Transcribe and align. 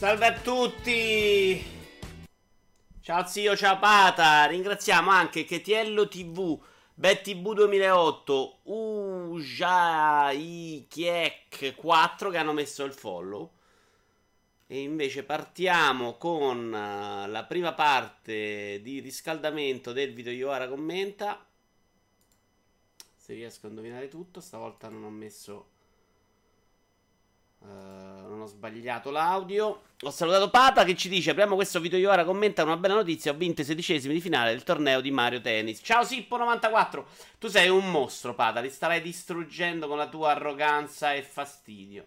Salve 0.00 0.24
a 0.24 0.32
tutti! 0.32 1.62
Ciao 3.02 3.26
zio, 3.26 3.54
ciao 3.54 3.78
Pata! 3.78 4.46
Ringraziamo 4.46 5.10
anche 5.10 5.44
Chetiello 5.44 6.08
TV, 6.08 6.58
BetTV 6.94 7.52
2008, 7.52 8.60
Ujai 8.62 10.06
Kiek 10.88 11.74
4 11.74 12.30
che 12.30 12.38
hanno 12.38 12.54
messo 12.54 12.82
il 12.84 12.94
follow. 12.94 13.52
E 14.66 14.80
invece 14.80 15.22
partiamo 15.22 16.16
con 16.16 16.68
uh, 16.68 17.28
la 17.30 17.44
prima 17.46 17.74
parte 17.74 18.80
di 18.80 19.00
riscaldamento 19.00 19.92
del 19.92 20.14
video 20.14 20.32
Yoara 20.32 20.66
commenta. 20.66 21.46
Se 23.18 23.34
riesco 23.34 23.66
a 23.66 23.68
indovinare 23.68 24.08
tutto, 24.08 24.40
stavolta 24.40 24.88
non 24.88 25.04
ho 25.04 25.10
messo 25.10 25.69
Uh, 27.62 28.28
non 28.28 28.40
ho 28.40 28.46
sbagliato 28.46 29.10
l'audio. 29.10 29.82
Ho 30.02 30.10
salutato 30.10 30.50
Papa 30.50 30.84
che 30.84 30.96
ci 30.96 31.08
dice: 31.08 31.30
Apriamo 31.30 31.54
questo 31.54 31.80
video 31.80 31.98
io 31.98 32.10
ora. 32.10 32.24
Commenta 32.24 32.62
una 32.62 32.76
bella 32.76 32.94
notizia. 32.94 33.32
Ho 33.32 33.36
vinto 33.36 33.60
i 33.60 33.64
sedicesimi 33.64 34.14
di 34.14 34.20
finale 34.20 34.50
del 34.50 34.62
torneo 34.62 35.00
di 35.00 35.10
Mario 35.10 35.40
Tennis. 35.40 35.80
Ciao 35.82 36.02
Sippo94. 36.02 37.04
Tu 37.38 37.48
sei 37.48 37.68
un 37.68 37.90
mostro, 37.90 38.34
Pata. 38.34 38.60
Li 38.60 38.70
starai 38.70 39.02
distruggendo 39.02 39.88
con 39.88 39.98
la 39.98 40.08
tua 40.08 40.30
arroganza 40.30 41.12
e 41.12 41.22
fastidio. 41.22 42.06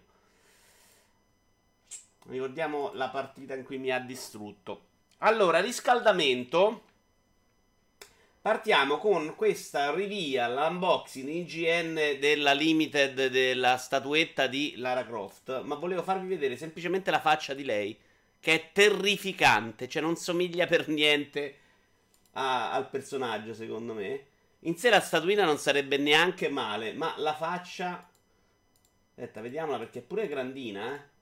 Ricordiamo 2.26 2.90
la 2.94 3.08
partita 3.10 3.54
in 3.54 3.64
cui 3.64 3.78
mi 3.78 3.90
ha 3.90 3.98
distrutto. 4.00 4.86
Allora, 5.18 5.60
riscaldamento. 5.60 6.82
Partiamo 8.44 8.98
con 8.98 9.36
questa 9.36 9.90
reveal, 9.90 10.68
unboxing 10.70 11.30
IGN 11.30 11.94
della 12.20 12.52
limited 12.52 13.28
della 13.28 13.78
statuetta 13.78 14.48
di 14.48 14.74
Lara 14.76 15.06
Croft. 15.06 15.62
Ma 15.62 15.76
volevo 15.76 16.02
farvi 16.02 16.26
vedere 16.26 16.58
semplicemente 16.58 17.10
la 17.10 17.22
faccia 17.22 17.54
di 17.54 17.64
lei, 17.64 17.98
che 18.38 18.52
è 18.52 18.70
terrificante, 18.74 19.88
cioè 19.88 20.02
non 20.02 20.16
somiglia 20.16 20.66
per 20.66 20.88
niente 20.88 21.56
a, 22.32 22.72
al 22.72 22.90
personaggio, 22.90 23.54
secondo 23.54 23.94
me. 23.94 24.26
In 24.58 24.76
sé 24.76 24.90
la 24.90 25.00
statuina 25.00 25.46
non 25.46 25.56
sarebbe 25.56 25.96
neanche 25.96 26.50
male, 26.50 26.92
ma 26.92 27.14
la 27.16 27.34
faccia. 27.34 28.06
Aspetta, 29.08 29.40
vediamola 29.40 29.78
perché 29.78 30.00
è 30.00 30.02
pure 30.02 30.28
grandina, 30.28 30.94
eh. 30.94 31.13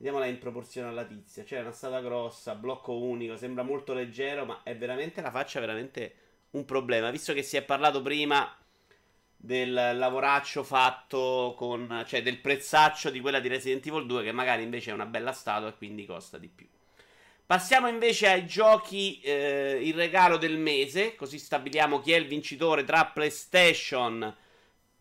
Vediamola 0.00 0.24
in 0.24 0.38
proporzione 0.38 0.88
alla 0.88 1.04
tizia. 1.04 1.44
Cioè, 1.44 1.60
una 1.60 1.72
statua 1.72 2.00
grossa, 2.00 2.54
blocco 2.54 2.96
unico, 2.96 3.36
sembra 3.36 3.62
molto 3.62 3.92
leggero, 3.92 4.46
ma 4.46 4.62
è 4.62 4.74
veramente 4.74 5.20
la 5.20 5.30
faccia 5.30 5.60
veramente 5.60 6.14
un 6.52 6.64
problema. 6.64 7.10
Visto 7.10 7.34
che 7.34 7.42
si 7.42 7.58
è 7.58 7.62
parlato 7.62 8.00
prima 8.00 8.50
del 9.36 9.74
lavoraccio 9.74 10.62
fatto 10.62 11.52
con. 11.54 12.02
cioè 12.06 12.22
del 12.22 12.38
prezzaccio 12.38 13.10
di 13.10 13.20
quella 13.20 13.40
di 13.40 13.48
Resident 13.48 13.86
Evil 13.86 14.06
2, 14.06 14.22
che 14.22 14.32
magari 14.32 14.62
invece 14.62 14.90
è 14.90 14.94
una 14.94 15.04
bella 15.04 15.32
statua 15.32 15.68
e 15.68 15.76
quindi 15.76 16.06
costa 16.06 16.38
di 16.38 16.48
più. 16.48 16.66
Passiamo 17.44 17.86
invece 17.86 18.28
ai 18.28 18.46
giochi, 18.46 19.20
eh, 19.20 19.80
il 19.82 19.92
regalo 19.92 20.38
del 20.38 20.56
mese, 20.56 21.14
così 21.14 21.38
stabiliamo 21.38 22.00
chi 22.00 22.12
è 22.12 22.16
il 22.16 22.26
vincitore 22.26 22.84
tra 22.84 23.04
PlayStation 23.04 24.34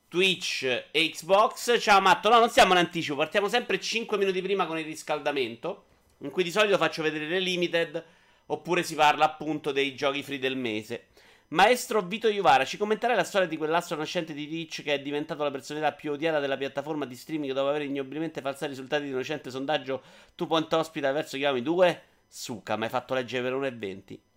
Twitch 0.10 0.64
e 0.64 1.10
Xbox. 1.12 1.80
Ciao 1.80 2.02
Matto, 2.02 2.30
no, 2.30 2.40
non 2.40 2.50
siamo 2.50 2.72
in 2.72 2.80
anticipo, 2.80 3.16
partiamo 3.16 3.48
sempre 3.48 3.80
5 3.80 4.18
minuti 4.18 4.42
prima 4.42 4.66
con 4.66 4.80
il 4.80 4.84
riscaldamento, 4.84 5.84
in 6.20 6.32
cui 6.32 6.42
di 6.42 6.50
solito 6.50 6.78
faccio 6.78 7.04
vedere 7.04 7.28
le 7.28 7.40
limited, 7.40 8.04
oppure 8.48 8.82
si 8.82 8.96
parla 8.96 9.26
appunto 9.26 9.72
dei 9.72 9.94
giochi 9.94 10.24
free 10.24 10.40
del 10.40 10.58
mese. 10.58 11.10
Maestro 11.50 12.02
Vito 12.02 12.28
Iuvara, 12.28 12.66
ci 12.66 12.78
commenterai 12.78 13.16
la 13.16 13.24
storia 13.24 13.48
di 13.48 13.56
quell'astro 13.56 13.98
nascente 13.98 14.34
di 14.34 14.48
Twitch 14.48 14.82
che 14.82 14.96
è 14.96 15.00
diventato 15.00 15.44
la 15.44 15.52
personalità 15.52 15.92
più 15.92 16.12
odiata 16.12 16.40
della 16.40 16.58
piattaforma 16.58 17.06
di 17.06 17.16
streaming 17.16 17.54
dopo 17.54 17.70
aver 17.70 17.84
ignobilmente 17.84 18.42
falsato 18.42 18.66
i 18.66 18.70
risultati 18.70 19.04
di 19.04 19.12
un 19.12 19.18
recente 19.18 19.52
sondaggio 19.52 20.02
Tu 20.34 20.48
Point 20.48 20.74
Hospital 20.74 21.14
verso 21.14 21.38
Chiami 21.38 21.62
2? 21.62 22.02
Suca, 22.28 22.78
mi 22.78 22.86
hai 22.86 22.90
fatto 22.90 23.14
leggere 23.14 23.44
per 23.44 23.54
1,20. 23.54 24.29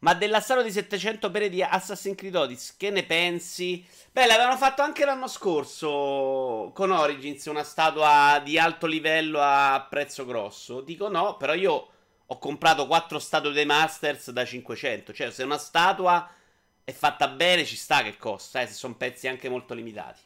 Ma 0.00 0.14
dell'assaro 0.14 0.62
di 0.62 0.72
700 0.72 1.30
pere 1.30 1.50
di 1.50 1.62
Assassin's 1.62 2.16
Creed 2.16 2.34
Odyssey, 2.34 2.74
che 2.78 2.90
ne 2.90 3.04
pensi? 3.04 3.86
Beh, 4.10 4.26
l'avevano 4.26 4.56
fatto 4.56 4.80
anche 4.80 5.04
l'anno 5.04 5.26
scorso 5.26 6.70
con 6.74 6.90
Origins, 6.90 7.44
una 7.46 7.64
statua 7.64 8.40
di 8.42 8.58
alto 8.58 8.86
livello 8.86 9.40
a 9.42 9.86
prezzo 9.88 10.24
grosso. 10.24 10.80
Dico 10.80 11.08
no, 11.08 11.36
però 11.36 11.52
io 11.52 11.88
ho 12.26 12.38
comprato 12.38 12.86
4 12.86 13.18
statue 13.18 13.52
dei 13.52 13.66
Masters 13.66 14.30
da 14.30 14.44
500. 14.44 15.12
Cioè, 15.12 15.30
se 15.32 15.42
una 15.42 15.58
statua 15.58 16.30
è 16.82 16.92
fatta 16.92 17.28
bene, 17.28 17.66
ci 17.66 17.76
sta 17.76 18.02
che 18.02 18.16
costa, 18.16 18.62
eh, 18.62 18.66
se 18.66 18.72
sono 18.72 18.96
pezzi 18.96 19.28
anche 19.28 19.50
molto 19.50 19.74
limitati. 19.74 20.20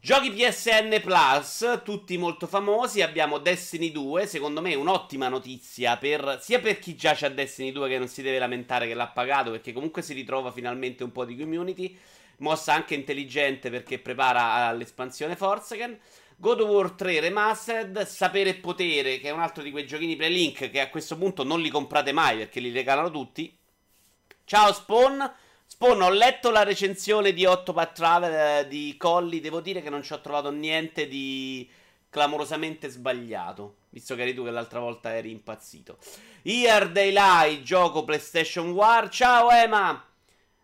Giochi 0.00 0.30
PSN 0.30 1.00
Plus, 1.00 1.80
tutti 1.84 2.16
molto 2.16 2.46
famosi. 2.46 3.02
Abbiamo 3.02 3.38
Destiny 3.38 3.90
2. 3.90 4.26
Secondo 4.26 4.60
me, 4.60 4.74
un'ottima 4.74 5.28
notizia 5.28 5.96
per, 5.96 6.38
sia 6.40 6.60
per 6.60 6.78
chi 6.78 6.94
giace 6.94 7.26
a 7.26 7.28
Destiny 7.28 7.72
2 7.72 7.88
che 7.88 7.98
non 7.98 8.08
si 8.08 8.22
deve 8.22 8.38
lamentare 8.38 8.86
che 8.86 8.94
l'ha 8.94 9.08
pagato, 9.08 9.50
perché 9.50 9.72
comunque 9.72 10.02
si 10.02 10.12
ritrova 10.12 10.50
finalmente 10.50 11.04
un 11.04 11.12
po' 11.12 11.24
di 11.24 11.36
community. 11.36 11.96
Mossa 12.38 12.72
anche 12.72 12.94
intelligente 12.94 13.70
perché 13.70 13.98
prepara 13.98 14.66
all'espansione 14.66 15.36
Forsaken. 15.36 15.98
God 16.36 16.60
of 16.60 16.68
War 16.68 16.90
3 16.90 17.20
Remastered, 17.20 18.04
Sapere 18.04 18.50
e 18.50 18.54
Potere, 18.54 19.20
che 19.20 19.28
è 19.28 19.32
un 19.32 19.40
altro 19.40 19.62
di 19.62 19.70
quei 19.70 19.86
giochini 19.86 20.16
pre-link 20.16 20.70
che 20.70 20.80
a 20.80 20.90
questo 20.90 21.16
punto 21.16 21.44
non 21.44 21.60
li 21.60 21.70
comprate 21.70 22.10
mai 22.10 22.38
perché 22.38 22.58
li 22.58 22.72
regalano 22.72 23.10
tutti. 23.10 23.56
Ciao 24.44 24.72
Spawn. 24.72 25.32
Spawn, 25.82 26.00
ho 26.00 26.10
letto 26.10 26.52
la 26.52 26.62
recensione 26.62 27.32
di 27.32 27.44
Octopath 27.44 27.92
Travel 27.92 28.32
eh, 28.32 28.68
di 28.68 28.94
Colli. 28.96 29.40
Devo 29.40 29.60
dire 29.60 29.82
che 29.82 29.90
non 29.90 30.04
ci 30.04 30.12
ho 30.12 30.20
trovato 30.20 30.48
niente 30.52 31.08
di 31.08 31.68
clamorosamente 32.08 32.88
sbagliato. 32.88 33.78
Visto 33.88 34.14
che 34.14 34.22
eri 34.22 34.32
tu 34.32 34.44
che 34.44 34.52
l'altra 34.52 34.78
volta 34.78 35.12
eri 35.16 35.32
impazzito. 35.32 35.98
Year 36.42 36.88
Daylight, 36.88 37.62
gioco 37.62 38.04
PlayStation 38.04 38.70
War. 38.70 39.08
Ciao 39.08 39.50
Ema! 39.50 40.06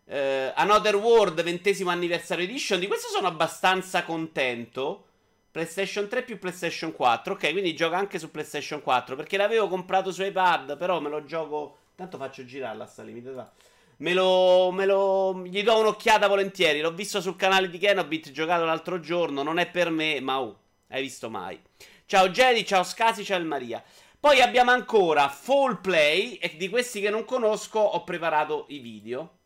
Uh, 0.05 0.15
Another 0.55 0.95
World, 0.95 1.43
ventesimo 1.43 1.89
anniversario 1.89 2.45
edition. 2.45 2.79
Di 2.79 2.87
questo 2.87 3.09
sono 3.09 3.27
abbastanza 3.27 4.05
contento. 4.05 5.07
PlayStation 5.51 6.07
3 6.07 6.23
più 6.23 6.39
PlayStation 6.39 6.93
4. 6.93 7.33
Ok, 7.33 7.51
quindi 7.51 7.75
gioca 7.75 7.97
anche 7.97 8.19
su 8.19 8.31
PlayStation 8.31 8.81
4. 8.81 9.17
Perché 9.17 9.35
l'avevo 9.35 9.67
comprato 9.67 10.13
su 10.13 10.23
iPad. 10.23 10.77
Però 10.77 11.01
me 11.01 11.09
lo 11.09 11.25
gioco. 11.25 11.75
Tanto 11.93 12.17
faccio 12.17 12.45
girarla 12.45 12.85
sta 12.85 13.03
limitata. 13.03 13.51
Me 13.99 14.13
lo, 14.13 14.71
me 14.71 14.85
lo. 14.85 15.43
Gli 15.45 15.61
do 15.61 15.77
un'occhiata 15.77 16.27
volentieri. 16.27 16.79
L'ho 16.79 16.93
visto 16.93 17.19
sul 17.19 17.35
canale 17.35 17.69
di 17.69 17.77
Kenobit. 17.77 18.31
Giocato 18.31 18.63
l'altro 18.63 19.01
giorno. 19.01 19.43
Non 19.43 19.59
è 19.59 19.69
per 19.69 19.89
me, 19.89 20.21
ma 20.21 20.37
uh, 20.37 20.55
hai 20.87 21.01
visto 21.01 21.29
mai. 21.29 21.59
Ciao 22.05 22.29
Jedi, 22.29 22.65
ciao 22.65 22.83
Scasi, 22.83 23.25
ciao 23.25 23.37
il 23.37 23.45
Maria. 23.45 23.83
Poi 24.17 24.41
abbiamo 24.41 24.71
ancora 24.71 25.27
Fall 25.27 25.81
Play. 25.81 26.35
E 26.35 26.55
di 26.55 26.69
questi 26.69 27.01
che 27.01 27.09
non 27.09 27.25
conosco, 27.25 27.79
ho 27.79 28.03
preparato 28.05 28.65
i 28.69 28.79
video. 28.79 29.37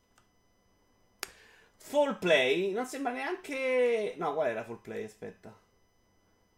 Fall 1.75 2.19
Play 2.19 2.71
non 2.71 2.85
sembra 2.85 3.11
neanche. 3.11 4.13
No, 4.17 4.35
qual 4.35 4.49
era 4.49 4.63
Fall 4.63 4.81
Play? 4.81 5.03
Aspetta. 5.03 5.51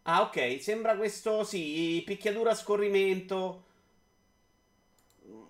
Ah, 0.02 0.20
ok. 0.20 0.60
Sembra 0.60 0.96
questo, 0.96 1.44
sì, 1.44 2.02
picchiatura 2.04 2.50
a 2.50 2.54
scorrimento 2.54 3.65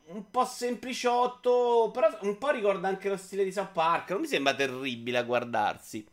un 0.09 0.31
po' 0.31 0.45
sempliciotto, 0.45 1.91
però 1.93 2.09
un 2.23 2.39
po' 2.39 2.51
ricorda 2.51 2.89
anche 2.89 3.09
lo 3.09 3.17
stile 3.17 3.45
di 3.45 3.53
South 3.53 3.73
Park. 3.73 4.11
Non 4.11 4.21
mi 4.21 4.27
sembra 4.27 4.55
terribile 4.55 5.19
a 5.19 5.23
guardarsi. 5.23 6.07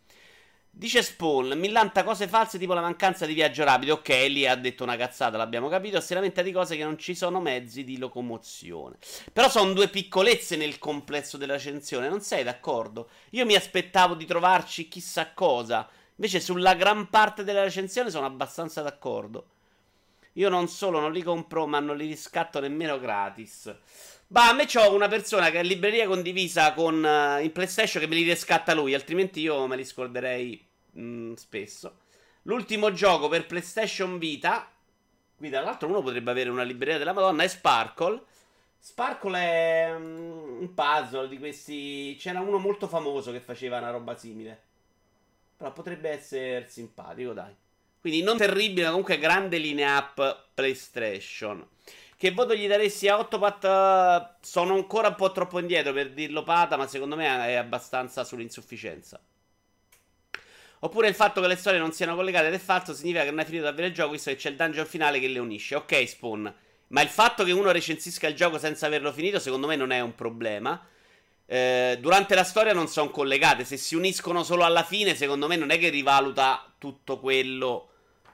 Dice 0.75 1.03
Spawn, 1.03 1.59
millanta 1.59 2.03
cose 2.03 2.27
false 2.27 2.57
tipo 2.57 2.73
la 2.73 2.81
mancanza 2.81 3.27
di 3.27 3.35
viaggio 3.35 3.63
rapido. 3.63 3.93
Ok, 3.93 4.09
lì 4.29 4.47
ha 4.47 4.55
detto 4.55 4.83
una 4.83 4.95
cazzata, 4.95 5.37
l'abbiamo 5.37 5.69
capito. 5.69 6.01
Si 6.01 6.15
lamenta 6.15 6.41
di 6.41 6.51
cose 6.51 6.75
che 6.75 6.83
non 6.83 6.97
ci 6.97 7.13
sono 7.13 7.39
mezzi 7.39 7.83
di 7.83 7.99
locomozione. 7.99 8.97
Però 9.31 9.47
sono 9.49 9.73
due 9.73 9.87
piccolezze 9.89 10.55
nel 10.55 10.79
complesso 10.79 11.37
della 11.37 11.53
recensione, 11.53 12.09
non 12.09 12.21
sei 12.21 12.43
d'accordo? 12.43 13.09
Io 13.31 13.45
mi 13.45 13.53
aspettavo 13.53 14.15
di 14.15 14.25
trovarci 14.25 14.87
chissà 14.87 15.33
cosa. 15.33 15.87
Invece 16.15 16.39
sulla 16.39 16.73
gran 16.73 17.09
parte 17.09 17.43
della 17.43 17.63
recensione 17.63 18.09
sono 18.09 18.25
abbastanza 18.25 18.81
d'accordo. 18.81 19.52
Io 20.33 20.49
non 20.49 20.67
solo 20.67 20.99
non 20.99 21.11
li 21.11 21.21
compro, 21.21 21.67
ma 21.67 21.79
non 21.79 21.95
li 21.95 22.07
riscatto 22.07 22.59
nemmeno 22.59 22.99
gratis. 22.99 23.75
Bah, 24.27 24.49
a 24.49 24.53
me 24.53 24.65
c'ho 24.65 24.93
una 24.93 25.07
persona 25.07 25.51
che 25.51 25.59
in 25.59 25.67
libreria 25.67 26.07
condivisa 26.07 26.73
con 26.73 27.03
uh, 27.03 27.39
in 27.43 27.51
PlayStation 27.51 28.01
che 28.01 28.09
me 28.09 28.15
li 28.15 28.23
riscatta 28.23 28.73
lui, 28.73 28.95
altrimenti 28.95 29.41
io 29.41 29.67
me 29.67 29.75
li 29.75 29.85
scorderei 29.85 30.67
mh, 30.93 31.01
mm, 31.01 31.33
spesso. 31.33 31.97
L'ultimo 32.43 32.91
gioco 32.91 33.27
per 33.27 33.45
PlayStation 33.45 34.17
Vita, 34.17 34.69
qui 35.35 35.49
dall'altro 35.49 35.87
uno 35.87 36.01
potrebbe 36.01 36.31
avere 36.31 36.49
una 36.49 36.63
libreria 36.63 36.97
della 36.97 37.13
Madonna, 37.13 37.43
è 37.43 37.47
Sparkle. 37.47 38.23
Sparkle 38.79 39.37
è 39.37 39.95
um, 39.95 40.57
un 40.61 40.73
puzzle 40.73 41.29
di 41.29 41.37
questi... 41.37 42.17
C'era 42.19 42.41
uno 42.41 42.57
molto 42.57 42.87
famoso 42.87 43.31
che 43.31 43.39
faceva 43.39 43.77
una 43.77 43.91
roba 43.91 44.17
simile. 44.17 44.61
Però 45.55 45.71
potrebbe 45.71 46.09
essere 46.09 46.67
simpatico, 46.67 47.33
dai. 47.33 47.55
Quindi 48.03 48.21
non 48.21 48.35
terribile, 48.35 48.83
ma 48.83 48.89
comunque 48.89 49.17
grande 49.17 49.57
linea 49.57 49.97
up 49.97 50.47
PlayStation. 50.53 51.65
Che 52.17 52.31
voto 52.31 52.53
gli 52.53 52.67
daresti 52.67 53.07
a 53.07 53.17
Octopath? 53.17 54.39
Sono 54.41 54.73
ancora 54.73 55.07
un 55.07 55.15
po' 55.15 55.31
troppo 55.31 55.57
indietro 55.57 55.93
per 55.93 56.11
dirlo 56.11 56.43
pata, 56.43 56.75
ma 56.75 56.85
secondo 56.85 57.15
me 57.15 57.27
è 57.47 57.53
abbastanza 57.53 58.25
sull'insufficienza. 58.25 59.21
Oppure 60.79 61.07
il 61.07 61.15
fatto 61.15 61.39
che 61.39 61.47
le 61.47 61.55
storie 61.55 61.79
non 61.79 61.93
siano 61.93 62.15
collegate 62.15 62.47
ed 62.47 62.53
è 62.55 62.59
falso 62.59 62.93
significa 62.93 63.23
che 63.23 63.29
non 63.29 63.39
hai 63.39 63.45
finito 63.45 63.63
davvero 63.63 63.87
il 63.87 63.93
gioco, 63.93 64.11
visto 64.11 64.31
che 64.31 64.35
c'è 64.35 64.49
il 64.49 64.57
dungeon 64.57 64.85
finale 64.85 65.21
che 65.21 65.29
le 65.29 65.39
unisce. 65.39 65.75
Ok, 65.75 66.05
Spawn. 66.05 66.53
Ma 66.87 67.01
il 67.01 67.07
fatto 67.07 67.45
che 67.45 67.53
uno 67.53 67.71
recensisca 67.71 68.27
il 68.27 68.35
gioco 68.35 68.57
senza 68.57 68.85
averlo 68.85 69.13
finito, 69.13 69.39
secondo 69.39 69.65
me 69.65 69.77
non 69.77 69.91
è 69.91 70.01
un 70.01 70.13
problema. 70.13 70.85
Eh, 71.45 71.97
durante 72.01 72.35
la 72.35 72.43
storia 72.43 72.73
non 72.73 72.89
sono 72.89 73.11
collegate. 73.11 73.63
Se 73.63 73.77
si 73.77 73.95
uniscono 73.95 74.43
solo 74.43 74.65
alla 74.65 74.83
fine, 74.83 75.15
secondo 75.15 75.47
me 75.47 75.55
non 75.55 75.69
è 75.69 75.79
che 75.79 75.87
rivaluta 75.87 76.69
tutto 76.77 77.21
quello 77.21 77.87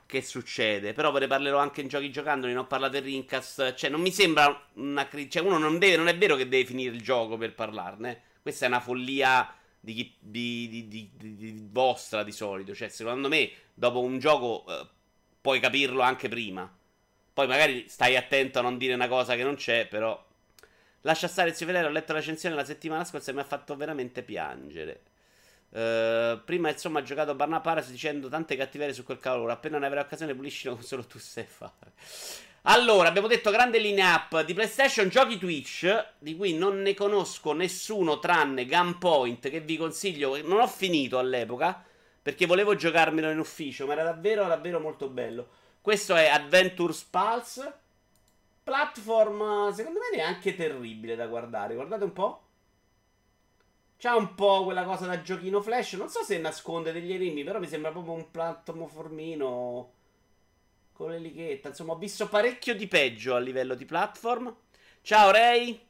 che 0.10 0.24
succede. 0.24 0.94
Però 0.94 1.12
ve 1.12 1.20
ne 1.20 1.28
parlerò 1.28 1.60
anche 1.60 1.82
in 1.82 1.88
giochi 1.88 2.10
giocando. 2.10 2.48
Ne 2.48 2.56
ho 2.56 2.66
parlato 2.66 2.98
in 2.98 3.04
Rincast. 3.04 3.76
Cioè, 3.76 3.92
non 3.92 4.02
mi 4.02 4.12
sembra 4.12 4.68
una 4.74 5.08
critica. 5.08 5.40
Cioè, 5.40 5.48
uno 5.48 5.60
non 5.60 5.78
deve. 5.78 5.98
Non 5.98 6.08
è 6.08 6.18
vero 6.18 6.36
che 6.36 6.48
deve 6.48 6.66
finire 6.66 6.96
il 6.96 7.02
gioco 7.04 7.38
per 7.38 7.54
parlarne. 7.54 8.22
Questa 8.42 8.66
è 8.66 8.68
una 8.68 8.80
follia 8.80 9.54
di, 9.80 9.94
chi, 9.94 10.16
di, 10.20 10.88
di, 10.88 11.12
di 11.16 11.68
vostra 11.70 12.24
di 12.24 12.32
solito. 12.32 12.74
Cioè, 12.74 12.90
secondo 12.90 13.28
me, 13.28 13.52
dopo 13.72 14.02
un 14.02 14.18
gioco 14.18 14.66
eh, 14.68 14.88
puoi 15.40 15.60
capirlo 15.60 16.02
anche 16.02 16.28
prima. 16.28 16.68
Poi 17.32 17.48
magari 17.48 17.88
stai 17.88 18.18
attento 18.18 18.58
a 18.58 18.64
non 18.64 18.80
dire 18.80 18.96
una 18.96 19.08
cosa 19.08 19.36
che 19.36 19.44
non 19.44 19.56
c'è, 19.56 19.86
però. 19.86 20.26
Lascia 21.02 21.28
stare 21.28 21.50
il 21.50 21.56
Civelero, 21.56 21.88
ho 21.88 21.92
letto 21.92 22.14
la 22.14 22.20
recensione 22.20 22.56
la 22.56 22.66
settimana 22.66 23.06
scorsa 23.06 23.30
e 23.30 23.36
mi 23.36 23.42
ha 23.42 23.46
fatto 23.46 23.76
veramente 23.76 24.24
piangere. 24.24 25.02
Uh, 25.72 26.44
prima 26.46 26.72
insomma 26.72 26.98
ha 26.98 27.04
giocato 27.04 27.36
Barna 27.36 27.60
Paras 27.60 27.92
dicendo 27.92 28.28
tante 28.28 28.56
cattiverie 28.56 28.94
su 28.94 29.04
quel 29.04 29.20
cavolo. 29.20 29.52
Appena 29.52 29.78
ne 29.78 29.86
avrai 29.86 30.04
occasione, 30.04 30.34
puliscilo 30.34 30.74
come 30.74 30.84
solo 30.84 31.06
tu 31.06 31.20
sai 31.20 31.46
fare. 31.46 31.94
Allora, 32.64 33.08
abbiamo 33.08 33.28
detto 33.28 33.52
grande 33.52 33.80
linea 33.80 34.16
up 34.16 34.44
di 34.44 34.54
PlayStation, 34.54 35.08
giochi 35.08 35.38
Twitch, 35.38 36.14
di 36.20 36.36
cui 36.36 36.58
non 36.58 36.82
ne 36.82 36.94
conosco 36.94 37.54
nessuno 37.54 38.20
tranne 38.20 38.66
Gunpoint, 38.66 39.50
che 39.50 39.62
vi 39.62 39.78
consiglio. 39.78 40.42
Non 40.42 40.60
ho 40.60 40.68
finito 40.68 41.18
all'epoca, 41.20 41.82
perché 42.22 42.46
volevo 42.46 42.76
giocarmelo 42.76 43.30
in 43.32 43.40
ufficio, 43.40 43.86
ma 43.86 43.94
era 43.94 44.04
davvero, 44.04 44.46
davvero 44.46 44.80
molto 44.80 45.08
bello. 45.08 45.48
Questo 45.82 46.16
è 46.16 46.28
Adventures 46.28 47.04
Pulse. 47.04 47.74
Platform, 48.62 49.72
secondo 49.72 50.00
me, 50.00 50.18
neanche 50.18 50.56
terribile 50.56 51.16
da 51.16 51.28
guardare. 51.28 51.76
Guardate 51.76 52.04
un 52.04 52.14
po'. 52.14 52.49
C'ha 54.02 54.16
un 54.16 54.34
po' 54.34 54.64
quella 54.64 54.86
cosa 54.86 55.08
da 55.08 55.22
giochino 55.22 55.62
flash. 55.62 55.94
Non 55.94 56.08
so 56.08 56.24
se 56.24 56.38
nasconde 56.38 56.94
degli 56.94 57.12
enigmi, 57.12 57.44
però 57.44 57.60
mi 57.60 57.68
sembra 57.68 57.92
proprio 57.92 58.14
un 58.14 58.32
platformino 58.32 59.92
con 60.94 61.12
l'elichetta. 61.12 61.68
Insomma, 61.68 61.92
ho 61.92 61.98
visto 61.98 62.30
parecchio 62.30 62.74
di 62.76 62.88
peggio 62.88 63.36
a 63.36 63.40
livello 63.40 63.76
di 63.76 63.84
platform. 63.84 64.56
Ciao 65.02 65.32
Ray. 65.32 65.86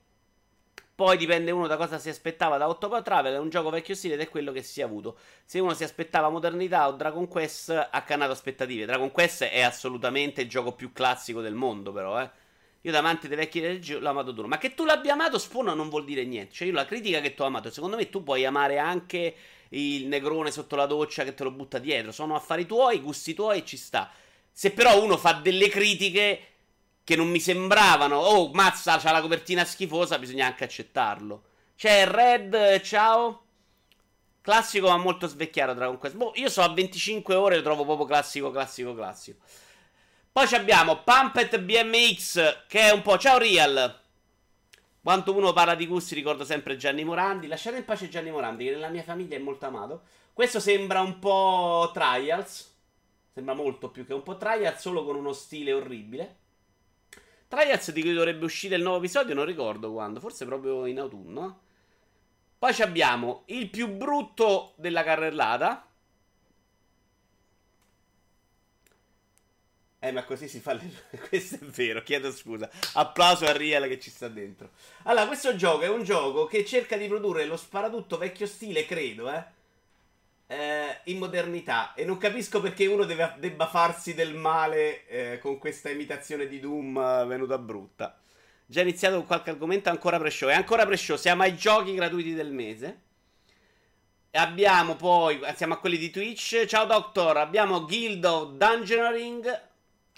Poi 0.95 1.17
dipende 1.17 1.51
uno 1.51 1.67
da 1.67 1.77
cosa 1.77 2.00
si 2.00 2.09
aspettava 2.09 2.57
da 2.57 2.67
Octopath 2.67 3.03
Travel. 3.03 3.35
È 3.35 3.38
un 3.38 3.50
gioco 3.50 3.69
vecchio 3.69 3.94
stile 3.94 4.15
ed 4.15 4.21
è 4.21 4.29
quello 4.29 4.51
che 4.51 4.63
si 4.63 4.81
è 4.81 4.83
avuto. 4.83 5.19
Se 5.45 5.59
uno 5.59 5.75
si 5.75 5.83
aspettava 5.83 6.29
modernità 6.29 6.88
o 6.88 6.94
Dragon 6.94 7.27
Quest, 7.27 7.69
ha 7.91 8.01
cannato 8.01 8.31
aspettative. 8.31 8.88
Dragon 8.88 9.11
Quest 9.11 9.44
è 9.44 9.61
assolutamente 9.61 10.41
il 10.41 10.50
gioco 10.50 10.73
più 10.73 10.91
classico 10.91 11.41
del 11.41 11.53
mondo, 11.53 11.91
però, 11.91 12.19
eh. 12.19 12.29
Io 12.81 12.92
davanti 12.92 13.28
dei 13.28 13.36
vecchi 13.36 13.80
gioco 13.80 14.00
l'ho 14.00 14.10
amato 14.10 14.31
duro. 14.31 14.48
Ma 14.48 14.58
che 14.58 14.74
tu 14.74 14.86
l'abbia 14.86 15.14
amato, 15.14 15.38
Spawn 15.38 15.76
non 15.76 15.90
vuol 15.90 16.06
dire 16.06 16.24
niente. 16.24 16.54
Cioè, 16.54 16.68
io 16.68 16.74
la 16.74 16.86
critica 16.86 17.20
che 17.20 17.34
tu 17.34 17.42
ho 17.42 17.46
amato, 17.46 17.70
secondo 17.70 17.98
me 17.98 18.10
tu 18.10 18.24
puoi 18.24 18.46
amare 18.46 18.78
anche 18.78 19.36
il 19.70 20.08
negrone 20.08 20.52
sotto 20.52 20.76
la 20.76 20.86
doccia 20.86 21.24
che 21.24 21.34
te 21.34 21.44
lo 21.44 21.52
butta 21.52 21.78
dietro. 21.78 22.12
Sono 22.12 22.36
affari 22.36 22.66
tuoi, 22.66 23.00
gusti 23.00 23.34
tuoi, 23.34 23.66
ci 23.66 23.78
sta. 23.78 24.10
Se 24.52 24.72
però 24.72 25.02
uno 25.04 25.18
fa 25.18 25.34
delle 25.34 25.68
critiche 25.70 26.44
che 27.04 27.16
non 27.16 27.28
mi 27.30 27.40
sembravano. 27.40 28.18
Oh, 28.18 28.52
mazza, 28.54 28.98
c'ha 28.98 29.12
la 29.12 29.22
copertina 29.22 29.66
schifosa, 29.66 30.18
bisogna 30.18 30.46
anche 30.46 30.64
accettarlo. 30.64 31.44
C'è 31.76 32.06
Red, 32.06 32.81
ciao. 32.81 33.44
Classico 34.42 34.88
ma 34.88 34.98
molto 34.98 35.28
svecchiato 35.28 35.74
Dragon 35.74 35.98
Quest. 35.98 36.16
Boh, 36.16 36.31
io 36.36 36.50
so 36.50 36.62
a 36.62 36.70
25 36.70 37.36
ore 37.36 37.58
lo 37.58 37.62
trovo 37.62 37.84
proprio 37.84 38.06
classico, 38.06 38.52
classico, 38.52 38.96
classico. 38.96 39.40
Poi 40.39 40.53
abbiamo 40.53 41.03
Pumpet 41.03 41.59
BMX, 41.59 42.68
che 42.68 42.80
è 42.80 42.91
un 42.91 43.01
po'... 43.01 43.18
Ciao 43.18 43.38
Real. 43.38 44.00
Quanto 45.03 45.36
uno 45.36 45.51
parla 45.51 45.75
di 45.75 45.86
gusti 45.86 46.15
ricordo 46.15 46.45
sempre 46.45 46.77
Gianni 46.77 47.03
Morandi. 47.03 47.45
Lasciate 47.45 47.75
in 47.75 47.83
pace 47.83 48.07
Gianni 48.07 48.31
Morandi, 48.31 48.63
che 48.63 48.71
nella 48.71 48.88
mia 48.88 49.03
famiglia 49.03 49.36
è 49.36 49.39
molto 49.39 49.65
amato. 49.65 50.03
Questo 50.31 50.62
sembra 50.62 51.01
un 51.01 51.19
po' 51.19 51.91
Trials. 51.94 52.74
Sembra 53.33 53.53
molto 53.53 53.89
più 53.89 54.06
che 54.06 54.13
un 54.13 54.24
po' 54.24 54.38
Trials, 54.38 54.80
solo 54.80 55.03
con 55.03 55.18
uno 55.18 55.33
stile 55.33 55.74
orribile. 55.74 56.38
Trials 57.50 57.92
di 57.92 58.01
cui 58.01 58.13
dovrebbe 58.13 58.45
uscire 58.45 58.77
il 58.77 58.81
nuovo 58.81 59.00
episodio, 59.00 59.35
non 59.35 59.44
ricordo 59.44 59.92
quando, 59.92 60.21
forse 60.21 60.45
proprio 60.45 60.85
in 60.85 61.01
autunno. 61.01 61.59
Poi 62.57 62.74
abbiamo 62.80 63.44
il 63.47 63.69
più 63.69 63.89
brutto 63.89 64.71
della 64.77 65.03
carrellata. 65.03 65.88
Eh, 70.00 70.12
ma 70.12 70.24
così 70.24 70.48
si 70.48 70.60
fa 70.60 70.74
le... 70.74 70.90
Questo 71.30 71.56
è 71.56 71.66
vero, 71.66 72.01
chiedo 72.01 72.31
scusa. 72.31 72.69
Applauso 72.94 73.46
a 73.46 73.51
Riel 73.51 73.88
che 73.88 74.00
ci 74.00 74.10
sta 74.10 74.28
dentro. 74.28 74.72
Allora, 75.04 75.28
questo 75.28 75.56
gioco 75.56 75.84
è 75.84 75.90
un 75.90 76.04
gioco 76.04 76.46
che 76.46 76.66
cerca 76.66 76.98
di 76.98 77.07
produrre 77.07 77.46
lo 77.46 77.57
sparatutto 77.57 78.18
vecchio 78.18 78.48
stile, 78.48 78.86
credo, 78.86 79.30
eh 79.30 79.57
eh, 80.51 81.01
in 81.06 81.19
modernità 81.19 81.94
e 81.94 82.06
non 82.06 82.18
capisco 82.18 82.60
perché 82.60 82.88
uno 82.88 83.06
deve, 83.06 83.36
debba 83.38 83.68
farsi 83.68 84.16
del 84.16 84.34
male 84.34 85.06
eh, 85.06 85.38
con 85.38 85.60
questa 85.60 85.92
imitazione 85.92 86.48
di 86.48 86.60
Doom 86.60 86.98
eh, 86.98 87.25
venuta 87.25 87.57
brutta. 87.60 88.18
Già 88.66 88.81
iniziato 88.81 89.18
con 89.18 89.28
qualche 89.28 89.52
argomento 89.52 89.90
ancora 89.90 90.18
pre-show. 90.18 90.50
E 90.50 90.54
ancora 90.54 90.86
pre-show, 90.86 91.18
siamo 91.18 91.44
ai 91.44 91.56
giochi 91.56 91.94
gratuiti 91.94 92.34
del 92.34 92.52
mese. 92.52 93.02
Abbiamo 94.31 94.95
poi, 94.95 95.40
siamo 95.56 95.75
a 95.75 95.80
quelli 95.80 95.98
di 95.98 96.10
Twitch. 96.10 96.66
Ciao 96.66 96.86
Doctor, 96.86 97.38
abbiamo 97.38 97.86
Guild 97.86 98.25
of 98.25 98.52
Dungeoneering, 98.54 99.69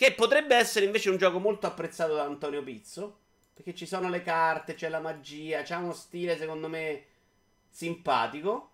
che 0.01 0.13
potrebbe 0.13 0.55
essere 0.55 0.85
invece 0.85 1.11
un 1.11 1.17
gioco 1.17 1.37
molto 1.37 1.67
apprezzato 1.67 2.15
da 2.15 2.23
Antonio 2.23 2.63
Pizzo. 2.63 3.19
Perché 3.53 3.75
ci 3.75 3.85
sono 3.85 4.09
le 4.09 4.23
carte, 4.23 4.73
c'è 4.73 4.89
la 4.89 4.99
magia, 4.99 5.61
c'ha 5.61 5.77
uno 5.77 5.93
stile 5.93 6.39
secondo 6.39 6.67
me 6.67 7.05
simpatico. 7.69 8.69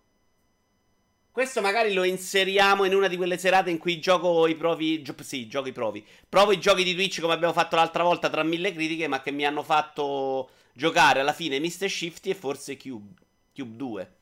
Questo 1.30 1.60
magari 1.60 1.92
lo 1.92 2.04
inseriamo 2.04 2.84
in 2.84 2.94
una 2.94 3.08
di 3.08 3.18
quelle 3.18 3.36
serate 3.36 3.68
in 3.68 3.76
cui 3.76 4.00
gioco 4.00 4.46
i 4.46 4.54
provi. 4.54 5.02
Gio- 5.02 5.14
sì, 5.20 5.46
gioco 5.48 5.68
i 5.68 5.72
provi. 5.72 6.02
Provo 6.26 6.52
i 6.52 6.58
giochi 6.58 6.82
di 6.82 6.94
Twitch 6.94 7.20
come 7.20 7.34
abbiamo 7.34 7.52
fatto 7.52 7.76
l'altra 7.76 8.04
volta 8.04 8.30
tra 8.30 8.42
mille 8.42 8.72
critiche, 8.72 9.06
ma 9.06 9.20
che 9.20 9.30
mi 9.30 9.44
hanno 9.44 9.62
fatto 9.62 10.48
giocare 10.72 11.20
alla 11.20 11.34
fine 11.34 11.60
Mr. 11.60 11.90
Shifty 11.90 12.30
e 12.30 12.34
forse 12.34 12.78
Cube. 12.78 13.20
Cube 13.54 13.76
2. 13.76 14.12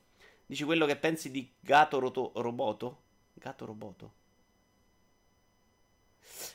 Dici 0.45 0.65
quello 0.65 0.87
che 0.87 0.97
pensi 0.97 1.31
di 1.31 1.49
Gato 1.61 2.01
Roto- 2.01 2.33
Roboto? 2.35 3.03
Gato 3.35 3.65
Roboto? 3.65 4.13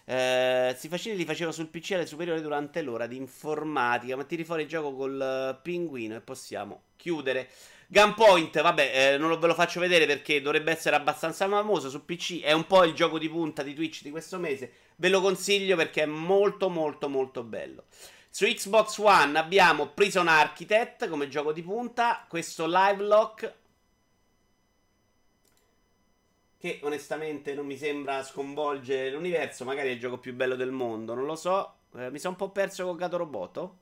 Eh, 0.06 0.76
si 0.78 0.88
facili 0.88 1.16
li 1.16 1.26
faceva 1.26 1.52
sul 1.52 1.68
PC 1.68 1.92
alle 1.92 2.06
superiori 2.06 2.42
durante 2.42 2.82
l'ora 2.82 3.08
di 3.08 3.18
informatica. 3.18 4.16
Ma 4.16 4.24
tiri 4.24 4.44
fuori 4.44 4.64
il 4.64 4.68
gioco 4.68 4.96
col 4.96 5.60
pinguino 5.62 6.16
e 6.16 6.22
possiamo 6.22 6.84
chiudere. 6.96 7.50
Gunpoint, 7.88 8.62
vabbè, 8.62 8.92
eh, 8.94 9.18
non 9.18 9.38
ve 9.38 9.48
lo 9.48 9.54
faccio 9.54 9.82
vedere 9.82 10.06
perché 10.06 10.42
dovrebbe 10.42 10.72
essere 10.72 10.96
abbastanza 10.96 11.48
famoso 11.50 11.90
su 11.90 12.06
PC. 12.06 12.40
È 12.42 12.54
un 12.54 12.66
po' 12.66 12.86
il 12.86 12.94
gioco 12.94 13.20
di 13.20 13.28
punta 13.28 13.64
di 13.64 13.74
Twitch 13.74 14.02
di 14.02 14.12
questo 14.12 14.40
mese. 14.40 14.72
Ve 14.96 15.10
lo 15.10 15.20
consiglio 15.20 15.76
perché 15.76 16.04
è 16.04 16.06
molto, 16.06 16.70
molto, 16.70 17.10
molto 17.10 17.44
bello. 17.44 17.84
Su 18.30 18.46
Xbox 18.46 18.98
One 19.00 19.38
abbiamo 19.38 19.88
Prison 19.88 20.30
Architect 20.30 21.10
come 21.10 21.28
gioco 21.28 21.52
di 21.52 21.62
punta. 21.62 22.26
Questo 22.30 22.66
Live 22.66 23.04
Che 26.62 26.80
onestamente 26.84 27.56
non 27.56 27.66
mi 27.66 27.76
sembra 27.76 28.22
sconvolgere 28.22 29.10
l'universo. 29.10 29.66
Magari 29.66 29.88
è 29.90 29.92
il 29.94 30.00
gioco 30.00 30.20
più 30.20 30.36
bello 30.36 30.56
del 30.56 30.70
mondo, 30.70 31.16
non 31.16 31.26
lo 31.26 31.36
so. 31.36 31.78
Eh, 31.96 32.12
mi 32.12 32.20
sono 32.20 32.34
un 32.34 32.38
po' 32.38 32.52
perso 32.52 32.86
con 32.86 32.98
Gato 32.98 33.18
Roboto. 33.18 33.78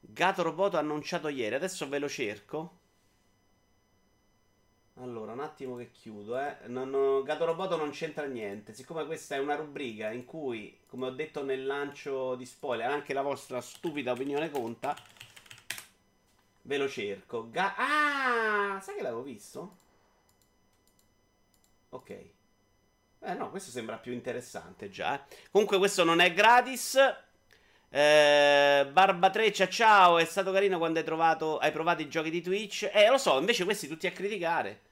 Gato 0.00 0.42
Roboto 0.42 0.78
annunciato 0.78 1.28
ieri. 1.28 1.56
Adesso 1.56 1.86
ve 1.86 1.98
lo 1.98 2.08
cerco. 2.08 2.76
Allora, 4.94 5.32
un 5.32 5.40
attimo 5.40 5.76
che 5.76 5.90
chiudo, 5.90 6.38
eh. 6.38 6.56
Non, 6.68 7.22
Gato 7.22 7.44
Roboto 7.44 7.76
non 7.76 7.90
c'entra 7.90 8.24
niente. 8.24 8.72
Siccome 8.72 9.04
questa 9.04 9.34
è 9.34 9.38
una 9.38 9.54
rubrica 9.54 10.10
in 10.10 10.24
cui, 10.24 10.80
come 10.86 11.08
ho 11.08 11.10
detto 11.10 11.44
nel 11.44 11.66
lancio 11.66 12.34
di 12.34 12.46
spoiler, 12.46 12.90
anche 12.90 13.12
la 13.12 13.20
vostra 13.20 13.60
stupida 13.60 14.12
opinione 14.12 14.50
conta. 14.50 14.96
Ve 16.62 16.78
lo 16.78 16.88
cerco. 16.88 17.50
Ga- 17.50 17.74
ah! 17.76 18.80
Sai 18.80 18.96
che 18.96 19.02
l'avevo 19.02 19.22
visto? 19.22 19.86
Ok. 21.90 22.10
Eh 23.20 23.34
no, 23.34 23.50
questo 23.50 23.70
sembra 23.70 23.96
più 23.96 24.12
interessante 24.12 24.90
già. 24.90 25.14
Eh. 25.14 25.36
Comunque 25.50 25.78
questo 25.78 26.04
non 26.04 26.20
è 26.20 26.32
gratis. 26.32 26.96
Eh, 27.90 28.88
Barba 28.92 29.30
Treccia, 29.30 29.68
ciao. 29.68 30.18
È 30.18 30.24
stato 30.24 30.52
carino 30.52 30.78
quando 30.78 30.98
hai, 30.98 31.04
trovato, 31.04 31.58
hai 31.58 31.72
provato 31.72 32.02
i 32.02 32.08
giochi 32.08 32.30
di 32.30 32.42
Twitch. 32.42 32.90
Eh, 32.92 33.08
lo 33.08 33.18
so, 33.18 33.38
invece 33.38 33.64
questi 33.64 33.88
tutti 33.88 34.06
a 34.06 34.12
criticare. 34.12 34.82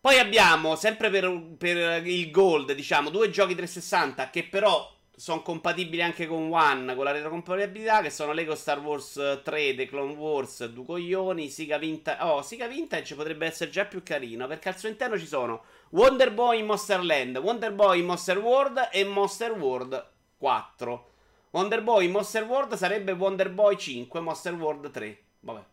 Poi 0.00 0.18
abbiamo, 0.18 0.76
sempre 0.76 1.10
per, 1.10 1.28
per, 1.58 2.06
il 2.06 2.30
Gold, 2.30 2.72
diciamo, 2.72 3.10
due 3.10 3.28
giochi 3.28 3.54
360 3.54 4.30
che 4.30 4.44
però 4.44 4.95
sono 5.16 5.40
compatibili 5.40 6.02
anche 6.02 6.26
con 6.26 6.52
One, 6.52 6.94
con 6.94 7.04
la 7.04 7.10
retrocompatibilità, 7.10 8.02
che 8.02 8.10
sono 8.10 8.32
Lego 8.32 8.54
Star 8.54 8.80
Wars 8.80 9.40
3, 9.42 9.74
The 9.74 9.86
Clone 9.86 10.12
Wars, 10.12 10.66
due 10.66 10.84
coglioni, 10.84 11.48
Sega 11.48 11.78
Vintage... 11.78 12.22
Oh, 12.22 12.42
Sega 12.42 12.66
Vintage 12.66 13.14
potrebbe 13.14 13.46
essere 13.46 13.70
già 13.70 13.86
più 13.86 14.02
carino, 14.02 14.46
perché 14.46 14.68
al 14.68 14.76
suo 14.76 14.90
interno 14.90 15.18
ci 15.18 15.26
sono 15.26 15.64
Wonder 15.90 16.34
Boy 16.34 16.60
in 16.60 16.66
Monster 16.66 17.02
Land, 17.02 17.38
Wonder 17.38 17.72
Boy 17.72 18.00
in 18.00 18.04
Monster 18.04 18.38
World 18.38 18.90
e 18.92 19.04
Monster 19.04 19.52
World 19.52 20.10
4. 20.36 21.10
Wonder 21.50 21.82
Boy 21.82 22.04
in 22.04 22.10
Monster 22.10 22.44
World 22.44 22.74
sarebbe 22.74 23.12
Wonder 23.12 23.50
Boy 23.50 23.78
5, 23.78 24.20
Monster 24.20 24.52
World 24.52 24.90
3. 24.90 25.24
Vabbè. 25.40 25.64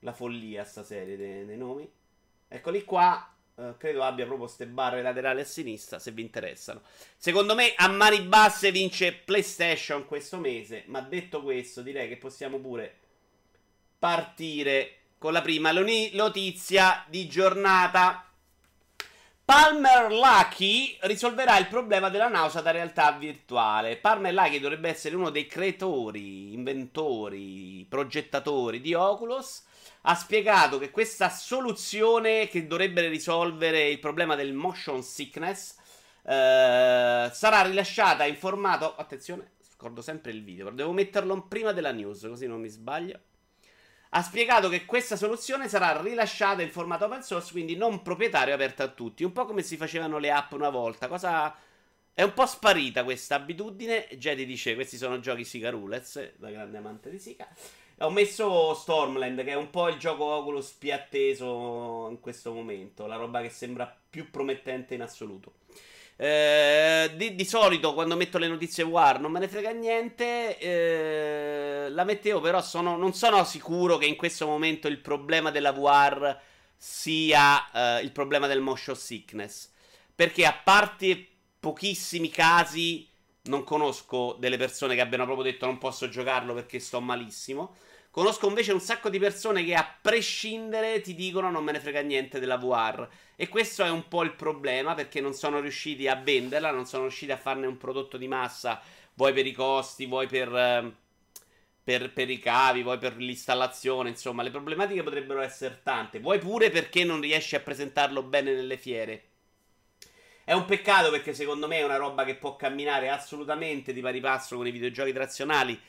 La 0.00 0.12
follia 0.12 0.62
sta 0.62 0.84
serie 0.84 1.16
dei, 1.16 1.44
dei 1.44 1.56
nomi. 1.56 1.90
Eccoli 2.46 2.84
qua. 2.84 3.34
Uh, 3.58 3.76
credo 3.76 4.04
abbia 4.04 4.24
proprio 4.24 4.46
queste 4.46 4.68
barre 4.68 5.02
laterali 5.02 5.40
a 5.40 5.44
sinistra, 5.44 5.98
se 5.98 6.12
vi 6.12 6.22
interessano. 6.22 6.80
Secondo 7.16 7.56
me 7.56 7.72
a 7.74 7.88
mani 7.88 8.20
basse 8.20 8.70
vince 8.70 9.12
PlayStation 9.12 10.06
questo 10.06 10.38
mese, 10.38 10.84
ma 10.86 11.00
detto 11.00 11.42
questo 11.42 11.82
direi 11.82 12.06
che 12.06 12.18
possiamo 12.18 12.58
pure 12.58 12.96
partire 13.98 14.98
con 15.18 15.32
la 15.32 15.42
prima 15.42 15.72
notizia 15.72 17.04
di 17.08 17.26
giornata. 17.26 18.30
Palmer 19.44 20.12
Lucky 20.12 20.96
risolverà 21.00 21.58
il 21.58 21.66
problema 21.66 22.10
della 22.10 22.28
nausea 22.28 22.60
da 22.60 22.70
realtà 22.70 23.10
virtuale. 23.10 23.96
Palmer 23.96 24.32
Lucky 24.32 24.60
dovrebbe 24.60 24.88
essere 24.88 25.16
uno 25.16 25.30
dei 25.30 25.48
creatori, 25.48 26.52
inventori, 26.52 27.84
progettatori 27.88 28.80
di 28.80 28.94
Oculus 28.94 29.64
ha 30.02 30.14
spiegato 30.14 30.78
che 30.78 30.90
questa 30.90 31.28
soluzione 31.28 32.48
che 32.48 32.66
dovrebbe 32.66 33.08
risolvere 33.08 33.88
il 33.88 33.98
problema 33.98 34.34
del 34.34 34.52
motion 34.52 35.02
sickness 35.02 35.76
eh, 36.22 37.30
sarà 37.32 37.62
rilasciata 37.62 38.24
in 38.24 38.36
formato. 38.36 38.94
Attenzione, 38.96 39.52
scordo 39.60 40.02
sempre 40.02 40.32
il 40.32 40.44
video, 40.44 40.64
però 40.64 40.76
devo 40.76 40.92
metterlo 40.92 41.40
prima 41.46 41.72
della 41.72 41.92
news, 41.92 42.26
così 42.28 42.46
non 42.46 42.60
mi 42.60 42.68
sbaglio. 42.68 43.20
Ha 44.10 44.22
spiegato 44.22 44.68
che 44.70 44.86
questa 44.86 45.16
soluzione 45.16 45.68
sarà 45.68 46.00
rilasciata 46.00 46.62
in 46.62 46.70
formato 46.70 47.04
open 47.04 47.22
source, 47.22 47.52
quindi 47.52 47.76
non 47.76 48.00
proprietario 48.00 48.54
aperto 48.54 48.82
a 48.82 48.88
tutti. 48.88 49.22
Un 49.22 49.32
po' 49.32 49.44
come 49.44 49.62
si 49.62 49.76
facevano 49.76 50.18
le 50.18 50.30
app 50.30 50.52
una 50.52 50.70
volta. 50.70 51.08
Cosa. 51.08 51.54
È 52.14 52.22
un 52.22 52.32
po' 52.32 52.46
sparita 52.46 53.04
questa 53.04 53.34
abitudine. 53.34 54.08
Jedi 54.12 54.46
dice: 54.46 54.74
Questi 54.74 54.96
sono 54.96 55.20
giochi 55.20 55.44
Sika 55.44 55.68
Rulez, 55.68 56.36
da 56.36 56.50
grande 56.50 56.78
amante 56.78 57.10
di 57.10 57.18
Sika. 57.18 57.46
Ho 58.00 58.10
messo 58.10 58.74
Stormland, 58.74 59.42
che 59.42 59.50
è 59.50 59.56
un 59.56 59.70
po' 59.70 59.88
il 59.88 59.96
gioco 59.96 60.24
Oculus 60.24 60.70
più 60.70 60.92
atteso 60.92 62.06
in 62.10 62.20
questo 62.20 62.52
momento. 62.52 63.06
La 63.06 63.16
roba 63.16 63.40
che 63.40 63.50
sembra 63.50 63.92
più 64.08 64.30
promettente 64.30 64.94
in 64.94 65.02
assoluto. 65.02 65.54
Eh, 66.14 67.10
di, 67.16 67.34
di, 67.34 67.44
solito 67.44 67.94
quando 67.94 68.16
metto 68.16 68.38
le 68.38 68.48
notizie 68.48 68.82
War 68.82 69.20
non 69.20 69.32
me 69.32 69.40
ne 69.40 69.48
frega 69.48 69.70
niente. 69.70 70.58
Eh, 70.58 71.88
la 71.90 72.04
mettevo, 72.04 72.40
però 72.40 72.62
sono, 72.62 72.96
non 72.96 73.14
sono 73.14 73.42
sicuro 73.44 73.96
che 73.96 74.06
in 74.06 74.16
questo 74.16 74.46
momento 74.46 74.86
il 74.86 74.98
problema 74.98 75.50
della 75.50 75.72
VR 75.72 76.38
sia 76.76 77.98
eh, 77.98 78.02
il 78.02 78.12
problema 78.12 78.46
del 78.46 78.60
motion 78.60 78.94
sickness. 78.94 79.72
Perché 80.14 80.46
a 80.46 80.52
parte 80.52 81.26
pochissimi 81.58 82.28
casi, 82.28 83.08
non 83.48 83.64
conosco 83.64 84.36
delle 84.38 84.56
persone 84.56 84.94
che 84.94 85.00
abbiano 85.00 85.24
proprio 85.24 85.50
detto 85.50 85.66
non 85.66 85.78
posso 85.78 86.08
giocarlo 86.08 86.54
perché 86.54 86.78
sto 86.78 87.00
malissimo. 87.00 87.74
Conosco 88.18 88.48
invece 88.48 88.72
un 88.72 88.80
sacco 88.80 89.10
di 89.10 89.20
persone 89.20 89.64
che 89.64 89.74
a 89.76 89.96
prescindere 90.02 91.00
ti 91.00 91.14
dicono 91.14 91.52
non 91.52 91.62
me 91.62 91.70
ne 91.70 91.78
frega 91.78 92.00
niente 92.00 92.40
della 92.40 92.56
VR. 92.56 93.06
E 93.36 93.46
questo 93.46 93.84
è 93.84 93.90
un 93.90 94.08
po' 94.08 94.24
il 94.24 94.34
problema 94.34 94.94
perché 94.94 95.20
non 95.20 95.34
sono 95.34 95.60
riusciti 95.60 96.08
a 96.08 96.16
venderla, 96.16 96.72
non 96.72 96.84
sono 96.84 97.04
riusciti 97.04 97.30
a 97.30 97.36
farne 97.36 97.68
un 97.68 97.76
prodotto 97.76 98.16
di 98.16 98.26
massa, 98.26 98.82
vuoi 99.14 99.32
per 99.32 99.46
i 99.46 99.52
costi, 99.52 100.06
vuoi 100.06 100.26
per, 100.26 100.52
eh, 100.52 100.92
per, 101.84 102.12
per 102.12 102.28
i 102.28 102.40
cavi, 102.40 102.82
vuoi 102.82 102.98
per 102.98 103.16
l'installazione, 103.18 104.08
insomma 104.08 104.42
le 104.42 104.50
problematiche 104.50 105.04
potrebbero 105.04 105.40
essere 105.40 105.78
tante. 105.84 106.18
Vuoi 106.18 106.40
pure 106.40 106.70
perché 106.70 107.04
non 107.04 107.20
riesci 107.20 107.54
a 107.54 107.60
presentarlo 107.60 108.24
bene 108.24 108.52
nelle 108.52 108.78
fiere. 108.78 109.22
È 110.42 110.54
un 110.54 110.64
peccato 110.64 111.10
perché 111.10 111.34
secondo 111.34 111.68
me 111.68 111.76
è 111.76 111.84
una 111.84 111.98
roba 111.98 112.24
che 112.24 112.34
può 112.34 112.56
camminare 112.56 113.10
assolutamente 113.10 113.92
di 113.92 114.00
pari 114.00 114.18
passo 114.18 114.56
con 114.56 114.66
i 114.66 114.72
videogiochi 114.72 115.12
tradizionali 115.12 115.80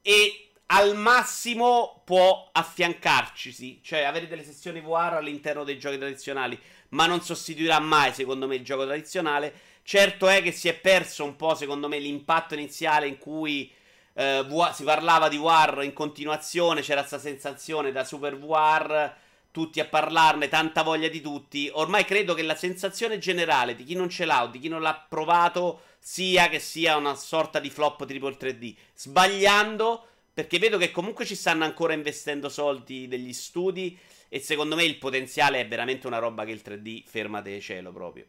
e 0.00 0.46
al 0.72 0.96
massimo 0.96 2.00
può 2.04 2.48
affiancarci, 2.50 3.80
cioè 3.82 4.04
avere 4.04 4.26
delle 4.26 4.42
sessioni 4.42 4.80
VR 4.80 5.14
all'interno 5.14 5.64
dei 5.64 5.78
giochi 5.78 5.98
tradizionali, 5.98 6.58
ma 6.90 7.06
non 7.06 7.20
sostituirà 7.20 7.78
mai, 7.78 8.14
secondo 8.14 8.46
me, 8.46 8.54
il 8.54 8.64
gioco 8.64 8.86
tradizionale. 8.86 9.52
Certo 9.82 10.28
è 10.28 10.42
che 10.42 10.50
si 10.50 10.68
è 10.68 10.74
perso 10.74 11.24
un 11.24 11.36
po', 11.36 11.54
secondo 11.54 11.88
me, 11.88 11.98
l'impatto 11.98 12.54
iniziale 12.54 13.06
in 13.06 13.18
cui 13.18 13.70
eh, 14.14 14.46
si 14.72 14.84
parlava 14.84 15.28
di 15.28 15.36
VR 15.36 15.80
in 15.82 15.92
continuazione, 15.92 16.80
c'era 16.80 17.00
questa 17.00 17.18
sensazione 17.18 17.92
da 17.92 18.04
super 18.04 18.38
VR, 18.38 19.12
tutti 19.50 19.78
a 19.78 19.84
parlarne, 19.84 20.48
tanta 20.48 20.82
voglia 20.82 21.08
di 21.08 21.20
tutti. 21.20 21.68
Ormai 21.70 22.06
credo 22.06 22.32
che 22.32 22.42
la 22.42 22.56
sensazione 22.56 23.18
generale 23.18 23.74
di 23.74 23.84
chi 23.84 23.94
non 23.94 24.08
ce 24.08 24.24
l'ha 24.24 24.44
o 24.44 24.46
di 24.46 24.58
chi 24.58 24.68
non 24.68 24.80
l'ha 24.80 25.04
provato 25.06 25.82
sia 25.98 26.48
che 26.48 26.60
sia 26.60 26.96
una 26.96 27.14
sorta 27.14 27.60
di 27.60 27.68
flop 27.68 28.06
triple 28.06 28.38
3D, 28.38 28.74
sbagliando 28.94 30.06
perché 30.32 30.58
vedo 30.58 30.78
che 30.78 30.90
comunque 30.90 31.26
ci 31.26 31.34
stanno 31.34 31.64
ancora 31.64 31.92
investendo 31.92 32.48
soldi 32.48 33.06
degli 33.08 33.32
studi. 33.32 33.98
E 34.28 34.40
secondo 34.40 34.76
me 34.76 34.84
il 34.84 34.96
potenziale 34.96 35.60
è 35.60 35.68
veramente 35.68 36.06
una 36.06 36.18
roba 36.18 36.44
che 36.46 36.52
il 36.52 36.62
3D 36.64 37.02
ferma 37.04 37.42
de 37.42 37.60
cielo 37.60 37.92
proprio. 37.92 38.24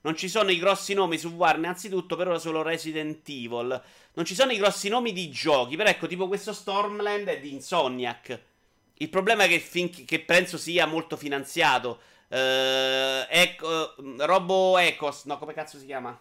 Non 0.00 0.16
ci 0.16 0.28
sono 0.28 0.50
i 0.50 0.58
grossi 0.58 0.94
nomi 0.94 1.18
su 1.18 1.28
War, 1.28 1.58
innanzitutto, 1.58 2.16
per 2.16 2.28
ora 2.28 2.38
solo 2.38 2.62
Resident 2.62 3.28
Evil. 3.28 3.82
Non 4.14 4.24
ci 4.24 4.34
sono 4.34 4.50
i 4.50 4.56
grossi 4.56 4.88
nomi 4.88 5.12
di 5.12 5.30
giochi, 5.30 5.76
però 5.76 5.90
ecco, 5.90 6.06
tipo 6.06 6.26
questo 6.26 6.52
Stormland 6.52 7.28
è 7.28 7.38
di 7.38 7.52
Insomniac. 7.52 8.40
Il 8.94 9.10
problema 9.10 9.44
è 9.44 9.48
che, 9.48 9.60
fin- 9.60 10.04
che 10.04 10.20
penso 10.20 10.56
sia 10.56 10.86
molto 10.86 11.16
finanziato. 11.16 12.00
Uh, 12.28 13.26
ecco, 13.28 13.94
Robo 14.18 14.78
Ecos, 14.78 15.24
no, 15.26 15.38
come 15.38 15.52
cazzo 15.52 15.78
si 15.78 15.84
chiama? 15.84 16.18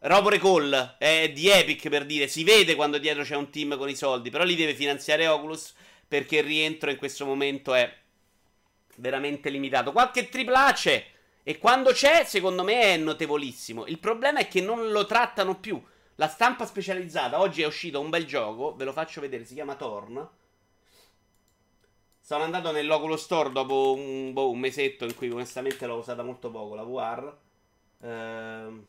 Robo 0.00 0.28
Recall 0.28 0.96
è 0.98 1.30
di 1.32 1.48
Epic 1.48 1.88
per 1.88 2.04
dire, 2.04 2.28
si 2.28 2.44
vede 2.44 2.74
quando 2.74 2.98
dietro 2.98 3.22
c'è 3.22 3.34
un 3.34 3.50
team 3.50 3.78
con 3.78 3.88
i 3.88 3.96
soldi, 3.96 4.30
però 4.30 4.44
li 4.44 4.54
deve 4.54 4.74
finanziare 4.74 5.26
Oculus 5.26 5.74
perché 6.06 6.38
il 6.38 6.44
rientro 6.44 6.90
in 6.90 6.96
questo 6.96 7.24
momento 7.24 7.72
è 7.72 7.92
veramente 8.96 9.48
limitato. 9.48 9.92
Qualche 9.92 10.28
tripla 10.28 10.72
c'è 10.74 11.04
e 11.42 11.58
quando 11.58 11.92
c'è, 11.92 12.24
secondo 12.24 12.62
me 12.62 12.82
è 12.82 12.96
notevolissimo. 12.98 13.86
Il 13.86 13.98
problema 13.98 14.40
è 14.40 14.48
che 14.48 14.60
non 14.60 14.90
lo 14.90 15.06
trattano 15.06 15.58
più. 15.58 15.82
La 16.16 16.28
stampa 16.28 16.66
specializzata, 16.66 17.40
oggi 17.40 17.62
è 17.62 17.66
uscito 17.66 18.00
un 18.00 18.10
bel 18.10 18.26
gioco, 18.26 18.74
ve 18.76 18.84
lo 18.84 18.92
faccio 18.92 19.20
vedere, 19.20 19.44
si 19.44 19.54
chiama 19.54 19.76
Torn. 19.76 20.28
Sono 22.20 22.42
andato 22.42 22.70
nell'Oculus 22.70 23.22
Store 23.22 23.50
dopo 23.50 23.94
un, 23.94 24.32
boh, 24.32 24.50
un 24.50 24.58
mesetto 24.58 25.04
in 25.04 25.14
cui 25.14 25.30
onestamente 25.30 25.86
l'ho 25.86 25.96
usata 25.96 26.22
molto 26.22 26.50
poco 26.50 26.74
la 26.74 26.82
VR. 26.82 27.36
Ehm 28.02 28.86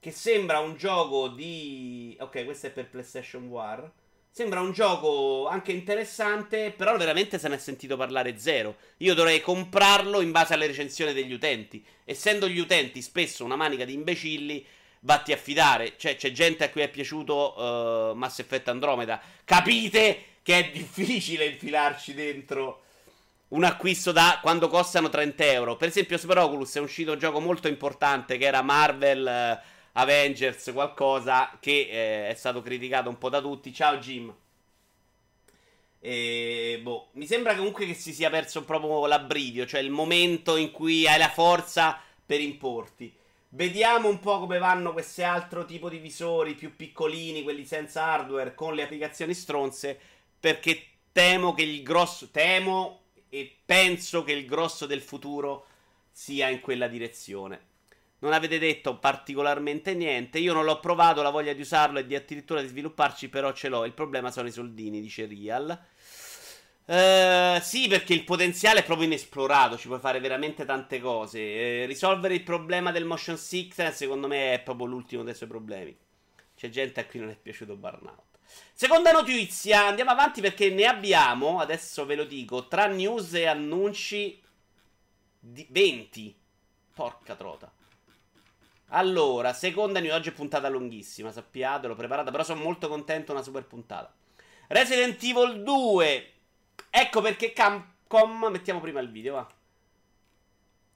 che 0.00 0.10
sembra 0.10 0.60
un 0.60 0.76
gioco 0.76 1.28
di... 1.28 2.16
Ok, 2.20 2.44
questo 2.44 2.68
è 2.68 2.70
per 2.70 2.88
PlayStation 2.88 3.46
War. 3.48 3.90
Sembra 4.30 4.60
un 4.60 4.72
gioco 4.72 5.48
anche 5.48 5.72
interessante, 5.72 6.72
però 6.76 6.96
veramente 6.96 7.38
se 7.38 7.48
ne 7.48 7.56
è 7.56 7.58
sentito 7.58 7.96
parlare 7.96 8.38
zero. 8.38 8.76
Io 8.98 9.14
dovrei 9.14 9.40
comprarlo 9.40 10.20
in 10.20 10.30
base 10.30 10.54
alle 10.54 10.68
recensioni 10.68 11.12
degli 11.12 11.32
utenti. 11.32 11.84
Essendo 12.04 12.46
gli 12.48 12.60
utenti 12.60 13.02
spesso 13.02 13.44
una 13.44 13.56
manica 13.56 13.84
di 13.84 13.94
imbecilli, 13.94 14.64
vatti 15.00 15.32
a 15.32 15.36
fidare. 15.36 15.94
Cioè, 15.96 16.14
c'è 16.14 16.30
gente 16.30 16.62
a 16.62 16.70
cui 16.70 16.82
è 16.82 16.88
piaciuto 16.88 17.58
uh, 17.58 18.14
Mass 18.14 18.38
Effect 18.38 18.68
Andromeda. 18.68 19.20
Capite 19.44 20.36
che 20.42 20.58
è 20.58 20.70
difficile 20.70 21.46
infilarci 21.46 22.14
dentro 22.14 22.82
un 23.48 23.64
acquisto 23.64 24.12
da 24.12 24.38
quando 24.40 24.68
costano 24.68 25.08
30 25.08 25.44
euro. 25.46 25.76
Per 25.76 25.88
esempio, 25.88 26.16
Super 26.16 26.38
Oculus 26.38 26.76
è 26.76 26.80
uscito 26.80 27.12
un 27.12 27.18
gioco 27.18 27.40
molto 27.40 27.66
importante 27.66 28.38
che 28.38 28.44
era 28.44 28.62
Marvel... 28.62 29.60
Uh, 29.64 29.76
Avengers, 29.98 30.70
qualcosa 30.72 31.56
che 31.58 31.88
eh, 31.90 32.28
è 32.28 32.34
stato 32.34 32.62
criticato 32.62 33.08
un 33.08 33.18
po' 33.18 33.28
da 33.28 33.40
tutti. 33.40 33.72
Ciao 33.72 33.96
Jim. 33.98 34.32
E, 36.00 36.78
boh, 36.80 37.08
mi 37.14 37.26
sembra 37.26 37.56
comunque 37.56 37.84
che 37.84 37.94
si 37.94 38.12
sia 38.12 38.30
perso 38.30 38.64
proprio 38.64 39.06
l'abbrivio, 39.06 39.66
cioè 39.66 39.80
il 39.80 39.90
momento 39.90 40.56
in 40.56 40.70
cui 40.70 41.08
hai 41.08 41.18
la 41.18 41.28
forza 41.28 42.00
per 42.24 42.40
importi. 42.40 43.12
Vediamo 43.50 44.08
un 44.08 44.20
po' 44.20 44.38
come 44.38 44.58
vanno 44.58 44.92
questi 44.92 45.24
altri 45.24 45.64
tipo 45.64 45.88
di 45.88 45.98
visori 45.98 46.54
più 46.54 46.76
piccolini, 46.76 47.42
quelli 47.42 47.64
senza 47.64 48.04
hardware, 48.04 48.54
con 48.54 48.74
le 48.74 48.84
applicazioni 48.84 49.34
stronze, 49.34 49.98
perché 50.38 50.84
temo 51.10 51.54
che 51.54 51.62
il 51.62 51.82
grosso, 51.82 52.30
temo 52.30 53.00
e 53.28 53.52
penso 53.64 54.22
che 54.22 54.32
il 54.32 54.46
grosso 54.46 54.86
del 54.86 55.00
futuro 55.00 55.66
sia 56.12 56.48
in 56.50 56.60
quella 56.60 56.86
direzione. 56.86 57.67
Non 58.20 58.32
avete 58.32 58.58
detto 58.58 58.98
particolarmente 58.98 59.94
niente. 59.94 60.38
Io 60.38 60.52
non 60.52 60.64
l'ho 60.64 60.80
provato, 60.80 61.22
la 61.22 61.30
voglia 61.30 61.52
di 61.52 61.60
usarlo 61.60 62.00
e 62.00 62.06
di 62.06 62.16
addirittura 62.16 62.60
di 62.60 62.66
svilupparci, 62.66 63.28
però 63.28 63.52
ce 63.52 63.68
l'ho. 63.68 63.84
Il 63.84 63.92
problema 63.92 64.30
sono 64.30 64.48
i 64.48 64.52
soldini, 64.52 65.00
dice 65.00 65.26
Real. 65.26 65.78
Uh, 66.88 67.60
sì, 67.60 67.86
perché 67.86 68.14
il 68.14 68.24
potenziale 68.24 68.80
è 68.80 68.82
proprio 68.82 69.06
inesplorato, 69.06 69.76
ci 69.76 69.88
puoi 69.88 70.00
fare 70.00 70.20
veramente 70.20 70.64
tante 70.64 71.00
cose. 71.00 71.38
Uh, 71.38 71.86
risolvere 71.86 72.34
il 72.34 72.42
problema 72.42 72.90
del 72.90 73.04
motion 73.04 73.36
sickness, 73.36 73.96
secondo 73.96 74.26
me, 74.26 74.54
è 74.54 74.60
proprio 74.60 74.86
l'ultimo 74.86 75.22
dei 75.22 75.34
suoi 75.34 75.48
problemi. 75.48 75.96
C'è 76.56 76.70
gente 76.70 77.00
a 77.00 77.04
cui 77.04 77.20
non 77.20 77.28
è 77.28 77.36
piaciuto 77.36 77.76
Burnout. 77.76 78.38
Seconda 78.72 79.12
notizia, 79.12 79.86
andiamo 79.86 80.10
avanti 80.10 80.40
perché 80.40 80.70
ne 80.70 80.86
abbiamo, 80.86 81.60
adesso 81.60 82.06
ve 82.06 82.16
lo 82.16 82.24
dico, 82.24 82.66
tra 82.68 82.86
news 82.86 83.34
e 83.34 83.46
annunci 83.46 84.42
di 85.38 85.66
20. 85.68 86.36
Porca 86.94 87.34
trota. 87.36 87.70
Allora, 88.88 89.52
seconda 89.52 90.00
news, 90.00 90.14
oggi 90.14 90.28
è 90.30 90.32
puntata 90.32 90.68
lunghissima, 90.68 91.32
sappiatelo, 91.32 91.94
preparata, 91.94 92.30
però 92.30 92.42
sono 92.42 92.62
molto 92.62 92.88
contento, 92.88 93.32
una 93.32 93.42
super 93.42 93.64
puntata. 93.64 94.12
Resident 94.68 95.22
Evil 95.22 95.62
2 95.62 96.32
Ecco 96.90 97.20
perché 97.20 97.52
Capcom. 97.52 98.48
Mettiamo 98.50 98.80
prima 98.80 99.00
il 99.00 99.10
video, 99.10 99.34
va. 99.34 99.46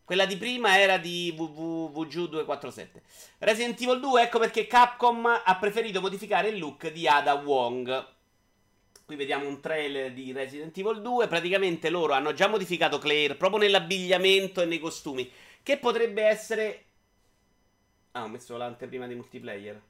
Quella 0.04 0.26
di 0.26 0.36
prima 0.36 0.78
era 0.78 0.98
di 0.98 1.34
VG247. 1.36 2.88
Resident 3.38 3.80
Evil 3.80 4.00
2, 4.00 4.22
ecco 4.22 4.38
perché 4.38 4.66
Capcom 4.66 5.26
ha 5.26 5.56
preferito 5.56 6.00
modificare 6.00 6.48
il 6.48 6.58
look 6.58 6.90
di 6.90 7.06
Ada 7.06 7.34
Wong. 7.34 8.08
Qui 9.04 9.16
vediamo 9.16 9.46
un 9.46 9.60
trailer 9.60 10.12
di 10.12 10.32
Resident 10.32 10.76
Evil 10.76 11.00
2. 11.00 11.28
Praticamente 11.28 11.88
loro 11.88 12.14
hanno 12.14 12.32
già 12.32 12.48
modificato 12.48 12.98
Claire 12.98 13.36
proprio 13.36 13.60
nell'abbigliamento 13.60 14.60
e 14.60 14.66
nei 14.66 14.80
costumi. 14.80 15.30
Che 15.62 15.78
potrebbe 15.78 16.22
essere. 16.24 16.86
Ah, 18.12 18.24
ho 18.24 18.28
messo 18.28 18.56
l'anteprima 18.56 19.06
di 19.06 19.14
multiplayer. 19.14 19.80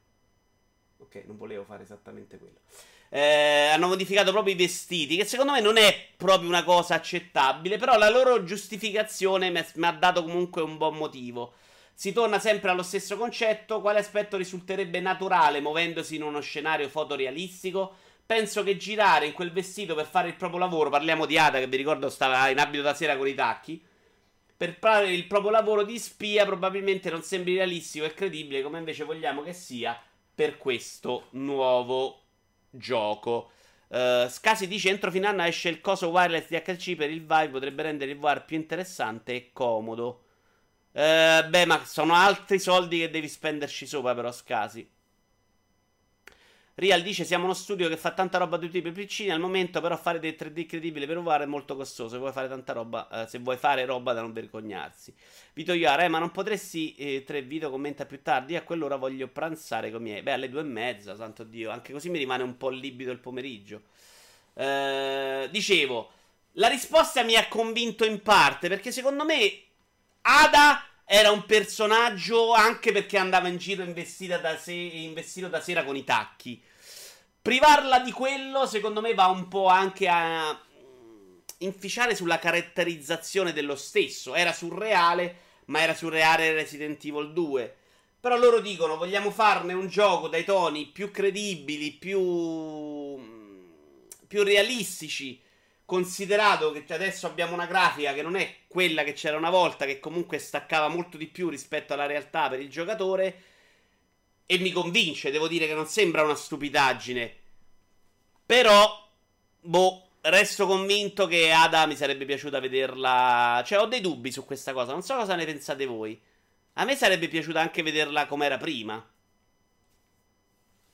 Ok, 0.97 1.23
non 1.25 1.37
volevo 1.37 1.63
fare 1.63 1.83
esattamente 1.83 2.37
quello 2.37 2.59
eh, 3.15 3.69
hanno 3.71 3.87
modificato 3.89 4.31
proprio 4.31 4.55
i 4.55 4.57
vestiti, 4.57 5.15
che 5.15 5.23
secondo 5.23 5.51
me 5.51 5.61
non 5.61 5.77
è 5.77 5.95
proprio 6.17 6.49
una 6.49 6.63
cosa 6.63 6.95
accettabile, 6.95 7.77
però 7.77 7.95
la 7.95 8.09
loro 8.09 8.43
giustificazione 8.43 9.51
mi 9.51 9.85
ha 9.85 9.91
dato 9.91 10.23
comunque 10.23 10.63
un 10.63 10.77
buon 10.77 10.95
motivo. 10.95 11.53
Si 11.93 12.11
torna 12.11 12.39
sempre 12.39 12.71
allo 12.71 12.81
stesso 12.81 13.15
concetto, 13.15 13.81
quale 13.81 13.99
aspetto 13.99 14.35
risulterebbe 14.35 14.99
naturale 14.99 15.61
muovendosi 15.61 16.15
in 16.15 16.23
uno 16.23 16.39
scenario 16.39 16.89
fotorealistico? 16.89 17.97
Penso 18.25 18.63
che 18.63 18.77
girare 18.77 19.27
in 19.27 19.33
quel 19.33 19.51
vestito 19.51 19.93
per 19.93 20.07
fare 20.07 20.29
il 20.29 20.35
proprio 20.35 20.57
lavoro, 20.57 20.89
parliamo 20.89 21.27
di 21.27 21.37
Ada 21.37 21.59
che 21.59 21.67
vi 21.67 21.77
ricordo 21.77 22.09
stava 22.09 22.49
in 22.49 22.57
abito 22.57 22.81
da 22.81 22.95
sera 22.95 23.15
con 23.15 23.27
i 23.27 23.35
tacchi, 23.35 23.79
per 24.63 24.77
fare 24.79 25.11
il 25.11 25.27
proprio 25.27 25.51
lavoro 25.51 25.83
di 25.83 25.99
spia 25.99 26.45
probabilmente 26.45 27.09
non 27.09 27.21
sembri 27.21 27.55
realistico 27.55 28.05
e 28.05 28.13
credibile 28.13 28.61
come 28.61 28.77
invece 28.77 29.03
vogliamo 29.03 29.41
che 29.41 29.51
sia 29.51 30.01
per 30.33 30.57
questo 30.57 31.27
nuovo 31.31 32.21
gioco. 32.69 33.51
Uh, 33.89 34.29
Scasi 34.29 34.69
dice 34.69 34.87
entro 34.87 35.11
fine 35.11 35.27
anno 35.27 35.43
esce 35.43 35.67
il 35.67 35.81
coso 35.81 36.07
wireless 36.07 36.47
di 36.47 36.55
HC 36.55 36.95
per 36.95 37.09
il 37.09 37.25
Vive 37.25 37.49
potrebbe 37.49 37.81
rendere 37.83 38.11
il 38.11 38.17
VR 38.17 38.45
più 38.45 38.55
interessante 38.55 39.35
e 39.35 39.49
comodo. 39.51 40.23
Uh, 40.93 41.45
beh, 41.49 41.65
ma 41.65 41.83
sono 41.83 42.13
altri 42.13 42.57
soldi 42.57 42.99
che 42.99 43.09
devi 43.09 43.27
spenderci 43.27 43.85
sopra 43.85 44.15
però 44.15 44.31
Scasi. 44.31 44.89
Real 46.75 47.03
dice 47.03 47.23
siamo 47.23 47.43
uno 47.43 47.53
studio 47.53 47.87
che 47.87 47.97
fa 47.97 48.11
tanta 48.11 48.39
roba 48.39 48.57
di 48.57 48.65
tutti 48.65 48.79
i 48.79 48.91
piccini 48.91 49.29
al 49.29 49.39
momento 49.39 49.79
però 49.79 49.95
fare 49.95 50.17
dei 50.19 50.35
3D 50.37 50.65
credibili 50.65 51.05
per 51.05 51.19
VR 51.19 51.41
è 51.41 51.45
molto 51.45 51.75
costoso. 51.75 52.09
Se 52.09 52.17
vuoi 52.17 52.31
fare 52.31 52.47
tanta 52.47 52.73
roba 52.73 53.07
uh, 53.11 53.27
se 53.27 53.37
vuoi 53.37 53.57
fare 53.57 53.85
roba 53.85 54.13
da 54.13 54.21
non 54.21 54.33
vergognarsi. 54.33 55.13
Vito 55.53 55.73
Iara 55.73 56.03
eh 56.03 56.07
ma 56.07 56.17
non 56.17 56.31
potresti 56.31 56.95
eh, 56.95 57.23
tre 57.23 57.43
video 57.43 57.69
commenta 57.69 58.05
più 58.05 58.21
tardi? 58.23 58.55
A 58.55 58.63
quell'ora 58.63 58.95
voglio 58.95 59.27
pranzare 59.27 59.91
con 59.91 60.01
i 60.01 60.03
miei 60.03 60.21
beh 60.23 60.31
alle 60.31 60.49
due 60.49 60.61
e 60.61 60.65
mezza 60.65 61.15
santo 61.15 61.43
dio 61.43 61.69
anche 61.69 61.93
così 61.93 62.09
mi 62.09 62.17
rimane 62.17 62.41
un 62.41 62.57
po' 62.57 62.69
libido 62.69 63.11
il 63.11 63.19
pomeriggio. 63.19 63.83
Uh, 64.53 65.47
dicevo 65.49 66.11
la 66.53 66.67
risposta 66.67 67.23
mi 67.23 67.35
ha 67.35 67.47
convinto 67.47 68.05
in 68.05 68.21
parte 68.21 68.67
perché 68.67 68.91
secondo 68.91 69.25
me 69.25 69.61
Ada 70.25 70.81
era 71.15 71.29
un 71.29 71.45
personaggio 71.45 72.53
anche 72.53 72.91
perché 72.91 73.19
andava 73.19 73.47
in 73.47 73.57
giro 73.57 73.83
investito 73.83 74.35
da, 74.39 74.57
se- 74.57 74.71
investito 74.71 75.47
da 75.47 75.61
sera 75.61 75.83
con 75.83 75.95
i 75.95 76.03
tacchi. 76.03 76.59
Privarla 77.39 77.99
di 77.99 78.11
quello, 78.11 78.65
secondo 78.65 78.99
me, 78.99 79.13
va 79.13 79.27
un 79.27 79.47
po' 79.47 79.67
anche 79.67 80.07
a 80.07 80.59
inficiare 81.59 82.15
sulla 82.15 82.39
caratterizzazione 82.39 83.53
dello 83.53 83.75
stesso. 83.75 84.33
Era 84.33 84.51
surreale, 84.53 85.35
ma 85.65 85.81
era 85.81 85.93
surreale 85.93 86.51
Resident 86.53 87.05
Evil 87.05 87.31
2. 87.31 87.75
Però 88.19 88.35
loro 88.35 88.59
dicono: 88.59 88.97
vogliamo 88.97 89.29
farne 89.29 89.73
un 89.73 89.87
gioco 89.87 90.27
dai 90.27 90.43
toni 90.43 90.87
più 90.87 91.11
credibili, 91.11 91.91
più. 91.91 92.19
più 94.25 94.41
realistici 94.41 95.39
Considerato 95.93 96.71
che 96.71 96.91
adesso 96.91 97.27
abbiamo 97.27 97.53
una 97.53 97.67
grafica 97.67 98.15
che 98.15 98.23
non 98.23 98.35
è 98.35 98.61
quella 98.65 99.03
che 99.03 99.13
c'era 99.13 99.37
una 99.37 99.51
volta, 99.51 99.85
che 99.85 99.99
comunque 99.99 100.39
staccava 100.39 100.87
molto 100.87 101.17
di 101.17 101.27
più 101.27 101.49
rispetto 101.49 101.93
alla 101.93 102.07
realtà 102.07 102.49
per 102.49 102.59
il 102.59 102.67
giocatore, 102.67 103.43
e 104.47 104.57
mi 104.57 104.71
convince, 104.71 105.29
devo 105.29 105.47
dire 105.47 105.67
che 105.67 105.75
non 105.75 105.85
sembra 105.85 106.23
una 106.23 106.33
stupidaggine. 106.33 107.35
Però, 108.43 109.07
boh, 109.59 110.07
resto 110.21 110.65
convinto 110.65 111.27
che 111.27 111.51
Ada 111.51 111.85
mi 111.85 111.95
sarebbe 111.95 112.25
piaciuta 112.25 112.59
vederla. 112.59 113.61
Cioè, 113.63 113.77
ho 113.77 113.85
dei 113.85 114.01
dubbi 114.01 114.31
su 114.31 114.45
questa 114.45 114.73
cosa. 114.73 114.93
Non 114.93 115.03
so 115.03 115.13
cosa 115.15 115.35
ne 115.35 115.45
pensate 115.45 115.85
voi. 115.85 116.19
A 116.73 116.85
me 116.85 116.95
sarebbe 116.95 117.27
piaciuta 117.27 117.59
anche 117.59 117.83
vederla 117.83 118.25
come 118.25 118.47
era 118.47 118.57
prima. 118.57 119.11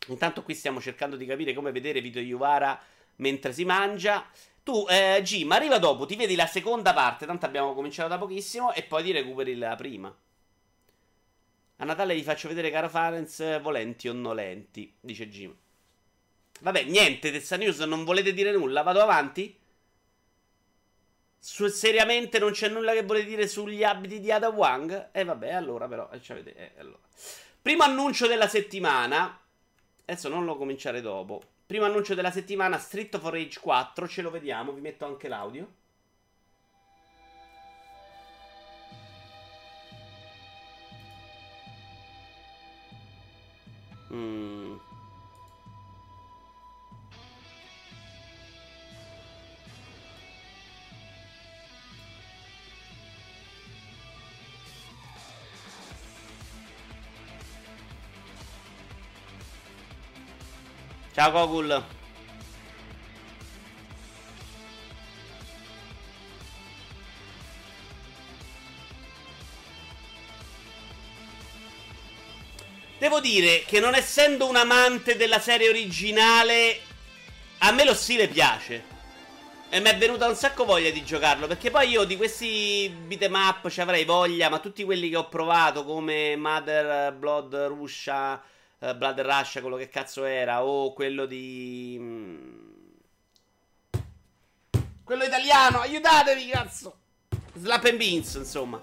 Intanto 0.08 0.44
qui 0.44 0.54
stiamo 0.56 0.82
cercando 0.82 1.16
di 1.16 1.26
capire 1.26 1.54
come 1.54 1.72
vedere 1.72 2.02
Vito 2.02 2.20
Iuvara 2.20 2.78
mentre 3.16 3.54
si 3.54 3.64
mangia. 3.64 4.30
Tu, 4.70 4.86
eh, 4.88 5.20
Jim, 5.24 5.52
arriva 5.52 5.80
dopo, 5.80 6.06
ti 6.06 6.16
vedi 6.16 6.36
la 6.36 6.46
seconda 6.46 6.94
parte, 6.94 7.26
tanto 7.26 7.48
abbiamo 7.48 7.74
cominciato 7.74 8.08
da 8.08 8.20
pochissimo, 8.20 8.72
e 8.72 8.84
poi 8.84 9.04
ti 9.04 9.12
recuperi 9.12 9.56
la 9.56 9.76
prima. 9.76 10.16
A 11.78 11.86
Natale 11.86 12.14
vi 12.14 12.22
faccio 12.22 12.48
vedere 12.48 12.70
Caro 12.70 12.88
Farenz, 12.88 13.60
volenti 13.62 14.08
o 14.08 14.14
nolenti, 14.14 14.96
dice 15.00 15.28
Jim. 15.28 15.58
Vabbè, 16.60 16.84
niente, 16.84 17.32
Tessa 17.32 17.56
News, 17.56 17.80
non 17.80 18.04
volete 18.04 18.32
dire 18.32 18.52
nulla, 18.52 18.84
vado 18.84 19.02
avanti? 19.02 19.60
Su, 21.40 21.66
seriamente 21.66 22.38
non 22.38 22.52
c'è 22.52 22.68
nulla 22.70 22.94
che 22.94 23.02
volete 23.02 23.26
dire 23.26 23.48
sugli 23.48 23.84
abiti 23.84 24.20
di 24.20 24.32
Ada 24.32 24.50
Wang? 24.50 25.10
E 25.12 25.22
eh, 25.22 25.24
vabbè, 25.24 25.52
allora 25.52 25.88
però, 25.88 26.08
eh, 26.12 26.22
eh, 26.46 26.74
allora. 26.78 27.00
Primo 27.60 27.82
annuncio 27.82 28.28
della 28.28 28.48
settimana. 28.48 29.36
Adesso 30.06 30.30
non 30.30 30.46
lo 30.46 30.58
cominciare 30.58 31.02
dopo. 31.02 31.42
Primo 31.70 31.86
annuncio 31.86 32.16
della 32.16 32.32
settimana, 32.32 32.80
Street 32.80 33.20
for 33.20 33.32
Rage 33.32 33.60
4, 33.60 34.08
ce 34.08 34.24
lo 34.24 34.32
vediamo, 34.32 34.72
vi 34.72 34.82
metto 34.82 35.06
anche 35.06 35.28
l'audio. 35.28 35.72
Mm. 44.12 44.78
Ciao 61.20 61.32
Gogul. 61.32 61.84
Devo 72.98 73.20
dire 73.20 73.66
che 73.68 73.82
non 73.82 73.96
essendo 73.96 74.48
un 74.48 74.56
amante 74.56 75.18
della 75.18 75.40
serie 75.40 75.68
originale, 75.68 76.80
a 77.58 77.72
me 77.74 77.84
lo 77.84 77.94
stile 77.94 78.30
piace. 78.30 78.86
E 79.70 79.82
mi 79.82 79.90
è 79.90 79.98
venuta 79.98 80.26
un 80.26 80.36
sacco 80.36 80.64
voglia 80.64 80.90
di 80.90 81.04
giocarlo. 81.04 81.48
Perché 81.48 81.70
poi 81.70 81.90
io 81.90 82.06
di 82.06 82.16
questi 82.16 82.90
beat'em 83.08 83.34
up 83.34 83.68
ci 83.68 83.82
avrei 83.82 84.06
voglia. 84.06 84.48
Ma 84.48 84.60
tutti 84.60 84.86
quelli 84.86 85.10
che 85.10 85.18
ho 85.18 85.28
provato, 85.28 85.84
come 85.84 86.38
Mother 86.38 87.12
Blood 87.12 87.56
Russia 87.68 88.42
uh, 88.80 88.96
Blood 88.96 89.22
Rush, 89.22 89.60
quello 89.62 89.78
che 89.78 89.90
cazzo 89.90 90.24
era, 90.26 90.64
o 90.64 90.94
quello 90.94 91.26
di... 91.26 91.98
Mm, 92.00 92.68
quello 95.04 95.24
italiano, 95.24 95.80
aiutatevi, 95.80 96.48
cazzo! 96.50 96.98
Slap 97.54 97.86
and 97.86 97.98
Beans, 97.98 98.36
insomma. 98.36 98.82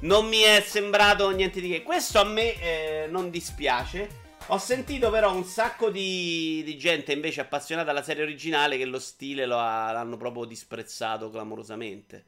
Non 0.00 0.26
mi 0.26 0.38
è 0.40 0.60
sembrato 0.60 1.30
niente 1.30 1.60
di 1.60 1.68
che. 1.68 1.82
Questo 1.82 2.20
a 2.20 2.24
me 2.24 2.60
eh, 2.60 3.06
non 3.08 3.30
dispiace. 3.30 4.26
Ho 4.48 4.58
sentito 4.58 5.10
però 5.10 5.34
un 5.34 5.44
sacco 5.44 5.90
di, 5.90 6.62
di, 6.64 6.78
gente 6.78 7.12
invece 7.12 7.42
appassionata 7.42 7.90
alla 7.90 8.02
serie 8.02 8.22
originale 8.22 8.78
che 8.78 8.86
lo 8.86 8.98
stile 8.98 9.44
lo 9.44 9.58
ha, 9.58 9.92
l'hanno 9.92 10.16
proprio 10.16 10.44
disprezzato 10.44 11.30
clamorosamente. 11.30 12.24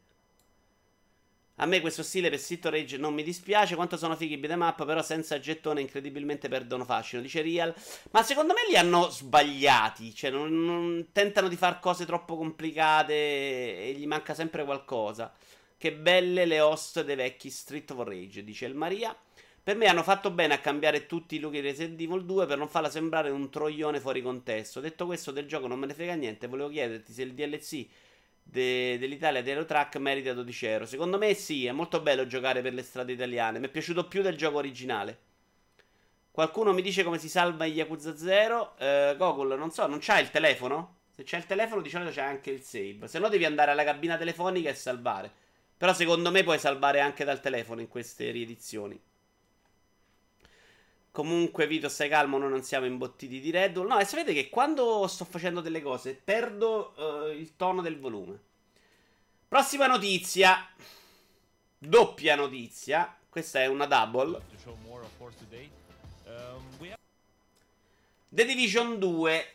A 1.63 1.67
me 1.67 1.81
questo 1.83 2.03
stile 2.03 2.31
per 2.31 2.39
Street 2.39 2.65
Rage 2.65 2.97
non 2.97 3.13
mi 3.13 3.23
dispiace. 3.23 3.75
Quanto 3.75 3.99
sono 3.99 4.17
fighi 4.17 4.41
i 4.41 4.51
up, 4.51 4.87
però 4.87 5.03
senza 5.03 5.39
gettone 5.39 5.83
incredibilmente 5.83 6.49
perdono 6.49 6.87
fascino. 6.87 7.21
Dice 7.21 7.43
Real. 7.43 7.75
Ma 8.13 8.23
secondo 8.23 8.55
me 8.55 8.61
li 8.67 8.77
hanno 8.77 9.11
sbagliati. 9.11 10.15
Cioè, 10.15 10.31
non, 10.31 10.65
non 10.65 11.09
tentano 11.13 11.49
di 11.49 11.57
fare 11.57 11.77
cose 11.79 12.07
troppo 12.07 12.39
complicate 12.39 13.13
e 13.13 13.95
gli 13.95 14.07
manca 14.07 14.33
sempre 14.33 14.65
qualcosa. 14.65 15.35
Che 15.77 15.93
belle 15.93 16.47
le 16.47 16.61
host 16.61 17.05
dei 17.05 17.17
vecchi 17.17 17.51
Street 17.51 17.91
of 17.91 18.07
Rage, 18.07 18.43
dice 18.43 18.65
il 18.65 18.75
Maria. 18.75 19.15
Per 19.63 19.77
me 19.77 19.87
hanno 19.87 20.03
fatto 20.03 20.31
bene 20.31 20.55
a 20.55 20.61
cambiare 20.61 21.05
tutti 21.05 21.37
i 21.37 21.39
look 21.41 21.53
di 21.53 21.61
Resident 21.61 22.01
Evil 22.01 22.25
2 22.25 22.47
per 22.47 22.57
non 22.57 22.69
farla 22.69 22.89
sembrare 22.89 23.29
un 23.29 23.51
troione 23.51 24.01
fuori 24.01 24.23
contesto. 24.23 24.81
Detto 24.81 25.05
questo, 25.05 25.31
del 25.31 25.47
gioco 25.47 25.67
non 25.67 25.79
me 25.79 25.87
ne 25.87 25.93
frega 25.93 26.15
niente. 26.15 26.47
Volevo 26.47 26.71
chiederti 26.71 27.13
se 27.13 27.23
il 27.23 27.35
DLC 27.35 27.87
de- 28.51 28.99
dell'Italia 28.99 29.43
di 29.43 29.51
Aerotrack 29.51 29.97
merita 29.97 30.33
12 30.33 30.67
euro. 30.67 30.87
Secondo 30.87 31.19
me 31.19 31.35
sì, 31.35 31.67
è 31.67 31.73
molto 31.73 32.01
bello 32.01 32.27
giocare 32.27 32.63
per 32.63 32.75
le 32.75 32.83
strade 32.83 33.13
italiane. 33.13 33.59
Mi 33.59 33.67
è 33.67 33.71
piaciuto 33.71 34.07
più 34.09 34.23
del 34.23 34.37
gioco 34.37 34.59
originale. 34.59 35.19
Qualcuno 36.31 36.73
mi 36.73 36.83
dice 36.83 37.03
come 37.03 37.19
si 37.19 37.29
salva 37.29 37.65
in 37.65 37.75
Yakuza 37.75 38.17
0. 38.17 38.77
Eh, 38.79 39.15
Gogol, 39.17 39.59
non 39.59 39.71
so, 39.71 39.87
non 39.87 39.99
c'hai 40.01 40.23
il 40.23 40.31
telefono? 40.31 40.99
Se 41.15 41.23
c'è 41.23 41.37
il 41.39 41.47
telefono, 41.47 41.83
di 41.83 41.91
solito 41.91 42.11
c'è 42.11 42.23
anche 42.23 42.51
il 42.51 42.61
save. 42.61 43.09
Se 43.09 43.19
no, 43.19 43.29
devi 43.29 43.45
andare 43.45 43.71
alla 43.71 43.85
cabina 43.85 44.17
telefonica 44.17 44.71
e 44.71 44.75
salvare. 44.75 45.31
Però 45.77 45.93
secondo 45.95 46.31
me 46.31 46.43
puoi 46.43 46.59
salvare 46.59 47.01
anche 47.01 47.25
dal 47.25 47.41
telefono 47.41 47.81
in 47.81 47.89
queste 47.89 48.31
riedizioni. 48.31 49.01
Comunque, 51.13 51.67
Vito, 51.67 51.89
stai 51.89 52.09
calmo, 52.09 52.39
noi 52.39 52.51
non 52.51 52.63
siamo 52.63 52.87
imbottiti 52.87 53.41
di 53.41 53.51
Red 53.51 53.73
Bull. 53.73 53.89
No, 53.89 53.99
e 53.99 54.05
sapete 54.05 54.33
che 54.33 54.49
quando 54.49 55.07
sto 55.09 55.25
facendo 55.25 55.61
delle 55.61 55.83
cose 55.83 56.15
perdo 56.15 56.95
uh, 56.97 57.31
il 57.33 57.57
tono 57.57 57.83
del 57.83 57.99
volume. 57.99 58.39
Prossima 59.49 59.89
notizia. 59.89 60.69
Doppia 61.77 62.37
notizia. 62.37 63.17
Questa 63.29 63.61
è 63.61 63.67
una 63.67 63.87
double. 63.87 64.41
The 68.29 68.45
Division 68.45 68.99
2. 69.01 69.55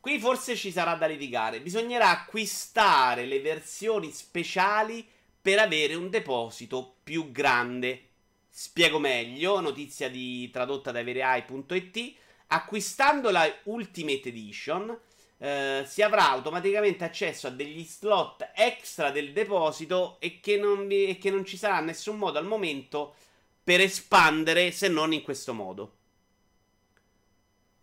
Qui 0.00 0.18
forse 0.18 0.56
ci 0.56 0.72
sarà 0.72 0.94
da 0.94 1.06
litigare. 1.06 1.60
Bisognerà 1.60 2.08
acquistare 2.08 3.26
le 3.26 3.40
versioni 3.40 4.10
speciali 4.12 5.06
per 5.42 5.58
avere 5.58 5.94
un 5.94 6.08
deposito 6.08 6.96
più 7.02 7.30
grande. 7.30 8.09
Spiego 8.52 8.98
meglio, 8.98 9.60
notizia 9.60 10.10
di, 10.10 10.50
tradotta 10.50 10.90
da 10.90 11.02
vereai.it. 11.04 12.14
Acquistando 12.48 13.30
la 13.30 13.48
Ultimate 13.64 14.28
Edition 14.28 14.98
eh, 15.38 15.84
si 15.86 16.02
avrà 16.02 16.30
automaticamente 16.30 17.04
accesso 17.04 17.46
a 17.46 17.50
degli 17.50 17.84
slot 17.84 18.50
extra 18.54 19.10
del 19.10 19.32
deposito 19.32 20.16
e 20.18 20.40
che, 20.40 20.56
non 20.58 20.86
vi, 20.88 21.06
e 21.06 21.18
che 21.18 21.30
non 21.30 21.44
ci 21.44 21.56
sarà 21.56 21.78
nessun 21.80 22.18
modo 22.18 22.38
al 22.38 22.44
momento 22.44 23.14
per 23.62 23.80
espandere 23.80 24.72
se 24.72 24.88
non 24.88 25.12
in 25.12 25.22
questo 25.22 25.54
modo. 25.54 25.96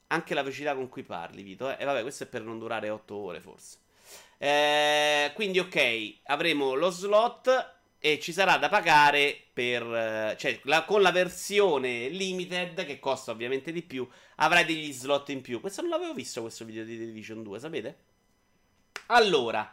Anche 0.08 0.34
la 0.34 0.42
velocità 0.42 0.76
con 0.76 0.90
cui 0.90 1.04
parli, 1.04 1.44
Vito. 1.44 1.70
Eh? 1.70 1.78
E 1.80 1.86
vabbè, 1.86 2.02
questo 2.02 2.24
è 2.24 2.28
per 2.28 2.44
non 2.44 2.60
durare 2.60 2.90
8 2.90 3.16
ore 3.16 3.40
forse. 3.40 3.78
Eh, 4.38 5.32
quindi 5.34 5.60
ok, 5.60 6.18
avremo 6.26 6.76
lo 6.76 6.90
slot 6.90 7.77
e 8.00 8.20
ci 8.20 8.32
sarà 8.32 8.58
da 8.58 8.70
pagare 8.70 9.38
per 9.52 9.82
eh, 9.82 10.36
cioè 10.38 10.60
la, 10.64 10.86
con 10.86 11.02
la 11.02 11.12
versione 11.12 12.10
limited 12.10 12.86
che 12.86 13.00
costa 13.00 13.32
ovviamente 13.32 13.72
di 13.72 13.82
più 13.82 14.08
avrai 14.36 14.66
degli 14.66 14.92
slot 14.92 15.30
in 15.30 15.42
più. 15.42 15.60
Questo 15.60 15.82
non 15.82 15.90
l'avevo 15.90 16.14
visto 16.14 16.42
questo 16.42 16.66
video 16.66 16.84
di 16.84 16.98
The 16.98 17.06
Division 17.06 17.44
2 17.44 17.60
sapete? 17.60 17.98
Allora 19.08 19.68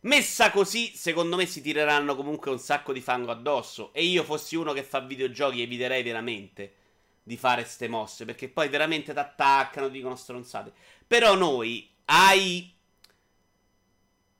messa 0.00 0.50
così 0.50 0.92
secondo 0.94 1.36
me 1.36 1.46
si 1.46 1.60
tireranno 1.62 2.16
comunque 2.16 2.50
un 2.50 2.58
sacco 2.58 2.92
di 2.92 3.00
fango 3.00 3.30
addosso. 3.30 3.92
E 3.94 4.04
io 4.04 4.22
fossi 4.22 4.56
uno 4.56 4.72
che 4.72 4.82
fa 4.82 5.00
videogiochi 5.00 5.62
eviterei 5.62 6.02
veramente 6.02 6.74
di 7.22 7.36
fare 7.36 7.64
ste 7.64 7.88
mosse 7.88 8.24
perché 8.24 8.48
poi 8.48 8.68
veramente 8.68 9.12
ti 9.12 9.18
attaccano 9.18 9.88
dicono 9.88 10.16
stronzate. 10.16 10.72
Però 11.06 11.34
noi 11.34 11.88
ai 12.06 12.70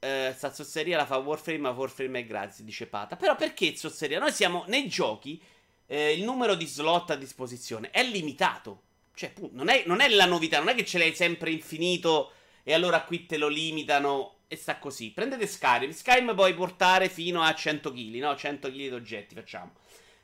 eh, 0.02 0.34
sta 0.36 0.52
zozzeria 0.52 0.96
la 0.96 1.06
fa 1.06 1.16
Warframe, 1.18 1.60
ma 1.60 1.70
Warframe 1.70 2.18
è 2.20 2.26
gratis, 2.26 2.62
dice 2.62 2.86
Pata. 2.86 3.14
Però 3.14 3.36
perché 3.36 3.76
zozzeria? 3.76 4.18
Noi 4.18 4.32
siamo 4.32 4.64
nei 4.66 4.88
giochi, 4.88 5.40
eh, 5.86 6.12
il 6.12 6.24
numero 6.24 6.56
di 6.56 6.66
slot 6.66 7.10
a 7.10 7.14
disposizione 7.14 7.90
è 7.90 8.02
limitato. 8.02 8.82
Cioè, 9.14 9.32
non 9.52 9.68
è, 9.68 9.84
non 9.86 10.00
è 10.00 10.08
la 10.08 10.24
novità, 10.24 10.58
non 10.58 10.70
è 10.70 10.74
che 10.74 10.84
ce 10.84 10.98
l'hai 10.98 11.14
sempre 11.14 11.52
infinito 11.52 12.32
e 12.64 12.72
allora 12.72 13.02
qui 13.02 13.26
te 13.26 13.36
lo 13.36 13.46
limitano 13.46 14.38
e 14.48 14.56
sta 14.56 14.78
così. 14.78 15.12
Prendete 15.12 15.46
Skyrim, 15.46 15.92
Skyrim 15.92 16.34
puoi 16.34 16.54
portare 16.54 17.08
fino 17.08 17.40
a 17.40 17.54
100 17.54 17.92
kg, 17.92 18.14
no? 18.16 18.34
100 18.34 18.68
kg 18.70 18.74
di 18.74 18.88
oggetti, 18.88 19.36
facciamo. 19.36 19.74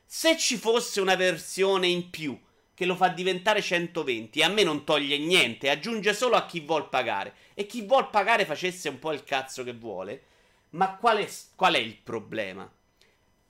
Se 0.05 0.37
ci 0.37 0.57
fosse 0.57 1.01
una 1.01 1.15
versione 1.15 1.87
in 1.87 2.11
più 2.11 2.37
che 2.79 2.87
lo 2.87 2.95
fa 2.95 3.09
diventare 3.09 3.61
120. 3.61 4.41
A 4.41 4.49
me 4.49 4.63
non 4.63 4.85
toglie 4.85 5.19
niente, 5.19 5.69
aggiunge 5.69 6.15
solo 6.15 6.37
a 6.37 6.47
chi 6.47 6.61
vuol 6.61 6.89
pagare. 6.89 7.35
E 7.55 7.67
chi 7.67 7.83
vuol 7.83 8.09
pagare 8.09 8.45
facesse 8.45 8.89
un 8.89 9.01
po' 9.01 9.11
il 9.11 9.25
cazzo 9.25 9.65
che 9.65 9.73
vuole. 9.73 10.23
Ma 10.71 10.95
qual 10.95 11.19
è, 11.19 11.29
qual 11.57 11.75
è 11.75 11.79
il 11.79 11.97
problema? 11.97 12.71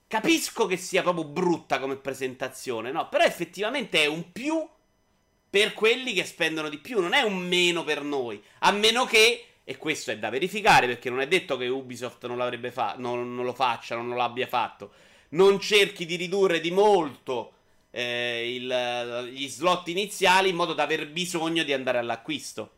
Capisco 0.07 0.65
che 0.65 0.77
sia 0.77 1.03
proprio 1.03 1.25
brutta 1.25 1.77
come 1.77 1.97
presentazione, 1.97 2.91
no? 2.91 3.07
Però 3.07 3.23
effettivamente 3.23 4.01
è 4.01 4.07
un 4.07 4.31
più 4.31 4.67
per 5.47 5.73
quelli 5.73 6.13
che 6.13 6.25
spendono 6.25 6.67
di 6.67 6.79
più, 6.79 6.99
non 6.99 7.13
è 7.13 7.21
un 7.21 7.37
meno 7.37 7.83
per 7.83 8.01
noi. 8.01 8.41
A 8.61 8.71
meno 8.71 9.05
che, 9.05 9.45
e 9.63 9.77
questo 9.77 10.09
è 10.09 10.17
da 10.17 10.31
verificare 10.31 10.87
perché 10.87 11.11
non 11.11 11.21
è 11.21 11.27
detto 11.27 11.55
che 11.55 11.67
Ubisoft 11.67 12.25
non, 12.25 12.39
l'avrebbe 12.39 12.71
fa- 12.71 12.95
non, 12.97 13.35
non 13.35 13.45
lo 13.45 13.53
faccia, 13.53 13.95
non 13.95 14.09
lo 14.09 14.23
abbia 14.23 14.47
fatto, 14.47 14.91
non 15.29 15.59
cerchi 15.59 16.07
di 16.07 16.15
ridurre 16.15 16.59
di 16.59 16.71
molto 16.71 17.53
eh, 17.91 18.55
il, 18.55 19.29
gli 19.31 19.47
slot 19.47 19.87
iniziali 19.87 20.49
in 20.49 20.55
modo 20.55 20.73
da 20.73 20.83
aver 20.83 21.09
bisogno 21.09 21.63
di 21.63 21.73
andare 21.73 21.97
all'acquisto. 21.97 22.73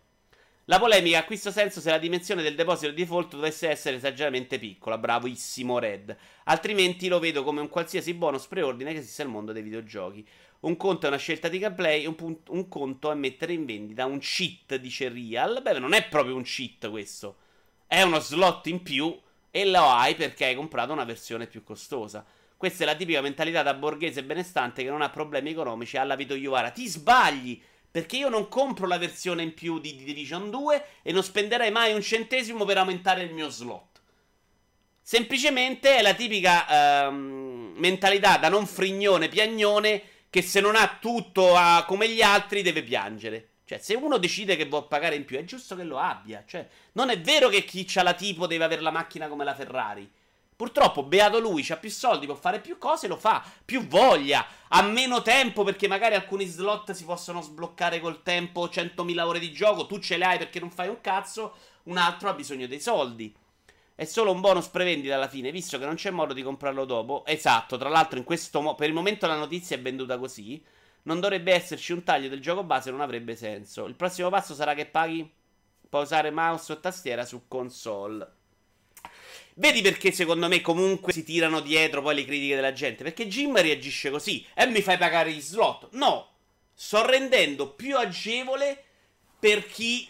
La 0.66 0.80
polemica 0.80 1.18
ha 1.18 1.26
questo 1.26 1.52
senso 1.52 1.82
se 1.82 1.90
la 1.90 1.98
dimensione 1.98 2.44
del 2.44 2.56
deposito 2.56 2.94
default 2.94 3.32
dovesse 3.32 3.68
essere 3.68 3.98
esageratamente 3.98 4.60
piccola. 4.60 4.98
Bravissimo 4.98 5.80
Red. 5.80 6.16
Altrimenti 6.46 7.08
lo 7.08 7.20
vedo 7.20 7.44
come 7.44 7.62
un 7.62 7.68
qualsiasi 7.68 8.14
bonus 8.14 8.46
preordine 8.46 8.94
che 8.94 9.00
esiste 9.00 9.24
nel 9.24 9.32
mondo 9.32 9.52
dei 9.52 9.64
videogiochi. 9.64 10.26
Un 10.62 10.78
conto 10.78 11.08
è 11.08 11.10
una 11.10 11.18
scelta 11.18 11.48
di 11.48 11.58
gameplay, 11.58 12.06
un, 12.06 12.16
punt- 12.16 12.48
un 12.50 12.68
conto 12.68 13.12
è 13.12 13.16
mettere 13.16 13.54
in 13.54 13.66
vendita 13.66 14.06
un 14.06 14.20
cheat, 14.20 14.76
dice 14.76 15.10
Real. 15.10 15.62
Beh, 15.62 15.80
non 15.80 15.94
è 15.94 16.08
proprio 16.08 16.36
un 16.36 16.44
cheat 16.44 16.90
questo. 16.90 17.38
È 17.88 18.02
uno 18.04 18.20
slot 18.20 18.68
in 18.68 18.84
più 18.84 19.20
e 19.50 19.66
lo 19.66 19.90
hai 19.90 20.16
perché 20.16 20.46
hai 20.46 20.56
comprato 20.56 20.94
una 20.94 21.04
versione 21.04 21.48
più 21.48 21.64
costosa. 21.64 22.24
Questa 22.62 22.84
è 22.84 22.86
la 22.86 22.94
tipica 22.94 23.22
mentalità 23.22 23.64
da 23.64 23.74
borghese 23.74 24.24
benestante 24.24 24.84
che 24.84 24.90
non 24.92 25.02
ha 25.02 25.10
problemi 25.10 25.50
economici 25.50 25.98
alla 25.98 26.14
Vito 26.14 26.36
Iuvara. 26.36 26.70
Ti 26.70 26.88
sbagli! 26.88 27.60
Perché 27.90 28.18
io 28.18 28.30
non 28.30 28.50
compro 28.50 28.86
la 28.86 29.00
versione 29.00 29.42
in 29.42 29.56
più 29.56 29.80
di 29.80 29.96
Division 29.96 30.52
2 30.52 30.86
e 31.02 31.12
non 31.12 31.24
spenderei 31.24 31.72
mai 31.72 31.92
un 31.92 32.04
centesimo 32.04 32.64
per 32.64 32.78
aumentare 32.78 33.24
il 33.24 33.34
mio 33.34 33.50
slot. 33.50 34.02
Semplicemente 35.02 35.96
è 35.96 36.04
la 36.04 36.14
tipica 36.14 37.08
ehm, 37.08 37.74
mentalità 37.78 38.38
da 38.38 38.50
non 38.50 38.68
frignone 38.68 39.28
piagnone 39.28 40.04
che 40.30 40.44
se 40.44 40.62
non 40.62 40.76
ha 40.76 41.00
tutto 41.02 41.56
a, 41.56 41.84
come 41.88 42.08
gli 42.10 42.22
altri 42.22 42.62
deve 42.62 42.84
piangere. 42.84 43.54
Cioè, 43.66 43.80
se 43.80 43.96
uno 43.96 44.20
decide 44.20 44.56
che 44.56 44.68
vuole 44.68 44.86
pagare 44.88 45.16
in 45.16 45.26
più, 45.26 45.40
è 45.40 45.46
giusto 45.46 45.76
che 45.76 45.84
lo 45.84 45.98
abbia. 45.98 46.44
Cioè, 46.46 46.68
non 46.92 47.10
è 47.10 47.20
vero 47.20 47.50
che 47.50 47.66
chi 47.66 47.88
ha 47.96 48.04
la 48.04 48.14
tipo 48.14 48.46
deve 48.46 48.66
avere 48.66 48.82
la 48.82 48.92
macchina 48.92 49.28
come 49.28 49.46
la 49.46 49.56
Ferrari. 49.56 50.08
Purtroppo, 50.62 51.02
beato 51.02 51.40
lui, 51.40 51.66
ha 51.72 51.78
più 51.78 51.90
soldi, 51.90 52.28
può 52.28 52.36
fare 52.36 52.60
più 52.60 52.78
cose, 52.78 53.08
lo 53.08 53.16
fa, 53.16 53.44
più 53.66 53.88
voglia, 53.88 54.46
ha 54.68 54.84
meno 54.84 55.24
tempo 55.24 55.64
perché 55.64 55.88
magari 55.88 56.14
alcuni 56.14 56.46
slot 56.46 56.92
si 56.92 57.04
possono 57.04 57.42
sbloccare 57.42 58.00
col 58.00 58.22
tempo, 58.22 58.68
100.000 58.68 59.22
ore 59.22 59.40
di 59.40 59.52
gioco, 59.52 59.88
tu 59.88 59.98
ce 59.98 60.18
le 60.18 60.26
hai 60.26 60.38
perché 60.38 60.60
non 60.60 60.70
fai 60.70 60.88
un 60.88 61.02
cazzo, 61.02 61.56
un 61.86 61.98
altro 61.98 62.30
ha 62.30 62.34
bisogno 62.34 62.68
dei 62.68 62.80
soldi. 62.80 63.36
È 63.96 64.06
solo 64.06 64.32
un 64.32 64.40
bonus 64.40 64.68
prevendita 64.68 65.16
alla 65.16 65.28
fine, 65.28 65.50
visto 65.50 65.80
che 65.80 65.86
non 65.86 65.96
c'è 65.96 66.12
modo 66.12 66.32
di 66.32 66.44
comprarlo 66.44 66.86
dopo. 66.86 67.26
Esatto, 67.26 67.76
tra 67.78 67.90
l'altro 67.90 68.20
in 68.20 68.24
questo 68.24 68.62
mo- 68.62 68.76
per 68.76 68.88
il 68.88 68.94
momento 68.94 69.26
la 69.26 69.38
notizia 69.38 69.76
è 69.76 69.82
venduta 69.82 70.20
così. 70.20 70.64
Non 71.06 71.20
dovrebbe 71.20 71.54
esserci 71.54 71.92
un 71.92 72.04
taglio 72.04 72.30
del 72.30 72.40
gioco 72.40 72.64
base, 72.64 72.92
non 72.92 73.02
avrebbe 73.02 73.36
senso. 73.36 73.88
Il 73.88 73.96
prossimo 73.96 74.30
passo 74.30 74.54
sarà 74.54 74.76
che 74.76 74.86
paghi 74.86 75.28
puoi 75.90 76.04
usare 76.04 76.30
mouse 76.30 76.72
o 76.72 76.80
tastiera 76.80 77.26
su 77.26 77.48
console. 77.48 78.41
Vedi 79.62 79.84
perché 79.84 80.12
secondo 80.12 80.48
me 80.48 80.60
comunque 80.60 81.14
si 81.14 81.24
tirano 81.24 81.60
dietro 81.60 82.02
poi 82.02 82.16
le 82.16 82.26
critiche 82.26 82.56
della 82.56 82.74
gente? 82.74 83.04
Perché 83.04 83.28
Jim 83.28 83.56
reagisce 83.62 84.10
così 84.10 84.44
e 84.56 84.66
mi 84.66 84.82
fai 84.82 84.98
pagare 84.98 85.32
gli 85.32 85.40
slot. 85.40 85.90
No, 85.92 86.30
sto 86.74 87.06
rendendo 87.06 87.70
più 87.70 87.96
agevole 87.96 88.84
per 89.38 89.68
chi 89.68 90.10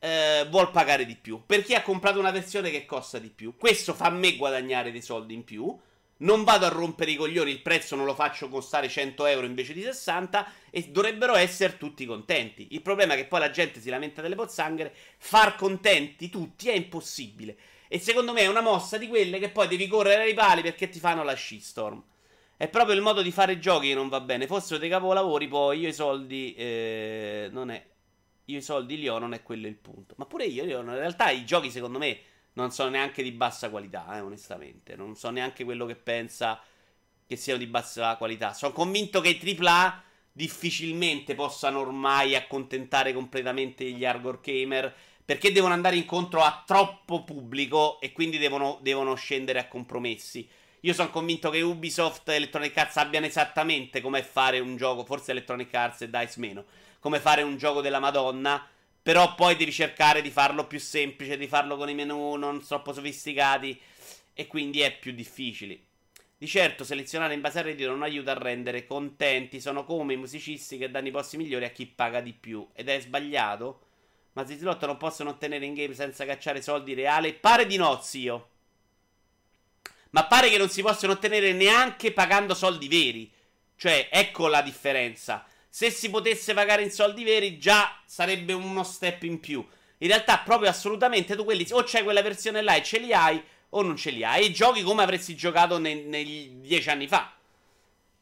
eh, 0.00 0.44
vuol 0.50 0.72
pagare 0.72 1.06
di 1.06 1.14
più. 1.14 1.44
Per 1.46 1.62
chi 1.62 1.74
ha 1.74 1.82
comprato 1.82 2.18
una 2.18 2.32
versione 2.32 2.72
che 2.72 2.86
costa 2.86 3.20
di 3.20 3.28
più. 3.28 3.56
Questo 3.56 3.94
fa 3.94 4.06
a 4.06 4.10
me 4.10 4.34
guadagnare 4.34 4.90
dei 4.90 5.00
soldi 5.00 5.32
in 5.32 5.44
più. 5.44 5.78
Non 6.16 6.42
vado 6.42 6.66
a 6.66 6.70
rompere 6.70 7.12
i 7.12 7.14
coglioni, 7.14 7.52
il 7.52 7.62
prezzo 7.62 7.94
non 7.94 8.04
lo 8.04 8.16
faccio 8.16 8.48
costare 8.48 8.88
100 8.88 9.26
euro 9.26 9.46
invece 9.46 9.74
di 9.74 9.82
60 9.82 10.52
e 10.70 10.88
dovrebbero 10.88 11.36
essere 11.36 11.76
tutti 11.76 12.04
contenti. 12.04 12.66
Il 12.72 12.82
problema 12.82 13.14
è 13.14 13.16
che 13.16 13.26
poi 13.26 13.38
la 13.38 13.50
gente 13.50 13.80
si 13.80 13.90
lamenta 13.90 14.22
delle 14.22 14.34
pozzanghere, 14.34 14.92
far 15.18 15.54
contenti 15.54 16.28
tutti 16.28 16.68
è 16.68 16.74
impossibile. 16.74 17.56
E 17.88 17.98
secondo 17.98 18.32
me 18.32 18.42
è 18.42 18.46
una 18.46 18.60
mossa 18.60 18.98
di 18.98 19.08
quelle 19.08 19.38
che 19.38 19.48
poi 19.48 19.66
devi 19.66 19.86
correre 19.88 20.22
ai 20.22 20.34
pali 20.34 20.62
perché 20.62 20.88
ti 20.88 20.98
fanno 20.98 21.22
la 21.22 21.34
shitstorm. 21.34 22.02
È 22.56 22.68
proprio 22.68 22.94
il 22.94 23.02
modo 23.02 23.22
di 23.22 23.30
fare 23.30 23.58
giochi 23.58 23.88
che 23.88 23.94
non 23.94 24.08
va 24.08 24.20
bene. 24.20 24.46
Fossero 24.46 24.78
dei 24.78 24.88
capolavori, 24.88 25.48
poi 25.48 25.80
io 25.80 25.88
i 25.88 25.92
soldi. 25.92 26.54
Eh, 26.54 27.48
non 27.52 27.70
è. 27.70 27.86
Io 28.46 28.58
i 28.58 28.62
soldi 28.62 28.98
li 28.98 29.08
ho, 29.08 29.18
non 29.18 29.32
è 29.32 29.42
quello 29.42 29.66
il 29.66 29.76
punto. 29.76 30.14
Ma 30.18 30.26
pure 30.26 30.44
io, 30.44 30.64
io 30.64 30.80
in 30.80 30.92
realtà 30.92 31.30
i 31.30 31.44
giochi, 31.44 31.70
secondo 31.70 31.98
me, 31.98 32.18
non 32.54 32.70
sono 32.72 32.90
neanche 32.90 33.22
di 33.22 33.30
bassa 33.30 33.70
qualità, 33.70 34.16
eh, 34.16 34.20
onestamente. 34.20 34.96
Non 34.96 35.14
so 35.14 35.30
neanche 35.30 35.64
quello 35.64 35.86
che 35.86 35.94
pensa 35.94 36.60
che 37.26 37.36
siano 37.36 37.58
di 37.58 37.66
bassa 37.66 38.16
qualità. 38.16 38.52
Sono 38.54 38.72
convinto 38.72 39.20
che 39.20 39.28
i 39.28 39.56
AAA 39.58 40.02
difficilmente 40.32 41.34
possano 41.34 41.80
ormai 41.80 42.34
accontentare 42.34 43.12
completamente 43.12 43.84
gli 43.90 44.04
hardcore 44.04 44.38
gamer 44.42 44.94
perché 45.28 45.52
devono 45.52 45.74
andare 45.74 45.96
incontro 45.96 46.40
a 46.40 46.62
troppo 46.66 47.22
pubblico 47.22 48.00
e 48.00 48.12
quindi 48.12 48.38
devono, 48.38 48.78
devono 48.80 49.14
scendere 49.14 49.58
a 49.58 49.68
compromessi. 49.68 50.48
Io 50.80 50.94
sono 50.94 51.10
convinto 51.10 51.50
che 51.50 51.60
Ubisoft 51.60 52.30
e 52.30 52.36
Electronic 52.36 52.74
Arts 52.74 52.96
abbiano 52.96 53.26
esattamente 53.26 54.00
come 54.00 54.22
fare 54.22 54.58
un 54.58 54.78
gioco, 54.78 55.04
forse 55.04 55.32
Electronic 55.32 55.74
Arts 55.74 56.00
e 56.00 56.08
DICE 56.08 56.40
meno, 56.40 56.64
come 56.98 57.20
fare 57.20 57.42
un 57.42 57.58
gioco 57.58 57.82
della 57.82 57.98
Madonna, 57.98 58.66
però 59.02 59.34
poi 59.34 59.54
devi 59.56 59.70
cercare 59.70 60.22
di 60.22 60.30
farlo 60.30 60.66
più 60.66 60.80
semplice, 60.80 61.36
di 61.36 61.46
farlo 61.46 61.76
con 61.76 61.90
i 61.90 61.94
menu 61.94 62.36
non 62.36 62.64
troppo 62.64 62.94
sofisticati 62.94 63.78
e 64.32 64.46
quindi 64.46 64.80
è 64.80 64.96
più 64.96 65.12
difficile. 65.12 65.78
Di 66.38 66.46
certo, 66.46 66.84
selezionare 66.84 67.34
in 67.34 67.42
base 67.42 67.58
al 67.58 67.64
reddito 67.66 67.90
non 67.90 68.02
aiuta 68.02 68.30
a 68.30 68.38
rendere 68.38 68.86
contenti. 68.86 69.60
Sono 69.60 69.84
come 69.84 70.14
i 70.14 70.16
musicisti 70.16 70.78
che 70.78 70.90
danno 70.90 71.08
i 71.08 71.10
posti 71.10 71.36
migliori 71.36 71.66
a 71.66 71.70
chi 71.70 71.84
paga 71.84 72.22
di 72.22 72.32
più. 72.32 72.66
Ed 72.72 72.88
è 72.88 72.98
sbagliato? 72.98 73.87
Ma 74.38 74.44
i 74.46 74.56
slot 74.56 74.86
non 74.86 74.96
possono 74.98 75.30
ottenere 75.30 75.66
in 75.66 75.74
game 75.74 75.94
senza 75.94 76.24
cacciare 76.24 76.62
soldi 76.62 76.94
reali? 76.94 77.34
Pare 77.34 77.66
di 77.66 77.76
no, 77.76 77.98
zio. 78.00 78.50
Ma 80.10 80.26
pare 80.26 80.48
che 80.48 80.58
non 80.58 80.68
si 80.68 80.80
possono 80.80 81.14
ottenere 81.14 81.52
neanche 81.52 82.12
pagando 82.12 82.54
soldi 82.54 82.86
veri. 82.86 83.28
Cioè, 83.74 84.08
ecco 84.12 84.46
la 84.46 84.62
differenza. 84.62 85.44
Se 85.68 85.90
si 85.90 86.08
potesse 86.08 86.54
pagare 86.54 86.84
in 86.84 86.92
soldi 86.92 87.24
veri, 87.24 87.58
già 87.58 88.00
sarebbe 88.06 88.52
uno 88.52 88.84
step 88.84 89.24
in 89.24 89.40
più. 89.40 89.66
In 89.98 90.06
realtà, 90.06 90.38
proprio 90.38 90.70
assolutamente, 90.70 91.34
tu 91.34 91.42
quelli 91.42 91.66
o 91.72 91.82
c'hai 91.84 92.04
quella 92.04 92.22
versione 92.22 92.62
là 92.62 92.76
e 92.76 92.84
ce 92.84 93.00
li 93.00 93.12
hai, 93.12 93.42
o 93.70 93.82
non 93.82 93.96
ce 93.96 94.10
li 94.10 94.22
hai 94.22 94.44
e 94.44 94.52
giochi 94.52 94.84
come 94.84 95.02
avresti 95.02 95.34
giocato 95.34 95.78
ne- 95.78 96.04
negli 96.04 96.60
dieci 96.60 96.88
anni 96.88 97.08
fa. 97.08 97.37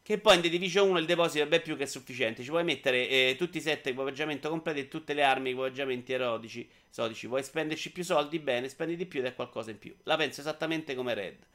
Che 0.07 0.19
poi 0.19 0.37
in 0.37 0.41
The 0.41 0.47
Division 0.47 0.87
1 0.87 0.99
il 0.99 1.05
deposito 1.05 1.43
è 1.43 1.47
ben 1.49 1.61
più 1.61 1.75
che 1.75 1.85
sufficiente. 1.85 2.41
Ci 2.41 2.47
puoi 2.49 2.63
mettere 2.63 3.09
eh, 3.09 3.35
tutti 3.37 3.57
i 3.57 3.59
set 3.59 3.83
di 3.83 3.89
equipaggiamento 3.89 4.47
completi 4.47 4.79
e 4.79 4.87
tutte 4.87 5.13
le 5.13 5.21
armi 5.21 5.49
equipaggiamenti 5.49 6.13
erotici. 6.13 6.65
Esotici. 6.89 7.27
Vuoi 7.27 7.43
spenderci 7.43 7.91
più 7.91 8.05
soldi? 8.05 8.39
Bene, 8.39 8.69
spendi 8.69 8.95
di 8.95 9.05
più 9.05 9.19
ed 9.19 9.25
è 9.25 9.35
qualcosa 9.35 9.71
in 9.71 9.79
più. 9.79 9.93
La 10.03 10.15
penso 10.15 10.39
esattamente 10.39 10.95
come 10.95 11.13
Red. 11.13 11.45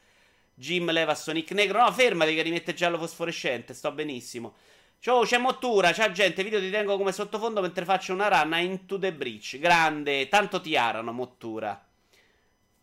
Jim 0.53 0.91
leva 0.91 1.15
Sonic 1.15 1.53
Negro. 1.53 1.83
No, 1.83 1.91
fermati 1.93 2.35
che 2.35 2.43
rimette 2.43 2.75
giallo 2.75 2.99
fosforescente. 2.99 3.73
Sto 3.73 3.91
benissimo. 3.91 4.55
Ciao, 4.99 5.23
c'è 5.23 5.38
Mottura. 5.38 5.95
Ciao, 5.95 6.12
gente. 6.12 6.45
Video 6.45 6.61
ti 6.61 6.69
tengo 6.69 6.99
come 6.99 7.12
sottofondo 7.12 7.62
mentre 7.62 7.87
faccio 7.87 8.12
una 8.12 8.29
run 8.29 8.53
Into 8.61 8.99
the 8.99 9.15
Breach. 9.15 9.57
Grande. 9.61 10.29
Tanto 10.29 10.61
ti 10.61 10.77
arano, 10.77 11.12
Mottura. 11.12 11.83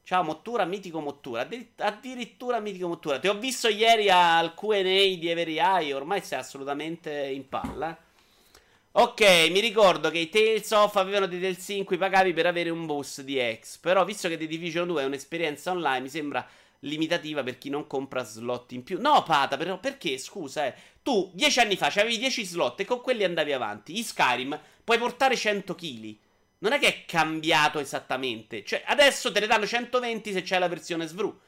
Ciao 0.09 0.23
Mottura, 0.23 0.65
mitico 0.65 1.01
Mottura. 1.01 1.47
Addirittura 1.75 2.59
mitico 2.59 2.87
Mottura. 2.87 3.19
Ti 3.19 3.27
ho 3.27 3.37
visto 3.37 3.67
ieri 3.67 4.09
al 4.09 4.55
QA 4.55 4.81
di 4.81 5.27
Every 5.29 5.59
Eye. 5.59 5.93
Ormai 5.93 6.21
sei 6.21 6.39
assolutamente 6.39 7.27
in 7.27 7.47
palla. 7.47 7.95
Ok, 8.93 9.21
mi 9.51 9.59
ricordo 9.59 10.09
che 10.09 10.17
i 10.17 10.29
Tales 10.29 10.71
of 10.71 10.95
avevano 10.95 11.27
dei 11.27 11.37
DLC 11.37 11.69
in 11.75 11.83
cui 11.83 11.97
pagavi 11.97 12.33
per 12.33 12.47
avere 12.47 12.71
un 12.71 12.87
boss 12.87 13.21
di 13.21 13.39
X. 13.39 13.77
Però, 13.77 14.03
visto 14.03 14.27
che 14.27 14.37
The 14.37 14.47
Division 14.47 14.87
2 14.87 15.03
è 15.03 15.05
un'esperienza 15.05 15.69
online, 15.69 15.99
mi 15.99 16.09
sembra 16.09 16.43
limitativa 16.79 17.43
per 17.43 17.59
chi 17.59 17.69
non 17.69 17.85
compra 17.85 18.23
slot 18.23 18.71
in 18.71 18.81
più. 18.81 18.99
No, 18.99 19.21
Pata, 19.21 19.57
però 19.57 19.77
perché? 19.77 20.17
Scusa, 20.17 20.65
eh. 20.65 20.73
Tu 21.03 21.29
dieci 21.35 21.59
anni 21.59 21.77
fa 21.77 21.85
avevi 21.85 22.17
10 22.17 22.45
slot 22.45 22.79
e 22.79 22.85
con 22.85 23.01
quelli 23.01 23.25
andavi 23.25 23.53
avanti. 23.53 23.95
In 23.95 24.03
Skyrim 24.03 24.59
puoi 24.83 24.97
portare 24.97 25.35
100 25.35 25.75
kg 25.75 26.17
non 26.59 26.73
è 26.73 26.79
che 26.79 26.87
è 26.87 27.05
cambiato 27.05 27.79
esattamente. 27.79 28.63
Cioè, 28.63 28.83
adesso 28.85 29.31
te 29.31 29.39
ne 29.39 29.47
danno 29.47 29.65
120 29.65 30.31
se 30.31 30.41
c'è 30.41 30.59
la 30.59 30.67
versione 30.67 31.07
SVRU. 31.07 31.39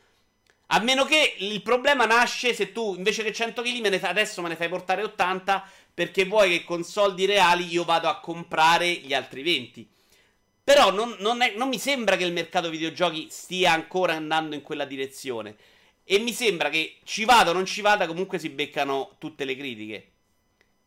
A 0.73 0.79
meno 0.79 1.03
che 1.03 1.35
il 1.39 1.61
problema 1.61 2.05
nasce 2.05 2.53
se 2.53 2.71
tu 2.71 2.95
invece 2.95 3.23
che 3.23 3.33
100 3.33 3.61
kg 3.61 3.79
me 3.81 3.89
ne 3.89 3.99
adesso 3.99 4.41
me 4.41 4.47
ne 4.47 4.55
fai 4.55 4.69
portare 4.69 5.03
80 5.03 5.69
perché 5.93 6.23
vuoi 6.23 6.49
che 6.49 6.63
con 6.63 6.83
soldi 6.83 7.25
reali 7.25 7.67
io 7.67 7.83
vado 7.83 8.07
a 8.07 8.19
comprare 8.21 8.89
gli 8.93 9.13
altri 9.13 9.41
20. 9.41 9.89
Però 10.63 10.91
non, 10.91 11.17
non, 11.19 11.41
è, 11.41 11.53
non 11.57 11.67
mi 11.67 11.77
sembra 11.77 12.15
che 12.15 12.23
il 12.23 12.31
mercato 12.31 12.69
videogiochi 12.69 13.27
stia 13.29 13.73
ancora 13.73 14.13
andando 14.13 14.55
in 14.55 14.61
quella 14.61 14.85
direzione. 14.85 15.55
E 16.05 16.19
mi 16.19 16.31
sembra 16.31 16.69
che 16.69 16.99
ci 17.03 17.25
vada 17.25 17.49
o 17.49 17.53
non 17.53 17.65
ci 17.65 17.81
vada, 17.81 18.07
comunque 18.07 18.39
si 18.39 18.49
beccano 18.49 19.15
tutte 19.17 19.43
le 19.43 19.57
critiche. 19.57 20.11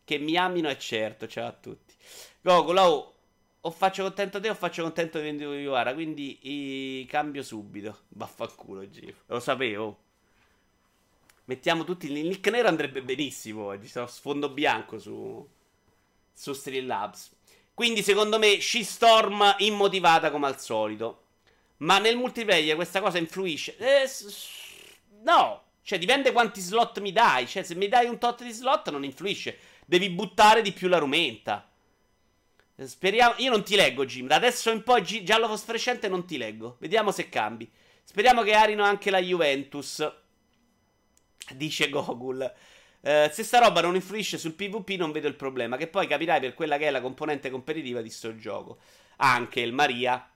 Che 0.03 0.17
mi 0.17 0.35
amino 0.35 0.69
è 0.69 0.77
certo, 0.77 1.27
ciao 1.27 1.47
a 1.47 1.51
tutti. 1.51 1.93
Goku, 2.41 2.71
oh, 2.71 3.14
o 3.65 3.71
faccio 3.71 4.03
contento 4.03 4.39
te 4.39 4.49
o 4.49 4.55
faccio 4.55 4.83
contento 4.83 5.19
di 5.19 5.27
Iwara. 5.27 5.93
Quindi 5.93 6.39
i... 6.99 7.05
cambio 7.05 7.41
subito. 7.41 8.01
Vaffanculo, 8.09 8.87
Giro. 8.89 9.15
Lo 9.27 9.39
sapevo. 9.39 9.99
Mettiamo 11.45 11.83
tutti 11.83 12.11
il 12.11 12.27
nick 12.27 12.47
nero 12.49 12.67
andrebbe 12.67 13.01
benissimo. 13.01 13.65
Oggi 13.65 13.87
sarò 13.87 14.07
sfondo 14.07 14.49
bianco 14.49 14.99
su. 14.99 15.47
Su 16.31 16.53
Street 16.53 16.85
Labs. 16.85 17.31
Quindi, 17.73 18.03
secondo 18.03 18.37
me, 18.37 18.59
Shitstorm 18.59 19.55
immotivata 19.59 20.29
come 20.29 20.47
al 20.47 20.59
solito. 20.59 21.23
Ma 21.77 21.97
nel 21.97 22.17
multiplayer 22.17 22.75
questa 22.75 23.01
cosa 23.01 23.17
influisce. 23.17 23.77
Eh, 23.77 24.07
no. 25.23 25.63
Cioè, 25.81 25.97
dipende 25.97 26.31
quanti 26.31 26.61
slot 26.61 26.99
mi 26.99 27.11
dai. 27.11 27.47
Cioè, 27.47 27.63
se 27.63 27.73
mi 27.73 27.87
dai 27.87 28.07
un 28.07 28.19
tot 28.19 28.43
di 28.43 28.51
slot 28.51 28.91
non 28.91 29.03
influisce. 29.03 29.57
Devi 29.85 30.09
buttare 30.11 30.61
di 30.61 30.71
più 30.71 30.87
la 30.87 30.99
rumenta. 30.99 31.67
Speriamo. 32.83 33.35
Io 33.37 33.51
non 33.51 33.63
ti 33.63 33.75
leggo, 33.75 34.05
Jim. 34.05 34.27
Da 34.27 34.35
adesso 34.35 34.69
in 34.69 34.83
poi 34.83 35.01
gi- 35.01 35.23
giallo 35.23 35.47
fosforescente 35.47 36.09
non 36.09 36.25
ti 36.25 36.37
leggo. 36.37 36.75
Vediamo 36.79 37.11
se 37.11 37.29
cambi. 37.29 37.69
Speriamo 38.03 38.43
che 38.43 38.53
arino 38.53 38.83
anche 38.83 39.09
la 39.09 39.19
Juventus. 39.19 40.11
Dice 41.53 41.89
Gogul. 41.89 42.53
Uh, 42.99 43.29
se 43.31 43.43
sta 43.43 43.59
roba 43.59 43.81
non 43.81 43.93
influisce 43.93 44.37
sul 44.37 44.53
PvP, 44.53 44.97
non 44.97 45.11
vedo 45.11 45.27
il 45.27 45.35
problema. 45.35 45.77
Che 45.77 45.87
poi 45.87 46.07
capirai 46.07 46.39
per 46.39 46.53
quella 46.53 46.77
che 46.77 46.87
è 46.87 46.91
la 46.91 47.01
componente 47.01 47.49
competitiva 47.49 48.01
di 48.01 48.09
sto 48.09 48.35
gioco. 48.35 48.79
Anche 49.17 49.61
il 49.61 49.71
Maria. 49.71 50.29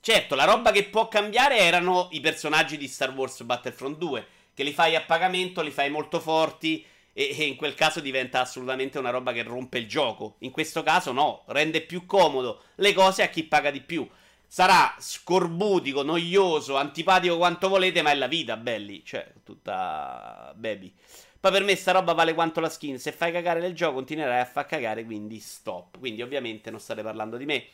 Certo, 0.00 0.34
la 0.34 0.44
roba 0.44 0.72
che 0.72 0.84
può 0.84 1.08
cambiare 1.08 1.58
erano 1.58 2.08
i 2.12 2.20
personaggi 2.20 2.76
di 2.76 2.88
Star 2.88 3.12
Wars 3.12 3.42
Battlefront 3.42 3.98
2. 3.98 4.26
Che 4.54 4.62
li 4.62 4.72
fai 4.72 4.96
a 4.96 5.02
pagamento, 5.02 5.62
li 5.62 5.70
fai 5.70 5.90
molto 5.90 6.20
forti 6.20 6.84
e, 7.12 7.36
e 7.38 7.44
in 7.44 7.56
quel 7.56 7.74
caso 7.74 8.00
diventa 8.00 8.40
assolutamente 8.40 8.98
una 8.98 9.10
roba 9.10 9.32
che 9.32 9.42
rompe 9.42 9.78
il 9.78 9.88
gioco. 9.88 10.36
In 10.40 10.50
questo 10.50 10.82
caso 10.82 11.12
no, 11.12 11.44
rende 11.46 11.82
più 11.82 12.06
comodo 12.06 12.62
le 12.76 12.92
cose 12.92 13.22
a 13.22 13.28
chi 13.28 13.44
paga 13.44 13.70
di 13.70 13.80
più. 13.80 14.08
Sarà 14.46 14.94
scorbutico, 14.98 16.02
noioso, 16.02 16.76
antipatico 16.76 17.38
quanto 17.38 17.68
volete, 17.68 18.02
ma 18.02 18.10
è 18.10 18.14
la 18.14 18.26
vita, 18.26 18.56
belli. 18.58 19.02
Cioè, 19.02 19.32
tutta 19.44 20.52
baby. 20.54 20.92
Poi 21.40 21.50
per 21.50 21.64
me 21.64 21.74
sta 21.74 21.92
roba 21.92 22.12
vale 22.12 22.34
quanto 22.34 22.60
la 22.60 22.68
skin. 22.68 22.98
Se 22.98 23.12
fai 23.12 23.32
cagare 23.32 23.60
nel 23.60 23.74
gioco, 23.74 23.94
continuerai 23.94 24.40
a 24.40 24.44
far 24.44 24.66
cagare, 24.66 25.04
quindi 25.04 25.40
stop. 25.40 25.98
Quindi 25.98 26.20
ovviamente 26.20 26.70
non 26.70 26.80
state 26.80 27.02
parlando 27.02 27.38
di 27.38 27.46
me. 27.46 27.64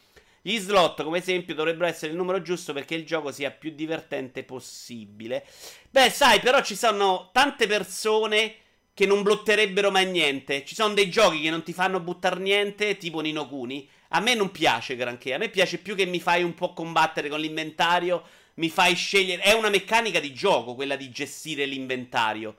Gli 0.41 0.57
slot, 0.57 1.03
come 1.03 1.19
esempio, 1.19 1.55
dovrebbero 1.55 1.89
essere 1.89 2.13
il 2.13 2.17
numero 2.17 2.41
giusto 2.43 2.73
perché 2.73 2.95
il 2.95 3.05
gioco 3.05 3.33
sia 3.33 3.51
più 3.51 3.73
divertente 3.73 4.45
possibile. 4.45 5.45
Beh, 5.91 6.11
sai, 6.11 6.39
però 6.39 6.63
ci 6.63 6.77
sono 6.77 7.31
tante 7.33 7.67
persone 7.67 8.55
che 8.99 9.07
non 9.07 9.23
blotterebbero 9.23 9.93
mai 9.93 10.07
niente. 10.07 10.65
Ci 10.65 10.75
sono 10.75 10.93
dei 10.93 11.09
giochi 11.09 11.41
che 11.41 11.51
non 11.51 11.63
ti 11.63 11.73
fanno 11.73 12.01
buttare 12.01 12.41
niente, 12.41 12.97
tipo 12.97 13.21
Nino 13.21 13.47
Kuni. 13.47 13.89
A 14.09 14.19
me 14.19 14.35
non 14.35 14.51
piace 14.51 14.97
granché. 14.97 15.35
A 15.35 15.39
me 15.39 15.51
piace 15.51 15.79
più 15.79 15.95
che 15.95 16.05
mi 16.05 16.19
fai 16.19 16.43
un 16.43 16.53
po' 16.53 16.73
combattere 16.73 17.29
con 17.29 17.39
l'inventario. 17.39 18.25
Mi 18.55 18.69
fai 18.69 18.97
scegliere. 18.97 19.43
È 19.43 19.53
una 19.53 19.69
meccanica 19.69 20.19
di 20.19 20.33
gioco 20.35 20.75
quella 20.75 20.97
di 20.97 21.13
gestire 21.13 21.65
l'inventario. 21.65 22.57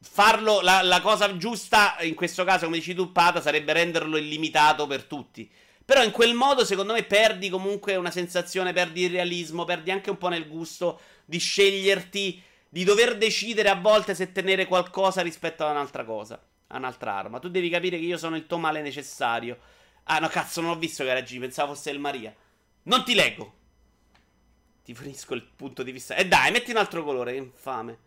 Farlo, 0.00 0.60
la, 0.60 0.82
la 0.82 1.00
cosa 1.00 1.36
giusta, 1.36 1.98
in 2.00 2.16
questo 2.16 2.42
caso, 2.42 2.64
come 2.64 2.78
dici 2.78 2.92
tu, 2.92 3.12
Pata, 3.12 3.40
sarebbe 3.40 3.74
renderlo 3.74 4.16
illimitato 4.16 4.88
per 4.88 5.04
tutti. 5.04 5.48
Però 5.84 6.02
in 6.02 6.10
quel 6.10 6.34
modo, 6.34 6.64
secondo 6.64 6.94
me, 6.94 7.04
perdi 7.04 7.48
comunque 7.48 7.94
una 7.94 8.10
sensazione, 8.10 8.72
perdi 8.72 9.02
il 9.02 9.10
realismo, 9.10 9.64
perdi 9.64 9.92
anche 9.92 10.10
un 10.10 10.18
po' 10.18 10.26
nel 10.26 10.48
gusto 10.48 10.98
di 11.24 11.38
sceglierti 11.38 12.42
di 12.68 12.84
dover 12.84 13.16
decidere 13.16 13.68
a 13.68 13.74
volte 13.74 14.14
se 14.14 14.32
tenere 14.32 14.66
qualcosa 14.66 15.22
rispetto 15.22 15.64
a 15.64 15.70
un'altra 15.70 16.04
cosa, 16.04 16.40
a 16.68 16.76
un'altra 16.76 17.12
arma. 17.12 17.38
Tu 17.38 17.48
devi 17.48 17.68
capire 17.68 17.98
che 17.98 18.04
io 18.04 18.18
sono 18.18 18.36
il 18.36 18.46
tuo 18.46 18.58
male 18.58 18.82
necessario. 18.82 19.58
Ah, 20.04 20.18
no, 20.18 20.28
cazzo, 20.28 20.60
non 20.60 20.70
ho 20.70 20.78
visto 20.78 21.02
che 21.02 21.10
era 21.10 21.20
G, 21.20 21.38
pensavo 21.38 21.74
fosse 21.74 21.90
il 21.90 21.98
Maria. 21.98 22.34
Non 22.84 23.04
ti 23.04 23.14
leggo. 23.14 23.54
Ti 24.84 24.94
fornisco 24.94 25.34
il 25.34 25.42
punto 25.42 25.82
di 25.82 25.90
vista. 25.90 26.14
E 26.14 26.20
eh 26.20 26.28
dai, 26.28 26.52
metti 26.52 26.70
un 26.70 26.76
altro 26.76 27.02
colore, 27.02 27.32
che 27.32 27.38
infame. 27.38 27.98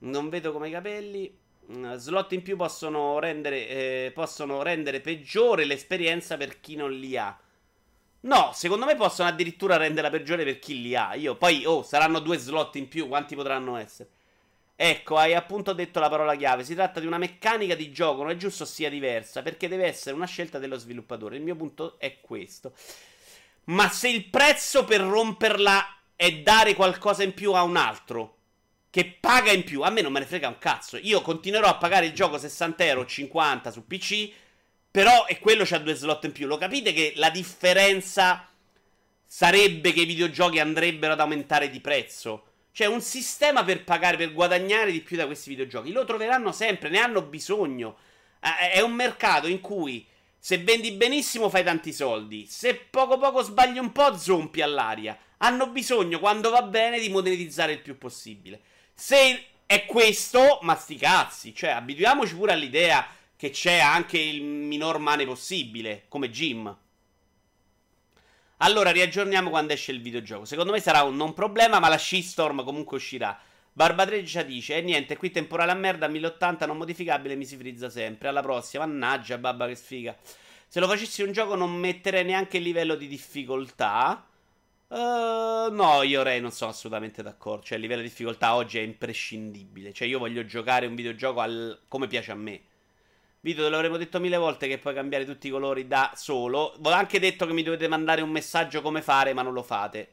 Non 0.00 0.28
vedo 0.28 0.52
come 0.52 0.68
i 0.68 0.70
capelli. 0.70 1.38
Mm, 1.72 1.94
slot 1.94 2.32
in 2.32 2.42
più 2.42 2.56
possono 2.56 3.18
rendere, 3.18 3.68
eh, 3.68 4.10
possono 4.12 4.62
rendere 4.62 5.00
peggiore 5.00 5.64
l'esperienza 5.64 6.36
per 6.36 6.60
chi 6.60 6.76
non 6.76 6.92
li 6.92 7.16
ha. 7.16 7.38
No, 8.24 8.52
secondo 8.54 8.86
me 8.86 8.94
possono 8.96 9.28
addirittura 9.28 9.76
renderla 9.76 10.08
peggiore 10.08 10.44
per 10.44 10.58
chi 10.58 10.80
li 10.80 10.96
ha. 10.96 11.14
Io 11.14 11.36
poi, 11.36 11.64
oh, 11.66 11.82
saranno 11.82 12.20
due 12.20 12.38
slot 12.38 12.76
in 12.76 12.88
più, 12.88 13.06
quanti 13.06 13.34
potranno 13.34 13.76
essere? 13.76 14.08
Ecco, 14.76 15.16
hai 15.16 15.34
appunto 15.34 15.72
detto 15.74 16.00
la 16.00 16.08
parola 16.08 16.34
chiave. 16.34 16.64
Si 16.64 16.74
tratta 16.74 17.00
di 17.00 17.06
una 17.06 17.18
meccanica 17.18 17.74
di 17.74 17.92
gioco, 17.92 18.22
non 18.22 18.30
è 18.30 18.36
giusto 18.36 18.64
sia 18.64 18.88
diversa, 18.88 19.42
perché 19.42 19.68
deve 19.68 19.86
essere 19.86 20.16
una 20.16 20.26
scelta 20.26 20.58
dello 20.58 20.78
sviluppatore. 20.78 21.36
Il 21.36 21.42
mio 21.42 21.54
punto 21.54 21.98
è 21.98 22.20
questo. 22.20 22.72
Ma 23.64 23.88
se 23.90 24.08
il 24.08 24.24
prezzo 24.26 24.84
per 24.84 25.00
romperla 25.02 25.98
è 26.16 26.32
dare 26.38 26.74
qualcosa 26.74 27.22
in 27.22 27.34
più 27.34 27.52
a 27.52 27.62
un 27.62 27.76
altro, 27.76 28.36
che 28.88 29.18
paga 29.20 29.52
in 29.52 29.64
più, 29.64 29.82
a 29.82 29.90
me 29.90 30.00
non 30.00 30.12
me 30.12 30.20
ne 30.20 30.26
frega 30.26 30.48
un 30.48 30.58
cazzo. 30.58 30.96
Io 30.96 31.20
continuerò 31.20 31.66
a 31.68 31.76
pagare 31.76 32.06
il 32.06 32.14
gioco 32.14 32.38
60 32.38 32.84
euro 32.84 33.04
50 33.04 33.70
su 33.70 33.86
PC, 33.86 34.30
però 34.94 35.26
e 35.26 35.40
quello 35.40 35.64
c'ha 35.64 35.78
due 35.78 35.94
slot 35.94 36.22
in 36.22 36.30
più. 36.30 36.46
Lo 36.46 36.56
capite 36.56 36.92
che 36.92 37.14
la 37.16 37.28
differenza 37.28 38.48
sarebbe 39.26 39.92
che 39.92 40.02
i 40.02 40.04
videogiochi 40.04 40.60
andrebbero 40.60 41.14
ad 41.14 41.18
aumentare 41.18 41.68
di 41.68 41.80
prezzo? 41.80 42.44
Cioè, 42.70 42.86
un 42.86 43.00
sistema 43.00 43.64
per 43.64 43.82
pagare, 43.82 44.16
per 44.16 44.32
guadagnare 44.32 44.92
di 44.92 45.00
più 45.00 45.16
da 45.16 45.26
questi 45.26 45.48
videogiochi. 45.48 45.90
Lo 45.90 46.04
troveranno 46.04 46.52
sempre, 46.52 46.90
ne 46.90 47.00
hanno 47.00 47.22
bisogno. 47.22 47.96
È 48.38 48.80
un 48.82 48.92
mercato 48.92 49.48
in 49.48 49.58
cui 49.58 50.06
se 50.38 50.58
vendi 50.58 50.92
benissimo 50.92 51.50
fai 51.50 51.64
tanti 51.64 51.92
soldi. 51.92 52.46
Se 52.48 52.76
poco 52.76 53.18
poco 53.18 53.42
sbagli 53.42 53.78
un 53.78 53.90
po', 53.90 54.16
zompi 54.16 54.60
all'aria. 54.60 55.18
Hanno 55.38 55.70
bisogno, 55.70 56.20
quando 56.20 56.50
va 56.50 56.62
bene, 56.62 57.00
di 57.00 57.08
monetizzare 57.08 57.72
il 57.72 57.80
più 57.80 57.98
possibile. 57.98 58.60
Se 58.94 59.44
è 59.66 59.86
questo, 59.86 60.60
ma 60.62 60.76
sti 60.76 60.94
cazzi. 60.94 61.52
Cioè, 61.52 61.70
abituiamoci 61.70 62.36
pure 62.36 62.52
all'idea 62.52 63.04
che 63.36 63.50
c'è 63.50 63.78
anche 63.78 64.18
il 64.18 64.42
minor 64.42 64.98
mane 64.98 65.24
possibile, 65.24 66.04
come 66.08 66.30
Jim. 66.30 66.76
Allora, 68.58 68.90
riaggiorniamo 68.90 69.50
quando 69.50 69.72
esce 69.72 69.92
il 69.92 70.00
videogioco. 70.00 70.44
Secondo 70.44 70.72
me 70.72 70.80
sarà 70.80 71.02
un 71.02 71.16
non 71.16 71.34
problema, 71.34 71.80
ma 71.80 71.88
la 71.88 71.98
Shitstorm 71.98 72.64
comunque 72.64 72.96
uscirà. 72.96 73.38
Barbadreggia 73.72 74.42
dice: 74.42 74.74
E 74.74 74.78
eh, 74.78 74.82
niente, 74.82 75.16
qui 75.16 75.30
temporale 75.30 75.72
a 75.72 75.74
merda, 75.74 76.06
1080 76.06 76.64
non 76.64 76.76
modificabile, 76.76 77.34
mi 77.34 77.44
si 77.44 77.56
frizza 77.56 77.90
sempre. 77.90 78.28
Alla 78.28 78.40
prossima, 78.40 78.86
mannaggia, 78.86 79.36
babba 79.36 79.66
che 79.66 79.74
sfiga. 79.74 80.16
Se 80.68 80.80
lo 80.80 80.86
facessi 80.88 81.22
un 81.22 81.32
gioco 81.32 81.54
non 81.56 81.72
metterei 81.72 82.24
neanche 82.24 82.56
il 82.58 82.62
livello 82.62 82.94
di 82.94 83.08
difficoltà. 83.08 84.26
Uh, 84.86 85.72
no, 85.72 86.02
io 86.02 86.22
Ray 86.22 86.40
non 86.40 86.52
sono 86.52 86.70
assolutamente 86.70 87.22
d'accordo. 87.22 87.64
Cioè, 87.64 87.76
il 87.76 87.82
livello 87.82 88.02
di 88.02 88.08
difficoltà 88.08 88.54
oggi 88.54 88.78
è 88.78 88.82
imprescindibile. 88.82 89.92
Cioè, 89.92 90.06
io 90.06 90.18
voglio 90.20 90.44
giocare 90.46 90.86
un 90.86 90.94
videogioco 90.94 91.40
al... 91.40 91.80
come 91.88 92.06
piace 92.06 92.30
a 92.30 92.36
me. 92.36 92.60
Video, 93.44 93.64
te 93.64 93.68
l'avremmo 93.68 93.98
detto 93.98 94.20
mille 94.20 94.38
volte 94.38 94.66
che 94.66 94.78
puoi 94.78 94.94
cambiare 94.94 95.26
tutti 95.26 95.48
i 95.48 95.50
colori 95.50 95.86
da 95.86 96.12
solo. 96.16 96.78
Ho 96.82 96.88
anche 96.88 97.20
detto 97.20 97.44
che 97.44 97.52
mi 97.52 97.62
dovete 97.62 97.86
mandare 97.88 98.22
un 98.22 98.30
messaggio 98.30 98.80
come 98.80 99.02
fare, 99.02 99.34
ma 99.34 99.42
non 99.42 99.52
lo 99.52 99.62
fate. 99.62 100.12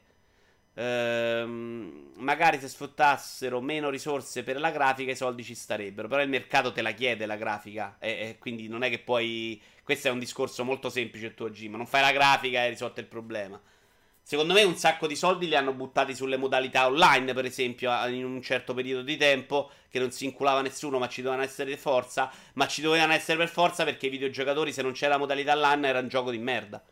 Ehm, 0.74 2.10
magari 2.16 2.58
se 2.60 2.68
sfruttassero 2.68 3.62
meno 3.62 3.88
risorse 3.88 4.42
per 4.42 4.60
la 4.60 4.70
grafica, 4.70 5.12
i 5.12 5.16
soldi 5.16 5.42
ci 5.44 5.54
starebbero. 5.54 6.08
Però 6.08 6.20
il 6.20 6.28
mercato 6.28 6.72
te 6.72 6.82
la 6.82 6.90
chiede 6.90 7.24
la 7.24 7.36
grafica. 7.36 7.96
E, 7.98 8.10
e 8.10 8.36
quindi 8.38 8.68
non 8.68 8.82
è 8.82 8.90
che 8.90 8.98
puoi. 8.98 9.58
Questo 9.82 10.08
è 10.08 10.10
un 10.10 10.18
discorso 10.18 10.62
molto 10.62 10.90
semplice 10.90 11.24
il 11.24 11.34
tuo 11.34 11.48
Gym. 11.48 11.74
Non 11.74 11.86
fai 11.86 12.02
la 12.02 12.12
grafica 12.12 12.58
e 12.58 12.64
hai 12.64 12.68
risolto 12.68 13.00
il 13.00 13.06
problema. 13.06 13.58
Secondo 14.24 14.54
me 14.54 14.62
un 14.62 14.76
sacco 14.76 15.06
di 15.06 15.16
soldi 15.16 15.48
li 15.48 15.56
hanno 15.56 15.72
buttati 15.72 16.14
sulle 16.14 16.36
modalità 16.36 16.86
online, 16.86 17.34
per 17.34 17.44
esempio, 17.44 17.90
in 18.06 18.24
un 18.24 18.40
certo 18.40 18.72
periodo 18.72 19.02
di 19.02 19.16
tempo, 19.16 19.70
che 19.88 19.98
non 19.98 20.12
si 20.12 20.24
inculava 20.24 20.62
nessuno, 20.62 20.98
ma 20.98 21.08
ci 21.08 21.22
dovevano 21.22 21.46
essere 21.46 21.70
per 21.70 21.78
forza, 21.78 22.30
ma 22.54 22.66
ci 22.66 22.80
dovevano 22.80 23.12
essere 23.12 23.36
per 23.36 23.48
forza 23.48 23.84
perché 23.84 24.06
i 24.06 24.10
videogiocatori, 24.10 24.72
se 24.72 24.80
non 24.80 24.92
c'era 24.92 25.18
modalità 25.18 25.54
LAN, 25.54 25.84
era 25.84 25.98
un 25.98 26.08
gioco 26.08 26.30
di 26.30 26.38
merda. 26.38 26.82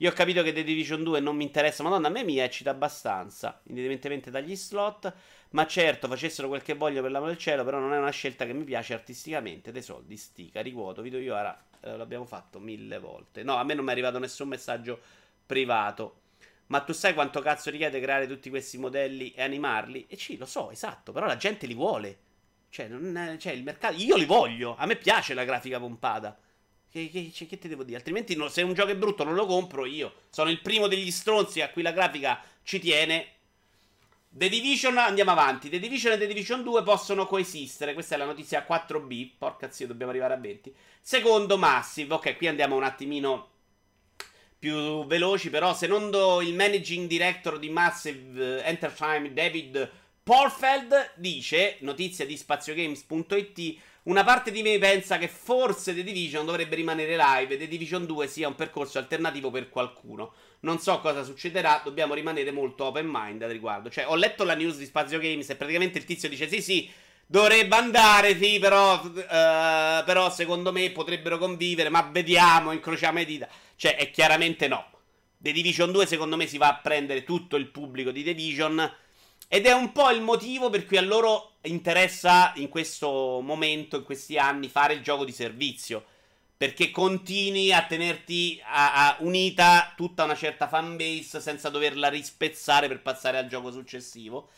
Io 0.00 0.10
ho 0.10 0.12
capito 0.12 0.42
che 0.42 0.52
The 0.52 0.62
Division 0.64 1.02
2 1.02 1.20
non 1.20 1.36
mi 1.36 1.44
interessa, 1.44 1.82
madonna, 1.82 2.08
a 2.08 2.10
me 2.10 2.22
mi 2.22 2.36
eccita 2.36 2.70
abbastanza, 2.70 3.62
indipendentemente 3.68 4.30
dagli 4.30 4.54
slot, 4.54 5.10
ma 5.50 5.66
certo, 5.66 6.06
facessero 6.08 6.48
quel 6.48 6.60
che 6.60 6.74
voglio 6.74 7.00
per 7.00 7.10
l'amore 7.10 7.30
del 7.30 7.40
cielo, 7.40 7.64
però 7.64 7.78
non 7.78 7.94
è 7.94 7.98
una 7.98 8.10
scelta 8.10 8.44
che 8.44 8.52
mi 8.52 8.64
piace 8.64 8.92
artisticamente, 8.92 9.72
dei 9.72 9.80
soldi, 9.80 10.18
stica, 10.18 10.60
ricuoto, 10.60 11.00
video 11.00 11.18
io 11.18 11.34
ora 11.34 11.58
eh, 11.80 11.96
l'abbiamo 11.96 12.26
fatto 12.26 12.58
mille 12.58 12.98
volte. 12.98 13.42
No, 13.42 13.54
a 13.56 13.64
me 13.64 13.72
non 13.72 13.84
mi 13.84 13.90
è 13.90 13.92
arrivato 13.92 14.18
nessun 14.18 14.48
messaggio 14.48 15.00
privato. 15.46 16.24
Ma 16.68 16.80
tu 16.80 16.92
sai 16.92 17.14
quanto 17.14 17.40
cazzo 17.40 17.70
richiede 17.70 18.00
creare 18.00 18.26
tutti 18.26 18.50
questi 18.50 18.76
modelli 18.78 19.32
e 19.32 19.42
animarli? 19.42 20.06
E 20.08 20.16
sì, 20.16 20.36
lo 20.36 20.46
so, 20.46 20.70
esatto, 20.70 21.12
però 21.12 21.26
la 21.26 21.36
gente 21.36 21.66
li 21.66 21.74
vuole. 21.74 22.18
Cioè, 22.70 22.88
non 22.88 23.36
cioè 23.38 23.52
il 23.52 23.62
mercato... 23.62 23.96
Io 23.96 24.16
li 24.16 24.24
voglio, 24.24 24.74
a 24.76 24.84
me 24.86 24.96
piace 24.96 25.32
la 25.34 25.44
grafica 25.44 25.78
pompata. 25.78 26.36
Che, 26.90 27.08
che, 27.10 27.30
cioè, 27.32 27.46
che 27.46 27.58
ti 27.58 27.68
devo 27.68 27.84
dire? 27.84 27.96
Altrimenti 27.96 28.34
no, 28.34 28.48
se 28.48 28.62
un 28.62 28.74
gioco 28.74 28.90
è 28.90 28.96
brutto 28.96 29.22
non 29.22 29.34
lo 29.34 29.46
compro 29.46 29.86
io. 29.86 30.12
Sono 30.30 30.50
il 30.50 30.60
primo 30.60 30.88
degli 30.88 31.10
stronzi 31.10 31.60
a 31.60 31.70
cui 31.70 31.82
la 31.82 31.92
grafica 31.92 32.42
ci 32.62 32.80
tiene. 32.80 33.28
The 34.28 34.48
Division, 34.48 34.98
andiamo 34.98 35.30
avanti. 35.30 35.68
The 35.68 35.78
Division 35.78 36.14
e 36.14 36.18
The 36.18 36.26
Division 36.26 36.62
2 36.62 36.82
possono 36.82 37.26
coesistere. 37.26 37.94
Questa 37.94 38.16
è 38.16 38.18
la 38.18 38.24
notizia 38.24 38.66
4B. 38.68 39.30
Porca 39.38 39.70
zio, 39.70 39.86
dobbiamo 39.86 40.10
arrivare 40.10 40.34
a 40.34 40.38
20. 40.38 40.74
Secondo 41.00 41.56
Massive. 41.56 42.14
Ok, 42.14 42.36
qui 42.36 42.48
andiamo 42.48 42.76
un 42.76 42.82
attimino 42.84 43.50
più 44.58 45.06
veloci, 45.06 45.50
però 45.50 45.74
secondo 45.74 46.40
il 46.40 46.54
managing 46.54 47.08
director 47.08 47.58
di 47.58 47.68
Massive 47.68 48.62
eh, 48.62 48.68
Entertainment 48.68 49.34
David 49.34 49.90
Porfeld 50.22 51.12
dice, 51.16 51.76
notizia 51.80 52.26
di 52.26 52.36
spaziogames.it, 52.36 53.76
una 54.06 54.24
parte 54.24 54.50
di 54.50 54.62
me 54.62 54.78
pensa 54.78 55.18
che 55.18 55.28
forse 55.28 55.94
The 55.94 56.02
Division 56.02 56.44
dovrebbe 56.44 56.74
rimanere 56.76 57.16
live 57.16 57.54
e 57.54 57.56
The 57.56 57.68
Division 57.68 58.06
2 58.06 58.26
sia 58.26 58.48
un 58.48 58.54
percorso 58.54 58.98
alternativo 58.98 59.50
per 59.50 59.68
qualcuno. 59.68 60.32
Non 60.60 60.78
so 60.78 61.00
cosa 61.00 61.22
succederà, 61.22 61.80
dobbiamo 61.84 62.14
rimanere 62.14 62.50
molto 62.50 62.86
open 62.86 63.06
mind 63.08 63.42
al 63.42 63.50
riguardo. 63.50 63.90
Cioè, 63.90 64.08
ho 64.08 64.16
letto 64.16 64.42
la 64.42 64.54
news 64.54 64.78
di 64.78 64.84
Spazio 64.84 65.18
Games 65.18 65.48
e 65.48 65.56
praticamente 65.56 65.98
il 65.98 66.04
tizio 66.04 66.28
dice 66.28 66.48
sì 66.48 66.62
sì, 66.62 66.90
dovrebbe 67.26 67.74
andare, 67.74 68.36
sì, 68.36 68.58
però, 68.58 69.00
uh, 69.00 70.04
però 70.04 70.30
secondo 70.30 70.72
me 70.72 70.90
potrebbero 70.90 71.38
convivere, 71.38 71.88
ma 71.88 72.08
vediamo, 72.10 72.72
incrociamo 72.72 73.18
le 73.18 73.24
dita. 73.24 73.48
Cioè, 73.76 73.96
è 73.96 74.10
chiaramente 74.10 74.68
no. 74.68 74.84
The 75.38 75.52
Division 75.52 75.92
2 75.92 76.06
secondo 76.06 76.36
me 76.36 76.46
si 76.46 76.58
va 76.58 76.68
a 76.68 76.76
prendere 76.76 77.22
tutto 77.22 77.56
il 77.56 77.68
pubblico 77.68 78.10
di 78.10 78.24
The 78.24 78.34
Division 78.34 78.94
ed 79.48 79.66
è 79.66 79.72
un 79.72 79.92
po' 79.92 80.10
il 80.10 80.22
motivo 80.22 80.70
per 80.70 80.86
cui 80.86 80.96
a 80.96 81.02
loro 81.02 81.52
interessa 81.62 82.52
in 82.56 82.68
questo 82.68 83.40
momento, 83.42 83.98
in 83.98 84.02
questi 84.02 84.38
anni, 84.38 84.68
fare 84.68 84.94
il 84.94 85.02
gioco 85.02 85.24
di 85.24 85.32
servizio. 85.32 86.04
Perché 86.56 86.90
continui 86.90 87.72
a 87.72 87.84
tenerti 87.84 88.60
a, 88.64 89.08
a 89.08 89.16
unita 89.20 89.92
tutta 89.94 90.24
una 90.24 90.34
certa 90.34 90.68
fanbase 90.68 91.40
senza 91.40 91.68
doverla 91.68 92.08
rispezzare 92.08 92.88
per 92.88 93.02
passare 93.02 93.36
al 93.36 93.46
gioco 93.46 93.70
successivo. 93.70 94.48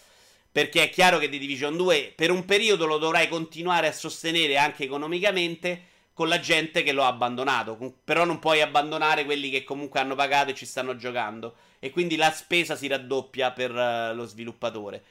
Perché 0.51 0.85
è 0.85 0.91
chiaro 0.91 1.19
che 1.19 1.29
The 1.29 1.39
Division 1.39 1.77
2 1.77 2.13
per 2.17 2.31
un 2.31 2.45
periodo 2.45 2.87
lo 2.87 2.99
dovrai 2.99 3.29
continuare 3.29 3.89
a 3.89 3.93
sostenere 3.93 4.57
anche 4.57 4.85
economicamente 4.85 5.83
con 6.19 6.27
la 6.27 6.41
gente 6.41 6.83
che 6.83 6.91
lo 6.91 7.05
ha 7.05 7.07
abbandonato. 7.07 7.79
Però 8.03 8.25
non 8.25 8.41
puoi 8.41 8.61
abbandonare 8.61 9.25
quelli 9.25 9.51
che 9.51 9.63
comunque 9.63 10.01
hanno 10.01 10.17
pagato 10.17 10.51
e 10.51 10.55
ci 10.55 10.67
stanno 10.67 10.97
giocando. 10.97 11.55
E 11.79 11.91
quindi 11.91 12.17
la 12.17 12.33
spesa 12.33 12.75
si 12.75 12.89
raddoppia 12.89 13.53
per 13.53 13.71
uh, 13.71 14.17
lo 14.17 14.27
sviluppatore. 14.27 15.05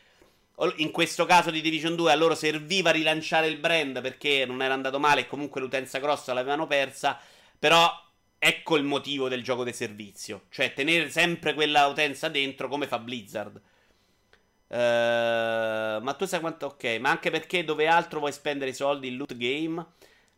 In 0.78 0.92
questo 0.92 1.26
caso 1.26 1.50
di 1.50 1.62
Division 1.62 1.96
2 1.96 2.12
a 2.12 2.16
loro 2.16 2.36
serviva 2.36 2.92
rilanciare 2.92 3.48
il 3.48 3.56
brand 3.56 4.02
perché 4.02 4.44
non 4.46 4.62
era 4.62 4.74
andato 4.74 5.00
male 5.00 5.22
e 5.22 5.28
comunque 5.28 5.62
l'utenza 5.62 6.00
grossa 6.00 6.34
l'avevano 6.34 6.68
persa. 6.68 7.18
Però 7.58 7.90
ecco 8.38 8.76
il 8.76 8.84
motivo 8.84 9.30
del 9.30 9.44
gioco 9.44 9.64
di 9.64 9.72
servizio. 9.72 10.42
Cioè 10.50 10.74
tenere 10.74 11.10
sempre 11.10 11.54
quella 11.54 11.88
utenza 11.88 12.28
dentro 12.28 12.68
come 12.68 12.86
fa 12.86 13.00
Blizzard. 13.00 13.62
Uh, 14.68 16.04
ma 16.04 16.16
tu 16.18 16.26
sai 16.26 16.42
quanto... 16.42 16.66
Ok, 16.66 16.98
ma 17.00 17.12
anche 17.12 17.32
perché 17.32 17.64
dove 17.64 17.88
altro 17.88 18.20
vuoi 18.20 18.34
spendere 18.34 18.72
i 18.72 18.74
soldi 18.74 19.08
in 19.08 19.16
loot 19.16 19.38
game? 19.38 19.86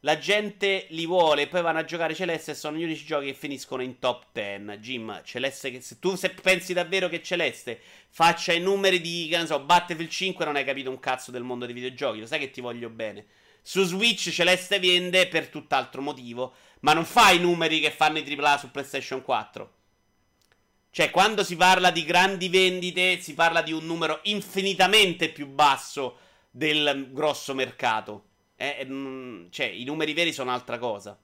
La 0.03 0.17
gente 0.17 0.85
li 0.91 1.05
vuole 1.05 1.47
poi 1.47 1.61
vanno 1.61 1.79
a 1.79 1.83
giocare 1.83 2.15
Celeste 2.15 2.51
e 2.51 2.55
sono 2.55 2.77
gli 2.77 2.83
unici 2.83 3.03
giochi 3.03 3.25
che 3.25 3.33
finiscono 3.33 3.81
in 3.81 3.99
top 3.99 4.27
10. 4.31 4.77
Jim, 4.79 5.21
Celeste, 5.25 5.71
che 5.71 5.81
se 5.81 5.99
tu 5.99 6.15
se 6.15 6.29
pensi 6.29 6.71
davvero 6.71 7.09
che 7.09 7.21
Celeste 7.21 7.81
faccia 8.09 8.53
i 8.53 8.61
numeri 8.61 9.01
di, 9.01 9.27
che 9.29 9.37
ne 9.37 9.45
so, 9.45 9.59
Battlefield 9.59 10.09
5 10.09 10.45
non 10.45 10.55
hai 10.55 10.63
capito 10.63 10.89
un 10.89 11.01
cazzo 11.01 11.31
del 11.31 11.43
mondo 11.43 11.65
dei 11.65 11.73
videogiochi, 11.73 12.21
lo 12.21 12.27
sai 12.27 12.39
che 12.39 12.49
ti 12.49 12.61
voglio 12.61 12.89
bene. 12.89 13.25
Su 13.61 13.83
Switch 13.83 14.29
Celeste 14.29 14.79
vende 14.79 15.27
per 15.27 15.49
tutt'altro 15.49 16.01
motivo, 16.01 16.53
ma 16.79 16.93
non 16.93 17.03
fa 17.03 17.31
i 17.31 17.39
numeri 17.39 17.81
che 17.81 17.91
fanno 17.91 18.19
i 18.19 18.37
AAA 18.37 18.57
su 18.57 18.71
PlayStation 18.71 19.21
4. 19.21 19.73
Cioè, 20.91 21.09
quando 21.09 21.43
si 21.43 21.57
parla 21.57 21.91
di 21.91 22.05
grandi 22.05 22.47
vendite, 22.47 23.19
si 23.19 23.33
parla 23.33 23.61
di 23.61 23.73
un 23.73 23.85
numero 23.85 24.21
infinitamente 24.23 25.27
più 25.27 25.45
basso 25.45 26.19
del 26.49 27.09
grosso 27.11 27.53
mercato. 27.53 28.28
Eh, 28.61 28.85
mm, 28.85 29.45
cioè, 29.51 29.67
i 29.67 29.85
numeri 29.85 30.11
veri 30.11 30.33
sono 30.33 30.51
altra 30.51 30.77
cosa. 30.77 31.17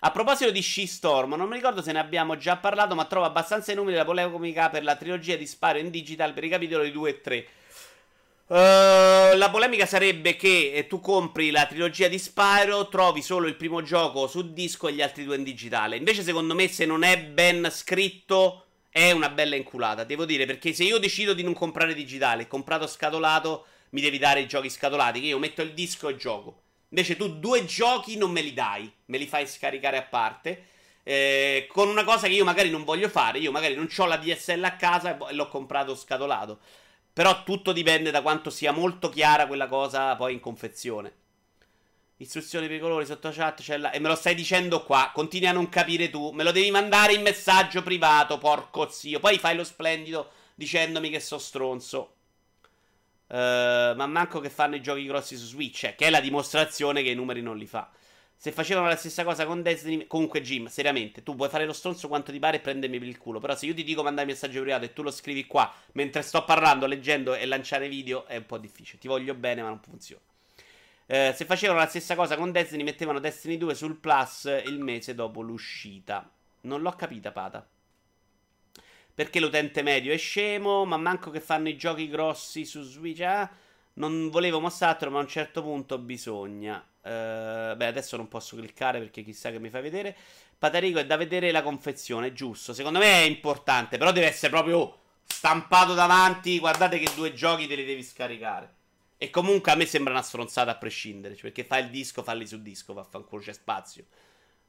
A 0.00 0.10
proposito 0.10 0.50
di 0.50 0.60
She-Storm, 0.60 1.34
non 1.34 1.48
mi 1.48 1.54
ricordo 1.54 1.80
se 1.80 1.92
ne 1.92 2.00
abbiamo 2.00 2.36
già 2.36 2.56
parlato, 2.56 2.96
ma 2.96 3.04
trovo 3.04 3.24
abbastanza 3.24 3.70
i 3.70 3.76
numeri 3.76 3.92
della 3.92 4.04
polemica 4.04 4.68
per 4.68 4.82
la 4.82 4.96
trilogia 4.96 5.36
di 5.36 5.46
Sparo 5.46 5.78
in 5.78 5.90
digital 5.90 6.32
per 6.32 6.42
i 6.42 6.48
capitoli 6.48 6.90
2 6.90 7.10
e 7.10 7.20
3. 7.20 7.46
Uh, 8.46 9.36
la 9.36 9.48
polemica 9.52 9.86
sarebbe 9.86 10.34
che 10.34 10.72
eh, 10.72 10.86
tu 10.88 11.00
compri 11.00 11.50
la 11.50 11.66
trilogia 11.66 12.08
di 12.08 12.18
Spyro, 12.18 12.88
trovi 12.88 13.22
solo 13.22 13.46
il 13.46 13.54
primo 13.54 13.82
gioco 13.82 14.26
su 14.26 14.52
disco 14.52 14.88
e 14.88 14.94
gli 14.94 15.02
altri 15.02 15.22
due 15.22 15.36
in 15.36 15.44
digitale. 15.44 15.96
Invece, 15.96 16.24
secondo 16.24 16.56
me, 16.56 16.66
se 16.66 16.84
non 16.84 17.04
è 17.04 17.22
ben 17.22 17.68
scritto, 17.70 18.64
è 18.90 19.12
una 19.12 19.28
bella 19.28 19.54
inculata. 19.54 20.02
Devo 20.02 20.24
dire, 20.24 20.46
perché 20.46 20.72
se 20.72 20.82
io 20.82 20.98
decido 20.98 21.32
di 21.32 21.44
non 21.44 21.54
comprare 21.54 21.94
digitale, 21.94 22.48
comprato 22.48 22.88
scatolato, 22.88 23.66
mi 23.90 24.00
devi 24.00 24.18
dare 24.18 24.40
i 24.40 24.46
giochi 24.46 24.70
scatolati. 24.70 25.20
Che 25.20 25.26
io 25.26 25.38
metto 25.38 25.62
il 25.62 25.74
disco 25.74 26.08
e 26.08 26.16
gioco. 26.16 26.62
Invece, 26.90 27.16
tu 27.16 27.38
due 27.38 27.64
giochi 27.64 28.16
non 28.16 28.30
me 28.30 28.40
li 28.40 28.52
dai, 28.52 28.90
me 29.06 29.18
li 29.18 29.26
fai 29.26 29.46
scaricare 29.46 29.96
a 29.98 30.02
parte. 30.02 30.64
Eh, 31.02 31.66
con 31.70 31.88
una 31.88 32.04
cosa 32.04 32.26
che 32.26 32.34
io 32.34 32.44
magari 32.44 32.70
non 32.70 32.84
voglio 32.84 33.08
fare. 33.08 33.38
Io 33.38 33.50
magari 33.50 33.74
non 33.74 33.88
ho 33.94 34.06
la 34.06 34.16
DSL 34.16 34.62
a 34.64 34.76
casa 34.76 35.16
e 35.28 35.34
l'ho 35.34 35.48
comprato 35.48 35.94
scatolato. 35.94 36.60
Però 37.12 37.42
tutto 37.42 37.72
dipende 37.72 38.10
da 38.10 38.22
quanto 38.22 38.50
sia 38.50 38.72
molto 38.72 39.08
chiara 39.08 39.46
quella 39.46 39.66
cosa 39.66 40.14
poi 40.16 40.34
in 40.34 40.40
confezione. 40.40 41.12
Istruzioni 42.20 42.66
per 42.66 42.76
i 42.76 42.80
colori 42.80 43.06
sotto 43.06 43.30
chat 43.30 43.60
c'è 43.60 43.76
la... 43.76 43.92
E 43.92 44.00
me 44.00 44.08
lo 44.08 44.16
stai 44.16 44.34
dicendo 44.34 44.82
qua. 44.82 45.10
Continui 45.14 45.48
a 45.48 45.52
non 45.52 45.68
capire 45.68 46.10
tu. 46.10 46.30
Me 46.32 46.42
lo 46.42 46.52
devi 46.52 46.70
mandare 46.70 47.14
in 47.14 47.22
messaggio 47.22 47.82
privato, 47.82 48.38
porco 48.38 48.88
zio. 48.90 49.20
Poi 49.20 49.38
fai 49.38 49.54
lo 49.56 49.64
splendido 49.64 50.30
dicendomi 50.54 51.10
che 51.10 51.20
so 51.20 51.38
stronzo. 51.38 52.17
Uh, 53.28 53.94
ma 53.94 54.06
manco 54.06 54.40
che 54.40 54.48
fanno 54.48 54.74
i 54.76 54.80
giochi 54.80 55.04
grossi 55.04 55.36
su 55.36 55.46
Switch. 55.46 55.84
Eh, 55.84 55.94
che 55.94 56.06
è 56.06 56.10
la 56.10 56.20
dimostrazione 56.20 57.02
che 57.02 57.10
i 57.10 57.14
numeri 57.14 57.42
non 57.42 57.56
li 57.56 57.66
fa. 57.66 57.90
Se 58.34 58.52
facevano 58.52 58.86
la 58.86 58.96
stessa 58.96 59.24
cosa 59.24 59.44
con 59.46 59.62
Destiny. 59.62 60.06
Comunque, 60.06 60.40
Jim, 60.40 60.66
seriamente, 60.66 61.22
tu 61.22 61.34
puoi 61.34 61.48
fare 61.48 61.66
lo 61.66 61.72
stronzo 61.72 62.08
quanto 62.08 62.32
ti 62.32 62.38
pare 62.38 62.58
e 62.58 62.60
prendermi 62.60 62.98
per 62.98 63.08
il 63.08 63.18
culo. 63.18 63.40
Però 63.40 63.54
se 63.54 63.66
io 63.66 63.74
ti 63.74 63.84
dico 63.84 64.02
mandare 64.02 64.26
messaggio 64.26 64.60
privato 64.60 64.84
e 64.84 64.92
tu 64.92 65.02
lo 65.02 65.10
scrivi 65.10 65.46
qua 65.46 65.72
mentre 65.92 66.22
sto 66.22 66.44
parlando, 66.44 66.86
leggendo 66.86 67.34
e 67.34 67.44
lanciare 67.46 67.88
video, 67.88 68.26
è 68.26 68.36
un 68.36 68.46
po' 68.46 68.58
difficile. 68.58 68.98
Ti 68.98 69.08
voglio 69.08 69.34
bene, 69.34 69.62
ma 69.62 69.68
non 69.68 69.80
funziona. 69.80 70.22
Eh, 71.06 71.32
se 71.34 71.44
facevano 71.44 71.78
la 71.78 71.86
stessa 71.86 72.14
cosa 72.14 72.36
con 72.36 72.52
Destiny, 72.52 72.82
mettevano 72.82 73.18
Destiny 73.18 73.56
2 73.56 73.74
sul 73.74 73.96
Plus 73.96 74.44
il 74.66 74.78
mese 74.78 75.14
dopo 75.14 75.40
l'uscita. 75.40 76.30
Non 76.62 76.80
l'ho 76.80 76.92
capita, 76.92 77.32
Pata. 77.32 77.66
Perché 79.18 79.40
l'utente 79.40 79.82
medio 79.82 80.12
è 80.12 80.16
scemo, 80.16 80.84
ma 80.84 80.96
manco 80.96 81.32
che 81.32 81.40
fanno 81.40 81.68
i 81.68 81.76
giochi 81.76 82.08
grossi 82.08 82.64
su 82.64 82.82
Switch. 82.82 83.20
Ah, 83.22 83.50
non 83.94 84.30
volevo 84.30 84.60
mostrartelo, 84.60 85.10
ma 85.10 85.18
a 85.18 85.22
un 85.22 85.26
certo 85.26 85.60
punto 85.60 85.98
bisogna. 85.98 86.76
Uh, 86.76 87.74
beh, 87.74 87.86
adesso 87.86 88.16
non 88.16 88.28
posso 88.28 88.54
cliccare 88.54 89.00
perché 89.00 89.24
chissà 89.24 89.50
che 89.50 89.58
mi 89.58 89.70
fa 89.70 89.80
vedere. 89.80 90.16
Patarico 90.56 91.00
è 91.00 91.04
da 91.04 91.16
vedere 91.16 91.50
la 91.50 91.62
confezione, 91.62 92.32
giusto. 92.32 92.72
Secondo 92.72 93.00
me 93.00 93.24
è 93.24 93.26
importante, 93.26 93.98
però 93.98 94.12
deve 94.12 94.28
essere 94.28 94.52
proprio 94.52 94.96
stampato 95.26 95.94
davanti. 95.94 96.60
Guardate 96.60 97.00
che 97.00 97.12
due 97.16 97.34
giochi 97.34 97.66
te 97.66 97.74
li 97.74 97.84
devi 97.84 98.04
scaricare. 98.04 98.72
E 99.16 99.30
comunque 99.30 99.72
a 99.72 99.74
me 99.74 99.86
sembra 99.86 100.12
una 100.12 100.22
stronzata 100.22 100.70
a 100.70 100.76
prescindere. 100.76 101.34
Cioè 101.34 101.50
perché 101.50 101.64
fai 101.64 101.82
il 101.82 101.90
disco, 101.90 102.22
falli 102.22 102.46
su 102.46 102.62
disco, 102.62 102.92
vaffanculo, 102.92 103.42
c'è 103.42 103.52
spazio. 103.52 104.04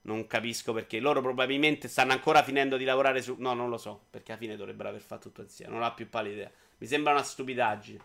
Non 0.02 0.28
capisco 0.28 0.74
perché. 0.74 1.00
Loro 1.00 1.22
probabilmente 1.22 1.88
stanno 1.88 2.14
ancora 2.14 2.43
finendo 2.43 2.78
di 2.78 2.86
lavorare 2.86 3.22
su. 3.22 3.36
No, 3.38 3.54
non 3.54 3.70
lo 3.70 3.78
so. 3.78 4.06
Perché 4.10 4.32
alla 4.32 4.41
fine 4.41 4.56
dovrebbero 4.56 4.89
aver 4.89 5.02
fatto 5.02 5.30
tutto 5.30 5.41
insieme. 5.41 5.74
Non 5.74 5.84
ho 5.84 5.93
più 5.93 6.10
pallida 6.10 6.36
idea. 6.36 6.52
Mi 6.78 6.88
sembra 6.88 7.12
una 7.12 7.24
stupidaggine. 7.24 8.00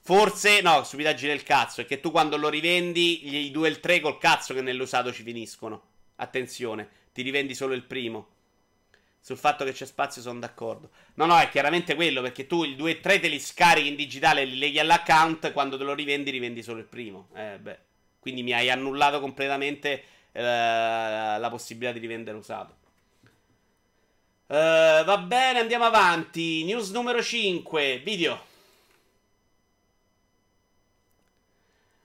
Forse, 0.00 0.60
no, 0.60 0.84
stupidaggine 0.84 1.32
del 1.32 1.42
cazzo. 1.42 1.80
È 1.80 1.86
che 1.86 2.00
tu 2.00 2.10
quando 2.10 2.36
lo 2.36 2.50
rivendi, 2.50 3.46
i 3.46 3.50
2 3.50 3.66
e 3.66 3.70
il 3.70 3.80
3 3.80 4.00
col 4.00 4.18
cazzo 4.18 4.52
che 4.52 4.60
nell'usato 4.60 5.12
ci 5.12 5.22
finiscono. 5.22 5.82
Attenzione, 6.16 6.88
ti 7.12 7.22
rivendi 7.22 7.54
solo 7.54 7.72
il 7.72 7.84
primo. 7.84 8.28
Sul 9.18 9.38
fatto 9.38 9.64
che 9.64 9.72
c'è 9.72 9.86
spazio 9.86 10.20
sono 10.20 10.38
d'accordo. 10.38 10.90
No, 11.14 11.24
no, 11.24 11.38
è 11.38 11.48
chiaramente 11.48 11.94
quello, 11.94 12.20
perché 12.20 12.46
tu 12.46 12.62
il 12.64 12.76
2 12.76 12.90
e 12.90 13.00
3 13.00 13.20
te 13.20 13.28
li 13.28 13.40
scarichi 13.40 13.88
in 13.88 13.96
digitale 13.96 14.42
e 14.42 14.44
li 14.44 14.58
leghi 14.58 14.78
all'account, 14.78 15.50
quando 15.52 15.78
te 15.78 15.84
lo 15.84 15.94
rivendi, 15.94 16.30
rivendi 16.30 16.62
solo 16.62 16.80
il 16.80 16.84
primo. 16.84 17.28
Eh, 17.34 17.58
beh. 17.58 17.78
Quindi 18.18 18.42
mi 18.42 18.52
hai 18.52 18.68
annullato 18.68 19.20
completamente 19.20 20.04
eh, 20.36 21.38
la 21.38 21.48
possibilità 21.48 21.92
di 21.92 22.00
rivendere 22.00 22.36
usato. 22.36 22.82
Uh, 24.46 25.04
va 25.04 25.18
bene, 25.18 25.60
andiamo 25.60 25.84
avanti. 25.84 26.64
News 26.64 26.90
numero 26.90 27.22
5, 27.22 28.00
video. 28.04 28.52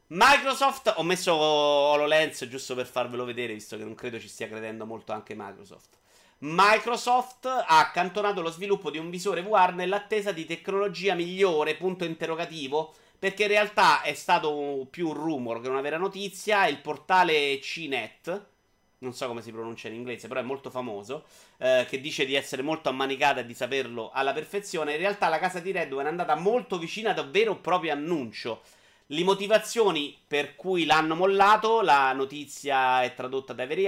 Microsoft, 0.07 0.93
ho 0.95 1.03
messo 1.03 1.33
HoloLens 1.33 2.47
giusto 2.47 2.75
per 2.75 2.87
farvelo 2.87 3.25
vedere, 3.25 3.53
visto 3.53 3.77
che 3.77 3.83
non 3.83 3.93
credo 3.93 4.19
ci 4.19 4.27
stia 4.27 4.47
credendo 4.47 4.85
molto 4.85 5.11
anche 5.11 5.35
Microsoft. 5.35 5.97
Microsoft 6.39 7.45
ha 7.45 7.65
accantonato 7.65 8.41
lo 8.41 8.49
sviluppo 8.49 8.89
di 8.89 8.97
un 8.97 9.09
visore 9.09 9.41
VR 9.41 9.73
nell'attesa 9.73 10.31
di 10.31 10.45
tecnologia 10.45 11.13
migliore, 11.13 11.75
punto 11.75 12.05
interrogativo, 12.05 12.95
perché 13.19 13.43
in 13.43 13.49
realtà 13.49 14.01
è 14.01 14.13
stato 14.13 14.87
più 14.89 15.09
un 15.09 15.13
rumor 15.13 15.61
che 15.61 15.67
una 15.67 15.81
vera 15.81 15.97
notizia. 15.97 16.65
Il 16.67 16.79
portale 16.79 17.59
CNET, 17.59 18.45
non 18.99 19.13
so 19.13 19.27
come 19.27 19.41
si 19.41 19.51
pronuncia 19.51 19.89
in 19.89 19.95
inglese, 19.95 20.27
però 20.27 20.39
è 20.39 20.43
molto 20.43 20.69
famoso, 20.69 21.25
eh, 21.57 21.85
che 21.87 21.99
dice 21.99 22.25
di 22.25 22.35
essere 22.35 22.61
molto 22.61 22.89
ammanicata 22.89 23.41
e 23.41 23.45
di 23.45 23.53
saperlo 23.53 24.09
alla 24.11 24.33
perfezione. 24.33 24.93
In 24.93 24.99
realtà 24.99 25.27
la 25.27 25.39
casa 25.39 25.59
di 25.59 25.71
Redwood 25.71 26.05
è 26.05 26.09
andata 26.09 26.35
molto 26.35 26.79
vicina 26.79 27.11
ad 27.11 27.19
un 27.19 27.29
vero 27.29 27.51
e 27.51 27.57
proprio 27.57 27.91
annuncio 27.91 28.61
le 29.11 29.23
motivazioni 29.23 30.15
per 30.27 30.55
cui 30.55 30.85
l'hanno 30.85 31.15
mollato, 31.15 31.81
la 31.81 32.13
notizia 32.13 33.01
è 33.01 33.15
tradotta 33.15 33.53
da 33.53 33.63
Every 33.63 33.87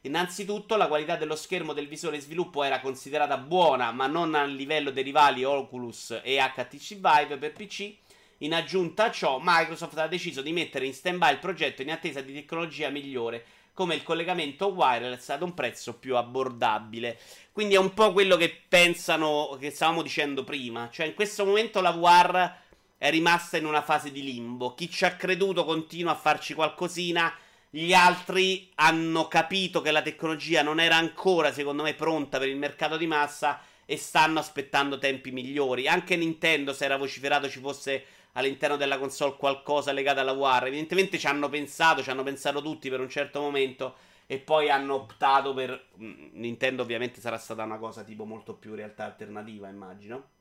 Innanzitutto 0.00 0.76
la 0.76 0.88
qualità 0.88 1.16
dello 1.16 1.36
schermo 1.36 1.72
del 1.72 1.86
visore 1.86 2.20
sviluppo 2.20 2.64
era 2.64 2.80
considerata 2.80 3.38
buona, 3.38 3.92
ma 3.92 4.06
non 4.06 4.34
a 4.34 4.44
livello 4.44 4.90
dei 4.90 5.02
rivali 5.02 5.44
Oculus 5.44 6.20
e 6.22 6.38
HTC 6.38 6.94
Vive 6.94 7.36
per 7.38 7.52
PC. 7.52 7.94
In 8.40 8.52
aggiunta 8.52 9.04
a 9.04 9.10
ciò, 9.10 9.40
Microsoft 9.42 9.96
ha 9.96 10.06
deciso 10.06 10.42
di 10.42 10.52
mettere 10.52 10.84
in 10.84 10.92
stand-by 10.92 11.32
il 11.32 11.38
progetto 11.38 11.80
in 11.80 11.90
attesa 11.90 12.20
di 12.20 12.34
tecnologia 12.34 12.90
migliore, 12.90 13.44
come 13.72 13.94
il 13.94 14.02
collegamento 14.02 14.66
wireless 14.66 15.30
ad 15.30 15.40
un 15.40 15.54
prezzo 15.54 15.94
più 15.94 16.16
abbordabile. 16.16 17.18
Quindi 17.52 17.76
è 17.76 17.78
un 17.78 17.94
po' 17.94 18.12
quello 18.12 18.36
che 18.36 18.54
pensano, 18.68 19.56
che 19.58 19.70
stavamo 19.70 20.02
dicendo 20.02 20.44
prima. 20.44 20.90
Cioè, 20.90 21.06
in 21.06 21.14
questo 21.14 21.46
momento 21.46 21.80
la 21.80 21.92
VR 21.92 22.52
è 22.98 23.10
rimasta 23.10 23.56
in 23.56 23.64
una 23.64 23.82
fase 23.82 24.12
di 24.12 24.22
limbo. 24.22 24.74
Chi 24.74 24.90
ci 24.90 25.06
ha 25.06 25.16
creduto 25.16 25.64
continua 25.64 26.12
a 26.12 26.16
farci 26.16 26.52
qualcosina. 26.52 27.34
Gli 27.70 27.94
altri 27.94 28.70
hanno 28.74 29.28
capito 29.28 29.80
che 29.80 29.90
la 29.90 30.02
tecnologia 30.02 30.62
non 30.62 30.78
era 30.78 30.96
ancora, 30.96 31.52
secondo 31.52 31.82
me, 31.82 31.94
pronta 31.94 32.38
per 32.38 32.48
il 32.48 32.56
mercato 32.56 32.98
di 32.98 33.06
massa 33.06 33.60
e 33.86 33.96
stanno 33.96 34.38
aspettando 34.38 34.98
tempi 34.98 35.30
migliori. 35.30 35.88
Anche 35.88 36.16
Nintendo, 36.16 36.72
se 36.72 36.84
era 36.84 36.96
vociferato 36.96 37.48
ci 37.48 37.60
fosse 37.60 38.04
all'interno 38.36 38.76
della 38.76 38.98
console 38.98 39.36
qualcosa 39.36 39.92
legato 39.92 40.20
alla 40.20 40.32
VR, 40.32 40.66
evidentemente 40.68 41.18
ci 41.18 41.26
hanno 41.26 41.48
pensato, 41.50 42.02
ci 42.02 42.10
hanno 42.10 42.22
pensato 42.22 42.62
tutti 42.62 42.88
per 42.88 43.00
un 43.00 43.10
certo 43.10 43.40
momento 43.40 43.96
e 44.26 44.38
poi 44.38 44.70
hanno 44.70 44.94
optato 44.94 45.52
per... 45.52 45.88
Mm, 46.00 46.28
Nintendo 46.32 46.82
ovviamente 46.82 47.20
sarà 47.20 47.38
stata 47.38 47.62
una 47.64 47.78
cosa 47.78 48.02
tipo 48.02 48.24
molto 48.24 48.54
più 48.54 48.74
realtà 48.74 49.04
alternativa, 49.04 49.68
immagino 49.68 50.34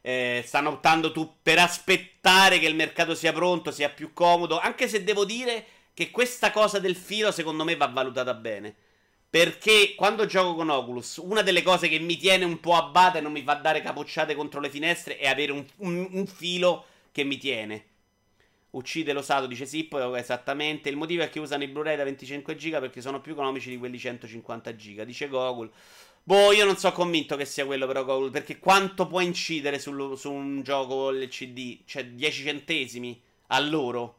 eh, 0.00 0.42
stanno 0.46 0.70
optando 0.70 1.12
tu 1.12 1.36
per 1.42 1.58
aspettare 1.58 2.58
che 2.58 2.66
il 2.66 2.74
mercato 2.74 3.14
sia 3.14 3.32
pronto, 3.32 3.70
sia 3.70 3.90
più 3.90 4.12
comodo. 4.14 4.58
Anche 4.58 4.88
se 4.88 5.04
devo 5.04 5.24
dire 5.24 5.64
che 5.92 6.10
questa 6.10 6.50
cosa 6.50 6.78
del 6.78 6.96
filo, 6.96 7.30
secondo 7.30 7.64
me, 7.64 7.76
va 7.76 7.88
valutata 7.88 8.32
bene. 8.34 8.74
Perché 9.30 9.94
quando 9.94 10.24
gioco 10.24 10.54
con 10.54 10.70
Oculus, 10.70 11.18
una 11.18 11.42
delle 11.42 11.62
cose 11.62 11.88
che 11.88 11.98
mi 11.98 12.16
tiene 12.16 12.46
un 12.46 12.60
po' 12.60 12.74
a 12.76 12.84
bada 12.84 13.18
e 13.18 13.20
non 13.20 13.32
mi 13.32 13.42
fa 13.42 13.54
dare 13.54 13.82
capocciate 13.82 14.34
contro 14.34 14.58
le 14.58 14.70
finestre 14.70 15.18
è 15.18 15.28
avere 15.28 15.52
un, 15.52 15.64
un, 15.76 16.08
un 16.12 16.26
filo 16.26 16.86
che 17.12 17.24
mi 17.24 17.36
tiene. 17.36 17.84
Uccide 18.70 19.12
l'osato, 19.12 19.46
dice 19.46 19.66
Sippo, 19.66 20.14
esattamente. 20.16 20.88
Il 20.88 20.96
motivo 20.96 21.22
è 21.22 21.28
che 21.28 21.40
usano 21.40 21.62
i 21.62 21.68
Blu-ray 21.68 21.96
da 21.96 22.04
25 22.04 22.56
giga 22.56 22.80
perché 22.80 23.02
sono 23.02 23.20
più 23.20 23.32
economici 23.32 23.68
di 23.68 23.76
quelli 23.76 23.98
150 23.98 24.76
giga, 24.76 25.04
dice 25.04 25.28
Gogol. 25.28 25.70
Boh, 26.22 26.52
io 26.52 26.64
non 26.64 26.76
sono 26.76 26.92
convinto 26.92 27.36
che 27.36 27.44
sia 27.44 27.64
quello 27.66 27.86
però, 27.86 28.28
perché 28.30 28.58
quanto 28.58 29.06
può 29.06 29.20
incidere 29.20 29.78
sul, 29.78 30.16
su 30.16 30.30
un 30.30 30.62
gioco 30.62 31.10
LCD? 31.10 31.80
Cioè 31.86 32.04
10 32.06 32.42
centesimi 32.42 33.20
a 33.48 33.58
loro. 33.60 34.17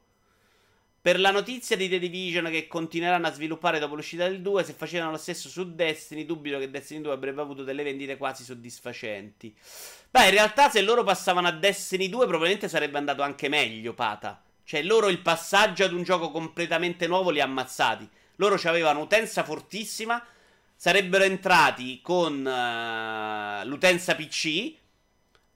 Per 1.01 1.19
la 1.19 1.31
notizia 1.31 1.77
di 1.77 1.87
The 1.87 1.97
Division 1.97 2.45
che 2.51 2.67
continueranno 2.67 3.27
a 3.27 3.31
sviluppare 3.31 3.79
dopo 3.79 3.95
l'uscita 3.95 4.27
del 4.27 4.41
2, 4.41 4.63
se 4.65 4.73
facevano 4.73 5.11
lo 5.11 5.17
stesso 5.17 5.47
su 5.47 5.73
Destiny, 5.73 6.25
dubito 6.25 6.59
che 6.59 6.69
Destiny 6.69 7.01
2 7.01 7.13
avrebbe 7.13 7.39
avuto 7.39 7.63
delle 7.63 7.83
vendite 7.83 8.17
quasi 8.17 8.43
soddisfacenti. 8.43 9.55
Beh, 10.09 10.25
in 10.25 10.31
realtà 10.31 10.69
se 10.69 10.81
loro 10.81 11.03
passavano 11.03 11.47
a 11.47 11.51
Destiny 11.51 12.09
2 12.09 12.25
probabilmente 12.25 12.67
sarebbe 12.67 12.97
andato 12.97 13.21
anche 13.21 13.47
meglio, 13.47 13.93
Pata. 13.93 14.41
Cioè 14.65 14.83
loro 14.83 15.07
il 15.07 15.21
passaggio 15.21 15.85
ad 15.85 15.93
un 15.93 16.03
gioco 16.03 16.31
completamente 16.31 17.07
nuovo 17.07 17.29
li 17.29 17.39
ha 17.39 17.45
ammazzati. 17.45 18.07
Loro 18.35 18.59
avevano 18.63 18.99
utenza 18.99 19.43
fortissima 19.43 20.23
sarebbero 20.81 21.25
entrati 21.25 21.99
con 22.01 22.45
uh, 22.45 23.67
l'utenza 23.67 24.15
PC 24.15 24.75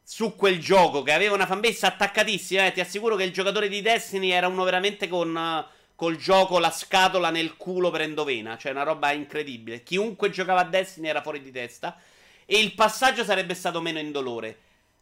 su 0.04 0.36
quel 0.36 0.60
gioco 0.60 1.02
che 1.02 1.14
aveva 1.14 1.34
una 1.34 1.46
fanbase 1.46 1.86
attaccatissima. 1.86 2.66
Eh, 2.66 2.72
ti 2.74 2.82
assicuro 2.82 3.16
che 3.16 3.24
il 3.24 3.32
giocatore 3.32 3.70
di 3.70 3.82
Destiny 3.82 4.30
era 4.30 4.48
uno 4.48 4.64
veramente 4.64 5.08
con 5.08 5.34
uh, 5.36 5.66
col 5.96 6.18
gioco 6.18 6.60
la 6.60 6.72
scatola 6.72 7.30
nel 7.30 7.56
culo 7.56 7.90
per 7.90 8.02
endovena. 8.02 8.58
Cioè, 8.58 8.72
una 8.72 8.84
roba 8.84 9.12
incredibile. 9.14 9.84
Chiunque 9.84 10.30
giocava 10.30 10.62
a 10.62 10.66
Destiny 10.66 11.08
era 11.08 11.22
fuori 11.22 11.42
di 11.42 11.52
testa. 11.52 11.98
E 12.46 12.60
il 12.60 12.74
passaggio 12.74 13.24
sarebbe 13.24 13.54
stato 13.54 13.82
meno 13.82 14.00
indolore. 14.00 14.60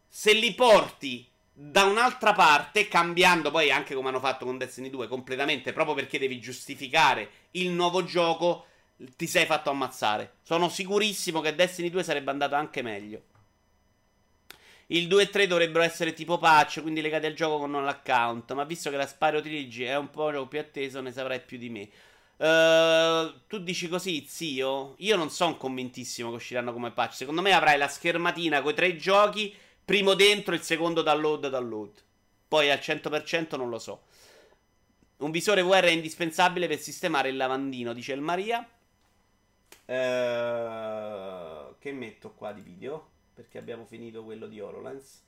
Se 0.07 0.33
li 0.33 0.53
porti 0.53 1.27
Da 1.53 1.83
un'altra 1.83 2.33
parte, 2.33 2.87
cambiando 2.87 3.51
poi 3.51 3.71
anche 3.71 3.93
come 3.93 4.07
hanno 4.09 4.19
fatto 4.19 4.45
con 4.45 4.57
Destiny 4.57 4.89
2 4.89 5.07
completamente, 5.07 5.73
proprio 5.73 5.95
perché 5.95 6.17
devi 6.17 6.39
giustificare 6.39 7.29
il 7.51 7.69
nuovo 7.69 8.03
gioco, 8.03 8.65
ti 9.17 9.27
sei 9.27 9.45
fatto 9.45 9.69
ammazzare. 9.69 10.35
Sono 10.43 10.69
sicurissimo 10.69 11.41
che 11.41 11.53
Destiny 11.53 11.89
2 11.89 12.03
sarebbe 12.03 12.31
andato 12.31 12.55
anche 12.55 12.81
meglio. 12.81 13.23
Il 14.91 15.07
2 15.07 15.23
e 15.23 15.29
3 15.29 15.47
dovrebbero 15.47 15.83
essere 15.83 16.13
tipo 16.13 16.37
patch, 16.37 16.81
quindi 16.81 17.01
legati 17.01 17.25
al 17.25 17.33
gioco 17.33 17.59
con 17.59 17.71
non 17.71 17.85
l'account. 17.85 18.53
Ma 18.53 18.65
visto 18.65 18.89
che 18.89 18.97
la 18.97 19.07
Spyro 19.07 19.41
Trilogy 19.41 19.83
è 19.83 19.95
un 19.95 20.09
po' 20.09 20.47
più 20.47 20.59
atteso, 20.59 20.99
ne 21.01 21.11
saprai 21.11 21.39
più 21.39 21.57
di 21.57 21.69
me. 21.69 21.89
Uh, 22.35 23.33
tu 23.47 23.59
dici 23.59 23.87
così, 23.87 24.25
zio? 24.27 24.95
Io 24.97 25.15
non 25.15 25.29
sono 25.29 25.57
convintissimo 25.57 26.29
che 26.29 26.35
usciranno 26.35 26.73
come 26.73 26.91
patch. 26.91 27.15
Secondo 27.15 27.41
me 27.41 27.53
avrai 27.53 27.77
la 27.77 27.87
schermatina 27.87 28.61
con 28.61 28.71
i 28.71 28.75
tre 28.75 28.95
giochi 28.97 29.55
Primo 29.83 30.13
dentro, 30.13 30.53
il 30.53 30.61
secondo 30.61 31.01
download, 31.01 31.49
download. 31.49 31.91
Poi 32.47 32.69
al 32.71 32.77
100% 32.77 33.57
non 33.57 33.69
lo 33.69 33.79
so. 33.79 34.03
Un 35.17 35.31
visore 35.31 35.63
VR 35.63 35.83
è 35.83 35.89
indispensabile 35.89 36.67
per 36.67 36.79
sistemare 36.79 37.29
il 37.29 37.35
lavandino, 37.35 37.91
dice 37.91 38.13
il 38.13 38.21
Maria. 38.21 38.59
Uh, 39.85 41.75
che 41.79 41.91
metto 41.91 42.31
qua 42.31 42.53
di 42.53 42.61
video? 42.61 43.10
Perché 43.33 43.57
abbiamo 43.57 43.85
finito 43.85 44.23
quello 44.23 44.47
di 44.47 44.59
HoloLens. 44.59 45.21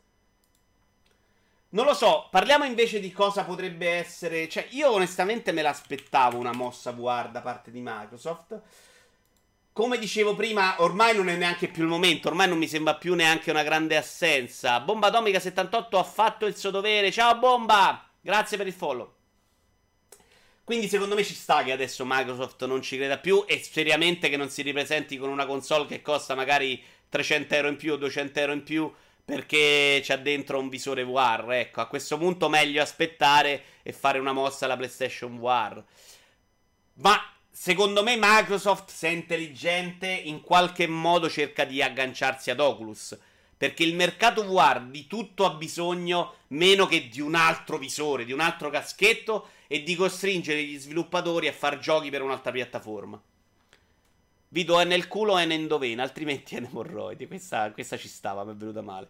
Non 1.70 1.86
lo 1.86 1.96
so, 1.96 2.28
parliamo 2.30 2.66
invece 2.66 3.00
di 3.00 3.12
cosa 3.12 3.44
potrebbe 3.44 3.90
essere. 3.90 4.48
Cioè, 4.48 4.68
io 4.72 4.92
onestamente 4.92 5.52
me 5.52 5.64
l'aspettavo 5.64 6.38
una 6.38 6.54
mossa 6.54 6.92
VR 6.92 7.30
da 7.32 7.42
parte 7.42 7.72
di 7.72 7.82
Microsoft. 7.82 8.62
Come 9.74 9.98
dicevo 9.98 10.36
prima, 10.36 10.76
ormai 10.84 11.16
non 11.16 11.30
è 11.30 11.36
neanche 11.36 11.68
più 11.68 11.82
il 11.82 11.90
momento, 11.90 12.28
ormai 12.28 12.48
non 12.48 12.60
mi 12.60 12.68
sembra 12.68 12.94
più 12.94 13.16
neanche 13.16 13.50
una 13.50 13.64
grande 13.64 13.98
assenza. 13.98 14.80
Bomba 14.82 15.08
Atomica 15.08 15.40
78 15.40 15.98
ha 15.98 16.04
fatto 16.04 16.46
il 16.46 16.56
suo 16.56 16.70
dovere. 16.70 17.12
Ciao 17.12 17.40
Bomba! 17.40 18.08
Grazie 18.22 18.56
per 18.56 18.68
il 18.68 18.74
follow. 18.74 19.12
Quindi 20.64 20.88
secondo 20.88 21.16
me 21.16 21.24
ci 21.24 21.34
sta 21.34 21.64
che 21.64 21.72
adesso 21.72 22.06
Microsoft 22.06 22.64
non 22.66 22.84
ci 22.84 22.98
creda 22.98 23.18
più 23.18 23.46
e 23.48 23.62
seriamente 23.64 24.30
che 24.30 24.38
non 24.38 24.50
si 24.50 24.62
ripresenti 24.62 25.18
con 25.18 25.30
una 25.30 25.48
console 25.48 25.88
che 25.88 26.04
costa 26.04 26.36
magari 26.36 26.82
300 27.14 27.54
euro 27.54 27.68
in 27.68 27.76
più 27.76 27.94
o 27.94 27.96
200 27.96 28.40
euro 28.40 28.54
in 28.54 28.64
più 28.64 28.92
perché 29.24 30.02
c'ha 30.04 30.18
dentro 30.18 30.58
un 30.58 30.68
visore 30.68 31.04
VR. 31.04 31.48
Ecco, 31.52 31.82
a 31.82 31.86
questo 31.86 32.18
punto 32.18 32.50
meglio 32.50 32.82
aspettare 32.82 33.64
e 33.84 33.94
fare 33.94 34.18
una 34.18 34.34
mossa 34.34 34.66
alla 34.66 34.76
PlayStation 34.76 35.38
VR. 35.38 35.84
Ma 36.96 37.28
Secondo 37.56 38.02
me 38.02 38.18
Microsoft, 38.20 38.90
se 38.90 39.10
è 39.10 39.12
intelligente, 39.12 40.08
in 40.08 40.42
qualche 40.42 40.88
modo 40.88 41.30
cerca 41.30 41.66
di 41.66 41.84
agganciarsi 41.84 42.50
ad 42.50 42.60
Oculus. 42.60 43.16
Perché 43.56 43.84
il 43.84 43.94
mercato 43.94 44.44
VR 44.44 44.82
di 44.82 45.06
tutto 45.06 45.46
ha 45.46 45.52
bisogno 45.52 46.38
meno 46.48 46.88
che 46.88 47.10
di 47.10 47.22
un 47.22 47.36
altro 47.36 47.78
visore, 47.78 48.26
di 48.26 48.32
un 48.32 48.40
altro 48.40 48.72
caschetto 48.72 49.50
e 49.68 49.84
di 49.84 49.96
costringere 49.96 50.64
gli 50.64 50.80
sviluppatori 50.80 51.48
a 51.48 51.54
fare 51.54 51.78
giochi 51.78 52.10
per 52.10 52.24
un'altra 52.24 52.52
piattaforma. 52.52 53.22
Vito 54.54 54.80
è 54.80 54.86
nel 54.86 55.08
culo 55.08 55.40
e 55.40 55.46
nell'endovena, 55.46 56.04
altrimenti 56.04 56.56
è 56.56 56.60
nemorroidi. 56.60 57.26
Questa, 57.26 57.72
questa 57.72 57.98
ci 57.98 58.08
stava, 58.08 58.44
mi 58.44 58.52
è 58.52 58.56
venuta 58.56 58.82
male. 58.82 59.10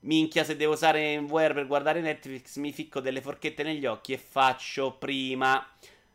Minchia, 0.00 0.42
se 0.42 0.56
devo 0.56 0.72
usare 0.72 1.12
in 1.12 1.26
VR 1.26 1.54
per 1.54 1.68
guardare 1.68 2.00
Netflix, 2.00 2.56
mi 2.56 2.72
ficco 2.72 2.98
delle 2.98 3.20
forchette 3.20 3.62
negli 3.62 3.86
occhi 3.86 4.12
e 4.12 4.18
faccio 4.18 4.94
prima. 4.94 5.64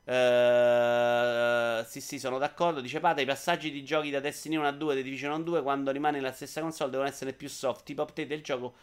Uh, 0.03 1.85
sì, 1.87 2.01
sì, 2.01 2.19
sono 2.19 2.37
d'accordo. 2.37 2.81
Dice 2.81 2.99
Pata: 2.99 3.21
i 3.21 3.25
passaggi 3.25 3.71
di 3.71 3.85
giochi 3.85 4.09
da 4.09 4.19
Destiny 4.19 4.57
1 4.57 4.67
a 4.67 4.71
2 4.71 4.95
di 4.95 5.03
Division 5.03 5.41
2 5.41 5.61
quando 5.61 5.91
rimane 5.91 6.19
la 6.19 6.33
stessa 6.33 6.59
console 6.59 6.91
devono 6.91 7.07
essere 7.07 7.31
più 7.31 7.47
soft. 7.47 7.85
Tipo 7.85 8.01
update 8.01 8.27
del 8.27 8.41
gioco 8.41 8.73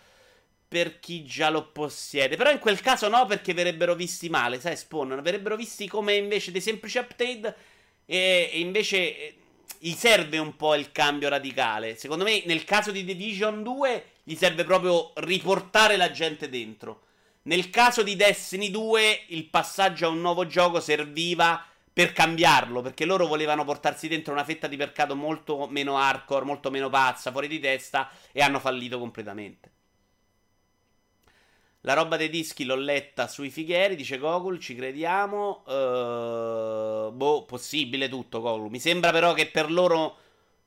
per 0.67 0.99
chi 0.99 1.25
già 1.27 1.51
lo 1.51 1.69
possiede. 1.73 2.37
Però 2.37 2.51
in 2.51 2.59
quel 2.59 2.81
caso 2.81 3.07
no, 3.09 3.27
perché 3.27 3.53
verrebbero 3.53 3.95
visti 3.95 4.31
male. 4.31 4.59
Sai, 4.61 4.79
Spawn 4.79 5.21
verrebbero 5.21 5.57
visti 5.57 5.87
come 5.89 6.15
invece 6.15 6.53
dei 6.53 6.63
semplici 6.63 6.97
update. 6.97 7.55
E, 8.07 8.51
e 8.53 8.59
invece 8.61 8.97
eh, 9.17 9.37
gli 9.85 9.95
serve 9.95 10.39
un 10.39 10.55
po' 10.55 10.77
il 10.77 10.93
cambio 10.93 11.29
radicale. 11.29 11.97
Secondo 11.97 12.23
me, 12.23 12.45
nel 12.47 12.63
caso 12.63 12.93
di 12.93 13.03
Division 13.03 13.65
2, 13.65 14.05
gli 14.23 14.37
serve 14.37 14.63
proprio 14.63 15.11
riportare 15.17 15.97
la 15.97 16.13
gente 16.13 16.49
dentro. 16.49 17.03
Nel 17.43 17.69
caso 17.69 18.05
di 18.05 18.15
Destiny 18.15 18.71
2, 18.71 19.25
il 19.31 19.47
passaggio 19.47 20.07
a 20.07 20.11
un 20.11 20.21
nuovo 20.21 20.47
gioco 20.47 20.79
serviva 20.79 21.67
per 21.93 22.13
cambiarlo, 22.13 22.81
perché 22.81 23.05
loro 23.05 23.27
volevano 23.27 23.65
portarsi 23.65 24.07
dentro 24.07 24.33
una 24.33 24.45
fetta 24.45 24.69
di 24.69 24.77
mercato 24.77 25.17
molto 25.17 25.67
meno 25.67 25.99
hardcore, 25.99 26.45
molto 26.45 26.71
meno 26.71 26.89
pazza, 26.89 27.33
fuori 27.33 27.49
di 27.49 27.59
testa, 27.59 28.09
e 28.31 28.41
hanno 28.41 28.61
fallito 28.61 29.01
completamente. 29.01 29.72
La 31.85 31.95
roba 31.95 32.17
dei 32.17 32.29
dischi 32.29 32.65
l'ho 32.65 32.77
letta 32.77 33.27
sui 33.27 33.51
fighieri, 33.51 33.97
dice 33.97 34.19
Gogol, 34.19 34.61
ci 34.61 34.77
crediamo. 34.77 35.65
Uh, 35.67 37.11
boh, 37.11 37.45
possibile 37.45 38.09
tutto, 38.09 38.41
Gogol. 38.41 38.71
Mi 38.71 38.79
sembra 38.79 39.11
però 39.11 39.33
che 39.33 39.47
per 39.47 39.69
loro 39.69 40.17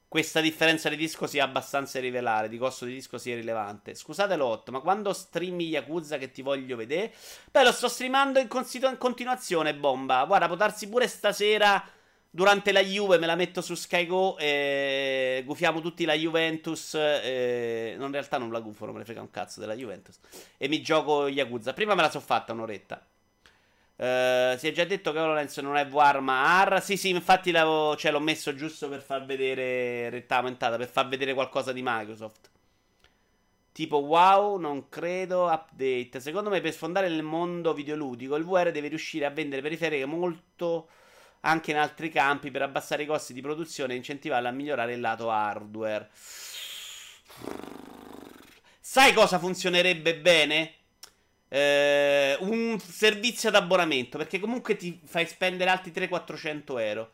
questa 0.09 0.41
differenza 0.41 0.89
di 0.89 0.97
disco 0.97 1.26
sia 1.26 1.45
abbastanza 1.45 2.01
rivelare, 2.01 2.49
di 2.49 2.57
costo 2.57 2.84
di 2.84 2.93
disco 2.93 3.18
sia 3.18 3.36
rilevante. 3.36 3.95
Scusate 3.95 4.36
l'otto, 4.36 4.74
ma 4.74 4.82
quando 4.82 5.13
streami 5.13 5.68
Yakuza 5.68 6.18
che 6.18 6.32
ti 6.32 6.41
voglio 6.41 6.76
vedere? 6.76 7.13
Beh, 7.49 7.63
lo 7.63 7.72
sto 7.72 7.88
streamando 7.88 8.39
in, 8.39 8.49
consitu- 8.49 8.89
in 8.89 8.97
continuazione, 8.97 9.74
bomba. 9.74 10.26
Guarda, 10.26 10.49
potrsi 10.49 10.89
pure 10.89 11.07
stasera 11.07 11.82
durante 12.36 12.73
la 12.73 12.81
Juve 12.81 13.17
me 13.17 13.27
la 13.27 13.36
metto 13.36 13.61
su 13.61 13.75
Sky 13.75 14.05
Go 14.05 14.38
e 14.38 15.41
gufiamo 15.45 15.79
tutti 15.79 16.03
la 16.03 16.15
Juventus. 16.15 16.93
E... 16.93 17.95
Non, 17.97 18.07
in 18.07 18.11
realtà 18.11 18.38
non 18.38 18.51
la 18.51 18.59
gufo, 18.59 18.83
non 18.83 18.93
me 18.93 18.99
ne 18.99 19.05
frega 19.05 19.21
un 19.21 19.31
cazzo 19.31 19.61
della 19.61 19.73
Juventus. 19.73 20.19
E 20.57 20.67
mi 20.67 20.81
gioco 20.81 21.29
Yakuza. 21.29 21.71
Prima 21.71 21.95
me 21.95 22.01
la 22.01 22.09
so 22.09 22.19
fatta 22.19 22.51
un'oretta. 22.51 23.01
Uh, 23.95 24.57
si 24.57 24.67
è 24.67 24.73
già 24.73 24.83
detto 24.83 25.13
che 25.13 25.19
HoloLens 25.19 25.57
non 25.59 25.77
è 25.77 25.88
VR 25.88 26.19
ma 26.19 26.59
AR. 26.59 26.83
Sì, 26.83 26.97
sì, 26.97 27.09
infatti 27.09 27.53
cioè, 27.53 28.11
l'ho 28.11 28.19
messo 28.19 28.53
giusto 28.53 28.89
per 28.89 29.01
far 29.01 29.23
vedere 29.23 30.09
retta 30.09 30.36
aumentata, 30.36 30.75
per 30.75 30.89
far 30.89 31.07
vedere 31.07 31.33
qualcosa 31.33 31.71
di 31.71 31.81
Microsoft. 31.81 32.49
Tipo 33.71 33.97
wow, 33.99 34.57
non 34.57 34.89
credo, 34.89 35.45
update. 35.49 36.19
Secondo 36.19 36.49
me 36.49 36.59
per 36.59 36.73
sfondare 36.73 37.07
nel 37.07 37.23
mondo 37.23 37.73
videoludico 37.73 38.36
il 38.36 38.43
VR 38.43 38.71
deve 38.71 38.89
riuscire 38.89 39.23
a 39.23 39.29
vendere 39.29 39.61
periferiche 39.61 40.05
molto 40.05 40.89
anche 41.45 41.71
in 41.71 41.77
altri 41.77 42.09
campi 42.09 42.51
per 42.51 42.61
abbassare 42.61 43.03
i 43.03 43.07
costi 43.07 43.33
di 43.33 43.41
produzione 43.41 43.93
e 43.93 43.97
incentivarla 43.97 44.49
a 44.49 44.51
migliorare 44.51 44.93
il 44.93 44.99
lato 44.99 45.29
hardware. 45.29 46.09
Sai 48.79 49.13
cosa 49.13 49.39
funzionerebbe 49.39 50.17
bene? 50.17 50.73
eh, 51.55 52.35
un 52.41 52.77
servizio 52.79 53.49
ad 53.49 53.55
abbonamento, 53.55 54.17
perché 54.17 54.39
comunque 54.39 54.75
ti 54.75 54.99
fai 55.05 55.25
spendere 55.25 55.69
altri 55.69 55.91
300-400 55.91 56.79
euro. 56.79 57.11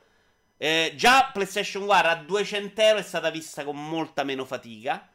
Eh, 0.57 0.93
già 0.95 1.29
PlayStation 1.34 1.86
VR 1.86 2.05
a 2.05 2.15
200 2.15 2.82
euro 2.82 2.99
è 2.99 3.03
stata 3.03 3.29
vista 3.29 3.63
con 3.63 3.75
molta 3.88 4.23
meno 4.23 4.45
fatica. 4.45 5.07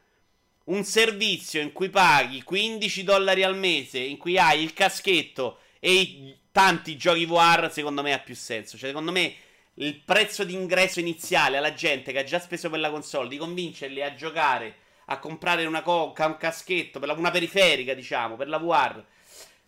Un 0.65 0.83
servizio 0.83 1.61
in 1.61 1.71
cui 1.71 1.89
paghi 1.89 2.43
15 2.43 3.03
dollari 3.03 3.43
al 3.43 3.57
mese, 3.57 3.99
in 3.99 4.17
cui 4.17 4.37
hai 4.37 4.61
il 4.61 4.73
caschetto 4.73 5.59
e 5.79 5.93
i 5.93 6.37
tanti 6.57 6.97
giochi 6.97 7.27
VR, 7.27 7.71
secondo 7.71 8.01
me 8.01 8.13
ha 8.13 8.17
più 8.17 8.33
senso. 8.33 8.79
Cioè, 8.79 8.89
secondo 8.89 9.11
me 9.11 9.31
il 9.75 9.95
prezzo 10.03 10.43
d'ingresso 10.43 10.99
iniziale 10.99 11.57
alla 11.57 11.75
gente 11.75 12.11
che 12.11 12.17
ha 12.17 12.23
già 12.23 12.39
speso 12.39 12.71
per 12.71 12.79
la 12.79 12.89
console, 12.89 13.29
di 13.29 13.37
convincerli 13.37 14.01
a 14.01 14.15
giocare 14.15 14.77
a 15.05 15.19
comprare 15.19 15.67
una 15.67 15.83
coca, 15.83 16.25
un 16.25 16.35
caschetto, 16.37 16.97
per 16.97 17.09
la, 17.09 17.13
una 17.13 17.29
periferica, 17.29 17.93
diciamo, 17.93 18.35
per 18.37 18.47
la 18.47 18.57
VR, 18.57 19.03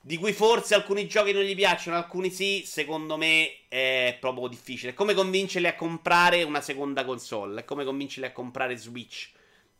di 0.01 0.17
cui 0.17 0.33
forse 0.33 0.73
alcuni 0.73 1.07
giochi 1.07 1.31
non 1.31 1.43
gli 1.43 1.53
piacciono, 1.53 1.95
alcuni 1.95 2.31
sì, 2.31 2.63
secondo 2.65 3.17
me 3.17 3.67
è 3.67 4.17
proprio 4.19 4.47
difficile. 4.47 4.93
È 4.93 4.95
come 4.95 5.13
convincerli 5.13 5.67
a 5.67 5.75
comprare 5.75 6.41
una 6.41 6.59
seconda 6.59 7.05
console, 7.05 7.61
è 7.61 7.65
come 7.65 7.85
convincerli 7.85 8.27
a 8.27 8.31
comprare 8.31 8.75
Switch 8.77 9.29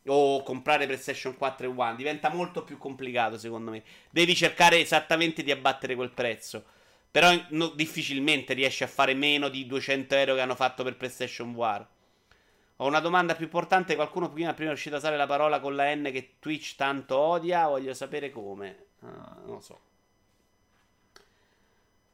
o 0.06 0.44
comprare 0.44 0.86
PlayStation 0.86 1.36
4 1.36 1.66
e 1.66 1.72
One, 1.74 1.96
diventa 1.96 2.28
molto 2.28 2.62
più 2.62 2.78
complicato, 2.78 3.36
secondo 3.36 3.72
me. 3.72 3.82
Devi 4.10 4.36
cercare 4.36 4.78
esattamente 4.78 5.42
di 5.42 5.50
abbattere 5.50 5.96
quel 5.96 6.12
prezzo. 6.12 6.64
Però 7.10 7.30
no, 7.50 7.68
difficilmente 7.70 8.54
riesci 8.54 8.84
a 8.84 8.86
fare 8.86 9.14
meno 9.14 9.48
di 9.48 9.66
200 9.66 10.14
euro 10.14 10.34
che 10.34 10.40
hanno 10.40 10.54
fatto 10.54 10.84
per 10.84 10.96
PlayStation 10.96 11.52
VR. 11.52 11.84
Ho 12.76 12.86
una 12.86 13.00
domanda 13.00 13.34
più 13.34 13.44
importante. 13.44 13.94
Qualcuno 13.94 14.30
prima, 14.30 14.54
prima 14.54 14.70
è 14.70 14.72
riuscito 14.72 14.94
a 14.94 14.98
usare 14.98 15.16
la 15.16 15.26
parola 15.26 15.60
con 15.60 15.74
la 15.74 15.94
N 15.94 16.08
che 16.12 16.36
Twitch 16.38 16.76
tanto 16.76 17.16
odia. 17.16 17.66
Voglio 17.66 17.92
sapere 17.94 18.30
come. 18.30 18.86
Uh, 19.00 19.06
non 19.06 19.54
lo 19.54 19.60
so. 19.60 19.80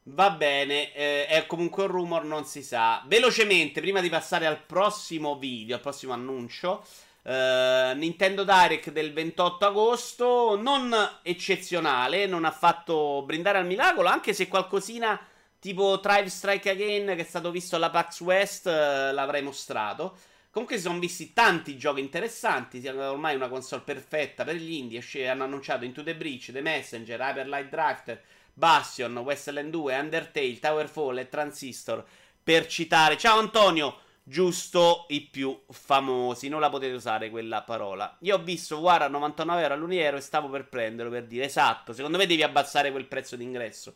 Va 0.09 0.31
bene, 0.31 0.95
eh, 0.95 1.27
è 1.27 1.47
comunque 1.47 1.83
un 1.83 1.89
rumor, 1.89 2.25
non 2.25 2.45
si 2.45 2.63
sa. 2.63 3.03
Velocemente, 3.07 3.81
prima 3.81 4.01
di 4.01 4.09
passare 4.09 4.47
al 4.47 4.63
prossimo 4.63 5.37
video, 5.37 5.75
al 5.75 5.81
prossimo 5.83 6.13
annuncio, 6.13 6.85
eh, 7.29 7.93
Nintendo 7.97 8.45
Direct 8.45 8.91
del 8.93 9.13
28 9.13 9.67
agosto, 9.67 10.57
non 10.61 10.95
eccezionale, 11.23 12.27
non 12.27 12.45
ha 12.45 12.53
fatto 12.53 13.23
brindare 13.27 13.59
al 13.59 13.67
miracolo, 13.67 14.09
anche 14.09 14.33
se 14.33 14.47
qualcosina 14.47 15.21
tipo 15.59 15.99
Tribe 15.99 16.29
Strike 16.29 16.71
Again, 16.71 17.07
che 17.07 17.23
è 17.23 17.25
stato 17.25 17.51
visto 17.51 17.75
alla 17.75 17.91
PAX 17.91 18.21
West, 18.21 18.69
eh, 18.69 19.11
l'avrei 19.13 19.43
mostrato. 19.43 20.17
Comunque 20.53 20.77
si 20.77 20.85
sono 20.85 21.01
visti 21.01 21.33
tanti 21.33 21.77
giochi 21.77 22.01
interessanti. 22.01 22.81
Siamo 22.81 23.11
ormai 23.11 23.35
una 23.35 23.49
console 23.49 23.83
perfetta 23.83 24.45
per 24.45 24.55
gli 24.55 24.73
indie. 24.73 25.03
Hanno 25.29 25.45
annunciato 25.45 25.85
Into 25.85 26.03
the 26.03 26.15
Breach, 26.15 26.51
The 26.53 26.63
Messenger, 26.63 27.21
Hyper 27.21 27.49
Light 27.49 27.69
Drifter, 27.69 28.23
Bastion, 28.55 29.19
Westland 29.19 29.71
2, 29.71 29.99
Undertale, 29.99 30.59
Towerfall 30.59 31.19
e 31.19 31.29
Transistor. 31.29 32.05
Per 32.43 32.67
citare. 32.69 33.19
Ciao 33.19 33.39
Antonio! 33.39 33.99
Giusto 34.29 35.07
i 35.11 35.21
più 35.21 35.57
famosi. 35.71 36.49
Non 36.49 36.59
la 36.59 36.69
potete 36.69 36.95
usare 36.95 37.31
quella 37.31 37.63
parola. 37.63 38.17
Io 38.23 38.35
ho 38.35 38.43
visto 38.43 38.79
War 38.79 39.03
a 39.03 39.09
99 39.09 39.63
euro 39.63 39.75
all'uniero 39.75 40.17
e 40.17 40.21
stavo 40.21 40.49
per 40.49 40.69
prenderlo 40.69 41.13
per 41.13 41.27
dire 41.27 41.45
esatto. 41.45 41.93
Secondo 41.93 42.19
me 42.19 42.27
devi 42.27 42.43
abbassare 42.43 42.91
quel 42.91 43.07
prezzo 43.07 43.37
d'ingresso. 43.37 43.95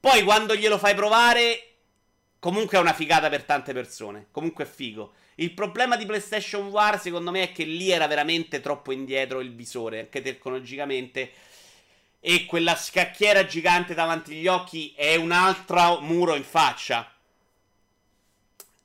Poi 0.00 0.22
quando 0.22 0.56
glielo 0.56 0.78
fai 0.78 0.94
provare. 0.94 1.64
Comunque 2.38 2.78
è 2.78 2.80
una 2.80 2.94
figata 2.94 3.28
per 3.28 3.44
tante 3.44 3.74
persone. 3.74 4.28
Comunque 4.30 4.64
è 4.64 4.66
figo. 4.66 5.12
Il 5.34 5.52
problema 5.52 5.96
di 5.96 6.06
PlayStation 6.06 6.68
War, 6.68 6.98
secondo 6.98 7.30
me, 7.30 7.42
è 7.42 7.52
che 7.52 7.64
lì 7.64 7.90
era 7.90 8.06
veramente 8.06 8.60
troppo 8.60 8.90
indietro 8.90 9.40
il 9.40 9.54
visore, 9.54 10.00
anche 10.00 10.22
tecnologicamente. 10.22 11.30
E 12.20 12.46
quella 12.46 12.74
scacchiera 12.74 13.44
gigante 13.44 13.92
davanti 13.92 14.32
agli 14.32 14.46
occhi 14.46 14.94
è 14.96 15.14
un 15.16 15.30
altro 15.30 16.00
muro 16.00 16.36
in 16.36 16.44
faccia. 16.44 17.12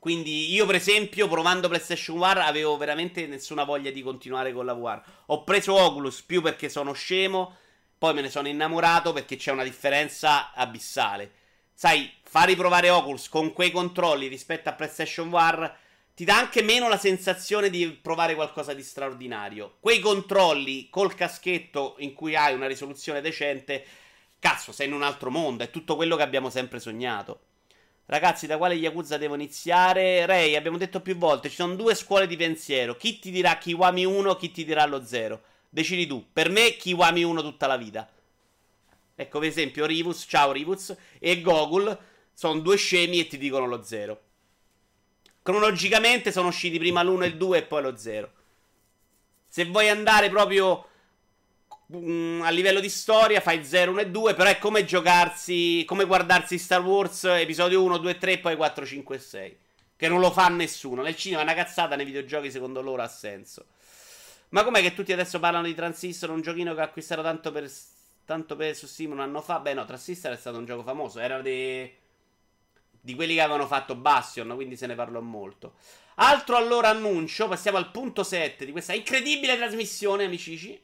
Quindi 0.03 0.51
io, 0.51 0.65
per 0.65 0.75
esempio, 0.75 1.29
provando 1.29 1.69
PlayStation 1.69 2.17
War, 2.17 2.39
avevo 2.39 2.75
veramente 2.75 3.25
nessuna 3.25 3.63
voglia 3.63 3.89
di 3.89 4.01
continuare 4.01 4.51
con 4.51 4.65
la 4.65 4.73
VR. 4.73 5.01
Ho 5.27 5.45
preso 5.45 5.75
Oculus 5.75 6.23
più 6.23 6.41
perché 6.41 6.67
sono 6.67 6.91
scemo, 6.91 7.55
poi 7.97 8.13
me 8.13 8.19
ne 8.19 8.29
sono 8.29 8.49
innamorato 8.49 9.13
perché 9.13 9.37
c'è 9.37 9.53
una 9.53 9.63
differenza 9.63 10.51
abissale. 10.51 11.31
Sai, 11.73 12.11
far 12.21 12.47
riprovare 12.47 12.89
Oculus 12.89 13.29
con 13.29 13.53
quei 13.53 13.71
controlli 13.71 14.27
rispetto 14.27 14.67
a 14.67 14.73
PlayStation 14.73 15.29
War 15.29 15.73
ti 16.13 16.25
dà 16.25 16.37
anche 16.37 16.61
meno 16.63 16.89
la 16.89 16.97
sensazione 16.97 17.69
di 17.69 17.87
provare 17.87 18.35
qualcosa 18.35 18.73
di 18.73 18.83
straordinario. 18.83 19.77
Quei 19.79 20.01
controlli 20.01 20.89
col 20.89 21.15
caschetto 21.15 21.95
in 21.99 22.11
cui 22.13 22.35
hai 22.35 22.53
una 22.53 22.67
risoluzione 22.67 23.21
decente, 23.21 23.85
cazzo, 24.37 24.73
sei 24.73 24.87
in 24.87 24.93
un 24.95 25.03
altro 25.03 25.31
mondo, 25.31 25.63
è 25.63 25.69
tutto 25.69 25.95
quello 25.95 26.17
che 26.17 26.23
abbiamo 26.23 26.49
sempre 26.49 26.81
sognato. 26.81 27.51
Ragazzi, 28.05 28.47
da 28.47 28.57
quale 28.57 28.75
Yakuza 28.75 29.17
devo 29.17 29.35
iniziare? 29.35 30.25
Ray, 30.25 30.55
abbiamo 30.55 30.77
detto 30.77 30.99
più 30.99 31.15
volte, 31.15 31.49
ci 31.49 31.55
sono 31.55 31.75
due 31.75 31.95
scuole 31.95 32.27
di 32.27 32.35
pensiero. 32.35 32.95
Chi 32.95 33.19
ti 33.19 33.31
dirà 33.31 33.57
Kiwami 33.57 34.03
1, 34.03 34.35
chi 34.35 34.51
ti 34.51 34.65
dirà 34.65 34.85
lo 34.85 35.05
0. 35.05 35.41
Decidi 35.69 36.05
tu. 36.05 36.25
Per 36.31 36.49
me 36.49 36.75
Kiwami 36.75 37.23
1 37.23 37.41
tutta 37.41 37.65
la 37.65 37.77
vita. 37.77 38.07
Ecco, 39.15 39.39
per 39.39 39.47
esempio, 39.47 39.85
Rivus, 39.85 40.25
ciao 40.27 40.51
Rivus, 40.51 40.95
e 41.19 41.41
Gogul 41.41 41.97
sono 42.33 42.59
due 42.59 42.75
scemi 42.77 43.19
e 43.19 43.27
ti 43.27 43.37
dicono 43.37 43.67
lo 43.67 43.83
0. 43.83 44.21
Cronologicamente 45.41 46.31
sono 46.31 46.47
usciti 46.49 46.77
prima 46.77 47.03
l'1 47.03 47.23
e 47.23 47.27
il 47.27 47.37
2 47.37 47.57
e 47.57 47.63
poi 47.63 47.81
lo 47.81 47.95
0. 47.95 48.31
Se 49.47 49.65
vuoi 49.65 49.87
andare 49.89 50.29
proprio 50.29 50.87
mm, 51.95 52.41
a 52.41 52.49
livello 52.49 52.79
di 52.79 52.89
storia, 52.89 53.41
fai 53.41 53.63
0, 53.63 53.91
1 53.91 54.01
e 54.01 54.09
2. 54.09 54.33
Però 54.33 54.49
è 54.49 54.57
come 54.57 54.85
giocarsi, 54.85 55.83
come 55.85 56.05
guardarsi 56.05 56.57
Star 56.57 56.81
Wars 56.81 57.23
episodio 57.25 57.83
1, 57.83 57.97
2, 57.97 58.17
3 58.17 58.31
e 58.31 58.39
poi 58.39 58.55
4, 58.55 58.85
5 58.85 59.15
e 59.15 59.19
6. 59.19 59.57
Che 59.95 60.07
non 60.07 60.19
lo 60.19 60.31
fa 60.31 60.47
nessuno. 60.49 61.01
Nel 61.01 61.15
cinema 61.15 61.41
è 61.41 61.43
una 61.43 61.53
cazzata, 61.53 61.95
nei 61.95 62.05
videogiochi 62.05 62.51
secondo 62.51 62.81
loro 62.81 63.01
ha 63.01 63.07
senso. 63.07 63.65
Ma 64.49 64.63
com'è 64.63 64.81
che 64.81 64.93
tutti 64.93 65.11
adesso 65.13 65.39
parlano 65.39 65.65
di 65.65 65.73
Transistor, 65.73 66.29
un 66.29 66.41
giochino 66.41 66.75
che 66.75 66.81
acquistato 66.81 67.21
tanto 67.21 67.51
per, 67.51 67.71
tanto 68.25 68.55
per 68.55 68.75
su 68.75 68.85
Steam 68.85 69.11
un 69.11 69.19
anno 69.19 69.41
fa? 69.41 69.59
Beh 69.59 69.73
no, 69.73 69.85
Transistor 69.85 70.33
è 70.33 70.37
stato 70.37 70.57
un 70.57 70.65
gioco 70.65 70.83
famoso. 70.83 71.19
Era 71.19 71.41
dei 71.41 72.01
di 73.03 73.15
quelli 73.15 73.33
che 73.33 73.41
avevano 73.41 73.67
fatto 73.67 73.95
Bastion, 73.95 74.49
quindi 74.55 74.77
se 74.77 74.87
ne 74.87 74.95
parlò 74.95 75.19
molto. 75.19 75.73
Altro 76.15 76.55
allora 76.55 76.87
annuncio, 76.87 77.49
passiamo 77.49 77.77
al 77.77 77.91
punto 77.91 78.23
7 78.23 78.63
di 78.63 78.71
questa 78.71 78.93
incredibile 78.93 79.57
trasmissione, 79.57 80.23
amici. 80.23 80.81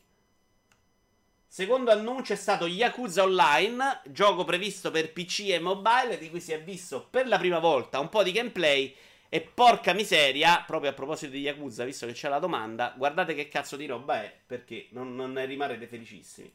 Secondo 1.52 1.90
annuncio 1.90 2.34
è 2.34 2.36
stato 2.36 2.68
Yakuza 2.68 3.24
Online, 3.24 4.02
gioco 4.06 4.44
previsto 4.44 4.92
per 4.92 5.12
PC 5.12 5.50
e 5.50 5.60
mobile, 5.60 6.20
di 6.20 6.30
cui 6.30 6.40
si 6.40 6.52
è 6.52 6.62
visto 6.62 7.08
per 7.10 7.28
la 7.28 7.40
prima 7.40 7.58
volta 7.58 8.00
un 8.00 8.08
po' 8.08 8.22
di 8.22 8.32
gameplay. 8.32 8.96
E 9.28 9.42
porca 9.42 9.94
miseria, 9.94 10.64
proprio 10.66 10.92
a 10.92 10.94
proposito 10.94 11.32
di 11.32 11.40
Yakuza, 11.40 11.86
visto 11.86 12.06
che 12.06 12.14
c'è 12.14 12.30
la 12.30 12.38
domanda, 12.38 12.94
guardate 12.96 13.34
che 13.34 13.48
cazzo 13.48 13.78
di 13.78 13.88
roba 13.88 14.22
è, 14.22 14.32
perché 14.46 14.90
non, 14.92 15.16
non 15.16 15.32
ne 15.32 15.46
rimarrete 15.46 15.88
felicissimi. 15.88 16.52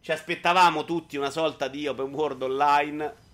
Ci 0.00 0.10
aspettavamo 0.10 0.86
tutti 0.86 1.18
una 1.18 1.30
sorta 1.30 1.68
di 1.68 1.86
open 1.86 2.12
world 2.14 2.42
online 2.42 3.26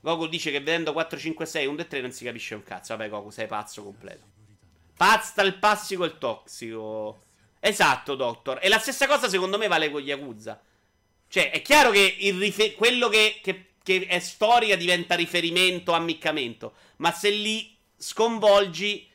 Goku 0.00 0.26
dice 0.26 0.50
che 0.50 0.58
vedendo 0.58 0.92
4, 0.92 1.16
5, 1.16 1.46
6, 1.46 1.66
1 1.66 1.80
e 1.80 1.86
3 1.86 2.00
non 2.02 2.10
si 2.10 2.24
capisce 2.24 2.54
un 2.54 2.62
cazzo. 2.62 2.94
Vabbè, 2.94 3.08
Goku, 3.08 3.30
sei 3.30 3.46
pazzo 3.46 3.82
completo. 3.82 4.33
Pazza 4.96 5.42
il 5.42 5.56
passico 5.58 6.04
e 6.04 6.08
il 6.08 6.18
tossico. 6.18 7.22
Esatto, 7.60 8.14
Doctor. 8.14 8.58
E 8.62 8.68
la 8.68 8.78
stessa 8.78 9.06
cosa 9.06 9.28
secondo 9.28 9.58
me 9.58 9.66
vale 9.66 9.90
con 9.90 10.02
Yakuza. 10.02 10.60
Cioè, 11.28 11.50
è 11.50 11.62
chiaro 11.62 11.90
che 11.90 12.16
rifer- 12.18 12.74
quello 12.74 13.08
che, 13.08 13.40
che, 13.42 13.72
che, 13.82 14.06
è 14.06 14.18
storia 14.20 14.76
diventa 14.76 15.14
riferimento, 15.14 15.92
ammiccamento. 15.92 16.74
Ma 16.96 17.10
se 17.12 17.30
li 17.30 17.76
sconvolgi, 17.96 19.08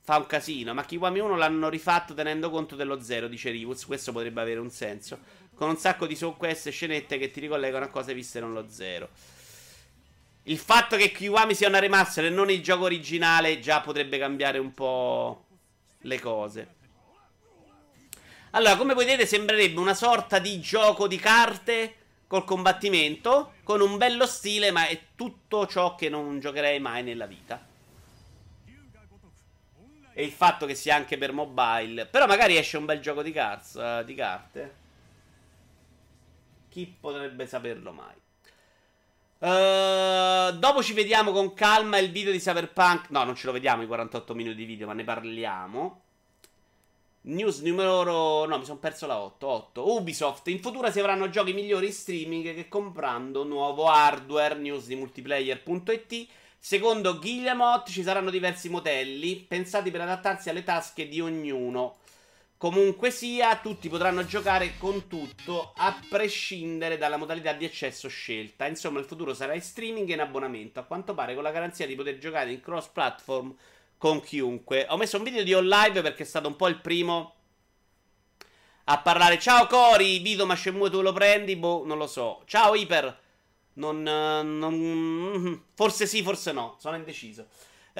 fa 0.00 0.16
un 0.16 0.26
casino. 0.26 0.74
Ma 0.74 0.84
Kiwami 0.84 1.18
1 1.18 1.36
l'hanno 1.36 1.68
rifatto 1.68 2.14
tenendo 2.14 2.50
conto 2.50 2.76
dello 2.76 3.00
zero, 3.02 3.28
dice 3.28 3.50
Rivuz. 3.50 3.84
Questo 3.84 4.12
potrebbe 4.12 4.40
avere 4.40 4.60
un 4.60 4.70
senso 4.70 5.18
con 5.60 5.68
un 5.68 5.76
sacco 5.76 6.06
di 6.06 6.16
sub-quest 6.16 6.68
e 6.68 6.70
scenette 6.70 7.18
che 7.18 7.30
ti 7.30 7.38
ricollegano 7.38 7.84
a 7.84 7.88
cose 7.88 8.14
viste 8.14 8.40
nello 8.40 8.64
zero. 8.70 9.10
Il 10.44 10.58
fatto 10.58 10.96
che 10.96 11.12
Kiwami 11.12 11.54
sia 11.54 11.68
una 11.68 11.78
remaster 11.78 12.24
e 12.24 12.30
non 12.30 12.50
il 12.50 12.62
gioco 12.62 12.84
originale 12.84 13.60
già 13.60 13.80
potrebbe 13.80 14.18
cambiare 14.18 14.58
un 14.58 14.72
po' 14.72 15.44
le 15.98 16.18
cose. 16.18 16.74
Allora, 18.52 18.76
come 18.76 18.94
vedete, 18.94 19.26
sembrerebbe 19.26 19.78
una 19.78 19.94
sorta 19.94 20.38
di 20.38 20.58
gioco 20.60 21.06
di 21.06 21.18
carte 21.18 21.94
col 22.26 22.44
combattimento, 22.44 23.54
con 23.64 23.80
un 23.80 23.96
bello 23.96 24.26
stile, 24.26 24.70
ma 24.70 24.86
è 24.86 25.00
tutto 25.14 25.66
ciò 25.66 25.94
che 25.94 26.08
non 26.08 26.40
giocherei 26.40 26.80
mai 26.80 27.02
nella 27.02 27.26
vita. 27.26 27.64
E 30.12 30.24
il 30.24 30.32
fatto 30.32 30.66
che 30.66 30.74
sia 30.74 30.96
anche 30.96 31.18
per 31.18 31.32
mobile. 31.32 32.06
Però 32.06 32.26
magari 32.26 32.56
esce 32.56 32.76
un 32.76 32.86
bel 32.86 33.00
gioco 33.00 33.22
di, 33.22 33.30
cards, 33.30 33.74
uh, 33.74 34.04
di 34.04 34.14
carte. 34.14 34.74
Chi 36.68 36.92
potrebbe 36.98 37.46
saperlo 37.46 37.92
mai? 37.92 38.19
Uh, 39.40 40.52
dopo 40.58 40.82
ci 40.82 40.92
vediamo 40.92 41.32
con 41.32 41.54
calma 41.54 41.96
il 41.96 42.10
video 42.10 42.30
di 42.30 42.38
Cyberpunk. 42.38 43.08
No, 43.08 43.24
non 43.24 43.34
ce 43.34 43.46
lo 43.46 43.52
vediamo 43.52 43.82
i 43.82 43.86
48 43.86 44.34
minuti 44.34 44.56
di 44.56 44.64
video, 44.66 44.86
ma 44.86 44.92
ne 44.92 45.02
parliamo. 45.02 46.02
News 47.22 47.60
numero. 47.60 48.44
No, 48.44 48.58
mi 48.58 48.64
sono 48.66 48.78
perso 48.78 49.06
la 49.06 49.18
8. 49.18 49.46
8. 49.46 49.94
Ubisoft. 49.94 50.48
In 50.48 50.60
futuro 50.60 50.90
si 50.90 51.00
avranno 51.00 51.30
giochi 51.30 51.54
migliori 51.54 51.86
in 51.86 51.92
streaming 51.92 52.54
che 52.54 52.68
comprando 52.68 53.42
nuovo 53.44 53.86
hardware. 53.88 54.56
News 54.56 54.86
di 54.86 54.96
multiplayer.it. 54.96 56.28
Secondo 56.58 57.18
Guillemot 57.18 57.88
ci 57.88 58.02
saranno 58.02 58.28
diversi 58.28 58.68
modelli 58.68 59.36
pensati 59.36 59.90
per 59.90 60.02
adattarsi 60.02 60.50
alle 60.50 60.64
tasche 60.64 61.08
di 61.08 61.18
ognuno. 61.18 61.96
Comunque 62.60 63.10
sia, 63.10 63.56
tutti 63.56 63.88
potranno 63.88 64.26
giocare 64.26 64.76
con 64.76 65.06
tutto, 65.06 65.72
a 65.76 65.98
prescindere 66.10 66.98
dalla 66.98 67.16
modalità 67.16 67.54
di 67.54 67.64
accesso 67.64 68.06
scelta. 68.06 68.66
Insomma, 68.66 68.98
il 68.98 69.06
futuro 69.06 69.32
sarà 69.32 69.54
in 69.54 69.62
streaming 69.62 70.10
e 70.10 70.12
in 70.12 70.20
abbonamento, 70.20 70.78
a 70.78 70.82
quanto 70.82 71.14
pare 71.14 71.32
con 71.32 71.42
la 71.42 71.52
garanzia 71.52 71.86
di 71.86 71.94
poter 71.94 72.18
giocare 72.18 72.52
in 72.52 72.60
cross 72.60 72.88
platform 72.88 73.56
con 73.96 74.20
chiunque. 74.20 74.84
Ho 74.90 74.98
messo 74.98 75.16
un 75.16 75.22
video 75.22 75.42
di 75.42 75.54
On 75.54 75.66
Live 75.66 76.02
perché 76.02 76.24
è 76.24 76.26
stato 76.26 76.48
un 76.48 76.56
po' 76.56 76.68
il 76.68 76.78
primo 76.82 77.34
a 78.84 79.00
parlare. 79.00 79.38
Ciao 79.38 79.66
Cori, 79.66 80.18
Vito 80.18 80.44
ma 80.44 80.54
Shenmue 80.54 80.90
tu 80.90 81.00
lo 81.00 81.14
prendi? 81.14 81.56
Boh, 81.56 81.86
non 81.86 81.96
lo 81.96 82.06
so. 82.06 82.42
Ciao 82.44 82.74
Iper. 82.74 83.20
Non, 83.72 84.02
non, 84.02 85.64
forse 85.72 86.06
sì, 86.06 86.22
forse 86.22 86.52
no, 86.52 86.76
sono 86.78 86.96
indeciso. 86.96 87.46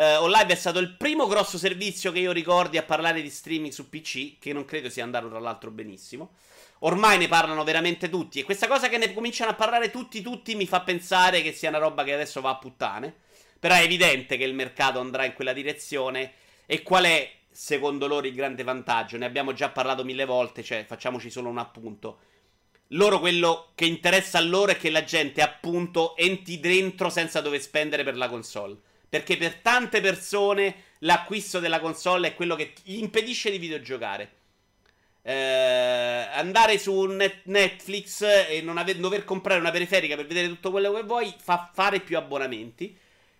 Uh, 0.00 0.22
Online 0.22 0.52
è 0.52 0.54
stato 0.54 0.78
il 0.78 0.96
primo 0.96 1.26
grosso 1.26 1.58
servizio 1.58 2.10
che 2.10 2.20
io 2.20 2.32
ricordi 2.32 2.78
a 2.78 2.82
parlare 2.82 3.20
di 3.20 3.28
streaming 3.28 3.70
su 3.70 3.90
PC, 3.90 4.38
che 4.38 4.54
non 4.54 4.64
credo 4.64 4.88
sia 4.88 5.04
andato 5.04 5.28
tra 5.28 5.38
l'altro 5.38 5.70
benissimo. 5.70 6.36
Ormai 6.78 7.18
ne 7.18 7.28
parlano 7.28 7.64
veramente 7.64 8.08
tutti 8.08 8.40
e 8.40 8.44
questa 8.44 8.66
cosa 8.66 8.88
che 8.88 8.96
ne 8.96 9.12
cominciano 9.12 9.50
a 9.50 9.54
parlare 9.54 9.90
tutti 9.90 10.22
tutti 10.22 10.54
mi 10.54 10.66
fa 10.66 10.80
pensare 10.80 11.42
che 11.42 11.52
sia 11.52 11.68
una 11.68 11.76
roba 11.76 12.02
che 12.02 12.14
adesso 12.14 12.40
va 12.40 12.48
a 12.48 12.56
puttane. 12.56 13.14
Però 13.58 13.74
è 13.74 13.82
evidente 13.82 14.38
che 14.38 14.44
il 14.44 14.54
mercato 14.54 15.00
andrà 15.00 15.26
in 15.26 15.34
quella 15.34 15.52
direzione 15.52 16.32
e 16.64 16.80
qual 16.80 17.04
è 17.04 17.30
secondo 17.50 18.06
loro 18.06 18.26
il 18.26 18.32
grande 18.32 18.62
vantaggio? 18.62 19.18
Ne 19.18 19.26
abbiamo 19.26 19.52
già 19.52 19.68
parlato 19.68 20.02
mille 20.02 20.24
volte, 20.24 20.62
cioè 20.62 20.86
facciamoci 20.86 21.28
solo 21.28 21.50
un 21.50 21.58
appunto. 21.58 22.20
Loro 22.94 23.20
quello 23.20 23.72
che 23.74 23.84
interessa 23.84 24.38
a 24.38 24.40
loro 24.40 24.72
è 24.72 24.78
che 24.78 24.88
la 24.88 25.04
gente 25.04 25.42
appunto 25.42 26.16
entri 26.16 26.58
dentro 26.58 27.10
senza 27.10 27.42
dover 27.42 27.60
spendere 27.60 28.02
per 28.02 28.16
la 28.16 28.30
console. 28.30 28.88
Perché 29.10 29.36
per 29.36 29.56
tante 29.56 30.00
persone 30.00 30.84
l'acquisto 31.00 31.58
della 31.58 31.80
console 31.80 32.28
è 32.28 32.34
quello 32.34 32.54
che 32.54 32.72
gli 32.84 32.98
impedisce 32.98 33.50
di 33.50 33.58
videogiocare. 33.58 34.32
Eh, 35.22 35.32
andare 36.32 36.78
su 36.78 37.02
net- 37.06 37.42
Netflix 37.44 38.22
e 38.22 38.62
non 38.62 38.78
ave- 38.78 38.98
dover 38.98 39.24
comprare 39.24 39.60
una 39.60 39.72
periferica 39.72 40.16
per 40.16 40.26
vedere 40.26 40.48
tutto 40.48 40.70
quello 40.70 40.92
che 40.92 41.02
vuoi 41.02 41.34
fa 41.36 41.70
fare 41.74 42.00
più 42.00 42.16
abbonamenti. 42.16 42.96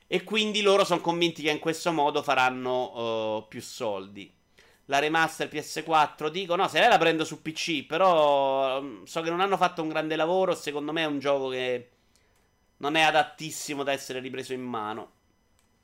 E 0.09 0.25
quindi 0.25 0.61
loro 0.61 0.85
sono 0.85 1.01
convinti 1.01 1.41
che 1.41 1.51
in 1.51 1.61
questo 1.61 1.93
modo 1.93 2.21
faranno 2.23 3.37
uh, 3.37 3.49
più 3.49 3.63
soldi. 3.63 4.31
La 4.87 4.99
remaster 4.99 5.49
PS4 5.49 6.29
dico 6.31 6.57
no, 6.57 6.67
se 6.67 6.81
lei 6.81 6.89
la 6.89 6.99
prendo 6.99 7.25
su 7.25 7.41
PC, 7.41 7.87
però 7.87 8.81
um, 8.81 9.05
so 9.05 9.21
che 9.21 9.31
non 9.31 9.41
hanno 9.41 9.57
fatto 9.57 9.83
un 9.83 9.89
grande 9.89 10.17
lavoro. 10.17 10.57
Secondo 10.57 10.91
me 10.93 11.03
è 11.03 11.07
un 11.07 11.21
gioco 11.21 11.49
che 11.51 11.91
non 12.79 12.97
è 12.97 13.03
adattissimo 13.03 13.85
da 13.85 13.93
essere 13.93 14.19
ripreso 14.19 14.53
in 14.53 14.63
mano. 14.63 15.13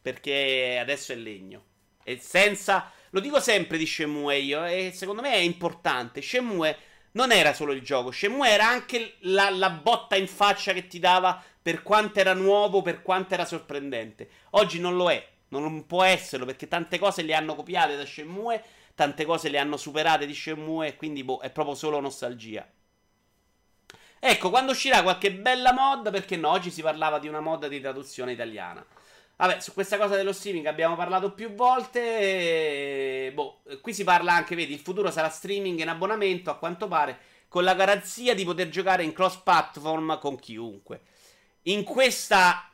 Perché 0.07 0.78
adesso 0.80 1.11
è 1.11 1.16
legno. 1.16 1.64
E 2.04 2.20
senza. 2.20 2.92
Lo 3.11 3.18
dico 3.18 3.40
sempre 3.40 3.76
di 3.76 3.84
Shenmue 3.84 4.38
io, 4.38 4.64
e 4.64 4.92
secondo 4.94 5.20
me 5.20 5.32
è 5.32 5.38
importante. 5.38 6.22
Shenmue 6.22 6.78
non 7.12 7.32
era 7.32 7.52
solo 7.52 7.72
il 7.72 7.82
gioco, 7.82 8.12
Shenmue 8.12 8.48
era 8.48 8.68
anche 8.68 9.14
la, 9.22 9.50
la 9.50 9.70
botta 9.70 10.14
in 10.14 10.28
faccia 10.28 10.72
che 10.72 10.86
ti 10.86 11.00
dava 11.00 11.42
per 11.61 11.82
quanto 11.82 12.20
era 12.20 12.34
nuovo, 12.34 12.82
per 12.82 13.02
quanto 13.02 13.34
era 13.34 13.44
sorprendente. 13.44 14.30
Oggi 14.50 14.78
non 14.78 14.94
lo 14.94 15.11
è, 15.11 15.26
non 15.48 15.86
può 15.86 16.04
esserlo 16.04 16.46
perché 16.46 16.68
tante 16.68 17.00
cose 17.00 17.22
le 17.22 17.34
hanno 17.34 17.57
copiate 17.57 17.96
da 17.96 18.07
Shenmue, 18.07 18.62
tante 18.94 19.24
cose 19.24 19.48
le 19.48 19.59
hanno 19.59 19.76
superate 19.76 20.24
di 20.24 20.34
Shenmue 20.34 20.86
e 20.86 20.94
quindi 20.94 21.24
boh, 21.24 21.40
è 21.40 21.50
proprio 21.50 21.74
solo 21.74 21.98
nostalgia. 21.98 22.64
Ecco, 24.20 24.50
quando 24.50 24.70
uscirà 24.70 25.02
qualche 25.02 25.32
bella 25.32 25.72
mod, 25.72 26.12
perché 26.12 26.36
no, 26.36 26.50
oggi 26.50 26.70
si 26.70 26.80
parlava 26.80 27.18
di 27.18 27.26
una 27.26 27.40
mod 27.40 27.66
di 27.66 27.80
traduzione 27.80 28.30
italiana. 28.30 28.86
Vabbè, 29.37 29.61
su 29.61 29.74
questa 29.74 29.99
cosa 29.99 30.16
dello 30.16 30.32
streaming 30.32 30.64
abbiamo 30.64 30.97
parlato 30.97 31.32
più 31.32 31.55
volte. 31.55 32.01
E... 32.01 33.32
Boh, 33.34 33.62
qui 33.82 33.93
si 33.93 34.03
parla 34.03 34.32
anche, 34.32 34.57
vedi, 34.57 34.72
il 34.72 34.78
futuro 34.78 35.11
sarà 35.11 35.28
streaming 35.28 35.78
in 35.78 35.89
abbonamento, 35.89 36.51
a 36.51 36.57
quanto 36.57 36.89
pare, 36.89 37.18
con 37.49 37.62
la 37.62 37.74
garanzia 37.74 38.34
di 38.34 38.45
poter 38.45 38.70
giocare 38.70 39.03
in 39.03 39.12
cross 39.12 39.37
platform 39.37 40.18
con 40.18 40.39
chiunque. 40.39 41.03
In 41.62 41.84
questa 41.84 42.70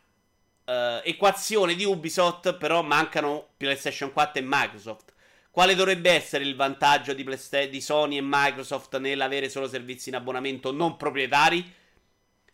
uh, 0.64 0.72
equazione 1.02 1.74
di 1.74 1.84
Ubisoft, 1.84 2.54
però, 2.54 2.82
mancano 2.82 3.48
PlayStation 3.56 4.12
4 4.12 4.40
e 4.40 4.44
Microsoft. 4.46 5.12
Quale 5.50 5.74
dovrebbe 5.74 6.10
essere 6.10 6.44
il 6.44 6.54
vantaggio 6.54 7.12
di, 7.12 7.24
Playsta- 7.24 7.66
di 7.66 7.80
Sony 7.80 8.18
e 8.18 8.22
Microsoft 8.22 8.96
nell'avere 8.98 9.50
solo 9.50 9.68
servizi 9.68 10.08
in 10.10 10.14
abbonamento 10.14 10.72
non 10.72 10.96
proprietari? 10.96 11.80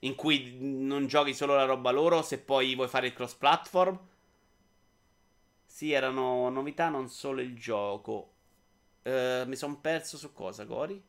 In 0.00 0.14
cui 0.14 0.56
non 0.60 1.06
giochi 1.06 1.34
solo 1.34 1.54
la 1.54 1.64
roba 1.64 1.90
loro 1.90 2.22
se 2.22 2.38
poi 2.40 2.74
vuoi 2.74 2.88
fare 2.88 3.08
il 3.08 3.12
cross 3.12 3.34
platform. 3.34 3.98
Sì, 5.64 5.92
erano 5.92 6.48
novità, 6.50 6.88
non 6.88 7.08
solo 7.08 7.40
il 7.40 7.54
gioco. 7.56 8.32
Uh, 9.02 9.44
mi 9.46 9.56
sono 9.56 9.78
perso 9.80 10.16
su 10.16 10.32
cosa, 10.32 10.66
Cori? 10.66 11.02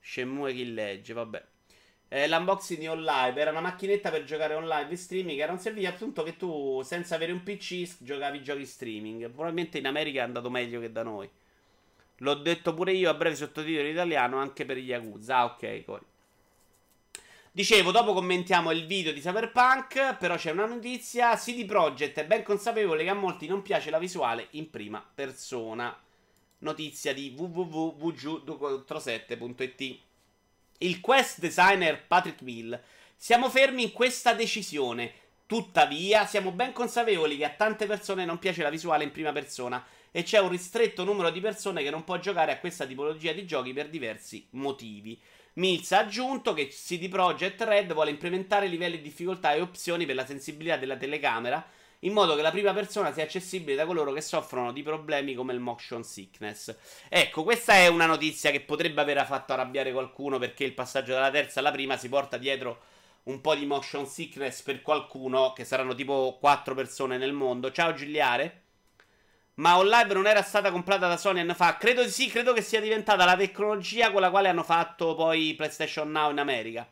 Shenmue 0.00 0.52
chi 0.52 0.72
legge, 0.72 1.12
vabbè. 1.14 1.44
Eh, 2.08 2.28
l'unboxing 2.28 2.78
di 2.78 2.86
online 2.88 3.40
era 3.40 3.50
una 3.50 3.60
macchinetta 3.60 4.10
per 4.10 4.24
giocare 4.24 4.54
online 4.54 4.90
in 4.90 4.96
streaming. 4.98 5.40
Era 5.40 5.52
un 5.52 5.58
servizio 5.58 5.88
appunto 5.88 6.22
che 6.22 6.36
tu, 6.36 6.82
senza 6.82 7.14
avere 7.14 7.32
un 7.32 7.42
PC, 7.42 7.96
giocavi 8.00 8.42
giochi 8.42 8.66
streaming. 8.66 9.30
Probabilmente 9.30 9.78
in 9.78 9.86
America 9.86 10.20
è 10.20 10.24
andato 10.24 10.50
meglio 10.50 10.80
che 10.80 10.92
da 10.92 11.02
noi. 11.02 11.30
L'ho 12.18 12.34
detto 12.34 12.74
pure 12.74 12.92
io 12.92 13.10
a 13.10 13.14
breve 13.14 13.34
sottotitolo 13.34 13.86
in 13.86 13.92
italiano 13.92 14.38
anche 14.38 14.64
per 14.64 14.76
gli 14.76 14.90
Yakuza. 14.90 15.38
Ah, 15.38 15.44
ok, 15.46 15.84
Cori. 15.84 16.04
Dicevo, 17.54 17.90
dopo 17.90 18.14
commentiamo 18.14 18.70
il 18.70 18.86
video 18.86 19.12
di 19.12 19.20
Cyberpunk, 19.20 20.16
però 20.16 20.36
c'è 20.36 20.52
una 20.52 20.64
notizia. 20.64 21.36
CD 21.36 21.66
Projekt 21.66 22.20
è 22.20 22.24
ben 22.24 22.42
consapevole 22.42 23.04
che 23.04 23.10
a 23.10 23.14
molti 23.14 23.46
non 23.46 23.60
piace 23.60 23.90
la 23.90 23.98
visuale 23.98 24.46
in 24.52 24.70
prima 24.70 25.06
persona. 25.14 25.94
Notizia 26.58 27.12
di 27.12 27.34
www.vg247.it. 27.36 29.98
Il 30.78 31.00
quest 31.00 31.40
designer 31.40 32.02
Patrick 32.06 32.40
Mill. 32.40 32.80
Siamo 33.16 33.50
fermi 33.50 33.82
in 33.82 33.92
questa 33.92 34.32
decisione. 34.32 35.12
Tuttavia, 35.44 36.24
siamo 36.24 36.52
ben 36.52 36.72
consapevoli 36.72 37.36
che 37.36 37.44
a 37.44 37.50
tante 37.50 37.84
persone 37.84 38.24
non 38.24 38.38
piace 38.38 38.62
la 38.62 38.70
visuale 38.70 39.04
in 39.04 39.12
prima 39.12 39.32
persona 39.32 39.84
e 40.12 40.22
c'è 40.22 40.38
un 40.38 40.50
ristretto 40.50 41.02
numero 41.02 41.30
di 41.30 41.40
persone 41.40 41.82
che 41.82 41.90
non 41.90 42.04
può 42.04 42.18
giocare 42.18 42.52
a 42.52 42.58
questa 42.58 42.86
tipologia 42.86 43.32
di 43.32 43.44
giochi 43.44 43.72
per 43.72 43.88
diversi 43.88 44.46
motivi. 44.50 45.20
Mills 45.54 45.90
ha 45.92 46.00
aggiunto 46.00 46.54
che 46.54 46.68
CD 46.68 47.08
Projekt 47.08 47.62
Red 47.62 47.92
vuole 47.92 48.10
implementare 48.10 48.68
livelli 48.68 48.98
di 48.98 49.02
difficoltà 49.02 49.52
e 49.52 49.60
opzioni 49.60 50.06
per 50.06 50.14
la 50.14 50.26
sensibilità 50.26 50.76
della 50.76 50.96
telecamera 50.96 51.66
in 52.04 52.12
modo 52.12 52.34
che 52.34 52.42
la 52.42 52.50
prima 52.50 52.72
persona 52.72 53.12
sia 53.12 53.24
accessibile 53.24 53.76
da 53.76 53.86
coloro 53.86 54.12
che 54.12 54.20
soffrono 54.20 54.72
di 54.72 54.82
problemi 54.82 55.34
come 55.34 55.52
il 55.52 55.60
motion 55.60 56.02
sickness. 56.02 56.74
Ecco, 57.08 57.44
questa 57.44 57.74
è 57.74 57.86
una 57.86 58.06
notizia 58.06 58.50
che 58.50 58.60
potrebbe 58.60 59.00
aver 59.00 59.24
fatto 59.24 59.52
arrabbiare 59.52 59.92
qualcuno 59.92 60.38
perché 60.38 60.64
il 60.64 60.74
passaggio 60.74 61.12
dalla 61.12 61.30
terza 61.30 61.60
alla 61.60 61.70
prima 61.70 61.96
si 61.96 62.08
porta 62.08 62.38
dietro 62.38 62.80
un 63.24 63.40
po' 63.40 63.54
di 63.54 63.66
motion 63.66 64.06
sickness 64.06 64.62
per 64.62 64.82
qualcuno, 64.82 65.52
che 65.52 65.64
saranno 65.64 65.94
tipo 65.94 66.38
4 66.40 66.74
persone 66.74 67.18
nel 67.18 67.32
mondo. 67.32 67.70
Ciao 67.70 67.94
Giuliare. 67.94 68.61
Ma 69.54 69.76
Olive 69.76 70.14
non 70.14 70.26
era 70.26 70.42
stata 70.42 70.70
comprata 70.70 71.08
da 71.08 71.16
Sony 71.16 71.40
anni 71.40 71.54
fa? 71.54 71.76
Credo 71.76 72.02
di 72.02 72.10
sì, 72.10 72.28
credo 72.28 72.52
che 72.52 72.62
sia 72.62 72.80
diventata 72.80 73.24
la 73.24 73.36
tecnologia 73.36 74.10
con 74.10 74.22
la 74.22 74.30
quale 74.30 74.48
hanno 74.48 74.62
fatto 74.62 75.14
poi 75.14 75.54
PlayStation 75.54 76.10
Now 76.10 76.30
in 76.30 76.38
America. 76.38 76.86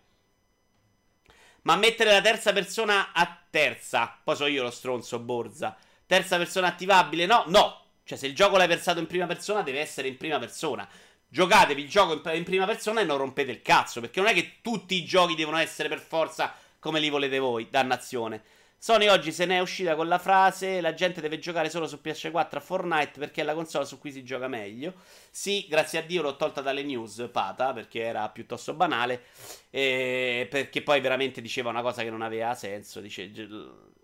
Ma 1.63 1.77
mettere 1.77 2.13
la 2.13 2.21
terza 2.21 2.53
persona 2.53 3.13
a 3.13 3.39
terza, 3.51 4.19
poi 4.23 4.37
so 4.37 4.47
io 4.47 4.63
lo 4.63 4.71
stronzo 4.71 5.19
Borza. 5.19 5.77
Terza 6.07 6.37
persona 6.37 6.67
attivabile? 6.67 7.27
No, 7.27 7.45
no. 7.47 7.85
Cioè, 8.05 8.19
se 8.19 8.27
il 8.27 8.35
gioco 8.35 8.57
l'hai 8.57 8.67
versato 8.67 8.99
in 8.99 9.07
prima 9.07 9.27
persona, 9.27 9.63
deve 9.63 9.81
essere 9.81 10.09
in 10.09 10.17
prima 10.17 10.39
persona. 10.39 10.89
Giocatevi 11.29 11.83
il 11.83 11.89
gioco 11.89 12.29
in 12.33 12.45
prima 12.45 12.67
persona 12.67 13.01
e 13.01 13.05
non 13.05 13.19
rompete 13.19 13.53
il 13.53 13.63
cazzo. 13.63 14.01
Perché 14.01 14.21
non 14.21 14.29
è 14.29 14.35
che 14.35 14.57
tutti 14.63 14.97
i 14.97 15.05
giochi 15.05 15.35
devono 15.35 15.59
essere 15.59 15.89
per 15.89 16.01
forza 16.01 16.53
come 16.81 16.99
li 16.99 17.11
volete 17.11 17.39
voi, 17.39 17.69
dannazione. 17.71 18.43
Sony 18.83 19.09
oggi 19.09 19.31
se 19.31 19.45
ne 19.45 19.57
è 19.57 19.61
uscita 19.61 19.95
con 19.95 20.09
la 20.09 20.19
frase 20.19 20.81
la 20.81 20.95
gente 20.95 21.21
deve 21.21 21.39
giocare 21.39 21.69
solo 21.69 21.87
su 21.87 22.01
PS4 22.03 22.57
a 22.57 22.61
Fortnite 22.61 23.19
perché 23.19 23.43
è 23.43 23.45
la 23.45 23.53
console 23.53 23.85
su 23.85 23.99
cui 23.99 24.11
si 24.11 24.25
gioca 24.25 24.49
meglio. 24.49 24.95
Sì, 25.31 25.67
grazie 25.69 25.99
a 25.99 26.03
Dio 26.03 26.23
l'ho 26.23 26.35
tolta 26.37 26.63
dalle 26.63 26.83
news, 26.83 27.29
Pata, 27.31 27.75
perché 27.75 28.01
era 28.01 28.27
piuttosto 28.31 28.73
banale, 28.73 29.25
e 29.69 30.47
perché 30.49 30.81
poi 30.81 31.03
veramente 31.03 31.43
diceva 31.43 31.69
una 31.69 31.83
cosa 31.83 32.03
che 32.03 32.09
non 32.09 32.23
aveva 32.23 32.55
senso. 32.55 33.03
Dice, 33.03 33.31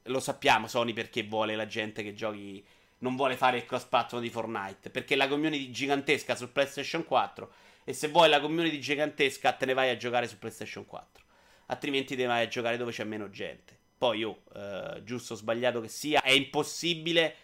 lo 0.02 0.20
sappiamo 0.20 0.68
Sony 0.68 0.92
perché 0.92 1.22
vuole 1.22 1.56
la 1.56 1.66
gente 1.66 2.02
che 2.02 2.12
giochi, 2.12 2.62
non 2.98 3.16
vuole 3.16 3.38
fare 3.38 3.56
il 3.56 3.64
cross 3.64 3.84
platform 3.84 4.20
di 4.20 4.28
Fortnite, 4.28 4.90
perché 4.90 5.16
la 5.16 5.26
community 5.26 5.70
gigantesca 5.70 6.34
su 6.34 6.52
PlayStation 6.52 7.02
4 7.02 7.50
e 7.82 7.94
se 7.94 8.08
vuoi 8.08 8.28
la 8.28 8.40
community 8.40 8.78
gigantesca 8.78 9.52
te 9.52 9.64
ne 9.64 9.72
vai 9.72 9.88
a 9.88 9.96
giocare 9.96 10.28
su 10.28 10.38
PlayStation 10.38 10.84
4. 10.84 11.24
Altrimenti 11.68 12.14
te 12.14 12.20
ne 12.20 12.28
vai 12.28 12.44
a 12.44 12.48
giocare 12.48 12.76
dove 12.76 12.92
c'è 12.92 13.04
meno 13.04 13.30
gente. 13.30 13.75
Poi, 13.98 14.24
oh, 14.24 14.42
uh, 14.52 15.02
giusto 15.02 15.32
o 15.34 15.36
sbagliato 15.36 15.80
che 15.80 15.88
sia, 15.88 16.22
è 16.22 16.32
impossibile. 16.32 17.36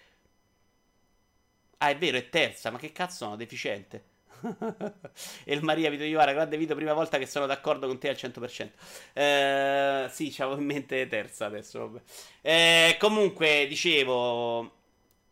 Ah, 1.78 1.90
è 1.90 1.96
vero, 1.96 2.16
è 2.16 2.28
terza, 2.28 2.70
ma 2.70 2.78
che 2.78 2.92
cazzo 2.92 3.24
sono 3.24 3.36
deficiente. 3.36 4.10
e 5.44 5.54
il 5.54 5.62
Maria 5.62 5.90
Vito 5.90 6.04
Iovara, 6.04 6.32
grande 6.32 6.56
Vito, 6.56 6.74
prima 6.74 6.92
volta 6.92 7.18
che 7.18 7.26
sono 7.26 7.46
d'accordo 7.46 7.86
con 7.86 7.98
te 7.98 8.08
al 8.08 8.16
100%. 8.16 8.70
Eh, 9.12 10.08
sì, 10.10 10.30
c'avevo 10.30 10.60
in 10.60 10.66
mente 10.66 11.06
terza 11.06 11.46
adesso. 11.46 12.00
Eh, 12.40 12.96
comunque, 12.98 13.66
dicevo... 13.68 14.80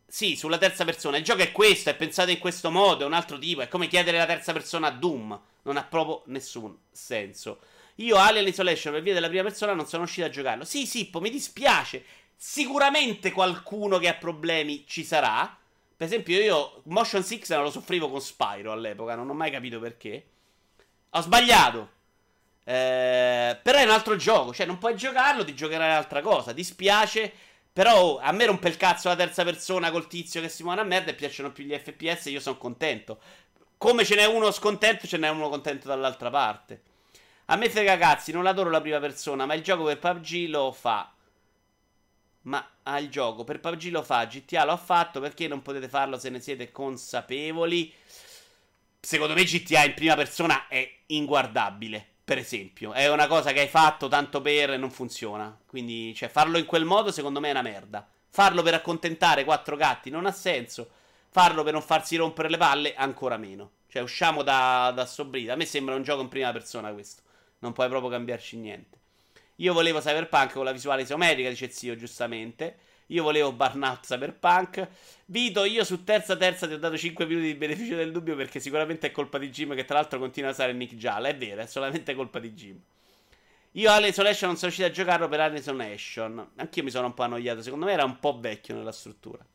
Sì, 0.07 0.35
sulla 0.35 0.57
terza 0.57 0.83
persona. 0.83 1.15
Il 1.17 1.23
gioco 1.23 1.41
è 1.41 1.53
questo, 1.53 1.89
è 1.89 1.95
pensato 1.95 2.31
in 2.31 2.39
questo 2.39 2.69
modo, 2.69 3.03
è 3.03 3.07
un 3.07 3.13
altro 3.13 3.39
tipo. 3.39 3.61
È 3.61 3.69
come 3.69 3.87
chiedere 3.87 4.17
la 4.17 4.25
terza 4.25 4.51
persona 4.51 4.87
a 4.87 4.91
Doom. 4.91 5.39
Non 5.63 5.77
ha 5.77 5.83
proprio 5.83 6.23
nessun 6.25 6.77
senso. 6.91 7.59
Io 7.95 8.17
Alien 8.17 8.47
Isolation 8.47 8.93
per 8.93 9.01
via 9.01 9.13
della 9.13 9.27
prima 9.27 9.43
persona 9.43 9.73
non 9.73 9.85
sono 9.85 10.03
uscito 10.03 10.25
a 10.25 10.29
giocarlo. 10.29 10.63
Sì, 10.63 10.85
Sippo, 10.85 11.19
mi 11.19 11.29
dispiace. 11.29 12.03
Sicuramente 12.35 13.31
qualcuno 13.31 13.99
che 13.99 14.07
ha 14.07 14.15
problemi 14.15 14.85
ci 14.87 15.03
sarà. 15.03 15.57
Per 15.95 16.07
esempio, 16.07 16.39
io 16.39 16.81
Motion 16.85 17.23
6 17.23 17.43
non 17.49 17.63
lo 17.63 17.71
soffrivo 17.71 18.09
con 18.09 18.21
Spyro 18.21 18.71
all'epoca, 18.71 19.15
non 19.15 19.29
ho 19.29 19.33
mai 19.33 19.51
capito 19.51 19.79
perché. 19.79 20.25
Ho 21.11 21.21
sbagliato. 21.21 21.89
Eh, 22.63 23.59
però 23.61 23.77
è 23.79 23.83
un 23.83 23.89
altro 23.89 24.15
gioco, 24.15 24.53
cioè 24.53 24.65
non 24.65 24.77
puoi 24.77 24.95
giocarlo, 24.95 25.43
ti 25.43 25.53
giocherai 25.53 25.89
un'altra 25.89 26.21
cosa. 26.21 26.53
Dispiace, 26.53 27.31
però 27.71 28.01
oh, 28.01 28.19
a 28.19 28.31
me 28.31 28.45
rompe 28.45 28.67
il 28.69 28.77
cazzo 28.77 29.07
la 29.09 29.15
terza 29.15 29.43
persona 29.43 29.91
col 29.91 30.07
tizio 30.07 30.41
che 30.41 30.49
si 30.49 30.63
muove 30.63 30.81
a 30.81 30.83
merda 30.83 31.11
e 31.11 31.15
piacciono 31.15 31.51
più 31.51 31.63
gli 31.65 31.77
FPS 31.77 32.25
io 32.25 32.39
sono 32.39 32.57
contento. 32.57 33.19
Come 33.77 34.05
ce 34.05 34.15
n'è 34.15 34.25
uno 34.25 34.51
scontento, 34.51 35.07
ce 35.07 35.17
n'è 35.17 35.29
uno 35.29 35.49
contento 35.49 35.87
dall'altra 35.87 36.29
parte. 36.29 36.81
A 37.51 37.57
me 37.57 37.69
frega 37.69 37.97
cazzi, 37.97 38.31
non 38.31 38.45
adoro 38.45 38.69
la 38.69 38.79
prima 38.79 38.99
persona, 39.01 39.45
ma 39.45 39.53
il 39.55 39.61
gioco 39.61 39.83
per 39.83 39.99
PUBG 39.99 40.47
lo 40.47 40.71
fa. 40.71 41.11
Ma 42.43 42.65
ah, 42.83 42.97
il 42.97 43.09
gioco 43.09 43.43
per 43.43 43.59
PUBG 43.59 43.91
lo 43.91 44.03
fa, 44.03 44.23
GTA 44.23 44.63
lo 44.63 44.71
ha 44.71 44.77
fatto, 44.77 45.19
perché 45.19 45.49
non 45.49 45.61
potete 45.61 45.89
farlo 45.89 46.17
se 46.17 46.29
ne 46.29 46.39
siete 46.39 46.71
consapevoli? 46.71 47.93
Secondo 49.01 49.33
me 49.33 49.43
GTA 49.43 49.83
in 49.83 49.93
prima 49.95 50.15
persona 50.15 50.69
è 50.69 50.89
inguardabile, 51.07 52.05
per 52.23 52.37
esempio. 52.37 52.93
È 52.93 53.11
una 53.11 53.27
cosa 53.27 53.51
che 53.51 53.59
hai 53.59 53.67
fatto 53.67 54.07
tanto 54.07 54.39
per 54.39 54.69
e 54.69 54.77
non 54.77 54.89
funziona. 54.89 55.53
Quindi, 55.65 56.15
cioè, 56.15 56.29
farlo 56.29 56.57
in 56.57 56.65
quel 56.65 56.85
modo 56.85 57.11
secondo 57.11 57.41
me 57.41 57.49
è 57.49 57.51
una 57.51 57.61
merda. 57.63 58.07
Farlo 58.29 58.61
per 58.61 58.75
accontentare 58.75 59.43
quattro 59.43 59.75
gatti 59.75 60.09
non 60.09 60.25
ha 60.25 60.31
senso. 60.31 60.89
Farlo 61.27 61.63
per 61.63 61.73
non 61.73 61.81
farsi 61.81 62.15
rompere 62.15 62.49
le 62.49 62.57
palle, 62.57 62.95
ancora 62.95 63.35
meno. 63.35 63.71
Cioè, 63.89 64.01
usciamo 64.01 64.41
da, 64.41 64.93
da 64.95 65.05
Sobrita. 65.05 65.51
A 65.51 65.57
me 65.57 65.65
sembra 65.65 65.95
un 65.95 66.03
gioco 66.03 66.21
in 66.21 66.29
prima 66.29 66.53
persona 66.53 66.93
questo. 66.93 67.23
Non 67.61 67.73
puoi 67.73 67.89
proprio 67.89 68.09
cambiarci 68.09 68.57
niente. 68.57 68.99
Io 69.57 69.73
volevo 69.73 69.99
Cyberpunk 69.99 70.53
con 70.53 70.65
la 70.65 70.71
visuale 70.71 71.03
isometrica, 71.03 71.49
dice 71.49 71.69
zio, 71.69 71.95
giustamente. 71.95 72.77
Io 73.07 73.23
volevo 73.23 73.51
Burnout 73.51 74.05
Cyberpunk. 74.05 74.87
Vito, 75.25 75.63
io 75.65 75.83
su 75.83 76.03
terza 76.03 76.35
terza 76.35 76.67
ti 76.67 76.73
ho 76.73 76.79
dato 76.79 76.97
5 76.97 77.25
minuti 77.25 77.45
di 77.47 77.55
beneficio 77.55 77.95
del 77.95 78.11
dubbio 78.11 78.35
perché 78.35 78.59
sicuramente 78.59 79.07
è 79.07 79.11
colpa 79.11 79.37
di 79.37 79.49
Jim 79.49 79.75
che 79.75 79.85
tra 79.85 79.95
l'altro 79.95 80.17
continua 80.17 80.49
a 80.49 80.53
usare 80.53 80.73
Nick 80.73 80.95
Gialla. 80.95 81.27
È 81.27 81.35
vero, 81.35 81.61
è 81.61 81.67
solamente 81.67 82.15
colpa 82.15 82.39
di 82.39 82.53
Jim. 82.53 82.81
Io 83.75 83.91
alle 83.91 84.07
Isolation 84.07 84.49
non 84.49 84.57
sono 84.57 84.71
riuscito 84.71 84.87
a 84.87 84.91
giocarlo 84.91 85.27
per 85.27 85.39
Alien 85.41 85.61
Isolation. 85.61 86.51
Anch'io 86.55 86.83
mi 86.83 86.89
sono 86.89 87.07
un 87.07 87.13
po' 87.13 87.23
annoiato. 87.23 87.61
Secondo 87.61 87.85
me 87.85 87.91
era 87.91 88.03
un 88.03 88.19
po' 88.19 88.39
vecchio 88.39 88.75
nella 88.75 88.91
struttura. 88.91 89.45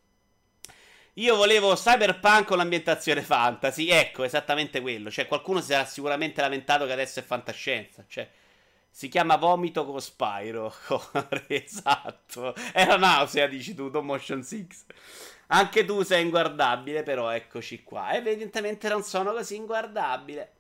Io 1.19 1.35
volevo 1.35 1.75
Cyberpunk 1.75 2.45
con 2.45 2.59
l'ambientazione 2.59 3.23
fantasy. 3.23 3.89
Ecco, 3.89 4.25
esattamente 4.25 4.83
quello. 4.83 5.11
Cioè, 5.11 5.27
qualcuno 5.27 5.61
si 5.63 5.69
sarà 5.69 5.87
sicuramente 5.87 6.43
lamentato 6.43 6.85
che 6.85 6.93
adesso 6.93 7.21
è 7.21 7.23
fantascienza. 7.23 8.05
Cioè, 8.07 8.29
si 8.91 9.09
chiama 9.09 9.37
Vomito 9.37 9.87
con 9.87 9.99
Spyro. 9.99 10.75
esatto. 11.49 12.55
Era 12.71 12.97
nausea, 12.97 13.47
dici 13.47 13.75
tu, 13.75 13.89
Don 13.89 14.05
Motion 14.05 14.43
6. 14.43 14.69
Anche 15.49 15.87
tu 15.87 16.03
sei 16.03 16.23
inguardabile, 16.23 17.03
però 17.03 17.31
eccoci 17.31 17.83
qua. 17.83 18.13
Evidentemente 18.15 18.91
non 18.91 19.03
sono 19.03 19.33
così 19.33 19.57
inguardabile. 19.57 20.56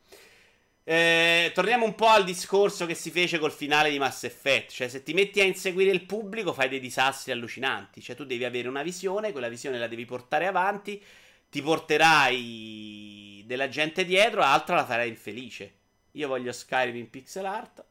Eh, 0.89 1.51
torniamo 1.53 1.84
un 1.84 1.97
po' 1.97 2.07
al 2.07 2.22
discorso 2.22 2.87
che 2.87 2.95
si 2.95 3.11
fece 3.11 3.41
col 3.41 3.51
finale 3.51 3.91
di 3.91 3.99
Mass 3.99 4.22
Effect. 4.22 4.70
Cioè, 4.70 4.89
se 4.89 5.03
ti 5.03 5.14
metti 5.14 5.41
a 5.41 5.45
inseguire 5.45 5.91
il 5.91 6.05
pubblico, 6.05 6.53
fai 6.53 6.68
dei 6.68 6.78
disastri 6.78 7.32
allucinanti. 7.32 8.01
Cioè, 8.01 8.14
tu 8.14 8.24
devi 8.24 8.45
avere 8.45 8.68
una 8.68 8.84
visione, 8.84 9.32
quella 9.32 9.49
visione 9.49 9.80
la 9.80 9.89
devi 9.89 10.05
portare 10.05 10.47
avanti. 10.47 11.03
Ti 11.51 11.61
porterai 11.61 13.43
della 13.47 13.68
gente 13.68 14.05
dietro, 14.05 14.43
altra 14.43 14.76
la 14.76 14.84
farai 14.84 15.09
infelice. 15.09 15.74
Io 16.12 16.28
voglio 16.28 16.53
Skyrim 16.53 16.95
in 16.95 17.11
pixel 17.11 17.47
art. 17.47 17.84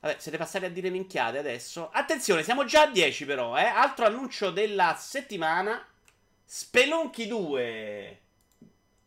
Vabbè, 0.00 0.16
siete 0.18 0.38
passati 0.38 0.64
a 0.64 0.70
dire 0.70 0.90
minchiate 0.90 1.38
adesso. 1.38 1.88
Attenzione, 1.92 2.42
siamo 2.42 2.64
già 2.64 2.82
a 2.82 2.90
10 2.90 3.26
però, 3.26 3.56
eh. 3.56 3.62
Altro 3.62 4.06
annuncio 4.06 4.50
della 4.50 4.96
settimana. 4.98 5.86
Spelunchi 6.44 7.28
2. 7.28 8.20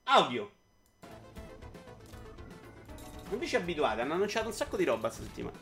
Audio. 0.04 0.52
Non 3.32 3.40
vi 3.40 3.48
ci 3.48 3.56
abituate, 3.56 4.02
hanno 4.02 4.14
annunciato 4.14 4.48
un 4.48 4.54
sacco 4.54 4.76
di 4.76 4.84
roba 4.84 5.08
questa 5.08 5.24
settimana. 5.24 5.58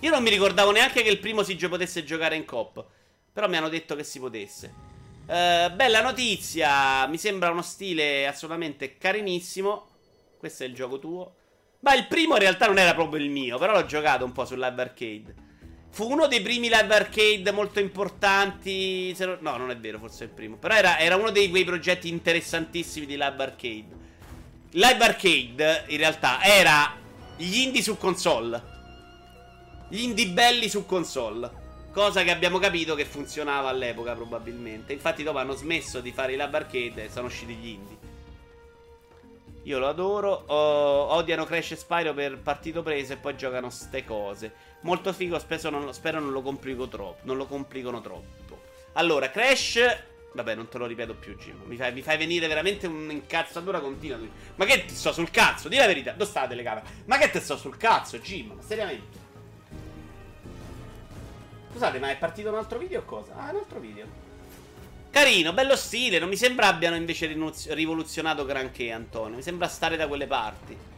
Io 0.00 0.10
non 0.10 0.22
mi 0.22 0.28
ricordavo 0.28 0.70
neanche 0.70 1.02
che 1.02 1.08
il 1.08 1.18
primo 1.18 1.42
Siege 1.42 1.66
potesse 1.70 2.04
giocare 2.04 2.36
in 2.36 2.44
cop. 2.44 2.84
Però 3.32 3.48
mi 3.48 3.56
hanno 3.56 3.70
detto 3.70 3.96
che 3.96 4.04
si 4.04 4.20
potesse. 4.20 4.72
Uh, 5.22 5.74
bella 5.74 6.02
notizia. 6.02 7.06
Mi 7.06 7.16
sembra 7.16 7.50
uno 7.50 7.62
stile 7.62 8.26
assolutamente 8.26 8.98
carinissimo. 8.98 9.86
Questo 10.36 10.64
è 10.64 10.66
il 10.66 10.74
gioco 10.74 10.98
tuo. 10.98 11.34
Ma 11.80 11.94
il 11.94 12.06
primo 12.06 12.34
in 12.34 12.40
realtà 12.40 12.66
non 12.66 12.78
era 12.78 12.94
proprio 12.94 13.24
il 13.24 13.30
mio. 13.30 13.56
Però 13.56 13.72
l'ho 13.72 13.86
giocato 13.86 14.26
un 14.26 14.32
po' 14.32 14.44
sul 14.44 14.62
arcade. 14.62 15.45
Fu 15.96 16.10
uno 16.10 16.26
dei 16.26 16.42
primi 16.42 16.68
live 16.68 16.94
arcade 16.94 17.50
molto 17.52 17.80
importanti. 17.80 19.16
No, 19.40 19.56
non 19.56 19.70
è 19.70 19.78
vero, 19.78 19.98
forse 19.98 20.24
è 20.24 20.26
il 20.26 20.32
primo. 20.34 20.56
Però 20.56 20.74
era, 20.74 20.98
era 20.98 21.16
uno 21.16 21.30
dei 21.30 21.48
quei 21.48 21.64
progetti 21.64 22.10
interessantissimi 22.10 23.06
di 23.06 23.14
live 23.14 23.42
arcade. 23.42 23.86
Live 24.72 25.02
arcade, 25.02 25.84
in 25.86 25.96
realtà, 25.96 26.42
era 26.42 26.94
gli 27.34 27.60
indie 27.60 27.80
su 27.80 27.96
console. 27.96 28.62
Gli 29.88 30.02
indie 30.02 30.26
belli 30.26 30.68
su 30.68 30.84
console. 30.84 31.50
Cosa 31.94 32.22
che 32.24 32.30
abbiamo 32.30 32.58
capito 32.58 32.94
che 32.94 33.06
funzionava 33.06 33.70
all'epoca, 33.70 34.14
probabilmente. 34.14 34.92
Infatti, 34.92 35.22
dopo 35.22 35.38
hanno 35.38 35.54
smesso 35.54 36.02
di 36.02 36.12
fare 36.12 36.34
i 36.34 36.36
live 36.36 36.58
arcade 36.58 37.04
e 37.04 37.10
sono 37.10 37.28
usciti 37.28 37.54
gli 37.54 37.68
indie. 37.68 37.96
Io 39.62 39.78
lo 39.78 39.88
adoro. 39.88 40.44
Oh, 40.48 41.14
odiano 41.14 41.46
Crash 41.46 41.70
e 41.70 41.76
Spyro 41.76 42.12
per 42.12 42.36
partito 42.36 42.82
preso 42.82 43.14
e 43.14 43.16
poi 43.16 43.34
giocano 43.34 43.70
ste 43.70 44.04
cose. 44.04 44.65
Molto 44.86 45.12
figo, 45.12 45.36
non, 45.68 45.92
spero 45.92 46.20
non 46.20 46.30
lo 46.30 46.42
complico 46.42 46.86
troppo. 46.86 47.18
Non 47.22 47.36
lo 47.36 47.46
complicano 47.46 48.00
troppo. 48.00 48.62
Allora, 48.92 49.28
Crash. 49.30 49.80
Vabbè, 50.32 50.54
non 50.54 50.68
te 50.68 50.78
lo 50.78 50.86
ripeto 50.86 51.14
più, 51.14 51.36
Jim. 51.36 51.62
Mi 51.64 51.76
fai, 51.76 51.92
mi 51.92 52.02
fai 52.02 52.16
venire 52.16 52.46
veramente 52.46 52.86
un'incazzatura 52.86 53.80
continua. 53.80 54.16
Ma 54.54 54.64
che 54.64 54.84
ti 54.84 54.94
sto 54.94 55.12
sul 55.12 55.32
cazzo? 55.32 55.68
Dì 55.68 55.76
la 55.76 55.88
verità. 55.88 56.12
Dove 56.12 56.30
sta 56.30 56.42
la 56.42 56.46
telecamera? 56.46 56.86
Ma 57.06 57.18
che 57.18 57.30
ti 57.30 57.40
sto 57.40 57.56
sul 57.56 57.76
cazzo, 57.76 58.18
Jim? 58.18 58.52
Ma 58.52 58.62
seriamente. 58.62 59.18
Scusate, 61.72 61.98
ma 61.98 62.10
è 62.10 62.16
partito 62.16 62.50
un 62.50 62.54
altro 62.54 62.78
video 62.78 63.00
o 63.00 63.04
cosa? 63.04 63.32
Ah, 63.34 63.50
un 63.50 63.56
altro 63.56 63.80
video. 63.80 64.06
Carino, 65.10 65.52
bello 65.52 65.74
stile. 65.74 66.20
Non 66.20 66.28
mi 66.28 66.36
sembra 66.36 66.68
abbiano 66.68 66.94
invece 66.94 67.26
rivoluzionato 67.26 68.44
granché, 68.44 68.92
Antonio. 68.92 69.34
Mi 69.34 69.42
sembra 69.42 69.66
stare 69.66 69.96
da 69.96 70.06
quelle 70.06 70.28
parti. 70.28 70.94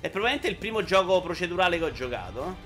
È 0.00 0.08
probabilmente 0.08 0.48
il 0.48 0.56
primo 0.56 0.82
gioco 0.82 1.20
procedurale 1.20 1.76
che 1.76 1.84
ho 1.84 1.92
giocato. 1.92 2.56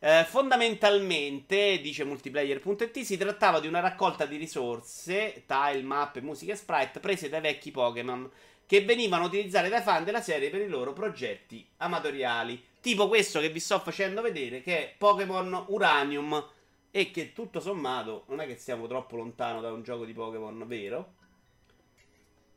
Eh, 0.00 0.24
fondamentalmente, 0.28 1.80
dice 1.80 2.04
multiplayer.it, 2.04 3.00
si 3.00 3.16
trattava 3.16 3.58
di 3.58 3.66
una 3.66 3.80
raccolta 3.80 4.26
di 4.26 4.36
risorse, 4.36 5.44
tile, 5.46 5.82
mappe, 5.82 6.20
musica 6.20 6.52
e 6.52 6.56
sprite 6.56 7.00
prese 7.00 7.28
dai 7.28 7.40
vecchi 7.40 7.70
Pokémon 7.70 8.30
che 8.68 8.82
venivano 8.82 9.24
utilizzate 9.24 9.70
dai 9.70 9.80
fan 9.80 10.04
della 10.04 10.20
serie 10.20 10.50
per 10.50 10.60
i 10.60 10.68
loro 10.68 10.92
progetti 10.92 11.66
amatoriali. 11.78 12.62
Tipo 12.80 13.08
questo 13.08 13.40
che 13.40 13.48
vi 13.48 13.60
sto 13.60 13.80
facendo 13.80 14.20
vedere, 14.20 14.60
che 14.60 14.78
è 14.78 14.94
Pokémon 14.96 15.64
Uranium 15.68 16.46
e 16.90 17.10
che 17.10 17.32
tutto 17.32 17.60
sommato 17.60 18.24
non 18.28 18.40
è 18.40 18.46
che 18.46 18.56
siamo 18.56 18.86
troppo 18.86 19.16
lontano 19.16 19.60
da 19.60 19.72
un 19.72 19.82
gioco 19.82 20.04
di 20.04 20.12
Pokémon 20.12 20.64
vero. 20.66 21.14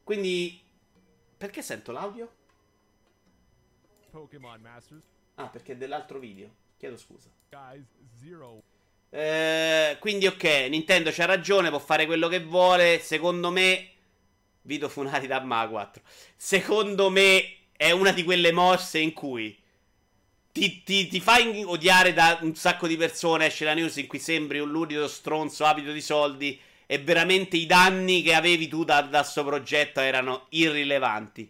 Quindi, 0.03 0.59
perché 1.37 1.61
sento 1.61 1.91
l'audio? 1.91 2.31
Ah, 5.35 5.47
perché 5.47 5.73
è 5.73 5.77
dell'altro 5.77 6.19
video. 6.19 6.49
Chiedo 6.77 6.97
scusa. 6.97 7.29
Eh, 9.09 9.97
quindi, 9.99 10.27
ok, 10.27 10.43
Nintendo 10.69 11.11
c'ha 11.11 11.25
ragione, 11.25 11.69
può 11.69 11.79
fare 11.79 12.05
quello 12.05 12.27
che 12.27 12.43
vuole. 12.43 12.99
Secondo 12.99 13.51
me, 13.51 13.89
Vito 14.63 14.89
Funari 14.89 15.27
da 15.27 15.41
Ma 15.41 15.67
4. 15.67 16.01
Secondo 16.35 17.09
me 17.09 17.57
è 17.75 17.91
una 17.91 18.11
di 18.11 18.23
quelle 18.23 18.51
mosse 18.51 18.99
in 18.99 19.13
cui 19.13 19.60
ti, 20.51 20.83
ti, 20.83 21.07
ti 21.07 21.19
fai 21.19 21.63
odiare 21.65 22.13
da 22.13 22.39
un 22.41 22.55
sacco 22.55 22.87
di 22.87 22.97
persone. 22.97 23.47
Esce 23.47 23.65
la 23.65 23.73
news 23.73 23.97
in 23.97 24.07
cui 24.07 24.19
sembri 24.19 24.59
un 24.59 24.69
ludido 24.69 25.07
stronzo 25.07 25.65
avido 25.65 25.91
di 25.91 26.01
soldi. 26.01 26.59
E 26.85 26.99
veramente 26.99 27.55
i 27.55 27.65
danni 27.65 28.21
che 28.21 28.33
avevi 28.33 28.67
tu 28.67 28.83
da 28.83 29.07
questo 29.07 29.45
progetto 29.45 30.01
erano 30.01 30.47
irrilevanti. 30.49 31.49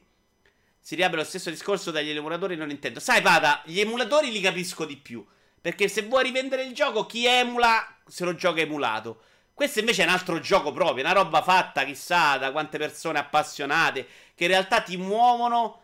Si 0.80 0.96
riapre 0.96 1.18
lo 1.18 1.24
stesso 1.24 1.50
discorso 1.50 1.90
dagli 1.90 2.10
emulatori 2.10 2.56
non 2.56 2.70
intendo. 2.70 3.00
Sai, 3.00 3.22
Pada, 3.22 3.62
gli 3.66 3.80
emulatori 3.80 4.32
li 4.32 4.40
capisco 4.40 4.86
di 4.86 4.98
più. 4.98 5.26
Perché 5.60 5.88
se 5.88 6.04
vuoi 6.04 6.24
rivendere 6.24 6.64
il 6.64 6.74
gioco, 6.74 7.06
chi 7.06 7.26
emula 7.26 7.98
se 8.08 8.24
lo 8.24 8.36
gioca 8.36 8.62
emulato. 8.62 9.22
Questo 9.54 9.80
invece 9.80 10.02
è 10.02 10.06
un 10.06 10.12
altro 10.12 10.40
gioco 10.40 10.72
proprio, 10.72 11.04
una 11.04 11.14
roba 11.14 11.44
fatta 11.44 11.84
chissà 11.84 12.38
da 12.38 12.52
quante 12.52 12.80
persone 12.80 13.20
appassionate, 13.20 14.08
che 14.34 14.46
in 14.46 14.50
realtà 14.50 14.82
ti 14.82 14.98
muovono 14.98 15.82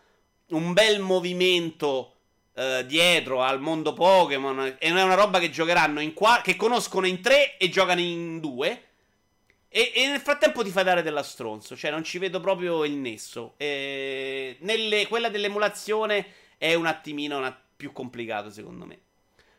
un 0.47 0.73
bel 0.73 0.99
movimento 0.99 2.16
uh, 2.57 2.83
dietro 2.83 3.41
al 3.41 3.61
mondo 3.61 3.93
Pokémon. 3.93 4.75
E 4.79 4.89
non 4.89 4.97
è 4.97 5.03
una 5.03 5.13
roba 5.13 5.39
che 5.39 5.49
giocheranno 5.49 6.01
in 6.01 6.13
qua. 6.13 6.41
Che 6.43 6.55
conoscono 6.55 7.05
in 7.07 7.21
tre 7.21 7.57
e 7.57 7.69
giocano 7.69 8.01
in 8.01 8.39
due. 8.39 8.83
E, 9.69 9.91
e, 9.95 10.07
nel 10.07 10.19
frattempo 10.19 10.63
ti 10.63 10.69
fai 10.69 10.83
dare 10.83 11.03
della 11.03 11.23
stronzo. 11.23 11.75
Cioè, 11.75 11.91
non 11.91 12.03
ci 12.03 12.17
vedo 12.17 12.39
proprio 12.39 12.83
il 12.83 12.93
nesso. 12.93 13.53
E 13.57 14.57
nelle, 14.61 15.07
quella 15.07 15.29
dell'emulazione 15.29 16.25
è 16.57 16.73
un 16.73 16.87
attimino 16.87 17.37
una, 17.37 17.57
più 17.75 17.91
complicato, 17.91 18.49
secondo 18.49 18.85
me. 18.85 18.99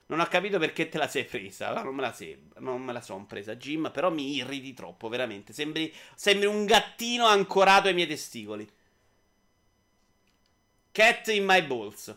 Non 0.06 0.20
ho 0.20 0.26
capito 0.26 0.58
perché 0.58 0.88
te 0.88 0.98
la 0.98 1.06
sei 1.06 1.24
presa. 1.24 1.72
Non 1.82 1.94
me 1.94 2.00
la, 2.00 2.12
sei, 2.12 2.48
non 2.58 2.82
me 2.82 2.92
la 2.92 3.02
sono 3.02 3.26
presa, 3.26 3.56
Jim. 3.56 3.90
Però 3.92 4.10
mi 4.10 4.36
irriti 4.36 4.74
troppo, 4.74 5.08
veramente. 5.08 5.52
Sembri, 5.52 5.94
sembri 6.14 6.46
un 6.46 6.64
gattino 6.64 7.26
ancorato 7.26 7.88
ai 7.88 7.94
miei 7.94 8.06
testicoli. 8.06 8.68
Cat 10.90 11.28
in 11.28 11.44
my 11.44 11.62
balls. 11.62 12.16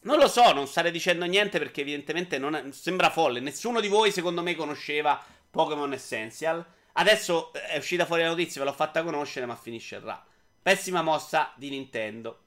Non 0.00 0.18
lo 0.18 0.28
so, 0.28 0.52
non 0.52 0.66
starei 0.66 0.92
dicendo 0.92 1.24
niente 1.24 1.58
perché 1.58 1.80
evidentemente 1.80 2.38
non 2.38 2.54
è, 2.54 2.64
sembra 2.70 3.10
folle. 3.10 3.40
Nessuno 3.40 3.80
di 3.80 3.88
voi, 3.88 4.12
secondo 4.12 4.42
me, 4.42 4.54
conosceva 4.54 5.22
Pokémon 5.50 5.92
Essential. 5.92 6.64
Adesso 6.92 7.52
è 7.52 7.76
uscita 7.76 8.06
fuori 8.06 8.22
la 8.22 8.28
notizia, 8.28 8.60
ve 8.60 8.68
l'ho 8.68 8.74
fatta 8.74 9.02
conoscere, 9.02 9.46
ma 9.46 9.56
finisce 9.56 9.98
là. 10.00 10.24
Pessima 10.62 11.02
mossa 11.02 11.52
di 11.56 11.70
Nintendo. 11.70 12.44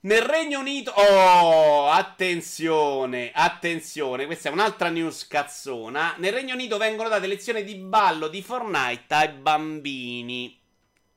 Nel 0.00 0.22
Regno 0.22 0.58
Unito. 0.58 0.92
Oh, 0.92 1.88
attenzione, 1.88 3.30
attenzione. 3.32 4.26
Questa 4.26 4.48
è 4.48 4.52
un'altra 4.52 4.88
news 4.88 5.26
cazzona. 5.28 6.14
Nel 6.18 6.32
Regno 6.32 6.54
Unito 6.54 6.76
vengono 6.76 7.08
date 7.08 7.26
lezioni 7.26 7.62
di 7.62 7.76
ballo 7.76 8.28
di 8.28 8.42
Fortnite 8.42 9.14
ai 9.14 9.28
bambini. 9.28 10.60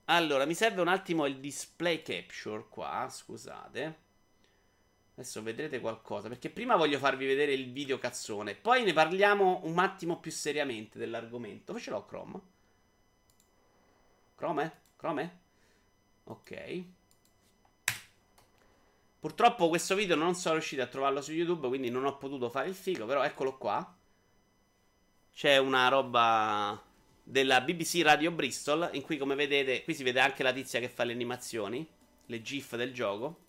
Allora, 0.06 0.44
mi 0.44 0.54
serve 0.54 0.82
un 0.82 0.88
attimo 0.88 1.26
il 1.26 1.38
display 1.38 2.02
capture 2.02 2.66
qua. 2.68 3.08
Scusate. 3.10 4.05
Adesso 5.16 5.42
vedrete 5.42 5.80
qualcosa. 5.80 6.28
Perché 6.28 6.50
prima 6.50 6.76
voglio 6.76 6.98
farvi 6.98 7.26
vedere 7.26 7.52
il 7.52 7.72
video 7.72 7.98
cazzone. 7.98 8.54
Poi 8.54 8.84
ne 8.84 8.92
parliamo 8.92 9.62
un 9.64 9.78
attimo 9.78 10.20
più 10.20 10.30
seriamente 10.30 10.98
dell'argomento. 10.98 11.72
Dove 11.72 11.80
ce 11.80 11.90
l'ho 11.90 12.04
Chrome? 12.04 12.40
Chrome? 14.36 14.80
Chrome? 14.96 15.38
Ok. 16.24 16.84
Purtroppo 19.18 19.68
questo 19.68 19.94
video 19.94 20.14
non 20.16 20.34
sono 20.34 20.54
riuscito 20.54 20.82
a 20.82 20.86
trovarlo 20.86 21.22
su 21.22 21.32
YouTube, 21.32 21.66
quindi 21.68 21.90
non 21.90 22.04
ho 22.04 22.16
potuto 22.18 22.50
fare 22.50 22.68
il 22.68 22.74
figo, 22.74 23.06
però 23.06 23.24
eccolo 23.24 23.56
qua. 23.56 23.96
C'è 25.32 25.56
una 25.56 25.88
roba 25.88 26.80
della 27.22 27.60
BBC 27.62 28.02
Radio 28.02 28.30
Bristol, 28.30 28.90
in 28.92 29.02
cui 29.02 29.16
come 29.16 29.34
vedete, 29.34 29.82
qui 29.82 29.94
si 29.94 30.02
vede 30.02 30.20
anche 30.20 30.42
la 30.42 30.52
tizia 30.52 30.78
che 30.78 30.88
fa 30.88 31.04
le 31.04 31.12
animazioni, 31.12 31.84
le 32.26 32.42
GIF 32.42 32.76
del 32.76 32.92
gioco. 32.92 33.45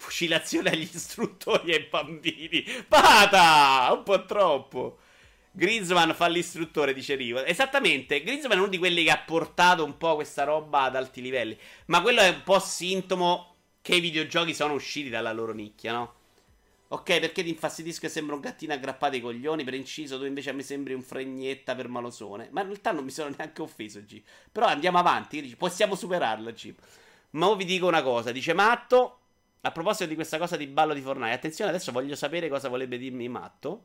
Fucilazione 0.00 0.70
agli 0.70 0.88
istruttori 0.90 1.72
e 1.72 1.74
ai 1.74 1.86
bambini. 1.90 2.64
Pata! 2.88 3.92
Un 3.92 4.02
po' 4.02 4.24
troppo. 4.24 4.98
Griezmann 5.52 6.12
fa 6.12 6.26
l'istruttore, 6.26 6.94
dice 6.94 7.16
Rivo. 7.16 7.44
Esattamente, 7.44 8.22
Griezmann 8.22 8.56
è 8.56 8.60
uno 8.60 8.68
di 8.68 8.78
quelli 8.78 9.04
che 9.04 9.10
ha 9.10 9.18
portato 9.18 9.84
un 9.84 9.98
po' 9.98 10.14
questa 10.14 10.44
roba 10.44 10.84
ad 10.84 10.96
alti 10.96 11.20
livelli. 11.20 11.56
Ma 11.86 12.00
quello 12.00 12.20
è 12.20 12.30
un 12.30 12.42
po' 12.44 12.58
sintomo 12.58 13.56
che 13.82 13.96
i 13.96 14.00
videogiochi 14.00 14.54
sono 14.54 14.72
usciti 14.72 15.10
dalla 15.10 15.32
loro 15.32 15.52
nicchia, 15.52 15.92
no? 15.92 16.14
Ok, 16.88 17.20
perché 17.20 17.42
ti 17.42 17.50
infastidisco 17.50 18.06
e 18.06 18.08
sembra 18.08 18.34
un 18.34 18.40
gattino 18.40 18.72
aggrappato 18.72 19.16
ai 19.16 19.20
coglioni? 19.20 19.64
Per 19.64 19.74
inciso, 19.74 20.18
tu 20.18 20.24
invece 20.24 20.54
mi 20.54 20.62
sembri 20.62 20.94
un 20.94 21.02
fregnetta 21.02 21.74
per 21.74 21.88
malosone. 21.88 22.48
Ma 22.52 22.62
in 22.62 22.68
realtà 22.68 22.92
non 22.92 23.04
mi 23.04 23.10
sono 23.10 23.34
neanche 23.36 23.60
offeso, 23.60 24.00
G. 24.00 24.22
Però 24.50 24.64
andiamo 24.64 24.96
avanti, 24.96 25.54
possiamo 25.58 25.94
superarlo, 25.94 26.50
G. 26.52 26.74
Ma 27.32 27.48
ora 27.48 27.56
vi 27.56 27.66
dico 27.66 27.86
una 27.86 28.02
cosa, 28.02 28.32
dice 28.32 28.54
Matto. 28.54 29.19
A 29.62 29.72
proposito 29.72 30.06
di 30.06 30.14
questa 30.14 30.38
cosa 30.38 30.56
di 30.56 30.66
ballo 30.66 30.94
di 30.94 31.02
Fortnite, 31.02 31.34
attenzione, 31.34 31.70
adesso 31.70 31.92
voglio 31.92 32.14
sapere 32.14 32.48
cosa 32.48 32.68
volebbe 32.68 32.96
dirmi 32.96 33.28
Matto. 33.28 33.84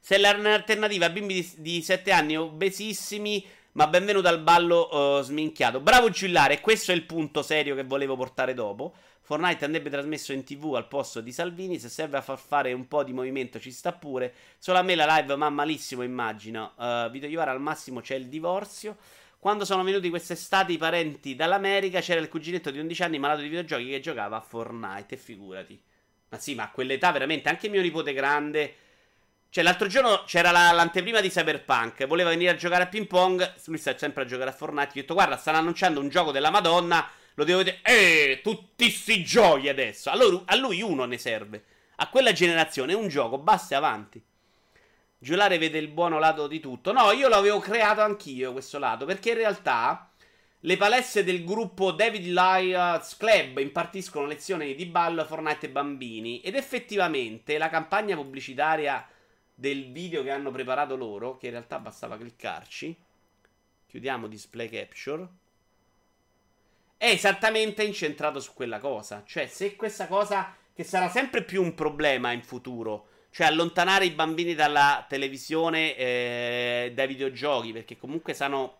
Se 0.00 0.16
l'alternativa 0.16 1.06
a 1.06 1.10
bimbi 1.10 1.34
di, 1.34 1.54
di 1.58 1.82
7 1.82 2.10
anni 2.12 2.36
obesissimi 2.36 3.44
ma 3.72 3.86
benvenuto 3.86 4.26
al 4.26 4.40
ballo 4.40 4.88
uh, 5.18 5.22
sminchiato. 5.22 5.80
Bravo 5.80 6.10
Giullare, 6.10 6.60
questo 6.60 6.90
è 6.90 6.94
il 6.94 7.04
punto 7.04 7.42
serio 7.42 7.74
che 7.74 7.84
volevo 7.84 8.16
portare 8.16 8.54
dopo. 8.54 8.94
Fortnite 9.20 9.66
andrebbe 9.66 9.90
trasmesso 9.90 10.32
in 10.32 10.42
tv 10.42 10.74
al 10.74 10.88
posto 10.88 11.20
di 11.20 11.30
Salvini. 11.30 11.78
Se 11.78 11.88
serve 11.88 12.16
a 12.16 12.20
far 12.22 12.38
fare 12.38 12.72
un 12.72 12.88
po' 12.88 13.04
di 13.04 13.12
movimento, 13.12 13.60
ci 13.60 13.70
sta 13.70 13.92
pure. 13.92 14.34
Solo 14.58 14.78
a 14.78 14.82
me 14.82 14.94
la 14.94 15.16
live 15.16 15.36
ma 15.36 15.50
malissimo, 15.50 16.02
immagino. 16.02 16.72
Uh, 16.76 17.10
Vito 17.10 17.26
Iovara 17.26 17.52
al 17.52 17.60
massimo 17.60 18.00
c'è 18.00 18.16
il 18.16 18.26
divorzio. 18.26 18.96
Quando 19.38 19.64
sono 19.64 19.82
venuti 19.84 20.10
quest'estate 20.10 20.72
i 20.72 20.78
parenti 20.78 21.34
dall'America, 21.34 22.00
c'era 22.00 22.20
il 22.20 22.28
cuginetto 22.28 22.70
di 22.70 22.78
11 22.78 23.02
anni 23.02 23.18
malato 23.18 23.40
di 23.40 23.48
videogiochi 23.48 23.88
che 23.88 24.00
giocava 24.00 24.36
a 24.36 24.40
Fortnite. 24.40 25.16
Figurati. 25.16 25.80
Ma 26.30 26.38
sì, 26.38 26.54
ma 26.54 26.64
a 26.64 26.70
quell'età 26.70 27.12
veramente 27.12 27.48
anche 27.48 27.68
mio 27.68 27.80
nipote 27.80 28.12
grande 28.12 28.74
cioè, 29.50 29.64
l'altro 29.64 29.86
giorno 29.86 30.24
c'era 30.26 30.50
la, 30.50 30.72
l'anteprima 30.72 31.20
di 31.20 31.30
Cyberpunk. 31.30 32.06
Voleva 32.06 32.28
venire 32.28 32.50
a 32.50 32.54
giocare 32.54 32.82
a 32.82 32.86
ping 32.86 33.06
pong. 33.06 33.54
Lui 33.66 33.78
sta 33.78 33.96
sempre 33.96 34.22
a 34.24 34.26
giocare 34.26 34.50
a 34.50 34.52
Fortnite. 34.52 34.90
Gli 34.92 34.98
ho 34.98 35.00
detto, 35.00 35.14
guarda, 35.14 35.38
stanno 35.38 35.58
annunciando 35.58 36.00
un 36.00 36.08
gioco 36.08 36.32
della 36.32 36.50
Madonna. 36.50 37.08
Lo 37.34 37.44
devo 37.44 37.58
vedere. 37.58 37.80
Eh, 37.82 38.40
tutti 38.42 38.90
sti 38.90 39.24
giochi 39.24 39.68
adesso. 39.68 40.10
Allora, 40.10 40.42
a 40.44 40.56
lui 40.56 40.82
uno 40.82 41.06
ne 41.06 41.16
serve. 41.16 41.64
A 41.96 42.08
quella 42.08 42.32
generazione 42.32 42.92
un 42.92 43.08
gioco, 43.08 43.38
basta 43.38 43.74
e 43.74 43.78
avanti. 43.78 44.22
Giolare 45.20 45.58
vede 45.58 45.78
il 45.78 45.88
buono 45.88 46.18
lato 46.18 46.46
di 46.46 46.60
tutto. 46.60 46.92
No, 46.92 47.10
io 47.10 47.28
l'avevo 47.28 47.58
creato 47.58 48.02
anch'io 48.02 48.52
questo 48.52 48.78
lato. 48.78 49.04
Perché 49.04 49.30
in 49.30 49.36
realtà 49.36 50.10
le 50.60 50.76
palestre 50.76 51.24
del 51.24 51.44
gruppo 51.44 51.90
David 51.90 52.26
Lions 52.26 53.16
Club 53.16 53.58
impartiscono 53.58 54.26
lezioni 54.26 54.74
di 54.74 54.86
ballo 54.86 55.22
a 55.22 55.24
Fortnite 55.24 55.66
e 55.66 55.70
bambini. 55.70 56.40
Ed 56.40 56.54
effettivamente 56.54 57.58
la 57.58 57.68
campagna 57.68 58.14
pubblicitaria 58.14 59.06
del 59.52 59.90
video 59.90 60.22
che 60.22 60.30
hanno 60.30 60.52
preparato 60.52 60.94
loro, 60.94 61.36
che 61.36 61.46
in 61.46 61.52
realtà 61.52 61.80
bastava 61.80 62.16
cliccarci. 62.16 62.96
Chiudiamo 63.88 64.28
display 64.28 64.68
capture. 64.68 65.28
È 66.96 67.06
esattamente 67.06 67.82
incentrato 67.82 68.38
su 68.38 68.54
quella 68.54 68.78
cosa. 68.78 69.24
Cioè, 69.26 69.48
se 69.48 69.74
questa 69.74 70.06
cosa, 70.06 70.54
che 70.72 70.84
sarà 70.84 71.08
sempre 71.08 71.42
più 71.42 71.60
un 71.60 71.74
problema 71.74 72.30
in 72.30 72.42
futuro, 72.42 73.08
cioè 73.30 73.46
allontanare 73.46 74.06
i 74.06 74.10
bambini 74.10 74.54
dalla 74.54 75.04
televisione, 75.08 75.96
eh, 75.96 76.92
dai 76.94 77.06
videogiochi, 77.06 77.72
perché 77.72 77.96
comunque 77.96 78.34
sanno 78.34 78.78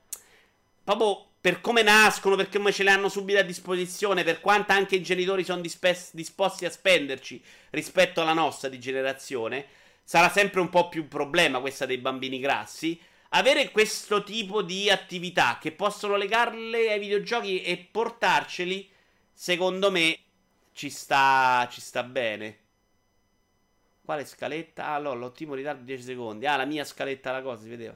proprio 0.83 1.25
per 1.41 1.61
come 1.61 1.83
nascono, 1.83 2.37
per 2.37 2.49
come 2.49 2.73
ce 2.73 2.83
le 2.83 2.91
hanno 2.91 3.09
subito 3.09 3.39
a 3.39 3.43
disposizione, 3.43 4.25
per 4.25 4.41
quanto 4.41 4.73
anche 4.73 4.97
i 4.97 5.03
genitori 5.03 5.45
sono 5.45 5.61
dispe- 5.61 6.09
disposti 6.13 6.65
a 6.65 6.71
spenderci 6.71 7.43
rispetto 7.71 8.21
alla 8.21 8.33
nostra 8.33 8.69
di 8.69 8.81
generazione 8.81 9.67
sarà 10.09 10.31
sempre 10.31 10.61
un 10.61 10.71
po' 10.71 10.89
più 10.89 11.03
un 11.03 11.09
problema 11.09 11.61
questa 11.61 11.85
dei 11.85 11.99
bambini 11.99 12.39
grassi. 12.39 12.99
Avere 13.33 13.71
questo 13.71 14.25
tipo 14.25 14.63
di 14.63 14.89
attività 14.89 15.59
che 15.61 15.71
possono 15.71 16.17
legarle 16.17 16.91
ai 16.91 16.99
videogiochi 16.99 17.61
e 17.61 17.77
portarceli, 17.91 18.89
secondo 19.31 19.91
me, 19.91 20.19
ci 20.73 20.89
sta, 20.89 21.69
ci 21.71 21.83
sta 21.83 22.03
bene. 22.05 22.68
Quale 24.09 24.25
scaletta? 24.25 24.87
Ah, 24.87 24.97
no, 24.97 25.13
l'ottimo 25.13 25.53
ritardo 25.53 25.81
di 25.81 25.85
10 25.85 26.03
secondi. 26.03 26.47
Ah, 26.47 26.57
la 26.57 26.65
mia 26.65 26.83
scaletta, 26.83 27.31
la 27.31 27.43
cosa, 27.43 27.65
si 27.65 27.69
vedeva. 27.69 27.95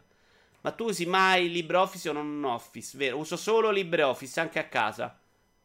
Ma 0.60 0.70
tu 0.72 0.84
usi 0.84 1.06
mai 1.06 1.50
LibreOffice 1.50 2.10
o 2.10 2.12
non 2.12 2.44
Office, 2.44 2.98
vero? 2.98 3.16
Uso 3.16 3.38
solo 3.38 3.70
LibreOffice, 3.70 4.38
anche 4.38 4.58
a 4.58 4.64
casa. 4.64 5.18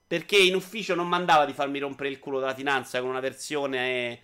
Perché 0.08 0.38
in 0.38 0.56
ufficio 0.56 0.96
non 0.96 1.10
mandava 1.10 1.44
di 1.44 1.52
farmi 1.52 1.80
rompere 1.80 2.08
il 2.08 2.20
culo 2.20 2.40
della 2.40 2.54
finanza 2.54 3.02
con 3.02 3.10
una 3.10 3.20
versione 3.20 4.22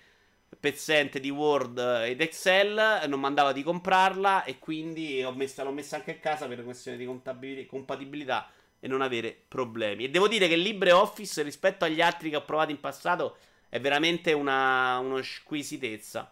pezzente 0.58 1.20
di 1.20 1.30
Word 1.30 1.78
ed 2.06 2.22
Excel, 2.22 3.04
non 3.06 3.20
mandava 3.20 3.52
di 3.52 3.62
comprarla 3.62 4.46
e 4.46 4.60
quindi 4.60 5.28
messa, 5.36 5.64
l'ho 5.64 5.74
messa 5.74 5.98
anche 5.98 6.12
a 6.12 6.20
casa 6.20 6.48
per 6.48 6.64
questione 6.64 6.96
di 6.96 7.66
compatibilità 7.66 8.50
e 8.80 8.88
non 8.88 9.02
avere 9.02 9.38
problemi. 9.46 10.06
E 10.06 10.10
devo 10.10 10.30
dire 10.30 10.48
che 10.48 10.56
LibreOffice 10.56 11.42
rispetto 11.42 11.84
agli 11.84 12.00
altri 12.00 12.30
che 12.30 12.38
ho 12.38 12.46
provato 12.46 12.72
in 12.72 12.80
passato 12.80 13.36
è 13.74 13.82
veramente 13.82 14.34
una, 14.34 15.00
una 15.00 15.24
squisitezza. 15.24 16.32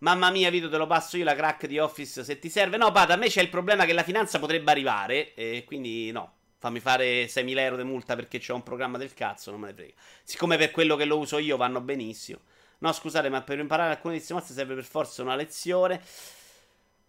Mamma 0.00 0.30
mia, 0.30 0.50
Vito, 0.50 0.68
te 0.68 0.76
lo 0.76 0.86
passo 0.86 1.16
io 1.16 1.24
la 1.24 1.34
crack 1.34 1.66
di 1.66 1.78
Office 1.78 2.22
se 2.22 2.38
ti 2.38 2.50
serve. 2.50 2.76
No, 2.76 2.92
Pata, 2.92 3.14
a 3.14 3.16
me 3.16 3.28
c'è 3.28 3.40
il 3.40 3.48
problema 3.48 3.86
che 3.86 3.94
la 3.94 4.02
finanza 4.02 4.38
potrebbe 4.38 4.70
arrivare 4.70 5.32
e 5.32 5.64
quindi 5.66 6.12
no. 6.12 6.34
Fammi 6.58 6.80
fare 6.80 7.24
6.000 7.24 7.58
euro 7.60 7.76
di 7.76 7.84
multa 7.84 8.14
perché 8.14 8.38
c'è 8.38 8.52
un 8.52 8.62
programma 8.62 8.98
del 8.98 9.14
cazzo, 9.14 9.50
non 9.50 9.60
me 9.60 9.68
ne 9.68 9.72
frega. 9.72 9.94
Siccome 10.22 10.58
per 10.58 10.70
quello 10.70 10.96
che 10.96 11.06
lo 11.06 11.16
uso 11.16 11.38
io 11.38 11.56
vanno 11.56 11.80
benissimo. 11.80 12.40
No, 12.80 12.92
scusate, 12.92 13.30
ma 13.30 13.40
per 13.40 13.58
imparare 13.58 13.92
alcune 13.92 14.12
di 14.12 14.18
queste 14.18 14.34
mosse 14.34 14.52
serve 14.52 14.74
per 14.74 14.84
forza 14.84 15.22
una 15.22 15.34
lezione. 15.34 16.02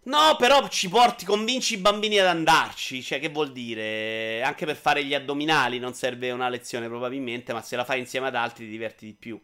No, 0.02 0.36
però 0.38 0.66
ci 0.68 0.88
porti, 0.88 1.24
convinci 1.26 1.74
i 1.74 1.78
bambini 1.78 2.18
ad 2.18 2.26
andarci. 2.26 3.02
Cioè, 3.02 3.20
che 3.20 3.28
vuol 3.28 3.52
dire? 3.52 4.42
Anche 4.42 4.64
per 4.64 4.76
fare 4.76 5.04
gli 5.04 5.14
addominali 5.14 5.78
non 5.78 5.94
serve 5.94 6.30
una 6.30 6.48
lezione, 6.48 6.88
probabilmente. 6.88 7.52
Ma 7.52 7.62
se 7.62 7.76
la 7.76 7.84
fai 7.84 7.98
insieme 8.00 8.28
ad 8.28 8.34
altri 8.34 8.64
ti 8.64 8.70
diverti 8.70 9.06
di 9.06 9.14
più. 9.14 9.40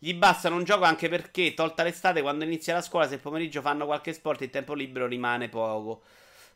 Gli 0.00 0.14
basta 0.14 0.48
un 0.48 0.62
gioco 0.62 0.84
anche 0.84 1.08
perché, 1.08 1.54
tolta 1.54 1.82
l'estate, 1.82 2.22
quando 2.22 2.44
inizia 2.44 2.72
la 2.74 2.82
scuola, 2.82 3.08
se 3.08 3.14
il 3.14 3.20
pomeriggio 3.20 3.60
fanno 3.60 3.84
qualche 3.84 4.12
sport, 4.12 4.42
il 4.42 4.50
tempo 4.50 4.74
libero 4.74 5.06
rimane 5.08 5.48
poco. 5.48 6.02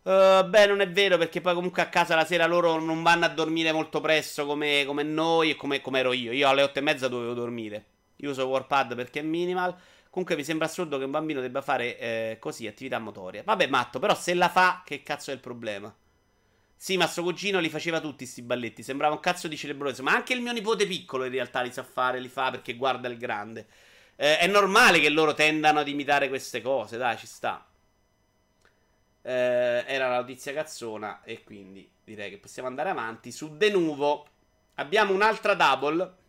Uh, 0.03 0.45
beh, 0.49 0.66
non 0.66 0.81
è 0.81 0.89
vero 0.89 1.16
perché 1.16 1.41
poi 1.41 1.55
comunque 1.55 1.83
a 1.83 1.89
casa 1.89 2.14
la 2.14 2.25
sera 2.25 2.47
loro 2.47 2.81
non 2.81 3.03
vanno 3.03 3.25
a 3.25 3.29
dormire 3.29 3.73
molto 3.73 4.01
presto 4.01 4.47
come, 4.47 4.85
come 4.85 5.03
noi 5.03 5.51
e 5.51 5.55
come, 5.57 5.81
come, 5.81 5.99
ero 6.01 6.12
io. 6.12 6.31
Io 6.33 6.49
alle 6.49 6.62
otto 6.62 6.79
e 6.79 6.83
mezza 6.83 7.09
dovevo 7.09 7.35
dormire. 7.35 7.85
Io 8.16 8.31
uso 8.31 8.47
Warpad 8.47 8.95
perché 8.95 9.20
è 9.20 9.23
minimal. 9.23 9.77
Comunque 10.13 10.37
mi 10.37 10.45
sembra 10.45 10.67
assurdo 10.67 10.99
che 10.99 11.05
un 11.05 11.11
bambino 11.11 11.41
debba 11.41 11.63
fare 11.63 11.99
eh, 11.99 12.37
così 12.39 12.67
attività 12.67 12.99
motoria. 12.99 13.43
Vabbè, 13.43 13.67
matto, 13.67 13.99
però 13.99 14.15
se 14.15 14.35
la 14.35 14.51
fa, 14.51 14.83
che 14.85 15.03
cazzo 15.03 15.31
è 15.31 15.35
il 15.35 15.41
problema? 15.41 15.93
Sì, 16.77 16.99
ma 16.99 17.07
suo 17.07 17.23
cugino 17.23 17.61
li 17.61 17.71
faceva 17.71 17.99
tutti 17.99 18.27
sti 18.27 18.43
balletti. 18.43 18.83
Sembrava 18.83 19.15
un 19.15 19.21
cazzo 19.21 19.49
di 19.49 19.57
celebroso. 19.57 20.03
Ma 20.03 20.13
anche 20.13 20.35
il 20.35 20.43
mio 20.43 20.53
nipote 20.53 20.87
piccolo 20.87 21.25
in 21.25 21.31
realtà 21.31 21.63
li 21.63 21.73
sa 21.73 21.83
fare, 21.83 22.21
li 22.21 22.29
fa 22.29 22.51
perché 22.51 22.75
guarda 22.75 23.09
il 23.09 23.17
grande. 23.17 23.67
Eh, 24.17 24.39
è 24.39 24.47
normale 24.47 25.01
che 25.01 25.09
loro 25.09 25.33
tendano 25.33 25.81
ad 25.81 25.89
imitare 25.89 26.29
queste 26.29 26.61
cose, 26.61 26.99
dai, 26.99 27.17
ci 27.17 27.27
sta 27.27 27.67
eh, 29.23 29.85
era 29.87 30.09
la 30.09 30.17
notizia 30.17 30.53
cazzona 30.53 31.23
e 31.23 31.45
quindi 31.45 31.89
direi 32.05 32.31
che 32.31 32.39
possiamo 32.39 32.69
andare 32.69 32.91
avanti 32.91 33.31
su 33.31 33.57
De 33.57 33.71
Nuvo. 33.71 34.27
Abbiamo 34.75 35.15
un'altra 35.15 35.55
double. 35.55 36.21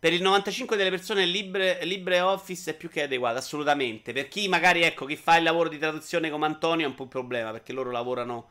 Per 0.00 0.12
il 0.12 0.22
95 0.22 0.76
delle 0.76 0.90
persone 0.90 1.24
Libre, 1.26 1.84
LibreOffice 1.84 2.70
è 2.70 2.76
più 2.76 2.88
che 2.88 3.02
adeguato, 3.02 3.38
assolutamente. 3.38 4.12
Per 4.12 4.28
chi 4.28 4.46
magari, 4.46 4.82
ecco, 4.82 5.06
chi 5.06 5.16
fa 5.16 5.36
il 5.36 5.42
lavoro 5.42 5.68
di 5.68 5.76
traduzione 5.78 6.30
come 6.30 6.46
Antonio 6.46 6.86
è 6.86 6.88
un 6.88 6.94
po' 6.94 7.02
un 7.02 7.08
problema, 7.08 7.50
perché 7.50 7.72
loro 7.72 7.90
lavorano 7.90 8.50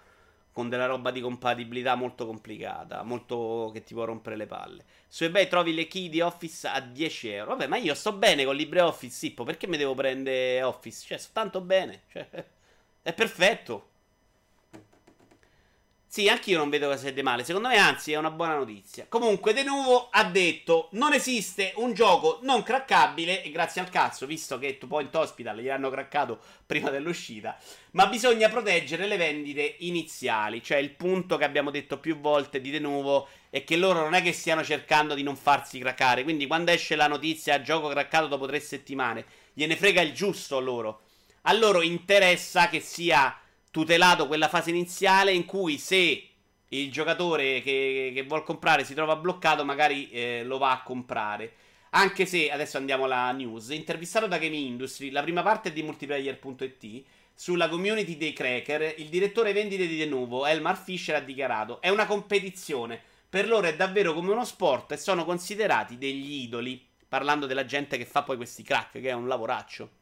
con 0.52 0.68
della 0.70 0.88
roba 0.88 1.12
di 1.12 1.22
compatibilità 1.22 1.95
molto 1.95 2.26
complicata, 2.26 3.04
molto 3.04 3.70
che 3.74 3.84
ti 3.84 3.93
può 3.93 4.04
rompere 4.04 4.36
le 4.36 4.45
palle. 4.45 4.84
Su 5.08 5.24
eBay 5.24 5.48
trovi 5.48 5.74
le 5.74 5.88
key 5.88 6.10
di 6.10 6.20
Office 6.20 6.68
a 6.68 6.82
10 6.82 7.30
euro. 7.30 7.52
Vabbè, 7.52 7.68
ma 7.68 7.78
io 7.78 7.93
sto 7.93 8.12
bene 8.12 8.43
con 8.43 8.56
LibreOffice, 8.56 9.14
Sippo, 9.16 9.43
perché 9.45 9.68
mi 9.68 9.78
devo 9.78 9.93
prendere 9.93 10.62
Office? 10.64 11.06
Cioè, 11.06 11.18
sto 11.18 11.30
tanto 11.32 11.62
bene, 11.62 12.04
cioè, 12.12 12.28
è 13.02 13.14
perfetto. 13.14 13.91
Sì, 16.10 16.30
anche 16.30 16.51
io 16.51 16.58
non 16.58 16.70
vedo 16.70 16.95
sia 16.95 17.12
di 17.12 17.22
male. 17.22 17.43
Secondo 17.43 17.68
me, 17.68 17.76
anzi, 17.78 18.14
è 18.14 18.18
una 18.18 18.32
buona 18.32 18.55
notizia. 18.55 19.05
Comunque, 19.10 19.53
De 19.53 19.64
Nuvo 19.64 20.08
ha 20.10 20.24
detto: 20.24 20.88
Non 20.93 21.14
esiste 21.14 21.74
un 21.76 21.93
gioco 21.93 22.39
non 22.43 22.64
craccabile. 22.64 23.43
E 23.43 23.51
grazie 23.51 23.82
al 23.82 23.89
cazzo, 23.89 24.26
visto 24.26 24.58
che 24.58 24.78
Two 24.78 24.88
Point 24.88 25.14
Hospital 25.14 25.58
gli 25.58 25.68
hanno 25.68 25.89
craccato 25.89 26.39
prima 26.66 26.89
dell'uscita. 26.89 27.58
Ma 27.91 28.08
bisogna 28.08 28.47
proteggere 28.47 29.05
le 29.05 29.18
vendite 29.18 29.76
iniziali. 29.80 30.64
Cioè, 30.64 30.78
il 30.78 30.91
punto 30.91 31.36
che 31.36 31.43
abbiamo 31.43 31.72
detto 31.72 31.99
più 31.99 32.20
volte 32.20 32.62
di 32.62 32.72
De 32.72 32.80
Nuvo 32.80 33.28
è 33.49 33.66
che 33.66 33.76
loro 33.76 33.99
non 33.99 34.14
è 34.14 34.22
che 34.22 34.32
stiano 34.32 34.64
cercando 34.64 35.14
di 35.14 35.24
non 35.24 35.36
farsi 35.36 35.78
craccare. 35.78 36.24
Quindi, 36.24 36.47
quando 36.47 36.72
esce 36.72 36.95
la 36.95 37.08
notizia 37.08 37.62
gioco 37.62 37.89
craccato 37.89 38.28
dopo 38.28 38.47
tre 38.47 38.62
settimane, 38.62 39.26
gliene 39.51 39.76
frega 39.76 40.01
il 40.01 40.14
giusto 40.14 40.55
a 40.55 40.62
loro. 40.62 41.01
A 41.43 41.53
loro 41.53 41.82
interessa 41.82 42.70
che 42.70 42.80
sia 42.80 43.38
tutelato 43.78 44.26
quella 44.26 44.48
fase 44.48 44.72
iniziale 44.72 45.32
in 45.32 45.46
cui 45.46 45.78
se 45.78 46.30
il 46.70 46.92
giocatore 46.92 47.62
che, 47.62 48.10
che 48.12 48.24
vuole 48.24 48.42
comprare 48.42 48.84
si 48.84 48.96
trova 48.96 49.16
bloccato, 49.16 49.64
magari 49.64 50.10
eh, 50.10 50.44
lo 50.44 50.58
va 50.58 50.72
a 50.72 50.82
comprare. 50.82 51.54
Anche 51.92 52.26
se, 52.26 52.50
adesso 52.50 52.78
andiamo 52.78 53.04
alla 53.04 53.32
news, 53.34 53.70
intervistato 53.70 54.26
da 54.26 54.40
Game 54.40 54.56
Industry, 54.56 55.12
la 55.12 55.22
prima 55.22 55.44
parte 55.44 55.70
è 55.70 55.72
di 55.74 55.84
multiplayer.it, 55.84 57.04
sulla 57.36 57.70
community 57.70 58.18
dei 58.18 58.34
cracker, 58.34 58.96
il 58.98 59.10
direttore 59.10 59.54
vendite 59.54 59.86
di 59.86 59.96
De 59.96 60.08
Nuvo, 60.08 60.48
Elmar 60.48 60.82
Fischer, 60.82 61.14
ha 61.14 61.20
dichiarato 61.20 61.80
è 61.80 61.90
una 61.90 62.08
competizione, 62.08 63.00
per 63.30 63.48
loro 63.48 63.68
è 63.68 63.76
davvero 63.76 64.16
come 64.16 64.32
uno 64.32 64.44
sport 64.44 64.94
e 64.94 64.98
sono 64.98 65.24
considerati 65.24 66.00
degli 66.00 66.42
idoli, 66.42 66.84
parlando 67.08 67.46
della 67.46 67.66
gente 67.66 67.96
che 68.00 68.06
fa 68.06 68.24
poi 68.24 68.38
questi 68.38 68.64
crack, 68.64 69.00
che 69.00 69.10
è 69.10 69.14
un 69.14 69.28
lavoraccio. 69.28 69.97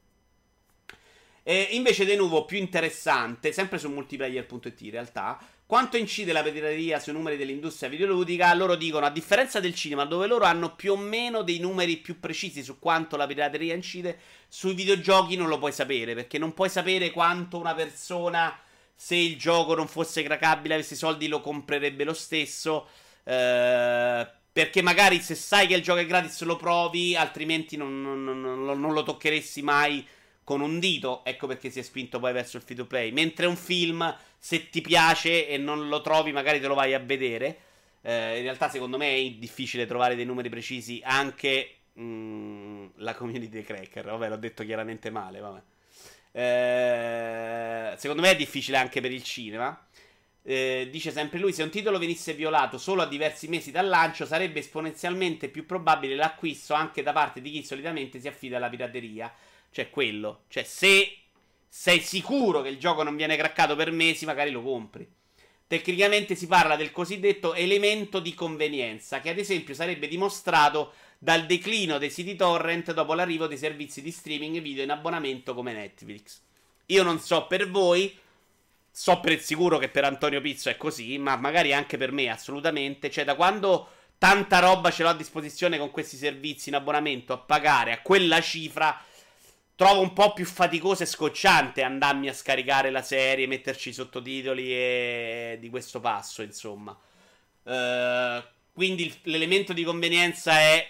E 1.48 1.68
invece 1.74 2.06
De 2.06 2.16
Nuvo, 2.16 2.44
più 2.44 2.58
interessante, 2.58 3.52
sempre 3.52 3.78
su 3.78 3.88
multiplayer.it 3.88 4.82
in 4.82 4.90
realtà, 4.90 5.40
quanto 5.68 5.96
incide 5.96 6.32
la 6.32 6.42
pirateria 6.42 7.00
sui 7.00 7.14
numeri 7.14 7.38
dell'industria 7.38 7.88
videoludica? 7.88 8.52
Loro 8.56 8.76
dicono, 8.76 9.06
a 9.06 9.12
differenza 9.12 9.60
del 9.60 9.76
cinema, 9.76 10.06
dove 10.06 10.26
loro 10.26 10.46
hanno 10.46 10.74
più 10.74 10.94
o 10.94 10.98
meno 10.98 11.44
dei 11.44 11.60
numeri 11.60 11.98
più 11.98 12.20
precisi 12.20 12.64
su 12.64 12.80
quanto 12.80 13.16
la 13.16 13.28
pirateria 13.28 13.76
incide, 13.76 14.18
sui 14.48 14.74
videogiochi 14.74 15.36
non 15.36 15.48
lo 15.48 15.60
puoi 15.60 15.72
sapere, 15.72 16.16
perché 16.16 16.40
non 16.40 16.56
puoi 16.56 16.70
sapere 16.70 17.12
quanto 17.12 17.60
una 17.60 17.76
persona, 17.76 18.60
se 18.96 19.16
il 19.16 19.38
gioco 19.38 19.76
non 19.76 19.88
fosse 19.88 20.24
crackabile, 20.24 20.74
avesse 20.74 20.96
soldi, 20.96 21.28
lo 21.28 21.42
comprerebbe 21.42 22.06
lo 22.06 22.16
stesso. 22.16 22.88
Eh, 23.24 24.28
perché 24.52 24.82
magari 24.82 25.22
se 25.22 25.36
sai 25.36 25.68
che 25.68 25.76
il 25.76 25.84
gioco 25.84 26.00
è 26.00 26.08
gratis 26.08 26.42
lo 26.42 26.56
provi, 26.56 27.16
altrimenti 27.16 27.78
non, 27.78 28.02
non, 28.02 28.24
non, 28.24 28.80
non 28.80 28.94
lo 28.94 29.04
toccheresti 29.04 29.62
mai 29.62 30.04
con 30.46 30.62
un 30.62 30.80
dito, 30.80 31.26
ecco 31.26 31.48
perché 31.48 31.72
si 31.72 31.80
è 31.80 31.82
spinto 31.82 32.20
poi 32.20 32.32
verso 32.32 32.58
il 32.58 32.64
free 32.64 32.78
to 32.78 32.86
play. 32.86 33.12
Mentre 33.12 33.48
un 33.48 33.58
film, 33.58 34.16
se 34.38 34.70
ti 34.70 34.80
piace 34.80 35.48
e 35.50 35.58
non 35.58 35.90
lo 35.90 36.02
trovi, 36.02 36.32
magari 36.32 36.62
te 36.62 36.68
lo 36.68 36.76
vai 36.76 36.94
a 36.94 37.00
vedere. 37.00 37.58
Eh, 38.02 38.38
in 38.38 38.44
realtà, 38.44 38.70
secondo 38.70 38.98
me, 38.98 39.16
è 39.16 39.32
difficile 39.32 39.88
trovare 39.88 40.16
dei 40.16 40.24
numeri 40.24 40.50
precisi 40.50 41.02
anche 41.04 41.78
mh, 41.94 42.04
mm, 42.04 42.86
la 42.98 43.16
community 43.16 43.64
cracker. 43.64 44.06
Vabbè, 44.06 44.30
l'ho 44.30 44.38
detto 44.38 44.64
chiaramente 44.64 45.10
male. 45.10 45.40
Vabbè. 45.40 45.62
Eh, 46.32 47.98
secondo 47.98 48.22
me 48.22 48.30
è 48.30 48.36
difficile 48.36 48.78
anche 48.78 49.02
per 49.02 49.12
il 49.12 49.24
cinema. 49.24 49.84
Eh, 50.44 50.90
dice 50.92 51.10
sempre 51.10 51.40
lui: 51.40 51.54
Se 51.54 51.64
un 51.64 51.72
titolo 51.72 51.98
venisse 51.98 52.34
violato 52.34 52.78
solo 52.78 53.02
a 53.02 53.08
diversi 53.08 53.48
mesi 53.48 53.72
dal 53.72 53.88
lancio, 53.88 54.28
sarebbe 54.28 54.60
esponenzialmente 54.60 55.50
più 55.50 55.66
probabile 55.66 56.14
l'acquisto 56.14 56.76
anche 56.76 57.02
da 57.02 57.14
parte 57.14 57.42
di 57.42 57.50
chi 57.50 57.64
solitamente 57.64 58.20
si 58.20 58.28
affida 58.28 58.58
alla 58.58 58.70
pirateria. 58.70 59.34
Cioè, 59.76 59.90
quello. 59.90 60.44
Cioè, 60.48 60.64
se 60.64 61.18
sei 61.68 62.00
sicuro 62.00 62.62
che 62.62 62.70
il 62.70 62.80
gioco 62.80 63.04
non 63.04 63.18
viene 63.18 63.36
craccato 63.36 63.76
per 63.76 63.92
mesi, 63.92 64.24
magari 64.24 64.50
lo 64.50 64.64
compri. 64.64 65.06
Tecnicamente 65.68 66.34
si 66.34 66.48
parla 66.48 66.78
del 66.78 66.94
cosiddetto 66.94 67.54
elemento 67.54 68.22
di 68.22 68.34
convenienza, 68.34 69.20
che 69.20 69.32
ad 69.32 69.38
esempio 69.38 69.74
sarebbe 69.74 70.08
dimostrato 70.08 70.94
dal 71.18 71.46
declino 71.46 71.98
dei 71.98 72.10
siti 72.10 72.38
torrent 72.38 72.94
dopo 72.94 73.16
l'arrivo 73.16 73.48
dei 73.48 73.58
servizi 73.58 74.02
di 74.02 74.12
streaming 74.12 74.62
video 74.62 74.82
in 74.82 74.92
abbonamento 74.92 75.54
come 75.54 75.74
Netflix. 75.74 76.40
Io 76.86 77.04
non 77.04 77.20
so 77.20 77.46
per 77.46 77.70
voi, 77.70 78.18
so 78.90 79.20
per 79.20 79.42
sicuro 79.42 79.78
che 79.78 79.90
per 79.90 80.06
Antonio 80.06 80.40
Pizzo 80.40 80.70
è 80.70 80.78
così, 80.78 81.18
ma 81.18 81.36
magari 81.36 81.74
anche 81.74 81.98
per 81.98 82.14
me 82.14 82.30
assolutamente. 82.30 83.12
Cioè, 83.12 83.26
da 83.26 83.36
quando 83.36 83.90
tanta 84.18 84.60
roba 84.60 84.90
ce 84.90 85.04
l'ho 85.04 85.10
a 85.10 85.14
disposizione 85.14 85.78
con 85.78 85.92
questi 85.92 86.16
servizi 86.16 86.70
in 86.70 86.76
abbonamento 86.76 87.34
a 87.34 87.40
pagare 87.40 87.92
a 87.92 88.02
quella 88.02 88.40
cifra 88.40 89.04
trovo 89.76 90.02
un 90.02 90.14
po' 90.14 90.34
più 90.34 90.46
faticoso 90.46 91.04
e 91.04 91.06
scocciante 91.06 91.84
andarmi 91.84 92.30
a 92.30 92.34
scaricare 92.34 92.90
la 92.90 93.02
serie, 93.02 93.48
metterci 93.48 93.90
i 93.90 93.94
sottotitoli 93.94 94.72
e 94.72 95.58
di 95.60 95.70
questo 95.70 96.00
passo, 96.00 96.42
insomma. 96.42 96.98
Uh, 97.64 98.44
quindi 98.74 99.14
l'elemento 99.24 99.74
di 99.74 99.84
convenienza 99.84 100.60
è 100.60 100.88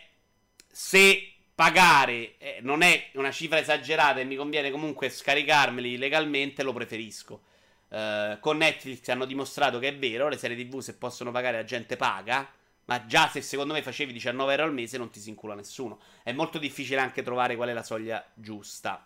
se 0.68 1.32
pagare 1.56 2.38
eh, 2.38 2.58
non 2.62 2.82
è 2.82 3.10
una 3.14 3.32
cifra 3.32 3.60
esagerata 3.60 4.20
e 4.20 4.26
mi 4.26 4.36
conviene 4.36 4.72
comunque 4.72 5.10
scaricarmeli 5.10 5.98
legalmente, 5.98 6.64
lo 6.64 6.74
preferisco. 6.74 7.42
Uh, 7.88 8.40
con 8.40 8.58
Netflix 8.58 9.08
hanno 9.08 9.26
dimostrato 9.26 9.80
che 9.80 9.90
è 9.90 9.96
vero, 9.96 10.28
le 10.28 10.38
serie 10.38 10.58
TV 10.58 10.80
se 10.80 10.96
possono 10.96 11.32
pagare 11.32 11.58
la 11.58 11.64
gente 11.64 11.96
paga. 11.96 12.48
Ma 12.86 13.06
già 13.06 13.28
se 13.28 13.42
secondo 13.42 13.74
me 13.74 13.82
facevi 13.82 14.14
19 14.14 14.52
euro 14.52 14.64
al 14.64 14.74
mese 14.74 14.98
non 14.98 15.10
ti 15.10 15.20
si 15.20 15.30
incula 15.30 15.56
nessuno. 15.56 16.00
È 16.24 16.32
molto 16.32 16.58
difficile 16.58 17.00
anche 17.00 17.24
trovare 17.24 17.56
qual 17.56 17.70
è 17.70 17.74
la 17.74 17.84
soglia 17.84 18.24
giusta. 18.34 19.06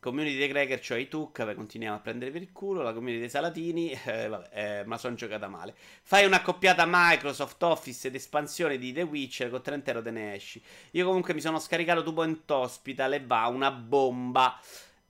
Community 0.00 0.38
dei 0.38 0.48
Cracker, 0.48 0.80
cioè 0.80 0.96
i 0.96 1.08
Tuc, 1.08 1.54
continuiamo 1.54 1.94
a 1.94 2.00
prendere 2.00 2.30
per 2.30 2.40
il 2.40 2.52
culo. 2.52 2.80
La 2.80 2.94
community 2.94 3.20
dei 3.20 3.28
Salatini, 3.28 3.90
eh, 4.06 4.28
vabbè, 4.28 4.48
eh, 4.52 4.84
ma 4.86 4.96
sono 4.96 5.14
giocata 5.14 5.46
male. 5.46 5.74
Fai 6.02 6.24
un'accoppiata 6.24 6.84
Microsoft 6.86 7.62
Office 7.62 8.08
ed 8.08 8.14
espansione 8.14 8.78
di 8.78 8.94
The 8.94 9.02
Witcher 9.02 9.50
con 9.50 9.60
30 9.60 9.90
euro 9.90 10.02
te 10.02 10.10
ne 10.10 10.34
esci. 10.34 10.62
Io 10.92 11.04
comunque 11.04 11.34
mi 11.34 11.42
sono 11.42 11.58
scaricato 11.58 12.02
Two 12.02 12.14
Point 12.14 12.50
Hospital 12.50 13.12
e 13.12 13.20
va 13.20 13.46
una 13.48 13.70
bomba. 13.70 14.58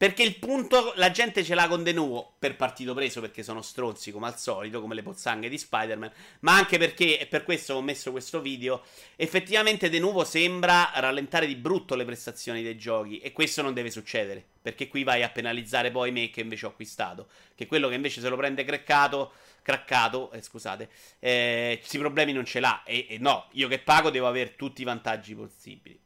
Perché 0.00 0.22
il 0.22 0.36
punto, 0.36 0.94
la 0.96 1.10
gente 1.10 1.44
ce 1.44 1.54
l'ha 1.54 1.68
con 1.68 1.82
De 1.82 1.92
Nuvo 1.92 2.32
per 2.38 2.56
partito 2.56 2.94
preso 2.94 3.20
perché 3.20 3.42
sono 3.42 3.60
stronzi 3.60 4.10
come 4.10 4.28
al 4.28 4.38
solito, 4.38 4.80
come 4.80 4.94
le 4.94 5.02
pozzanghe 5.02 5.50
di 5.50 5.58
Spider-Man, 5.58 6.10
ma 6.40 6.56
anche 6.56 6.78
perché, 6.78 7.18
e 7.20 7.26
per 7.26 7.44
questo 7.44 7.74
ho 7.74 7.82
messo 7.82 8.10
questo 8.10 8.40
video, 8.40 8.80
effettivamente 9.16 9.90
De 9.90 9.98
Nuvo 9.98 10.24
sembra 10.24 10.90
rallentare 10.94 11.46
di 11.46 11.54
brutto 11.54 11.96
le 11.96 12.06
prestazioni 12.06 12.62
dei 12.62 12.78
giochi 12.78 13.18
e 13.18 13.32
questo 13.32 13.60
non 13.60 13.74
deve 13.74 13.90
succedere, 13.90 14.42
perché 14.62 14.88
qui 14.88 15.04
vai 15.04 15.22
a 15.22 15.28
penalizzare 15.28 15.90
poi 15.90 16.12
me 16.12 16.30
che 16.30 16.40
invece 16.40 16.64
ho 16.64 16.70
acquistato, 16.70 17.28
che 17.54 17.66
quello 17.66 17.88
che 17.88 17.94
invece 17.96 18.22
se 18.22 18.28
lo 18.30 18.36
prende 18.36 18.64
craccato, 18.64 19.32
craccato, 19.60 20.32
eh, 20.32 20.40
scusate, 20.40 20.88
eh, 21.18 21.76
questi 21.78 21.98
problemi 21.98 22.32
non 22.32 22.46
ce 22.46 22.60
l'ha 22.60 22.84
e, 22.84 23.04
e 23.06 23.18
no, 23.18 23.48
io 23.52 23.68
che 23.68 23.80
pago 23.80 24.08
devo 24.08 24.28
avere 24.28 24.56
tutti 24.56 24.80
i 24.80 24.84
vantaggi 24.86 25.34
possibili. 25.34 26.00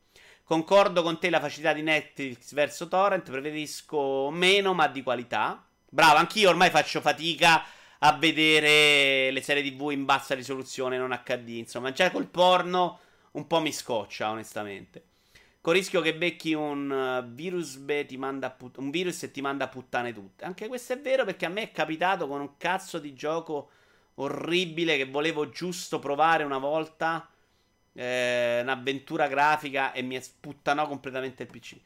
Concordo 0.47 1.03
con 1.03 1.18
te 1.18 1.30
la 1.30 1.40
facilità 1.40 1.72
di 1.72 1.80
Netflix 1.80 2.53
verso 2.53 2.86
Torrent, 2.86 3.30
preferisco 3.30 4.28
meno 4.30 4.74
ma 4.74 4.88
di 4.88 5.03
qualità. 5.03 5.66
Bravo, 5.88 6.18
anch'io 6.18 6.51
ormai 6.51 6.68
faccio 6.68 7.01
fatica 7.01 7.64
a 8.01 8.12
vedere 8.12 9.30
le 9.30 9.40
serie 9.40 9.62
TV 9.62 9.90
in 9.92 10.05
bassa 10.05 10.34
risoluzione, 10.34 10.99
non 10.99 11.18
HD, 11.24 11.49
insomma, 11.49 11.92
già 11.92 12.11
col 12.11 12.26
porno 12.26 12.99
un 13.32 13.47
po' 13.47 13.61
mi 13.61 13.72
scoccia, 13.72 14.28
onestamente. 14.28 15.07
Con 15.62 15.72
rischio 15.72 16.03
che 16.03 16.14
becchi 16.14 16.53
un 16.53 16.90
uh, 16.90 17.32
virus, 17.32 17.82
put- 18.59 18.77
un 18.77 18.90
virus 18.90 19.23
e 19.23 19.31
ti 19.31 19.40
manda 19.40 19.69
puttane 19.69 20.12
tutte. 20.12 20.44
Anche 20.44 20.69
questo 20.69 20.93
è 20.93 21.01
vero 21.01 21.24
perché 21.24 21.47
a 21.47 21.48
me 21.48 21.62
è 21.62 21.73
capitato 21.73 22.28
con 22.28 22.43
un 22.43 22.59
cazzo 22.59 22.98
di 22.98 23.14
gioco 23.14 23.70
orribile 24.16 24.98
che 24.98 25.06
volevo 25.06 25.48
giusto 25.48 25.98
provare 25.98 26.44
una 26.44 26.59
volta 26.59 27.27
eh, 27.95 28.61
un'avventura 28.62 29.29
grafica 29.29 29.93
e 29.93 30.03
mi 30.03 30.21
sputtanò 30.21 30.87
completamente 30.87 31.45
il 31.45 31.49
PC. 31.49 31.77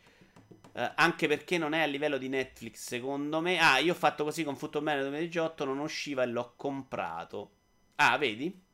Eh, 0.73 0.93
anche 0.97 1.29
perché 1.29 1.59
non 1.59 1.73
è 1.75 1.83
a 1.83 1.87
livello 1.87 2.19
di 2.19 2.29
Netflix, 2.29 2.87
secondo 2.87 3.41
me. 3.41 3.59
Ah, 3.59 3.79
io 3.79 3.93
ho 3.93 3.97
fatto 3.97 4.25
così 4.25 4.45
con 4.45 4.57
Football 4.57 4.83
Manager 4.83 5.09
2018, 5.11 5.65
non 5.65 5.79
usciva 5.79 6.23
e 6.23 6.27
l'ho 6.27 6.55
comprato. 6.57 7.51
Ah, 7.97 8.17
vedi? 8.19 8.67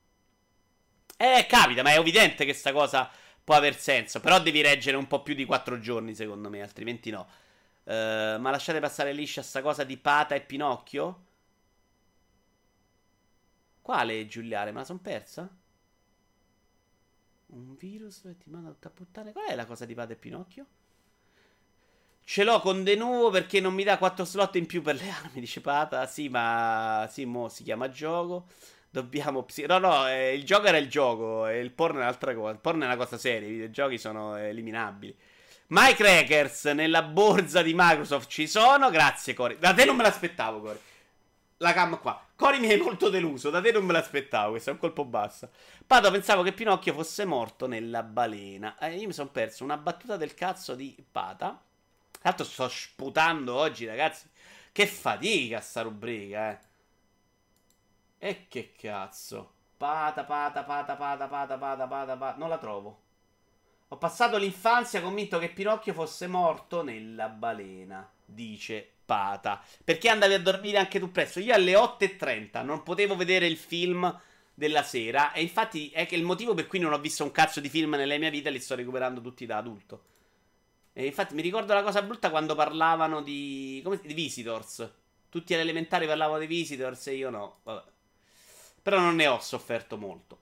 Eh, 1.17 1.47
capita, 1.49 1.83
ma 1.83 1.93
è 1.93 1.99
evidente 1.99 2.45
che 2.45 2.53
sta 2.53 2.73
cosa 2.73 3.11
può 3.43 3.55
aver 3.55 3.79
senso. 3.79 4.21
Però 4.21 4.41
devi 4.41 4.63
reggere 4.63 4.97
un 4.97 5.07
po' 5.07 5.23
più 5.23 5.35
di 5.35 5.45
4 5.45 5.79
giorni, 5.81 6.15
secondo 6.15 6.49
me, 6.51 6.63
altrimenti 6.63 7.11
no. 7.11 7.27
Uh, 7.85 8.41
ma 8.41 8.51
lasciate 8.51 8.81
passare 8.81 9.13
liscia 9.13 9.43
sta 9.43 9.61
cosa 9.61 9.85
di 9.85 9.99
Pata 9.99 10.35
e 10.35 10.41
Pinocchio? 10.41 11.23
Quale 13.83 14.27
Giuliare? 14.27 14.73
Me 14.73 14.79
la 14.79 14.85
son 14.85 15.01
persa? 15.01 15.49
Un 17.47 17.77
virus 17.77 18.23
ti 18.23 18.51
manda 18.51 18.71
tutta 18.71 18.91
puttana. 18.91 19.33
Qual 19.33 19.47
è 19.47 19.55
la 19.55 19.67
cosa 19.67 19.85
di 19.85 19.95
Padre 19.95 20.17
Pinocchio? 20.17 20.67
Ce 22.27 22.43
l'ho 22.43 22.59
con 22.61 22.83
De 22.85 22.97
Nuovo 22.97 23.31
perché 23.31 23.61
non 23.61 23.75
mi 23.75 23.85
dà 23.85 23.99
4 23.99 24.25
slot 24.25 24.57
in 24.57 24.67
più 24.67 24.81
per 24.81 24.97
le 24.97 25.11
armi, 25.11 25.41
dice 25.41 25.61
Pata. 25.61 26.07
Sì, 26.07 26.29
ma 26.29 27.07
sì, 27.11 27.27
mo 27.27 27.49
si 27.49 27.63
chiama 27.63 27.91
gioco. 27.91 28.47
Dobbiamo. 28.91 29.43
Psi- 29.43 29.67
no, 29.67 29.79
no, 29.79 30.09
eh, 30.09 30.35
il 30.35 30.45
gioco 30.45 30.67
era 30.67 30.79
il 30.79 30.89
gioco. 30.89 31.47
E 31.47 31.61
il 31.61 31.71
porno 31.71 31.99
è 31.99 32.03
un'altra 32.03 32.35
cosa. 32.35 32.53
Il 32.53 32.59
porno 32.59 32.85
è 32.85 32.87
una 32.87 32.97
cosa 32.97 33.19
seria. 33.19 33.47
I 33.47 33.53
videogiochi 33.53 33.99
sono 33.99 34.37
eliminabili. 34.37 35.15
My 35.69 35.95
Crackers 35.95 36.65
nella 36.67 37.03
borsa 37.03 37.63
di 37.63 37.73
Microsoft 37.75 38.31
ci 38.31 38.47
sono. 38.47 38.91
Grazie, 38.91 39.35
Cori. 39.35 39.59
Da 39.59 39.75
te 39.75 39.85
non 39.85 39.97
me 39.97 40.03
l'aspettavo, 40.03 40.61
Cori. 40.61 40.79
La 41.59 41.73
cam 41.73 42.01
qua. 42.01 42.24
Cori 42.37 42.59
mi 42.59 42.71
hai 42.71 42.81
molto 42.81 43.09
deluso. 43.09 43.51
Da 43.51 43.61
te 43.61 43.73
non 43.73 43.85
me 43.85 43.93
l'aspettavo. 43.93 44.51
Questo 44.53 44.71
è 44.71 44.73
un 44.73 44.79
colpo 44.79 45.05
basso. 45.05 45.51
Pato, 45.87 46.11
pensavo 46.11 46.43
che 46.43 46.53
Pinocchio 46.53 46.93
fosse 46.93 47.25
morto 47.25 47.67
nella 47.67 48.03
balena. 48.03 48.77
Eh, 48.79 48.97
io 48.97 49.07
mi 49.07 49.13
sono 49.13 49.31
perso 49.31 49.65
una 49.65 49.77
battuta 49.77 50.17
del 50.17 50.35
cazzo 50.35 50.75
di 50.75 50.97
Pata. 51.11 51.61
Tra 52.11 52.21
l'altro 52.23 52.45
sto 52.45 52.69
sputando 52.69 53.55
oggi, 53.55 53.87
ragazzi. 53.87 54.29
Che 54.73 54.87
fatica 54.87 55.61
sta 55.61 55.83
rubrica, 55.83 56.51
eh. 56.51 56.59
E 58.19 58.47
che 58.49 58.73
cazzo. 58.77 59.53
Pata, 59.77 60.25
pata, 60.25 60.65
pata, 60.65 60.97
pata, 60.97 61.27
pata, 61.29 61.59
pata, 61.59 61.87
pata, 61.87 62.17
pata. 62.17 62.39
Non 62.39 62.49
la 62.49 62.59
trovo. 62.59 63.03
Ho 63.89 63.99
passato 63.99 64.39
l'infanzia 64.39 65.01
convinto 65.01 65.39
che 65.39 65.51
Pinocchio 65.51 65.93
fosse 65.93 66.27
morto 66.27 66.83
nella 66.83 67.29
balena, 67.29 68.11
dice 68.25 68.94
Pata. 69.05 69.63
Perché 69.83 70.09
andavi 70.09 70.35
a 70.35 70.41
dormire 70.41 70.79
anche 70.79 70.99
tu 70.99 71.11
presto? 71.11 71.41
Io 71.41 71.55
alle 71.55 71.75
8.30 71.75 72.65
non 72.65 72.83
potevo 72.83 73.17
vedere 73.17 73.47
il 73.47 73.57
film 73.57 74.21
della 74.55 74.83
sera. 74.83 75.33
E 75.33 75.43
infatti 75.43 75.91
è 75.91 76.07
che 76.07 76.15
il 76.15 76.23
motivo 76.23 76.55
per 76.55 76.67
cui 76.67 76.79
non 76.79 76.93
ho 76.93 76.99
visto 76.99 77.25
un 77.25 77.33
cazzo 77.33 77.61
di 77.61 77.69
film 77.69 77.95
nella 77.95 78.17
mia 78.19 78.31
vita 78.31 78.51
li 78.51 78.61
sto 78.61 78.75
recuperando 78.75 79.21
tutti 79.21 79.47
da 79.47 79.59
adulto. 79.59 80.05
E 80.93 81.07
infatti 81.07 81.35
mi 81.35 81.43
ricordo 81.43 81.75
la 81.75 81.83
cosa 81.83 82.03
brutta 82.03 82.31
quando 82.31 82.55
parlavano 82.55 83.21
di. 83.21 83.81
come 83.83 84.01
di 84.03 84.15
Visitors. 84.15 84.89
Tutti 85.29 85.53
alle 85.53 85.63
elementari 85.63 86.07
parlavano 86.07 86.39
di 86.39 86.47
Visitors 86.47 87.09
e 87.09 87.15
io 87.15 87.31
no. 87.31 87.59
Vabbè. 87.65 87.83
Però 88.83 88.99
non 89.01 89.17
ne 89.17 89.27
ho 89.27 89.41
sofferto 89.41 89.97
molto. 89.97 90.39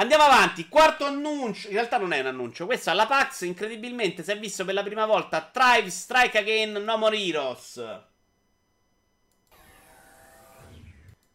Andiamo 0.00 0.24
avanti. 0.24 0.66
Quarto 0.66 1.04
annuncio. 1.04 1.68
In 1.68 1.74
realtà 1.74 1.98
non 1.98 2.14
è 2.14 2.20
un 2.20 2.26
annuncio. 2.26 2.64
Questa 2.64 2.90
alla 2.90 3.04
PAX, 3.06 3.42
incredibilmente, 3.42 4.24
si 4.24 4.30
è 4.30 4.38
visto 4.38 4.64
per 4.64 4.72
la 4.72 4.82
prima 4.82 5.04
volta 5.04 5.42
Tribe 5.42 5.90
Strike 5.90 6.38
Again 6.38 6.72
No 6.72 6.96
More 6.96 7.18
Heroes. 7.18 7.76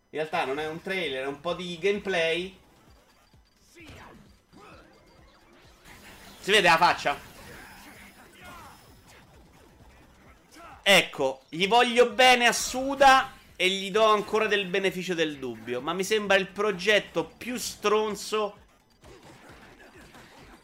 In 0.10 0.22
realtà 0.22 0.46
non 0.46 0.58
è 0.58 0.68
un 0.68 0.82
trailer, 0.82 1.26
è 1.26 1.28
un 1.28 1.40
po' 1.42 1.54
di 1.54 1.78
gameplay. 1.78 2.58
Si 6.40 6.52
vede 6.52 6.68
la 6.68 6.78
faccia? 6.78 7.20
Ecco, 10.82 11.44
gli 11.50 11.68
voglio 11.68 12.10
bene 12.10 12.48
a 12.48 12.52
Suda 12.52 13.35
e 13.56 13.70
gli 13.70 13.92
do 13.92 14.04
ancora 14.04 14.48
del 14.48 14.66
beneficio 14.66 15.14
del 15.14 15.38
dubbio. 15.38 15.82
Ma 15.82 15.94
mi 15.94 16.04
sembra 16.04 16.38
il 16.38 16.48
progetto 16.48 17.26
più 17.38 17.58
stronzo 17.58 18.64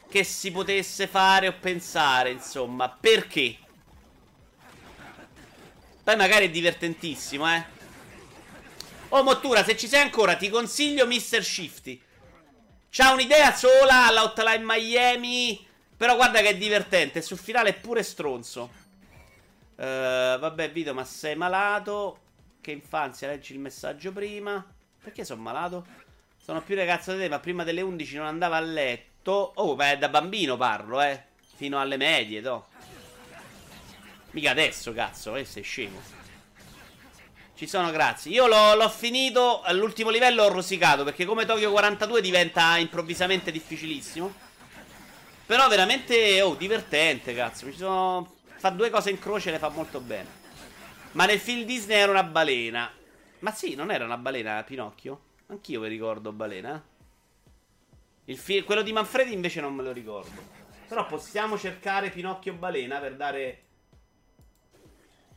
che 0.09 0.23
si 0.23 0.51
potesse 0.51 1.07
fare 1.07 1.47
o 1.47 1.53
pensare, 1.53 2.31
insomma. 2.31 2.89
Perché? 2.89 3.57
Poi 6.03 6.15
magari 6.15 6.47
è 6.47 6.49
divertentissimo, 6.49 7.53
eh. 7.53 7.79
Oh, 9.09 9.23
Mottura, 9.23 9.63
se 9.63 9.77
ci 9.77 9.87
sei 9.87 10.01
ancora, 10.01 10.35
ti 10.35 10.49
consiglio 10.49 11.05
Mr. 11.05 11.43
Shifty. 11.43 12.01
C'ha 12.89 13.13
un'idea 13.13 13.53
sola 13.55 14.07
all'Outline 14.07 14.63
Miami. 14.63 15.65
Però 15.95 16.15
guarda 16.15 16.41
che 16.41 16.49
è 16.49 16.57
divertente. 16.57 17.21
Sul 17.21 17.37
finale 17.37 17.69
è 17.69 17.73
pure 17.73 18.03
stronzo. 18.03 18.69
Uh, 19.75 20.39
vabbè, 20.39 20.71
Vito, 20.71 20.93
ma 20.93 21.05
sei 21.05 21.35
malato? 21.35 22.20
Che 22.61 22.71
infanzia, 22.71 23.27
leggi 23.27 23.53
il 23.53 23.59
messaggio 23.59 24.11
prima. 24.11 24.63
Perché 25.03 25.25
sono 25.25 25.41
malato? 25.41 25.85
Sono 26.37 26.61
più 26.61 26.75
ragazzo 26.75 27.11
di 27.11 27.19
te, 27.19 27.29
ma 27.29 27.39
prima 27.39 27.63
delle 27.63 27.81
11 27.81 28.17
non 28.17 28.27
andava 28.27 28.57
a 28.57 28.61
letto. 28.61 29.53
Oh, 29.55 29.75
beh, 29.75 29.97
da 29.97 30.09
bambino 30.09 30.57
parlo, 30.57 31.01
eh. 31.01 31.23
Fino 31.55 31.79
alle 31.79 31.97
medie, 31.97 32.41
to. 32.41 32.67
Mica 34.31 34.51
adesso, 34.51 34.93
cazzo, 34.93 35.35
eh, 35.35 35.43
sei 35.43 35.63
scemo. 35.63 35.99
Ci 37.55 37.67
sono, 37.67 37.91
grazie. 37.91 38.31
Io 38.31 38.47
l'ho, 38.47 38.89
finito 38.89 39.61
all'ultimo 39.61 40.09
livello, 40.09 40.43
ho 40.43 40.49
rosicato, 40.49 41.03
perché 41.03 41.25
come 41.25 41.45
Tokyo 41.45 41.71
42 41.71 42.21
diventa 42.21 42.77
improvvisamente 42.77 43.51
difficilissimo. 43.51 44.33
Però 45.45 45.67
veramente, 45.67 46.41
oh, 46.41 46.55
divertente, 46.55 47.33
cazzo. 47.33 47.65
Mi 47.65 47.73
sono 47.73 48.39
Fa 48.61 48.69
due 48.69 48.91
cose 48.91 49.09
in 49.09 49.17
croce 49.17 49.49
e 49.49 49.53
le 49.53 49.57
fa 49.57 49.69
molto 49.69 49.99
bene. 49.99 50.40
Ma 51.13 51.25
nel 51.25 51.39
film 51.39 51.65
Disney 51.65 51.97
era 51.97 52.11
una 52.11 52.23
balena. 52.23 52.91
Ma 53.39 53.51
sì, 53.51 53.75
non 53.75 53.91
era 53.91 54.05
una 54.05 54.17
balena 54.17 54.63
Pinocchio? 54.63 55.29
Anch'io 55.47 55.81
vi 55.81 55.89
ricordo 55.89 56.31
balena. 56.31 56.81
Il 58.25 58.37
fi- 58.37 58.63
quello 58.63 58.81
di 58.81 58.93
Manfredi 58.93 59.33
invece 59.33 59.59
non 59.59 59.75
me 59.75 59.83
lo 59.83 59.91
ricordo. 59.91 60.59
Però 60.87 61.05
possiamo 61.05 61.57
cercare 61.57 62.09
Pinocchio 62.09 62.53
balena 62.53 62.99
per 62.99 63.15
dare... 63.15 63.63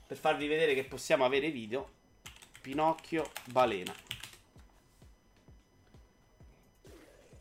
Per 0.06 0.16
farvi 0.16 0.46
vedere 0.46 0.74
che 0.74 0.84
possiamo 0.84 1.24
avere 1.24 1.51
video. 1.51 1.90
Pinocchio 2.60 3.30
balena. 3.46 3.92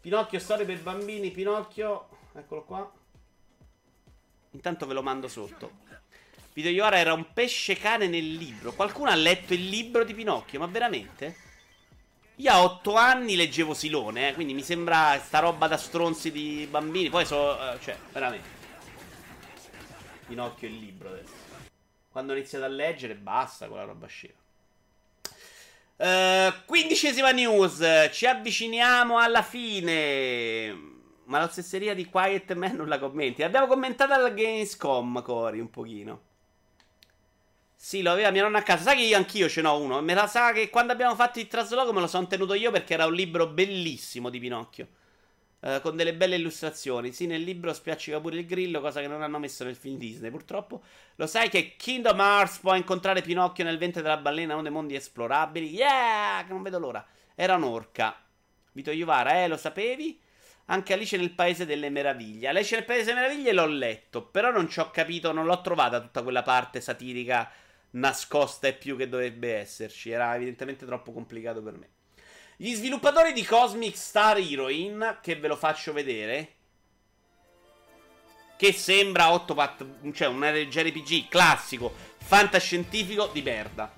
Pinocchio, 0.02 0.40
storie 0.40 0.66
per 0.66 0.82
bambini, 0.82 1.30
Pinocchio... 1.30 2.10
Eccolo 2.34 2.64
qua. 2.64 2.92
Intanto 4.52 4.88
ve 4.88 4.94
lo 4.94 5.04
mando 5.04 5.28
sotto. 5.28 5.82
Vito 6.54 6.70
Iora 6.70 6.98
era 6.98 7.14
un 7.14 7.34
pesce 7.34 7.76
cane 7.76 8.08
nel 8.08 8.34
libro. 8.34 8.74
Qualcuno 8.74 9.10
ha 9.10 9.16
letto 9.16 9.54
il 9.54 9.68
libro 9.68 10.04
di 10.04 10.14
Pinocchio, 10.14 10.60
ma 10.60 10.68
veramente? 10.68 11.36
Io 12.38 12.52
a 12.52 12.64
otto 12.64 12.96
anni 12.96 13.36
leggevo 13.36 13.74
Silone, 13.74 14.30
eh, 14.30 14.34
quindi 14.34 14.54
mi 14.54 14.62
sembra 14.62 15.20
sta 15.20 15.40
roba 15.40 15.68
da 15.68 15.78
stronzi 15.78 16.32
di 16.32 16.68
bambini. 16.70 17.10
Poi 17.10 17.26
so, 17.26 17.58
uh, 17.60 17.80
cioè, 17.80 17.98
veramente. 18.12 18.48
Pinocchio 20.28 20.68
il 20.68 20.78
libro 20.78 21.10
adesso. 21.10 21.34
Quando 22.12 22.34
ho 22.34 22.36
iniziato 22.36 22.66
a 22.66 22.70
leggere, 22.70 23.16
basta 23.16 23.68
quella 23.68 23.86
roba 23.86 24.06
scema. 24.06 24.42
Uh, 25.96 26.54
quindicesima 26.66 27.32
news. 27.32 28.10
Ci 28.12 28.28
avviciniamo 28.28 29.18
alla 29.18 29.42
fine. 29.42 30.92
Ma 31.26 31.40
la 31.40 31.48
stesseria 31.48 31.96
di 31.96 32.06
Quiet 32.06 32.54
Man 32.54 32.76
non 32.76 32.88
la 32.88 33.00
commenti. 33.00 33.42
L'abbiamo 33.42 33.66
commentata 33.66 34.14
alla 34.14 34.30
Gamescom, 34.30 35.24
Cori, 35.24 35.60
un 35.60 35.70
pochino. 35.72 36.32
Sì, 37.86 38.02
lo 38.02 38.12
aveva 38.12 38.32
mia 38.32 38.44
nonna 38.44 38.60
a 38.60 38.64
casa. 38.64 38.84
Sai 38.84 38.96
che 38.96 39.02
io 39.04 39.18
anch'io 39.18 39.50
ce 39.50 39.62
n'ho 39.62 39.78
uno. 39.78 40.02
Me 40.02 40.14
la 40.14 40.26
sa 40.26 40.54
che 40.54 40.70
quando 40.70 40.94
abbiamo 40.94 41.16
fatto 41.16 41.40
il 41.40 41.48
trasloco 41.48 41.92
me 41.92 42.00
lo 42.00 42.08
sono 42.08 42.28
tenuto 42.28 42.54
io 42.54 42.72
perché 42.72 42.94
era 42.94 43.06
un 43.06 43.14
libro 43.14 43.46
bellissimo 43.48 44.30
di 44.30 44.40
Pinocchio. 44.40 44.88
Uh, 45.60 45.82
con 45.82 45.98
delle 45.98 46.14
belle 46.14 46.38
illustrazioni. 46.38 47.12
Sì, 47.12 47.26
nel 47.26 47.42
libro 47.42 47.74
spiaccica 47.74 48.22
pure 48.22 48.38
il 48.38 48.46
grillo, 48.46 48.80
cosa 48.80 49.02
che 49.02 49.08
non 49.08 49.22
hanno 49.22 49.38
messo 49.38 49.66
nel 49.66 49.76
film 49.76 49.98
Disney. 49.98 50.30
Purtroppo 50.32 50.82
lo 51.16 51.28
sai 51.28 51.50
che 51.50 51.76
Kingdom 51.76 52.18
Hearts 52.18 52.60
può 52.60 52.74
incontrare 52.74 53.22
Pinocchio 53.22 53.66
nel 53.66 53.78
ventre 53.78 54.02
della 54.02 54.16
balena, 54.16 54.54
uno 54.54 54.62
dei 54.62 54.72
mondi 54.72 54.96
esplorabili. 54.96 55.68
Yeah, 55.68 56.46
che 56.48 56.54
non 56.54 56.62
vedo 56.62 56.80
l'ora. 56.80 57.06
Era 57.36 57.56
un'orca. 57.56 58.16
Vito 58.72 58.92
Iuvara, 58.92 59.44
eh, 59.44 59.50
lo 59.50 59.58
sapevi? 59.58 60.22
Anche 60.68 60.94
Alice 60.94 61.18
nel 61.18 61.32
Paese 61.32 61.66
delle 61.66 61.90
Meraviglie. 61.90 62.48
Alice 62.48 62.76
nel 62.76 62.86
Paese 62.86 63.04
delle 63.04 63.20
Meraviglie 63.20 63.52
l'ho 63.52 63.66
letto, 63.66 64.24
però 64.24 64.52
non 64.52 64.70
ci 64.70 64.80
ho 64.80 64.90
capito, 64.90 65.34
non 65.34 65.46
l'ho 65.46 65.60
trovata 65.60 66.00
tutta 66.00 66.24
quella 66.24 66.44
parte 66.44 66.80
satirica 66.80 67.52
nascosta 67.94 68.68
e 68.68 68.74
più 68.74 68.96
che 68.96 69.10
dovrebbe 69.10 69.56
esserci. 69.56 70.12
Era 70.12 70.36
evidentemente 70.36 70.86
troppo 70.86 71.12
complicato 71.12 71.62
per 71.62 71.78
me. 71.78 71.90
Gli 72.56 72.74
sviluppatori 72.74 73.34
di 73.34 73.44
Cosmic 73.44 73.98
Star 73.98 74.38
Heroine, 74.38 75.20
che 75.22 75.36
ve 75.36 75.48
lo 75.48 75.56
faccio 75.56 75.92
vedere, 75.92 76.56
che 78.56 78.72
sembra 78.72 79.34
8 79.34 79.54
pat- 79.54 80.12
cioè 80.14 80.28
un 80.28 80.44
RPG 80.44 81.28
classico, 81.28 81.94
fantascientifico 82.20 83.30
di 83.34 83.42
merda. 83.42 83.94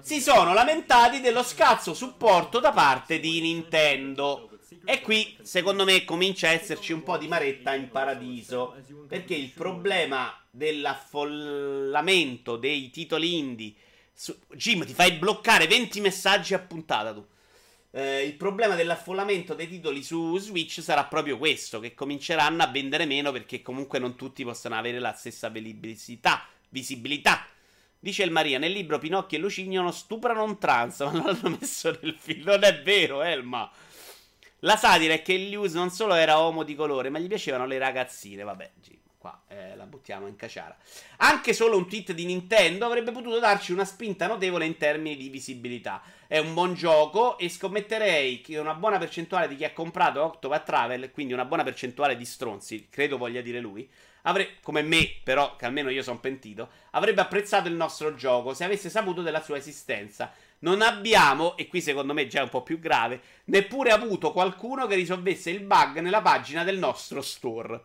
Si 0.00 0.20
sono 0.20 0.54
lamentati 0.54 1.20
dello 1.20 1.42
scarso 1.42 1.94
supporto 1.94 2.60
da 2.60 2.72
parte 2.72 3.20
di 3.20 3.40
Nintendo. 3.40 4.48
E 4.84 5.00
qui, 5.02 5.36
secondo 5.42 5.84
me, 5.84 6.04
comincia 6.04 6.48
a 6.48 6.52
esserci 6.52 6.92
un 6.92 7.02
po' 7.02 7.18
di 7.18 7.28
maretta 7.28 7.74
in 7.74 7.90
paradiso. 7.90 8.74
Perché 9.06 9.34
il 9.34 9.50
problema 9.50 10.34
dell'affollamento 10.58 12.56
dei 12.56 12.90
titoli 12.90 13.38
indie. 13.38 13.72
Su... 14.12 14.36
Jim, 14.54 14.84
ti 14.84 14.92
fai 14.92 15.12
bloccare 15.12 15.66
20 15.66 16.00
messaggi 16.02 16.52
a 16.52 16.58
puntata 16.58 17.14
tu. 17.14 17.26
Eh, 17.90 18.24
il 18.24 18.34
problema 18.34 18.74
dell'affollamento 18.74 19.54
dei 19.54 19.66
titoli 19.66 20.02
su 20.02 20.36
Switch 20.36 20.82
sarà 20.82 21.04
proprio 21.04 21.38
questo: 21.38 21.80
che 21.80 21.94
cominceranno 21.94 22.62
a 22.62 22.66
vendere 22.66 23.06
meno 23.06 23.32
perché 23.32 23.62
comunque 23.62 23.98
non 23.98 24.16
tutti 24.16 24.44
possono 24.44 24.76
avere 24.76 24.98
la 24.98 25.14
stessa 25.14 25.48
visibilità. 25.48 26.46
visibilità. 26.68 27.46
Dice 28.00 28.22
il 28.22 28.30
Maria, 28.30 28.58
nel 28.58 28.72
libro 28.72 28.98
Pinocchio 28.98 29.38
e 29.38 29.40
Lucignolo 29.40 29.90
stuprano 29.90 30.44
un 30.44 30.58
trans, 30.58 31.00
ma 31.06 31.10
non 31.12 31.24
l'hanno 31.24 31.56
messo 31.58 31.96
nel 32.02 32.14
film. 32.18 32.44
Non 32.44 32.62
è 32.62 32.82
vero, 32.82 33.22
Elma. 33.22 33.70
La 34.62 34.76
satira 34.76 35.14
è 35.14 35.22
che 35.22 35.36
Lewis 35.36 35.72
non 35.74 35.90
solo 35.90 36.14
era 36.14 36.36
uomo 36.38 36.64
di 36.64 36.74
colore, 36.74 37.10
ma 37.10 37.18
gli 37.20 37.28
piacevano 37.28 37.66
le 37.66 37.78
ragazzine. 37.78 38.42
Vabbè, 38.42 38.70
qua 39.28 39.42
eh, 39.48 39.76
la 39.76 39.84
buttiamo 39.84 40.26
in 40.26 40.36
caciara. 40.36 40.76
Anche 41.18 41.52
solo 41.52 41.76
un 41.76 41.86
tweet 41.86 42.12
di 42.12 42.24
Nintendo 42.24 42.86
avrebbe 42.86 43.12
potuto 43.12 43.38
darci 43.38 43.72
una 43.72 43.84
spinta 43.84 44.26
notevole 44.26 44.64
in 44.64 44.76
termini 44.76 45.16
di 45.16 45.28
visibilità. 45.28 46.02
È 46.26 46.38
un 46.38 46.54
buon 46.54 46.74
gioco 46.74 47.38
e 47.38 47.48
scommetterei 47.48 48.40
che 48.40 48.58
una 48.58 48.74
buona 48.74 48.98
percentuale 48.98 49.48
di 49.48 49.56
chi 49.56 49.64
ha 49.64 49.72
comprato 49.72 50.22
Octopath 50.22 50.64
Travel, 50.64 51.10
quindi 51.10 51.32
una 51.32 51.44
buona 51.44 51.64
percentuale 51.64 52.16
di 52.16 52.24
stronzi, 52.24 52.88
credo 52.90 53.18
voglia 53.18 53.40
dire 53.40 53.60
lui, 53.60 53.88
avrebbe, 54.22 54.56
come 54.62 54.82
me, 54.82 55.10
però, 55.22 55.56
che 55.56 55.66
almeno 55.66 55.90
io 55.90 56.02
sono 56.02 56.20
pentito, 56.20 56.68
avrebbe 56.92 57.20
apprezzato 57.20 57.68
il 57.68 57.74
nostro 57.74 58.14
gioco 58.14 58.54
se 58.54 58.64
avesse 58.64 58.90
saputo 58.90 59.22
della 59.22 59.42
sua 59.42 59.56
esistenza. 59.56 60.32
Non 60.60 60.82
abbiamo, 60.82 61.56
e 61.56 61.68
qui 61.68 61.80
secondo 61.80 62.12
me 62.12 62.26
già 62.26 62.42
un 62.42 62.48
po' 62.48 62.62
più 62.62 62.80
grave, 62.80 63.20
neppure 63.44 63.90
avuto 63.90 64.32
qualcuno 64.32 64.86
che 64.86 64.96
risolvesse 64.96 65.50
il 65.50 65.60
bug 65.60 66.00
nella 66.00 66.20
pagina 66.20 66.64
del 66.64 66.78
nostro 66.78 67.22
store. 67.22 67.80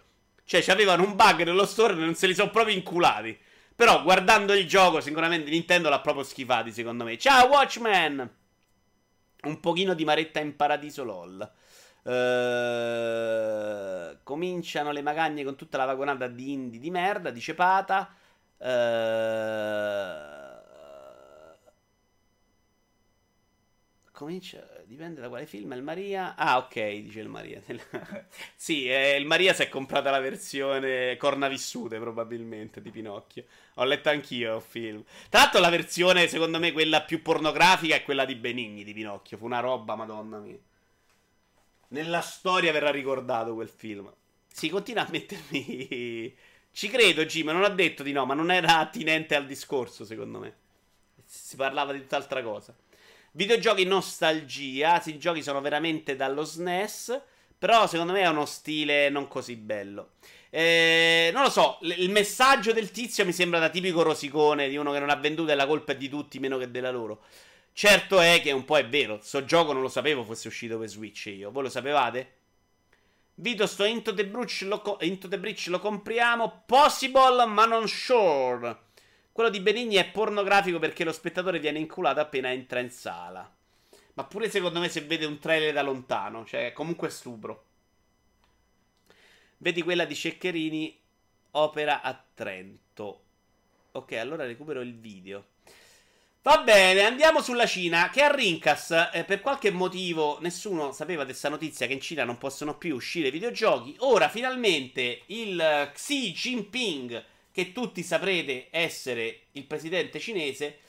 Cioè, 0.45 0.63
avevano 0.71 1.03
un 1.03 1.15
bug 1.15 1.43
nello 1.43 1.65
store 1.65 1.93
e 1.93 1.97
non 1.97 2.15
se 2.15 2.27
li 2.27 2.33
sono 2.33 2.49
proprio 2.51 2.75
inculati. 2.75 3.37
Però, 3.75 4.03
guardando 4.03 4.53
il 4.53 4.67
gioco, 4.67 5.01
sicuramente 5.01 5.49
Nintendo 5.49 5.89
l'ha 5.89 5.99
proprio 6.01 6.23
schifati, 6.23 6.71
secondo 6.71 7.03
me. 7.03 7.17
Ciao, 7.17 7.47
Watchman! 7.47 8.29
Un 9.43 9.59
pochino 9.59 9.93
di 9.93 10.05
maretta 10.05 10.39
in 10.39 10.55
paradiso, 10.55 11.03
lol. 11.03 11.51
Uh, 12.03 12.11
cominciano 14.23 14.91
le 14.91 15.01
magagne 15.01 15.43
con 15.43 15.55
tutta 15.55 15.77
la 15.77 15.85
vagonata 15.85 16.27
di 16.27 16.51
indie 16.51 16.79
di 16.79 16.91
merda, 16.91 17.31
dice 17.31 17.53
Pata. 17.53 18.13
Uh, 18.57 18.67
comincia. 24.11 24.72
Dipende 24.93 25.21
da 25.21 25.27
quale 25.27 25.47
film. 25.47 25.71
Il 25.73 25.81
Maria. 25.81 26.35
Ah, 26.35 26.57
ok, 26.57 26.73
dice 27.01 27.19
il 27.19 27.27
Maria. 27.27 27.59
sì, 28.55 28.87
eh, 28.87 29.17
il 29.17 29.25
Maria 29.25 29.51
si 29.51 29.63
è 29.63 29.67
comprata 29.67 30.11
la 30.11 30.19
versione 30.19 31.17
corna 31.17 31.47
vissute, 31.47 31.97
probabilmente, 31.97 32.79
di 32.79 32.91
Pinocchio. 32.91 33.45
Ho 33.75 33.85
letto 33.85 34.09
anch'io 34.09 34.57
il 34.57 34.61
film. 34.61 35.03
Tra 35.29 35.39
l'altro, 35.41 35.59
la 35.61 35.69
versione, 35.69 36.27
secondo 36.27 36.59
me, 36.59 36.71
quella 36.71 37.01
più 37.01 37.23
pornografica 37.23 37.95
è 37.95 38.03
quella 38.03 38.23
di 38.23 38.35
Benigni 38.35 38.83
di 38.83 38.93
Pinocchio. 38.93 39.35
Fu 39.35 39.45
una 39.45 39.61
roba, 39.61 39.95
madonna 39.95 40.37
mia. 40.37 40.59
Nella 41.87 42.21
storia 42.21 42.71
verrà 42.71 42.91
ricordato 42.91 43.55
quel 43.55 43.69
film. 43.69 44.13
Si 44.47 44.69
continua 44.69 45.07
a 45.07 45.09
mettermi. 45.09 46.35
Ci 46.71 46.87
credo, 46.89 47.25
Jim, 47.25 47.47
non 47.47 47.63
ha 47.63 47.69
detto 47.69 48.03
di 48.03 48.11
no, 48.11 48.25
ma 48.27 48.35
non 48.35 48.51
era 48.51 48.77
attinente 48.77 49.33
al 49.33 49.47
discorso, 49.47 50.05
secondo 50.05 50.37
me. 50.37 50.55
Si 51.25 51.55
parlava 51.55 51.93
di 51.93 52.01
tutt'altra 52.01 52.43
cosa. 52.43 52.75
Videogiochi 53.35 53.83
nostalgia, 53.85 55.01
i 55.05 55.17
giochi 55.17 55.41
sono 55.41 55.59
veramente 55.59 56.15
dallo 56.15 56.43
SNES, 56.43 57.19
però 57.57 57.87
secondo 57.87 58.13
me 58.13 58.21
è 58.21 58.27
uno 58.27 58.45
stile 58.45 59.09
non 59.09 59.27
così 59.27 59.55
bello. 59.55 60.11
Eh, 60.51 61.31
non 61.33 61.41
lo 61.41 61.49
so, 61.49 61.79
l- 61.81 61.95
il 61.97 62.11
messaggio 62.11 62.73
del 62.73 62.91
tizio 62.91 63.25
mi 63.25 63.33
sembra 63.33 63.57
da 63.57 63.69
tipico 63.69 64.03
rosicone 64.03 64.69
di 64.69 64.77
uno 64.77 64.91
che 64.91 64.99
non 64.99 65.09
ha 65.09 65.15
venduto 65.15 65.51
e 65.51 65.55
la 65.55 65.65
colpa 65.65 65.93
è 65.93 65.97
di 65.97 66.09
tutti 66.09 66.37
meno 66.37 66.59
che 66.59 66.69
della 66.69 66.91
loro. 66.91 67.23
Certo 67.73 68.19
è 68.19 68.39
che 68.39 68.51
un 68.51 68.65
po' 68.65 68.77
è 68.77 68.87
vero. 68.87 69.19
Sto 69.23 69.43
gioco 69.45 69.73
non 69.73 69.81
lo 69.81 69.89
sapevo 69.89 70.23
fosse 70.23 70.47
uscito 70.47 70.77
per 70.77 70.87
Switch 70.89 71.25
io. 71.25 71.49
Voi 71.49 71.63
lo 71.63 71.69
sapevate? 71.69 72.33
Vito, 73.35 73.65
sto 73.65 73.83
Into 73.83 74.13
the, 74.13 74.27
Breach 74.27 74.61
lo, 74.61 74.79
co- 74.81 74.97
Into 75.01 75.27
the 75.27 75.39
Breach 75.39 75.65
lo 75.69 75.79
compriamo. 75.79 76.63
Possible, 76.67 77.45
ma 77.47 77.65
non 77.65 77.87
sure. 77.87 78.77
Quello 79.33 79.49
di 79.49 79.61
Benigni 79.61 79.95
è 79.95 80.11
pornografico 80.11 80.77
perché 80.77 81.03
lo 81.03 81.11
spettatore 81.11 81.57
viene 81.57 81.79
inculato 81.79 82.19
appena 82.19 82.51
entra 82.51 82.79
in 82.79 82.91
sala. 82.91 83.51
Ma 84.13 84.23
pure 84.25 84.47
secondo 84.47 84.79
me 84.79 84.89
se 84.89 85.01
vede 85.01 85.25
un 85.25 85.39
trailer 85.39 85.73
da 85.73 85.81
lontano. 85.81 86.45
Cioè, 86.45 86.71
comunque 86.71 87.09
stupro. 87.09 87.65
Vedi 89.57 89.81
quella 89.81 90.05
di 90.05 90.13
Ceccherini, 90.13 90.99
opera 91.51 92.03
a 92.03 92.23
Trento. 92.35 93.23
Ok, 93.93 94.11
allora 94.11 94.45
recupero 94.45 94.81
il 94.81 94.93
video. 94.93 95.45
Va 96.43 96.59
bene, 96.59 97.01
andiamo 97.01 97.41
sulla 97.41 97.65
Cina. 97.65 98.11
Che 98.11 98.21
a 98.21 98.31
Rincas, 98.31 99.09
eh, 99.13 99.23
per 99.23 99.41
qualche 99.41 99.71
motivo, 99.71 100.37
nessuno 100.41 100.91
sapeva 100.91 101.23
di 101.23 101.29
questa 101.29 101.49
notizia 101.49 101.87
che 101.87 101.93
in 101.93 102.01
Cina 102.01 102.23
non 102.23 102.37
possono 102.37 102.77
più 102.77 102.93
uscire 102.93 103.31
videogiochi. 103.31 103.95
Ora, 103.99 104.29
finalmente, 104.29 105.23
il 105.27 105.89
Xi 105.91 106.33
Jinping, 106.33 107.31
che 107.53 107.71
tutti 107.71 108.01
saprete 108.01 108.67
essere 108.71 109.43
il 109.51 109.65
presidente 109.65 110.19
cinese, 110.19 110.79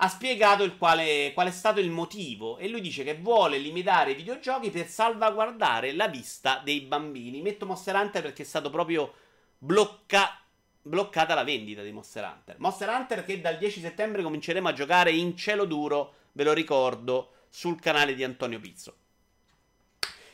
ha 0.00 0.08
spiegato 0.08 0.76
quale, 0.76 1.30
qual 1.32 1.46
è 1.46 1.52
stato 1.52 1.78
il 1.78 1.90
motivo. 1.90 2.58
E 2.58 2.68
lui 2.68 2.80
dice 2.80 3.04
che 3.04 3.14
vuole 3.14 3.56
limitare 3.56 4.10
i 4.10 4.16
videogiochi 4.16 4.70
per 4.70 4.88
salvaguardare 4.88 5.92
la 5.92 6.08
vista 6.08 6.60
dei 6.64 6.80
bambini. 6.80 7.40
Metto 7.40 7.66
Monster 7.66 7.94
Hunter 7.94 8.22
perché 8.22 8.42
è 8.42 8.46
stato 8.46 8.68
proprio 8.68 9.14
bloccato 9.58 10.46
bloccata 10.80 11.34
la 11.34 11.44
vendita 11.44 11.82
di 11.82 11.92
Monster 11.92 12.24
Hunter. 12.24 12.56
Monster 12.58 12.88
Hunter 12.88 13.24
che 13.24 13.40
dal 13.40 13.58
10 13.58 13.80
settembre 13.80 14.22
cominceremo 14.22 14.68
a 14.68 14.72
giocare 14.72 15.10
in 15.10 15.36
cielo 15.36 15.66
duro, 15.66 16.14
ve 16.32 16.44
lo 16.44 16.52
ricordo, 16.54 17.32
sul 17.50 17.78
canale 17.78 18.14
di 18.14 18.24
Antonio 18.24 18.58
Pizzo. 18.58 18.96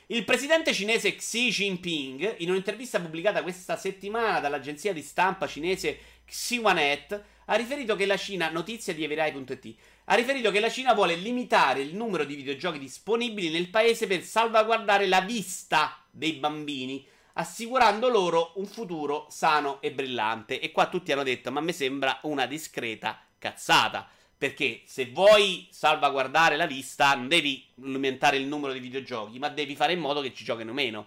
Il 0.09 0.25
presidente 0.25 0.75
cinese 0.75 1.15
Xi 1.15 1.49
Jinping, 1.49 2.35
in 2.39 2.51
un'intervista 2.51 3.01
pubblicata 3.01 3.43
questa 3.43 3.77
settimana 3.79 4.39
dall'agenzia 4.39 4.93
di 4.93 5.01
stampa 5.01 5.47
cinese 5.47 5.99
Xiwanet, 6.27 7.25
ha 7.47 7.55
riferito 7.55 7.97
che 7.97 8.05
la 8.05 8.19
Cina, 8.19 8.51
notizia 8.51 8.93
di 8.93 9.03
Everai.it, 9.03 9.75
ha 10.05 10.15
riferito 10.15 10.51
che 10.51 10.61
la 10.61 10.69
Cina 10.69 10.93
vuole 10.93 11.15
limitare 11.15 11.81
il 11.81 11.97
numero 11.97 12.25
di 12.25 12.35
videogiochi 12.35 12.79
disponibili 12.79 13.49
nel 13.49 13.71
paese 13.71 14.07
per 14.07 14.23
salvaguardare 14.23 15.07
la 15.07 15.23
vista 15.23 16.05
dei 16.11 16.35
bambini 16.35 17.07
assicurando 17.35 18.09
loro 18.09 18.53
un 18.57 18.67
futuro 18.67 19.27
sano 19.31 19.81
e 19.81 19.91
brillante. 19.91 20.61
E 20.61 20.71
qua 20.71 20.89
tutti 20.89 21.13
hanno 21.13 21.23
detto: 21.23 21.51
Ma 21.51 21.61
me 21.61 21.73
sembra 21.73 22.19
una 22.25 22.47
discreta 22.47 23.21
cazzata. 23.39 24.09
Perché 24.45 24.83
se 24.85 25.07
vuoi 25.07 25.67
salvaguardare 25.71 26.57
la 26.57 26.67
vista, 26.67 27.15
non 27.15 27.29
devi 27.29 27.65
aumentare 27.83 28.37
il 28.37 28.47
numero 28.47 28.75
di 28.75 28.79
videogiochi, 28.79 29.39
ma 29.39 29.49
devi 29.49 29.75
fare 29.75 29.95
in 29.95 30.01
modo 30.01 30.21
che 30.21 30.35
ci 30.35 30.45
giochino 30.45 30.75
meno. 30.75 31.07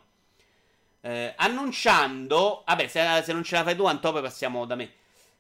Eh, 1.02 1.36
annunciando, 1.38 2.64
vabbè, 2.66 2.88
se, 2.88 3.22
se, 3.24 3.34
non 3.34 3.44
ce 3.44 3.54
la 3.58 3.64
fai 3.64 3.76
tu, 3.76 3.86
Antopio, 3.86 4.24
passiamo 4.24 4.66
da 4.66 4.74
me. 4.74 4.92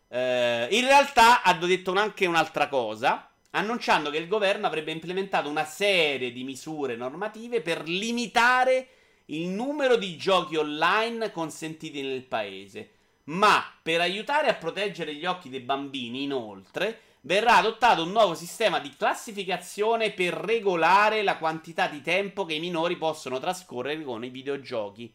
Eh, 0.10 0.68
in 0.70 0.86
realtà 0.86 1.42
hanno 1.42 1.66
detto 1.66 1.92
anche 1.94 2.28
un'altra 2.28 2.68
cosa. 2.68 3.32
Annunciando 3.50 4.12
che 4.12 4.18
il 4.18 4.28
governo 4.28 4.68
avrebbe 4.68 4.92
implementato 4.92 5.50
una 5.50 5.66
serie 5.66 6.32
di 6.32 6.44
misure 6.44 6.96
normative 6.96 7.62
per 7.62 7.82
limitare 7.90 8.90
il 9.26 9.48
numero 9.48 9.96
di 9.96 10.16
giochi 10.18 10.56
online 10.56 11.32
consentiti 11.32 12.04
nel 12.04 12.26
paese. 12.26 12.92
Ma 13.24 13.66
per 13.82 14.02
aiutare 14.02 14.50
a 14.50 14.54
proteggere 14.54 15.16
gli 15.16 15.26
occhi 15.26 15.50
dei 15.50 15.62
bambini, 15.62 16.22
inoltre, 16.22 17.06
verrà 17.22 17.58
adottato 17.58 18.04
un 18.04 18.12
nuovo 18.12 18.36
sistema 18.36 18.80
di 18.80 18.96
classificazione 18.96 20.12
per 20.12 20.34
regolare 20.34 21.24
la 21.24 21.38
quantità 21.38 21.88
di 21.88 22.02
tempo 22.02 22.46
che 22.46 22.54
i 22.54 22.60
minori 22.60 22.96
possono 22.98 23.40
trascorrere 23.40 24.04
con 24.04 24.24
i 24.24 24.30
videogiochi. 24.30 25.14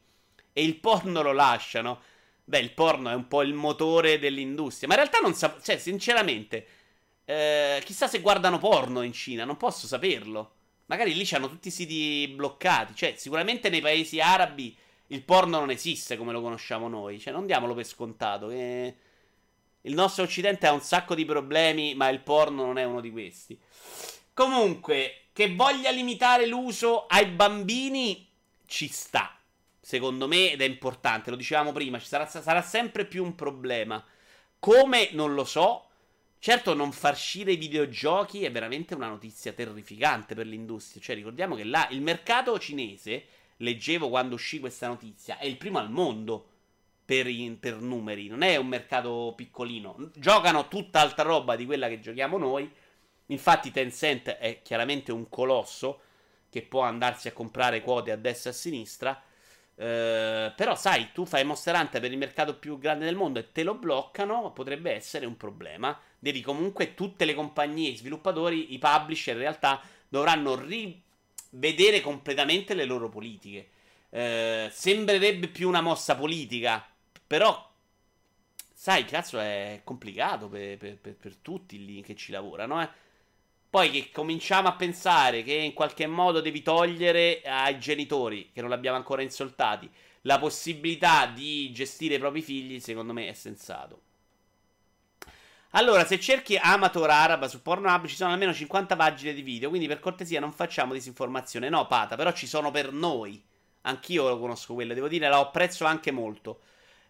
E 0.53 0.63
il 0.63 0.77
porno 0.77 1.23
lo 1.23 1.33
lasciano. 1.33 2.03
Beh, 2.45 2.59
il 2.59 2.73
porno 2.73 3.11
è 3.11 3.15
un 3.15 3.29
po' 3.29 3.43
il 3.43 3.55
motore 3.55 4.19
dell'industria. 4.19 4.89
Ma 4.89 4.95
in 4.95 5.01
realtà 5.01 5.21
non 5.21 5.35
so. 5.35 5.59
Cioè, 5.63 5.79
sinceramente. 5.79 6.67
Eh, 7.25 7.81
chissà 7.85 8.09
se 8.09 8.21
guardano 8.21 8.59
porno 8.59 9.03
in 9.03 9.13
Cina, 9.13 9.45
non 9.45 9.57
posso 9.57 9.87
saperlo. 9.87 10.55
Magari 10.87 11.15
lì 11.15 11.27
hanno 11.33 11.49
tutti 11.49 11.69
i 11.69 11.71
siti 11.71 12.29
bloccati. 12.29 12.95
Cioè, 12.95 13.15
sicuramente 13.17 13.71
nei 13.71 13.81
paesi 13.81 14.21
arabi 14.21 14.77
il 15.09 15.23
porno 15.23 15.59
non 15.59 15.71
esiste 15.71 16.17
come 16.19 16.33
lo 16.33 16.43
conosciamo 16.43 16.89
noi. 16.89 17.19
Cioè, 17.19 17.33
non 17.33 17.47
diamolo 17.47 17.75
per 17.75 17.87
scontato. 17.87 18.49
Che 18.49 18.97
il 19.83 19.95
nostro 19.95 20.25
occidente 20.25 20.67
ha 20.67 20.73
un 20.73 20.81
sacco 20.81 21.15
di 21.15 21.25
problemi, 21.25 21.95
ma 21.95 22.09
il 22.09 22.21
porno 22.21 22.65
non 22.65 22.79
è 22.79 22.85
uno 22.85 23.01
di 23.01 23.11
questi. 23.11 23.59
Comunque, 24.33 25.27
che 25.33 25.55
voglia 25.55 25.91
limitare 25.91 26.47
l'uso 26.47 27.07
ai 27.07 27.27
bambini 27.27 28.29
ci 28.67 28.89
sta. 28.89 29.37
Secondo 29.81 30.29
me, 30.29 30.53
ed 30.53 30.61
è 30.61 30.65
importante, 30.65 31.31
lo 31.31 31.37
dicevamo 31.37 31.73
prima, 31.73 31.99
sarà, 31.99 32.27
sarà 32.27 32.63
sempre 32.63 33.05
più 33.05 33.25
un 33.25 33.35
problema. 33.35 34.05
Come 34.59 35.09
non 35.13 35.35
lo 35.35 35.45
so. 35.45 35.87
Certo, 36.39 36.75
non 36.75 36.93
far 36.93 37.15
uscire 37.15 37.53
i 37.53 37.57
videogiochi 37.57 38.45
è 38.45 38.51
veramente 38.51 38.95
una 38.95 39.09
notizia 39.09 39.53
terrificante 39.53 40.35
per 40.35 40.47
l'industria. 40.47 41.03
Cioè, 41.03 41.17
ricordiamo 41.17 41.55
che 41.55 41.65
là 41.65 41.89
il 41.91 42.03
mercato 42.03 42.59
cinese, 42.59 43.27
leggevo 43.59 44.09
quando 44.09 44.35
uscì 44.35 44.59
questa 44.59 44.89
notizia, 44.89 45.39
è 45.39 45.47
il 45.47 45.57
primo 45.57 45.79
al 45.79 45.91
mondo 45.91 46.47
per, 47.13 47.27
in, 47.27 47.59
per 47.59 47.75
numeri. 47.75 48.27
Non 48.29 48.41
è 48.41 48.57
un 48.57 48.69
mercato 48.69 49.35
piccolino. 49.37 50.11
Giocano 50.15 50.69
tutta 50.69 51.01
altra 51.01 51.25
roba 51.25 51.57
di 51.57 51.67
quella 51.67 51.89
che 51.89 52.01
giochiamo 52.01 52.39
noi. 52.39 52.71
Infatti, 53.27 53.71
Tencent 53.71 54.31
è 54.31 54.63
chiaramente 54.63 55.13
un 55.13 55.29
colosso 55.29 56.01
che 56.49 56.63
può 56.63 56.81
andarsi 56.81 57.29
a 57.29 57.33
comprare 57.33 57.83
quote 57.83 58.13
a 58.13 58.17
destra 58.17 58.49
e 58.49 58.53
a 58.55 58.57
sinistra. 58.57 59.23
Uh, 59.75 60.55
però 60.57 60.75
sai, 60.75 61.11
tu 61.13 61.27
fai 61.27 61.45
Monster 61.45 61.75
Hunter 61.75 62.01
per 62.01 62.11
il 62.11 62.17
mercato 62.17 62.57
più 62.57 62.79
grande 62.79 63.05
del 63.05 63.17
mondo 63.17 63.39
e 63.39 63.53
te 63.53 63.63
lo 63.63 63.75
bloccano, 63.75 64.51
potrebbe 64.53 64.93
essere 64.93 65.27
un 65.27 65.37
problema. 65.37 65.99
Devi 66.19 66.41
comunque 66.41 66.95
tutte 66.95 67.27
le 67.27 67.35
compagnie, 67.35 67.91
i 67.91 67.97
sviluppatori, 67.97 68.73
i 68.73 68.79
publisher 68.79 69.35
in 69.35 69.41
realtà 69.41 69.83
dovranno 70.09 70.55
rivedere 70.55 72.01
completamente 72.01 72.73
le 72.73 72.87
loro 72.87 73.11
politiche. 73.11 73.69
Uh, 74.09 74.71
sembrerebbe 74.71 75.49
più 75.49 75.69
una 75.69 75.81
mossa 75.83 76.15
politica, 76.17 76.87
però 77.33 77.67
sai, 78.75 79.07
cazzo 79.07 79.39
è 79.39 79.81
complicato 79.85 80.51
per, 80.51 80.77
per, 80.77 80.99
per, 80.99 81.17
per 81.17 81.37
tutti 81.37 81.83
lì 81.83 82.03
che 82.03 82.15
ci 82.15 82.31
lavorano, 82.31 82.83
eh. 82.83 82.91
Poi 83.71 83.91
che 83.91 84.11
cominciamo 84.13 84.69
a 84.69 84.75
pensare 84.75 85.43
che 85.43 85.55
in 85.55 85.73
qualche 85.73 86.07
modo 86.07 86.43
devi 86.43 86.61
togliere 86.61 87.41
ai 87.43 87.79
genitori, 87.79 88.51
che 88.53 88.61
non 88.61 88.69
l'abbiamo 88.69 88.99
ancora 88.99 89.23
insultati, 89.23 89.91
la 90.23 90.39
possibilità 90.39 91.25
di 91.25 91.73
gestire 91.73 92.17
i 92.17 92.19
propri 92.19 92.43
figli, 92.43 92.81
secondo 92.81 93.15
me 93.15 93.29
è 93.29 93.33
sensato. 93.33 94.03
Allora, 95.71 96.05
se 96.05 96.21
cerchi 96.21 96.59
Amator 96.59 97.09
Araba 97.09 97.49
su 97.49 97.63
Pornhub 97.63 98.05
ci 98.05 98.15
sono 98.15 98.33
almeno 98.33 98.53
50 98.53 98.95
pagine 98.95 99.33
di 99.33 99.41
video, 99.41 99.71
quindi 99.71 99.89
per 99.89 100.01
cortesia 100.01 100.39
non 100.39 100.53
facciamo 100.53 100.93
disinformazione. 100.93 101.71
No, 101.71 101.87
Pata, 101.87 102.15
però 102.15 102.31
ci 102.33 102.47
sono 102.47 102.71
per 102.71 102.93
noi. 102.93 103.43
Anch'io 103.85 104.29
lo 104.29 104.39
conosco 104.39 104.75
quello, 104.75 104.93
devo 104.93 105.09
dire, 105.09 105.31
lo 105.31 105.41
apprezzo 105.41 105.87
anche 105.87 106.11
molto. 106.11 106.61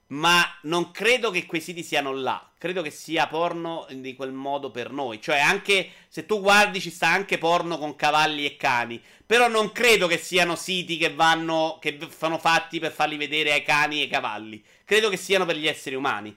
Ma 0.08 0.42
non 0.62 0.90
credo 0.90 1.30
che 1.30 1.46
quei 1.46 1.60
siti 1.60 1.82
siano 1.82 2.12
là. 2.12 2.50
Credo 2.58 2.82
che 2.82 2.90
sia 2.90 3.26
porno 3.28 3.86
di 3.90 4.14
quel 4.14 4.32
modo 4.32 4.70
per 4.70 4.90
noi. 4.90 5.20
Cioè, 5.20 5.38
anche 5.38 5.90
se 6.08 6.26
tu 6.26 6.40
guardi, 6.40 6.80
ci 6.80 6.90
sta 6.90 7.08
anche 7.08 7.38
porno 7.38 7.78
con 7.78 7.96
cavalli 7.96 8.44
e 8.44 8.56
cani. 8.56 9.02
Però 9.24 9.48
non 9.48 9.72
credo 9.72 10.06
che 10.06 10.18
siano 10.18 10.54
siti 10.54 10.98
che 10.98 11.14
vanno. 11.14 11.78
che 11.80 11.98
sono 12.16 12.38
fatti 12.38 12.78
per 12.78 12.92
farli 12.92 13.16
vedere 13.16 13.52
ai 13.52 13.62
cani 13.62 14.00
e 14.00 14.02
ai 14.02 14.08
cavalli. 14.08 14.62
Credo 14.84 15.08
che 15.08 15.16
siano 15.16 15.46
per 15.46 15.56
gli 15.56 15.66
esseri 15.66 15.94
umani. 15.94 16.36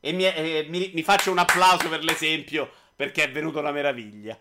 E 0.00 0.12
mi, 0.12 0.24
eh, 0.24 0.66
mi, 0.68 0.92
mi 0.94 1.02
faccio 1.02 1.32
un 1.32 1.38
applauso 1.38 1.88
per 1.88 2.04
l'esempio, 2.04 2.70
perché 2.94 3.24
è 3.24 3.32
venuto 3.32 3.58
una 3.58 3.72
meraviglia. 3.72 4.38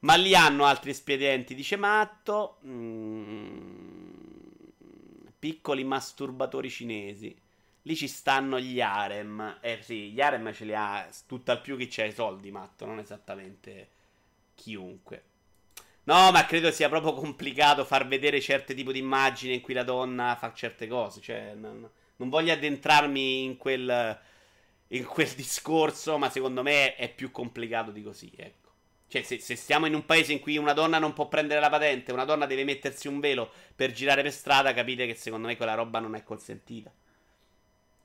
Ma 0.00 0.14
lì 0.14 0.34
hanno 0.34 0.64
altri 0.64 0.90
espedienti, 0.90 1.54
dice 1.54 1.76
Matto. 1.76 2.58
Mm, 2.66 4.10
piccoli 5.38 5.84
masturbatori 5.84 6.70
cinesi. 6.70 7.36
Lì 7.88 7.96
ci 7.96 8.06
stanno 8.06 8.60
gli 8.60 8.82
harem. 8.82 9.60
Eh 9.62 9.78
sì, 9.80 10.10
gli 10.10 10.20
harem 10.20 10.52
ce 10.52 10.66
li 10.66 10.74
ha 10.74 11.08
tutt'al 11.26 11.62
più 11.62 11.74
chi 11.78 11.88
c'ha 11.88 12.04
i 12.04 12.12
soldi, 12.12 12.50
matto, 12.50 12.84
non 12.84 12.98
esattamente 12.98 13.88
chiunque. 14.54 15.22
No, 16.04 16.30
ma 16.30 16.44
credo 16.44 16.70
sia 16.70 16.90
proprio 16.90 17.14
complicato 17.14 17.86
far 17.86 18.06
vedere 18.06 18.42
certe 18.42 18.74
tipo 18.74 18.92
di 18.92 18.98
immagini 18.98 19.54
in 19.54 19.60
cui 19.62 19.72
la 19.72 19.84
donna 19.84 20.36
fa 20.36 20.52
certe 20.52 20.86
cose. 20.86 21.22
Cioè, 21.22 21.54
non, 21.54 21.88
non 22.16 22.28
voglio 22.28 22.52
addentrarmi 22.52 23.44
in 23.44 23.56
quel, 23.56 24.18
in 24.88 25.04
quel 25.06 25.30
discorso, 25.30 26.18
ma 26.18 26.28
secondo 26.28 26.62
me 26.62 26.94
è 26.94 27.10
più 27.10 27.30
complicato 27.30 27.90
di 27.90 28.02
così, 28.02 28.30
ecco. 28.36 28.68
Cioè, 29.08 29.22
se, 29.22 29.38
se, 29.38 29.56
stiamo 29.56 29.86
in 29.86 29.94
un 29.94 30.04
paese 30.04 30.34
in 30.34 30.40
cui 30.40 30.58
una 30.58 30.74
donna 30.74 30.98
non 30.98 31.14
può 31.14 31.26
prendere 31.26 31.58
la 31.58 31.70
patente, 31.70 32.12
una 32.12 32.26
donna 32.26 32.44
deve 32.44 32.64
mettersi 32.64 33.08
un 33.08 33.18
velo 33.18 33.50
per 33.74 33.92
girare 33.92 34.20
per 34.20 34.32
strada, 34.32 34.74
capite 34.74 35.06
che 35.06 35.14
secondo 35.14 35.46
me 35.46 35.56
quella 35.56 35.72
roba 35.72 36.00
non 36.00 36.14
è 36.14 36.22
consentita. 36.22 36.92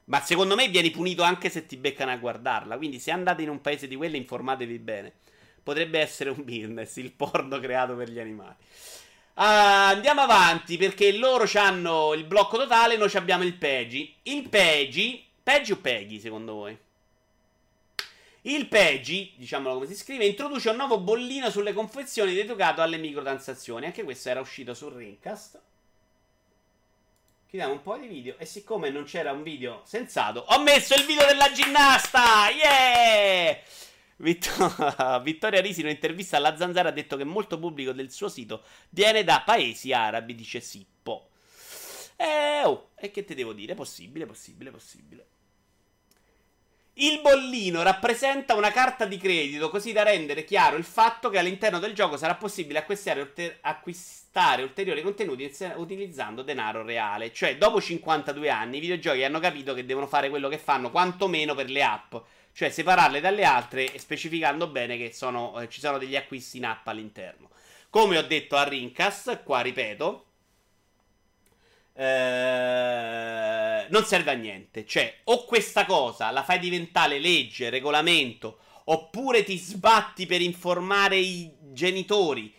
Ma 0.05 0.21
secondo 0.21 0.55
me 0.55 0.67
vieni 0.67 0.91
punito 0.91 1.23
anche 1.23 1.49
se 1.49 1.65
ti 1.65 1.77
beccano 1.77 2.11
a 2.11 2.17
guardarla. 2.17 2.77
Quindi 2.77 2.99
se 2.99 3.11
andate 3.11 3.41
in 3.41 3.49
un 3.49 3.61
paese 3.61 3.87
di 3.87 3.95
quelle 3.95 4.17
informatevi 4.17 4.79
bene. 4.79 5.13
Potrebbe 5.63 5.99
essere 5.99 6.29
un 6.29 6.43
business, 6.43 6.97
il 6.97 7.11
porno 7.11 7.59
creato 7.59 7.95
per 7.95 8.09
gli 8.09 8.19
animali. 8.19 8.55
Uh, 9.35 9.41
andiamo 9.95 10.21
avanti 10.21 10.77
perché 10.77 11.11
loro 11.13 11.49
hanno 11.55 12.13
il 12.13 12.25
blocco 12.25 12.57
totale, 12.57 12.97
noi 12.97 13.09
abbiamo 13.13 13.43
il 13.43 13.55
Peggy. 13.55 14.13
Il 14.23 14.49
Peggy, 14.49 15.25
Peggy 15.41 15.71
o 15.71 15.77
Peggy 15.77 16.19
secondo 16.19 16.53
voi? 16.53 16.77
Il 18.41 18.67
Peggy, 18.67 19.31
diciamolo 19.37 19.75
come 19.75 19.87
si 19.87 19.95
scrive, 19.95 20.25
introduce 20.25 20.69
un 20.69 20.75
nuovo 20.75 20.99
bollino 20.99 21.49
sulle 21.49 21.71
confezioni 21.71 22.33
dedicato 22.33 22.81
alle 22.81 22.97
microtransazioni. 22.97 23.85
Anche 23.85 24.03
questo 24.03 24.29
era 24.29 24.41
uscito 24.41 24.73
sul 24.73 24.91
Rincast. 24.91 25.61
Chiudiamo 27.53 27.77
un 27.77 27.83
po' 27.83 27.97
di 27.97 28.07
video. 28.07 28.35
E 28.39 28.45
siccome 28.45 28.89
non 28.89 29.03
c'era 29.03 29.31
un 29.31 29.43
video 29.43 29.83
sensato, 29.85 30.43
ho 30.47 30.59
messo 30.63 30.95
il 30.95 31.05
video 31.05 31.27
della 31.27 31.51
ginnasta! 31.51 32.49
Yeah! 32.49 33.59
Vittor- 34.15 35.21
Vittoria 35.21 35.61
Risi 35.61 35.81
in 35.81 35.85
un'intervista 35.85 36.37
alla 36.37 36.57
Zanzara 36.57 36.89
ha 36.89 36.91
detto 36.91 37.15
che 37.15 37.23
molto 37.23 37.59
pubblico 37.59 37.91
del 37.91 38.09
suo 38.09 38.27
sito 38.27 38.63
viene 38.89 39.23
da 39.23 39.43
paesi 39.45 39.93
arabi, 39.93 40.33
dice 40.33 40.61
Sippo. 40.61 41.29
Eh, 42.15 42.63
oh, 42.63 42.89
e 42.95 43.11
che 43.11 43.23
te 43.23 43.35
devo 43.35 43.53
dire? 43.53 43.75
Possibile, 43.75 44.25
possibile, 44.25 44.71
possibile. 44.71 45.27
Il 46.97 47.21
bollino 47.21 47.81
rappresenta 47.81 48.53
una 48.53 48.71
carta 48.71 49.05
di 49.05 49.17
credito, 49.17 49.69
così 49.69 49.93
da 49.93 50.03
rendere 50.03 50.43
chiaro 50.43 50.75
il 50.75 50.83
fatto 50.83 51.31
che 51.31 51.39
all'interno 51.39 51.79
del 51.79 51.93
gioco 51.93 52.17
sarà 52.17 52.35
possibile 52.35 52.77
acquistare, 52.77 53.57
acquistare 53.61 54.61
ulteriori 54.61 55.01
contenuti 55.01 55.51
utilizzando 55.77 56.43
denaro 56.43 56.83
reale. 56.83 57.33
Cioè, 57.33 57.57
dopo 57.57 57.81
52 57.81 58.47
anni, 58.47 58.77
i 58.77 58.79
videogiochi 58.79 59.23
hanno 59.23 59.39
capito 59.39 59.73
che 59.73 59.87
devono 59.87 60.05
fare 60.05 60.29
quello 60.29 60.49
che 60.49 60.59
fanno, 60.59 60.91
quantomeno 60.91 61.55
per 61.55 61.71
le 61.71 61.81
app. 61.81 62.15
Cioè, 62.53 62.69
separarle 62.69 63.19
dalle 63.19 63.43
altre, 63.43 63.97
specificando 63.97 64.67
bene 64.67 64.95
che 64.95 65.11
sono, 65.11 65.59
eh, 65.61 65.69
ci 65.69 65.79
sono 65.79 65.97
degli 65.97 66.15
acquisti 66.15 66.57
in 66.57 66.65
app 66.65 66.85
all'interno. 66.87 67.49
Come 67.89 68.19
ho 68.19 68.23
detto 68.23 68.55
a 68.55 68.67
Rincas, 68.67 69.39
qua 69.43 69.61
ripeto, 69.61 70.25
eh, 71.93 73.87
non 73.89 74.03
serve 74.05 74.31
a 74.31 74.35
niente. 74.35 74.85
Cioè, 74.85 75.21
o 75.25 75.45
questa 75.45 75.85
cosa 75.85 76.31
la 76.31 76.43
fai 76.43 76.59
diventare 76.59 77.19
legge, 77.19 77.69
regolamento, 77.69 78.59
oppure 78.85 79.43
ti 79.43 79.57
sbatti 79.57 80.25
per 80.25 80.41
informare 80.41 81.17
i 81.17 81.51
genitori 81.71 82.53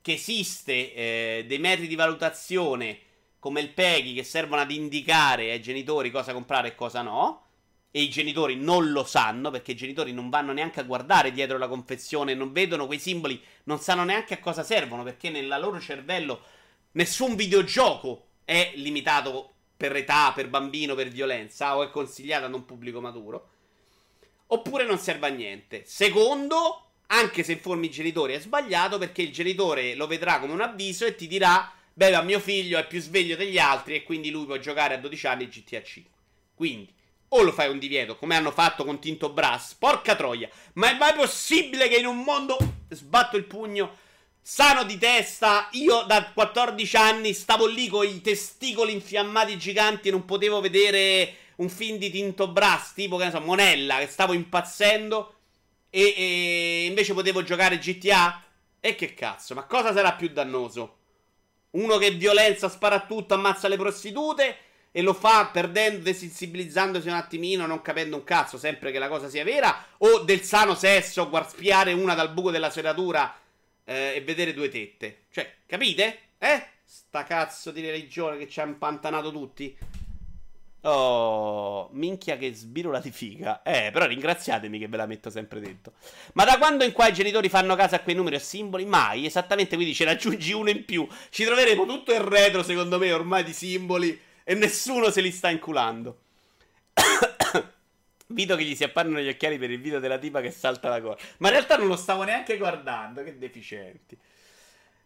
che 0.00 0.12
esiste 0.12 0.94
eh, 0.94 1.44
dei 1.46 1.58
metri 1.58 1.86
di 1.86 1.94
valutazione 1.94 2.98
come 3.38 3.60
il 3.60 3.70
PEGI 3.70 4.14
che 4.14 4.22
servono 4.24 4.62
ad 4.62 4.70
indicare 4.70 5.50
ai 5.50 5.60
genitori 5.60 6.10
cosa 6.10 6.32
comprare 6.32 6.68
e 6.68 6.74
cosa 6.74 7.02
no. 7.02 7.42
E 7.90 8.02
i 8.02 8.10
genitori 8.10 8.56
non 8.56 8.90
lo 8.90 9.04
sanno 9.04 9.50
perché 9.50 9.72
i 9.72 9.76
genitori 9.76 10.12
non 10.12 10.28
vanno 10.28 10.52
neanche 10.52 10.80
a 10.80 10.84
guardare 10.84 11.30
dietro 11.30 11.58
la 11.58 11.68
confezione, 11.68 12.34
non 12.34 12.50
vedono 12.50 12.86
quei 12.86 12.98
simboli, 12.98 13.40
non 13.64 13.78
sanno 13.78 14.02
neanche 14.02 14.34
a 14.34 14.40
cosa 14.40 14.64
servono 14.64 15.04
perché 15.04 15.30
nel 15.30 15.46
loro 15.46 15.78
cervello 15.78 16.40
nessun 16.92 17.36
videogioco 17.36 18.23
è 18.44 18.72
limitato 18.76 19.52
per 19.76 19.94
età, 19.96 20.32
per 20.34 20.48
bambino, 20.48 20.94
per 20.94 21.08
violenza 21.08 21.76
o 21.76 21.82
è 21.82 21.90
consigliato 21.90 22.46
ad 22.46 22.54
un 22.54 22.64
pubblico 22.64 23.00
maturo. 23.00 23.48
Oppure 24.48 24.84
non 24.84 24.98
serve 24.98 25.26
a 25.26 25.30
niente. 25.30 25.82
Secondo, 25.84 26.90
anche 27.08 27.42
se 27.42 27.52
informi 27.52 27.86
i 27.86 27.90
genitori 27.90 28.34
è 28.34 28.40
sbagliato 28.40 28.98
perché 28.98 29.22
il 29.22 29.32
genitore 29.32 29.94
lo 29.94 30.06
vedrà 30.06 30.38
come 30.38 30.52
un 30.52 30.60
avviso 30.60 31.04
e 31.06 31.14
ti 31.14 31.26
dirà, 31.26 31.72
beh, 31.92 32.10
ma 32.10 32.22
mio 32.22 32.40
figlio 32.40 32.78
è 32.78 32.86
più 32.86 33.00
sveglio 33.00 33.36
degli 33.36 33.58
altri 33.58 33.94
e 33.94 34.02
quindi 34.02 34.30
lui 34.30 34.46
può 34.46 34.56
giocare 34.58 34.94
a 34.94 34.98
12 34.98 35.26
anni 35.26 35.48
GTA 35.48 35.82
5. 35.82 36.12
Quindi, 36.54 36.92
o 37.28 37.42
lo 37.42 37.52
fai 37.52 37.68
un 37.68 37.78
divieto, 37.78 38.16
come 38.16 38.36
hanno 38.36 38.52
fatto 38.52 38.84
con 38.84 39.00
Tinto 39.00 39.30
Brass, 39.30 39.74
porca 39.74 40.14
troia, 40.14 40.48
ma 40.74 40.90
è 40.90 40.96
mai 40.96 41.14
possibile 41.14 41.88
che 41.88 41.96
in 41.96 42.06
un 42.06 42.22
mondo 42.22 42.56
sbatto 42.90 43.36
il 43.36 43.44
pugno 43.44 44.02
Sano 44.46 44.84
di 44.84 44.98
testa, 44.98 45.68
io 45.70 46.02
da 46.02 46.30
14 46.30 46.96
anni 46.98 47.32
stavo 47.32 47.64
lì 47.64 47.88
con 47.88 48.04
i 48.04 48.20
testicoli 48.20 48.92
infiammati 48.92 49.56
giganti 49.56 50.08
e 50.08 50.10
non 50.10 50.26
potevo 50.26 50.60
vedere 50.60 51.36
un 51.56 51.70
film 51.70 51.96
di 51.96 52.10
Tinto 52.10 52.48
Brass, 52.48 52.92
tipo 52.92 53.16
che 53.16 53.24
ne 53.24 53.30
so, 53.30 53.40
Monella, 53.40 54.00
che 54.00 54.06
stavo 54.06 54.34
impazzendo 54.34 55.36
e, 55.88 56.14
e 56.14 56.84
invece 56.84 57.14
potevo 57.14 57.42
giocare 57.42 57.78
GTA? 57.78 58.44
E 58.80 58.94
che 58.94 59.14
cazzo, 59.14 59.54
ma 59.54 59.62
cosa 59.64 59.94
sarà 59.94 60.12
più 60.12 60.28
dannoso? 60.28 60.96
Uno 61.70 61.96
che 61.96 62.10
violenza, 62.10 62.68
spara 62.68 63.00
tutto, 63.00 63.32
ammazza 63.32 63.66
le 63.66 63.78
prostitute 63.78 64.56
e 64.92 65.00
lo 65.00 65.14
fa 65.14 65.48
perdendo, 65.50 66.02
desensibilizzandosi 66.02 67.08
un 67.08 67.14
attimino, 67.14 67.64
non 67.64 67.80
capendo 67.80 68.16
un 68.16 68.24
cazzo, 68.24 68.58
sempre 68.58 68.92
che 68.92 68.98
la 68.98 69.08
cosa 69.08 69.30
sia 69.30 69.42
vera, 69.42 69.86
o 70.00 70.18
del 70.18 70.42
sano 70.42 70.74
sesso, 70.74 71.30
guarspiare 71.30 71.94
una 71.94 72.12
dal 72.14 72.30
buco 72.30 72.50
della 72.50 72.68
serratura 72.68 73.38
eh, 73.84 74.14
e 74.16 74.20
vedere 74.22 74.54
due 74.54 74.68
tette. 74.68 75.24
Cioè, 75.30 75.50
capite? 75.66 76.18
Eh? 76.38 76.66
Sta 76.84 77.24
cazzo 77.24 77.70
di 77.70 77.80
religione 77.80 78.36
che 78.38 78.48
ci 78.48 78.60
ha 78.60 78.64
impantanato 78.64 79.30
tutti. 79.30 79.76
Oh, 80.86 81.88
minchia 81.92 82.36
che 82.36 82.52
sbirula 82.52 82.98
di 83.00 83.10
figa. 83.10 83.62
Eh, 83.62 83.90
però 83.90 84.06
ringraziatemi 84.06 84.78
che 84.78 84.88
ve 84.88 84.98
la 84.98 85.06
metto 85.06 85.30
sempre 85.30 85.60
dentro. 85.60 85.94
Ma 86.34 86.44
da 86.44 86.58
quando 86.58 86.84
in 86.84 86.92
qua 86.92 87.08
i 87.08 87.12
genitori 87.14 87.48
fanno 87.48 87.74
caso 87.74 87.94
a 87.94 88.00
quei 88.00 88.14
numeri 88.14 88.36
o 88.36 88.38
simboli? 88.38 88.84
Mai, 88.84 89.24
esattamente, 89.24 89.76
quindi 89.76 89.94
ce 89.94 90.04
ne 90.04 90.10
aggiungi 90.10 90.52
uno 90.52 90.68
in 90.68 90.84
più. 90.84 91.08
Ci 91.30 91.44
troveremo 91.44 91.86
tutto 91.86 92.12
il 92.12 92.20
retro, 92.20 92.62
secondo 92.62 92.98
me, 92.98 93.12
ormai 93.12 93.44
di 93.44 93.54
simboli 93.54 94.20
e 94.44 94.54
nessuno 94.54 95.10
se 95.10 95.22
li 95.22 95.30
sta 95.30 95.48
inculando. 95.48 96.18
Vito 98.34 98.56
che 98.56 98.64
gli 98.64 98.74
si 98.74 98.82
appaiono 98.82 99.20
gli 99.20 99.28
occhiali 99.28 99.58
per 99.58 99.70
il 99.70 99.80
video 99.80 100.00
della 100.00 100.18
tipa 100.18 100.40
che 100.40 100.50
salta 100.50 100.88
la 100.88 101.00
corda. 101.00 101.22
Ma 101.38 101.48
in 101.48 101.54
realtà 101.54 101.76
non 101.76 101.86
lo 101.86 101.94
stavo 101.94 102.24
neanche 102.24 102.56
guardando, 102.56 103.22
che 103.22 103.38
deficienti. 103.38 104.18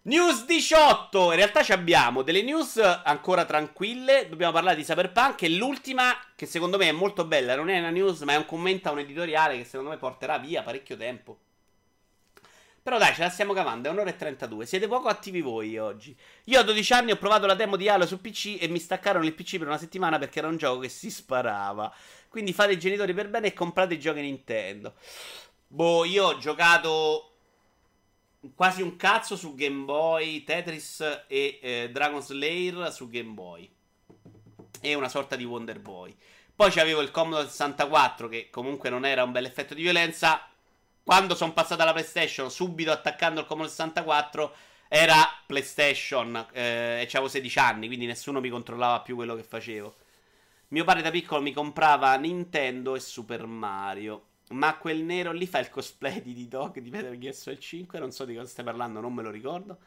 News 0.03 0.47
18. 0.47 1.33
In 1.33 1.37
realtà 1.37 1.63
ci 1.63 1.73
abbiamo 1.73 2.23
delle 2.23 2.41
news 2.41 2.79
ancora 2.79 3.45
tranquille. 3.45 4.27
Dobbiamo 4.31 4.53
parlare 4.53 4.77
di 4.77 4.83
Cyberpunk. 4.83 5.43
E 5.43 5.51
l'ultima, 5.51 6.19
che 6.35 6.47
secondo 6.47 6.79
me 6.79 6.89
è 6.89 6.93
molto 6.93 7.27
bella, 7.27 7.55
non 7.55 7.69
è 7.69 7.79
una 7.79 7.91
news, 7.91 8.23
ma 8.23 8.33
è 8.33 8.37
un 8.37 8.47
commento 8.47 8.89
a 8.89 8.93
un 8.93 9.01
editoriale 9.01 9.59
che 9.59 9.65
secondo 9.65 9.91
me 9.91 9.99
porterà 9.99 10.39
via 10.39 10.63
parecchio 10.63 10.97
tempo. 10.97 11.39
Però 12.83 12.97
dai, 12.97 13.13
ce 13.13 13.21
la 13.21 13.29
stiamo 13.29 13.53
cavando. 13.53 13.89
È 13.89 13.91
un'ora 13.91 14.09
e 14.09 14.17
32. 14.17 14.65
Siete 14.65 14.89
poco 14.89 15.09
attivi 15.09 15.43
voi 15.43 15.77
oggi. 15.77 16.17
Io 16.45 16.59
a 16.59 16.63
12 16.63 16.93
anni 16.95 17.11
ho 17.11 17.17
provato 17.17 17.45
la 17.45 17.53
demo 17.53 17.77
di 17.77 17.87
Halo 17.87 18.07
su 18.07 18.19
PC 18.19 18.57
e 18.59 18.69
mi 18.69 18.79
staccarono 18.79 19.27
il 19.27 19.35
PC 19.35 19.59
per 19.59 19.67
una 19.67 19.77
settimana 19.77 20.19
perché 20.19 20.39
era 20.39 20.49
un 20.49 20.57
gioco 20.57 20.81
che 20.81 20.89
si 20.89 21.11
sparava. 21.11 21.95
Quindi 22.29 22.53
fate 22.53 22.73
i 22.73 22.79
genitori 22.79 23.15
per 23.15 23.29
bene 23.29 23.49
e 23.49 23.53
comprate 23.53 23.95
i 23.95 24.01
giochi 24.01 24.21
Nintendo. 24.21 24.95
Boh, 25.67 26.05
io 26.05 26.27
ho 26.27 26.39
giocato 26.39 27.33
quasi 28.55 28.83
un 28.83 28.97
cazzo 28.97 29.37
su 29.37 29.55
Game 29.55 29.85
Boy, 29.85 30.45
Tetris 30.45 31.25
e 31.27 31.59
eh, 31.61 31.91
Dragon 31.91 32.23
Slayer 32.23 32.93
su 32.93 33.09
Game 33.09 33.31
Boy. 33.31 33.71
E 34.81 34.95
una 34.95 35.09
sorta 35.09 35.37
di 35.37 35.45
Wonder 35.45 35.81
Boy. 35.81 36.15
Poi 36.55 36.71
c'avevo 36.71 37.01
il 37.01 37.11
Commodore 37.11 37.49
64 37.49 38.29
che 38.29 38.49
comunque 38.51 38.91
non 38.91 39.05
era 39.05 39.23
un 39.23 39.33
bel 39.33 39.45
effetto 39.45 39.75
di 39.75 39.83
violenza. 39.83 40.49
Quando 41.05 41.35
sono 41.35 41.53
passato 41.53 41.83
alla 41.83 41.93
PlayStation, 41.93 42.51
subito 42.51 42.91
attaccando 42.91 43.41
il 43.41 43.47
Commodore 43.47 43.71
64, 43.71 44.55
era 44.89 45.17
PlayStation 45.47 46.35
eh, 46.53 47.01
e 47.01 47.09
avevo 47.13 47.29
16 47.29 47.59
anni, 47.59 47.87
quindi 47.87 48.07
nessuno 48.07 48.41
mi 48.41 48.49
controllava 48.49 49.01
più 49.01 49.15
quello 49.15 49.35
che 49.37 49.43
facevo. 49.43 49.95
Mio 50.71 50.85
padre 50.85 51.01
da 51.01 51.11
piccolo 51.11 51.41
mi 51.41 51.55
comprava 51.55 52.15
Nintendo 52.17 52.95
e 52.95 53.01
Super 53.01 53.47
Mario. 53.47 54.25
Ma 54.51 54.77
quel 54.77 55.03
nero 55.03 55.33
lì 55.33 55.47
fa 55.47 55.61
il 55.61 55.71
cosplay 55.71 56.21
di 56.21 56.35
D-Dog 56.35 56.81
di 56.81 56.91
Metal 56.91 57.17
Gear 57.17 57.33
Solid 57.33 57.59
5. 57.59 57.99
Non 57.99 58.13
so 58.13 58.27
di 58.27 58.35
cosa 58.35 58.49
stai 58.49 58.67
parlando, 58.67 59.01
non 59.01 59.15
me 59.15 59.23
lo 59.23 59.31
ricordo. 59.31 59.79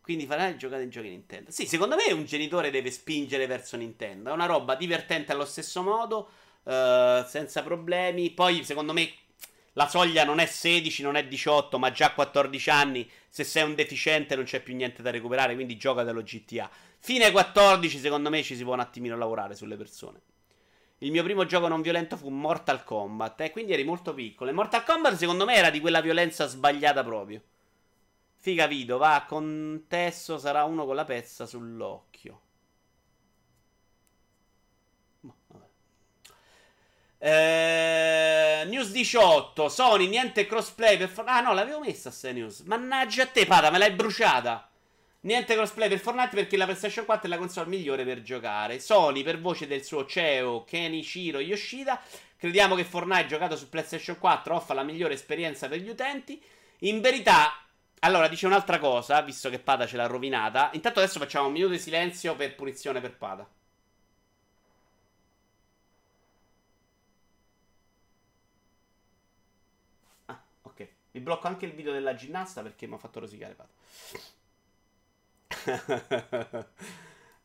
Quindi 0.00 0.26
farai 0.26 0.56
giocare 0.56 0.82
in 0.82 0.90
giochi 0.90 1.10
Nintendo. 1.10 1.52
Sì, 1.52 1.66
secondo 1.66 1.94
me 1.94 2.12
un 2.12 2.24
genitore 2.24 2.70
deve 2.70 2.90
spingere 2.90 3.46
verso 3.46 3.76
Nintendo. 3.76 4.30
È 4.30 4.32
una 4.32 4.46
roba 4.46 4.74
divertente 4.74 5.30
allo 5.30 5.44
stesso 5.44 5.80
modo, 5.82 6.28
uh, 6.64 7.24
senza 7.24 7.62
problemi. 7.62 8.30
Poi, 8.30 8.64
secondo 8.64 8.92
me, 8.92 9.08
la 9.74 9.86
soglia 9.86 10.24
non 10.24 10.40
è 10.40 10.46
16, 10.46 11.02
non 11.02 11.14
è 11.14 11.24
18, 11.28 11.78
ma 11.78 11.92
già 11.92 12.12
14 12.12 12.70
anni. 12.70 13.08
Se 13.28 13.44
sei 13.44 13.62
un 13.62 13.76
deficiente 13.76 14.34
non 14.34 14.44
c'è 14.44 14.60
più 14.60 14.74
niente 14.74 15.02
da 15.02 15.10
recuperare, 15.10 15.54
quindi 15.54 15.76
gioca 15.76 16.02
dello 16.02 16.22
GTA. 16.22 16.68
Fine 16.98 17.30
14, 17.30 17.98
secondo 17.98 18.30
me, 18.30 18.42
ci 18.42 18.56
si 18.56 18.64
può 18.64 18.72
un 18.72 18.80
attimino 18.80 19.16
lavorare 19.16 19.54
sulle 19.54 19.76
persone. 19.76 20.20
Il 20.98 21.10
mio 21.10 21.22
primo 21.22 21.44
gioco 21.44 21.68
non 21.68 21.82
violento 21.82 22.16
fu 22.16 22.28
Mortal 22.30 22.82
Kombat. 22.82 23.40
E 23.42 23.44
eh, 23.44 23.50
quindi 23.50 23.72
eri 23.72 23.84
molto 23.84 24.14
piccolo. 24.14 24.50
E 24.50 24.52
Mortal 24.52 24.84
Kombat, 24.84 25.14
secondo 25.14 25.44
me, 25.44 25.54
era 25.54 25.70
di 25.70 25.80
quella 25.80 26.00
violenza 26.00 26.46
sbagliata 26.46 27.04
proprio. 27.04 27.42
Figa 28.36 28.66
Vito, 28.66 28.96
va, 28.96 29.24
contesso 29.26 30.38
sarà 30.38 30.64
uno 30.64 30.86
con 30.86 30.94
la 30.94 31.04
pezza 31.04 31.46
sull'occhio. 31.46 32.40
Eh, 37.18 38.64
news 38.66 38.90
18. 38.90 39.68
Sony, 39.68 40.06
niente 40.06 40.46
crossplay 40.46 40.96
per... 40.96 41.12
Ah 41.26 41.40
no, 41.40 41.52
l'avevo 41.54 41.80
messa 41.80 42.10
a 42.10 42.12
6 42.12 42.32
news. 42.32 42.60
Mannaggia 42.60 43.24
a 43.24 43.26
te, 43.26 43.46
Pada, 43.46 43.70
me 43.70 43.78
l'hai 43.78 43.92
bruciata. 43.92 44.70
Niente 45.26 45.54
crossplay 45.54 45.88
per 45.88 45.98
Fortnite 45.98 46.36
perché 46.36 46.56
la 46.56 46.66
PlayStation 46.66 47.04
4 47.04 47.26
è 47.26 47.28
la 47.28 47.36
console 47.36 47.68
migliore 47.68 48.04
per 48.04 48.22
giocare. 48.22 48.78
Sony, 48.78 49.24
per 49.24 49.40
voce 49.40 49.66
del 49.66 49.82
suo 49.82 50.06
CEO 50.06 50.62
Kenichiro 50.62 51.40
Yoshida, 51.40 52.00
crediamo 52.36 52.76
che 52.76 52.84
Fortnite 52.84 53.26
giocato 53.26 53.56
su 53.56 53.68
PlayStation 53.68 54.18
4 54.20 54.54
offra 54.54 54.74
la 54.74 54.84
migliore 54.84 55.14
esperienza 55.14 55.66
per 55.66 55.80
gli 55.80 55.88
utenti. 55.88 56.40
In 56.80 57.00
verità, 57.00 57.60
allora 58.00 58.28
dice 58.28 58.46
un'altra 58.46 58.78
cosa, 58.78 59.20
visto 59.22 59.50
che 59.50 59.58
Pada 59.58 59.84
ce 59.84 59.96
l'ha 59.96 60.06
rovinata. 60.06 60.70
Intanto 60.74 61.00
adesso 61.00 61.18
facciamo 61.18 61.48
un 61.48 61.54
minuto 61.54 61.72
di 61.72 61.80
silenzio 61.80 62.36
per 62.36 62.54
punizione 62.54 63.00
per 63.00 63.16
Pada. 63.16 63.48
Ah, 70.26 70.40
ok. 70.62 70.88
Vi 71.10 71.18
blocco 71.18 71.48
anche 71.48 71.66
il 71.66 71.72
video 71.72 71.92
della 71.92 72.14
ginnasta 72.14 72.62
perché 72.62 72.86
mi 72.86 72.94
ha 72.94 72.98
fatto 72.98 73.18
rosicare 73.18 73.54
Pada. 73.54 73.70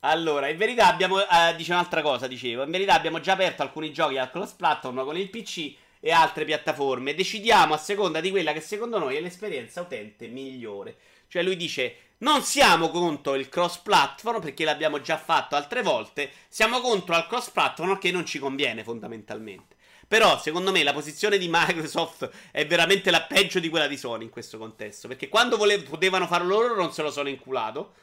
allora, 0.02 0.48
in 0.48 0.57
verità 0.57 0.88
abbiamo. 0.88 1.19
Eh, 1.22 1.56
dice 1.56 1.72
un'altra 1.72 2.02
cosa, 2.02 2.27
dicevo. 2.27 2.64
In 2.64 2.72
verità 2.72 2.93
abbiamo 2.93 3.19
già 3.19 3.34
aperto 3.34 3.61
alcuni 3.61 3.91
giochi 3.91 4.18
al 4.18 4.31
cross 4.31 4.53
platform 4.53 5.03
con 5.03 5.18
il 5.18 5.30
PC 5.30 5.76
e 5.99 6.11
altre 6.11 6.45
piattaforme. 6.45 7.14
Decidiamo 7.14 7.73
a 7.73 7.77
seconda 7.77 8.19
di 8.19 8.31
quella 8.31 8.53
che 8.53 8.61
secondo 8.61 8.98
noi 8.98 9.15
è 9.15 9.22
l'esperienza 9.22 9.81
utente 9.81 10.27
migliore. 10.27 10.95
Cioè, 11.27 11.43
lui 11.43 11.56
dice: 11.56 11.95
Non 12.19 12.43
siamo 12.43 12.89
contro 12.89 13.35
il 13.35 13.49
cross 13.49 13.77
platform 13.77 14.41
perché 14.41 14.65
l'abbiamo 14.65 15.02
già 15.02 15.18
fatto 15.18 15.56
altre 15.56 15.81
volte. 15.81 16.31
Siamo 16.49 16.81
contro 16.81 17.18
il 17.18 17.27
cross 17.27 17.49
platform 17.49 17.98
che 17.98 18.11
non 18.11 18.26
ci 18.26 18.39
conviene 18.39 18.84
fondamentalmente. 18.84 19.76
Però, 20.11 20.38
secondo 20.39 20.73
me, 20.73 20.84
la 20.84 20.91
posizione 20.91 21.38
di 21.38 21.48
Microsoft 21.49 22.30
è 22.52 22.68
veramente 22.68 23.11
la 23.11 23.22
peggio 23.22 23.60
di 23.61 23.69
quella 23.69 23.88
di 23.88 23.95
Sony 23.95 24.26
in 24.26 24.30
questo 24.30 24.57
contesto. 24.57 25.07
Perché 25.07 25.30
quando 25.30 25.56
vole- 25.56 25.81
potevano 25.84 26.27
farlo 26.27 26.60
loro 26.60 26.76
non 26.76 26.91
se 26.91 27.02
lo 27.02 27.10
sono 27.11 27.30
inculato. 27.30 27.93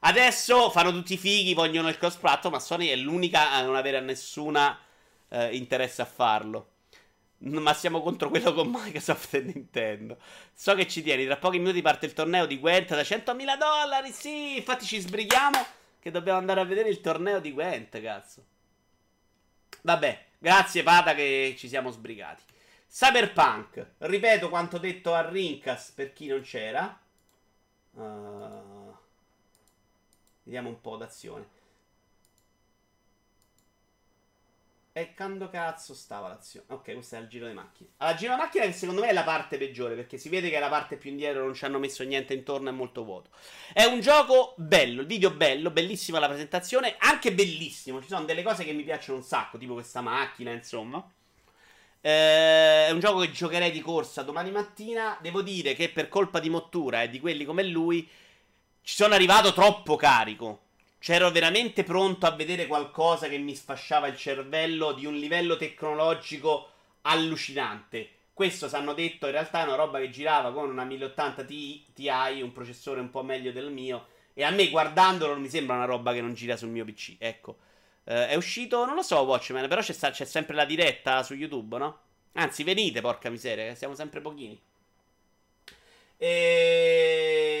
Adesso 0.00 0.70
fanno 0.70 0.92
tutti 0.92 1.14
i 1.14 1.18
fighi, 1.18 1.54
vogliono 1.54 1.88
il 1.88 1.98
cross 1.98 2.16
platform, 2.16 2.54
ma 2.54 2.60
Sony 2.60 2.88
è 2.88 2.96
l'unica 2.96 3.52
a 3.52 3.62
non 3.62 3.74
avere 3.74 4.00
nessuna 4.00 4.78
eh, 5.28 5.56
interesse 5.56 6.02
a 6.02 6.04
farlo. 6.04 6.72
Ma 7.38 7.72
siamo 7.72 8.00
contro 8.00 8.30
quello 8.30 8.52
con 8.52 8.68
Microsoft 8.68 9.34
e 9.34 9.40
Nintendo. 9.40 10.18
So 10.52 10.74
che 10.74 10.88
ci 10.88 11.02
tieni, 11.02 11.24
tra 11.24 11.36
pochi 11.36 11.58
minuti 11.58 11.82
parte 11.82 12.06
il 12.06 12.12
torneo 12.12 12.46
di 12.46 12.58
Gwent 12.58 12.90
da 12.90 13.02
100.000 13.02 13.56
dollari. 13.56 14.12
Sì, 14.12 14.56
infatti 14.56 14.84
ci 14.84 15.00
sbrighiamo 15.00 15.64
che 16.00 16.10
dobbiamo 16.10 16.38
andare 16.38 16.60
a 16.60 16.64
vedere 16.64 16.88
il 16.88 17.00
torneo 17.00 17.40
di 17.40 17.52
Gwent, 17.52 18.00
cazzo. 18.00 18.44
Vabbè, 19.82 20.24
grazie 20.38 20.82
Pata 20.82 21.14
che 21.14 21.54
ci 21.56 21.68
siamo 21.68 21.90
sbrigati. 21.90 22.42
Cyberpunk, 22.90 23.94
ripeto 23.98 24.48
quanto 24.48 24.78
detto 24.78 25.14
a 25.14 25.28
Rincas 25.28 25.90
per 25.90 26.12
chi 26.12 26.26
non 26.26 26.40
c'era. 26.40 26.98
Uh... 27.92 28.67
Vediamo 30.48 30.70
un 30.70 30.80
po' 30.80 30.96
d'azione. 30.96 31.46
E 34.94 35.12
quando 35.14 35.50
cazzo 35.50 35.92
stava 35.92 36.28
l'azione? 36.28 36.64
Ok, 36.70 36.94
questo 36.94 37.16
è 37.16 37.18
il 37.18 37.28
giro 37.28 37.46
di 37.46 37.52
macchine. 37.52 37.90
Allora, 37.98 38.14
il 38.14 38.18
giro 38.18 38.32
di 38.32 38.40
macchina 38.40 38.64
che 38.64 38.72
secondo 38.72 39.02
me 39.02 39.08
è 39.08 39.12
la 39.12 39.24
parte 39.24 39.58
peggiore, 39.58 39.94
perché 39.94 40.16
si 40.16 40.30
vede 40.30 40.48
che 40.48 40.58
la 40.58 40.70
parte 40.70 40.96
più 40.96 41.10
indietro 41.10 41.44
non 41.44 41.52
ci 41.52 41.66
hanno 41.66 41.78
messo 41.78 42.02
niente 42.02 42.32
intorno, 42.32 42.70
è 42.70 42.72
molto 42.72 43.04
vuoto. 43.04 43.28
È 43.74 43.84
un 43.84 44.00
gioco 44.00 44.54
bello, 44.56 45.02
il 45.02 45.06
video 45.06 45.30
bello, 45.30 45.70
bellissima 45.70 46.18
la 46.18 46.28
presentazione, 46.28 46.96
anche 46.98 47.34
bellissimo. 47.34 48.00
Ci 48.00 48.08
sono 48.08 48.24
delle 48.24 48.42
cose 48.42 48.64
che 48.64 48.72
mi 48.72 48.84
piacciono 48.84 49.18
un 49.18 49.24
sacco, 49.24 49.58
tipo 49.58 49.74
questa 49.74 50.00
macchina, 50.00 50.50
insomma. 50.50 51.06
Eh, 52.00 52.86
è 52.86 52.90
un 52.90 53.00
gioco 53.00 53.20
che 53.20 53.32
giocherei 53.32 53.70
di 53.70 53.82
corsa 53.82 54.22
domani 54.22 54.50
mattina. 54.50 55.18
Devo 55.20 55.42
dire 55.42 55.74
che 55.74 55.90
per 55.90 56.08
colpa 56.08 56.40
di 56.40 56.48
Mottura 56.48 57.02
e 57.02 57.10
di 57.10 57.20
quelli 57.20 57.44
come 57.44 57.64
lui 57.64 58.08
ci 58.88 58.94
sono 58.94 59.12
arrivato 59.12 59.52
troppo 59.52 59.96
carico. 59.96 60.60
C'ero 60.98 61.30
veramente 61.30 61.84
pronto 61.84 62.24
a 62.24 62.30
vedere 62.30 62.66
qualcosa 62.66 63.28
che 63.28 63.36
mi 63.36 63.54
sfasciava 63.54 64.06
il 64.06 64.16
cervello 64.16 64.92
di 64.92 65.04
un 65.04 65.14
livello 65.14 65.58
tecnologico 65.58 66.70
allucinante. 67.02 68.08
Questo, 68.32 68.66
hanno 68.74 68.94
detto, 68.94 69.26
in 69.26 69.32
realtà 69.32 69.60
è 69.60 69.64
una 69.64 69.74
roba 69.74 69.98
che 69.98 70.08
girava 70.08 70.54
con 70.54 70.70
una 70.70 70.84
1080 70.84 71.44
Ti, 71.44 71.84
Ti, 71.92 72.08
un 72.40 72.50
processore 72.52 73.00
un 73.00 73.10
po' 73.10 73.22
meglio 73.22 73.52
del 73.52 73.70
mio. 73.70 74.06
E 74.32 74.42
a 74.42 74.48
me, 74.48 74.70
guardandolo, 74.70 75.34
non 75.34 75.42
mi 75.42 75.50
sembra 75.50 75.76
una 75.76 75.84
roba 75.84 76.14
che 76.14 76.22
non 76.22 76.32
gira 76.32 76.56
sul 76.56 76.70
mio 76.70 76.86
PC. 76.86 77.16
Ecco. 77.18 77.58
Eh, 78.04 78.28
è 78.28 78.36
uscito, 78.36 78.86
non 78.86 78.94
lo 78.94 79.02
so, 79.02 79.20
Watchmen, 79.20 79.68
però 79.68 79.82
c'è, 79.82 79.92
c'è 79.92 80.24
sempre 80.24 80.54
la 80.54 80.64
diretta 80.64 81.22
su 81.22 81.34
YouTube, 81.34 81.76
no? 81.76 81.98
Anzi, 82.32 82.64
venite, 82.64 83.02
porca 83.02 83.28
miseria, 83.28 83.74
siamo 83.74 83.94
sempre 83.94 84.22
pochini. 84.22 84.58
E... 86.16 87.57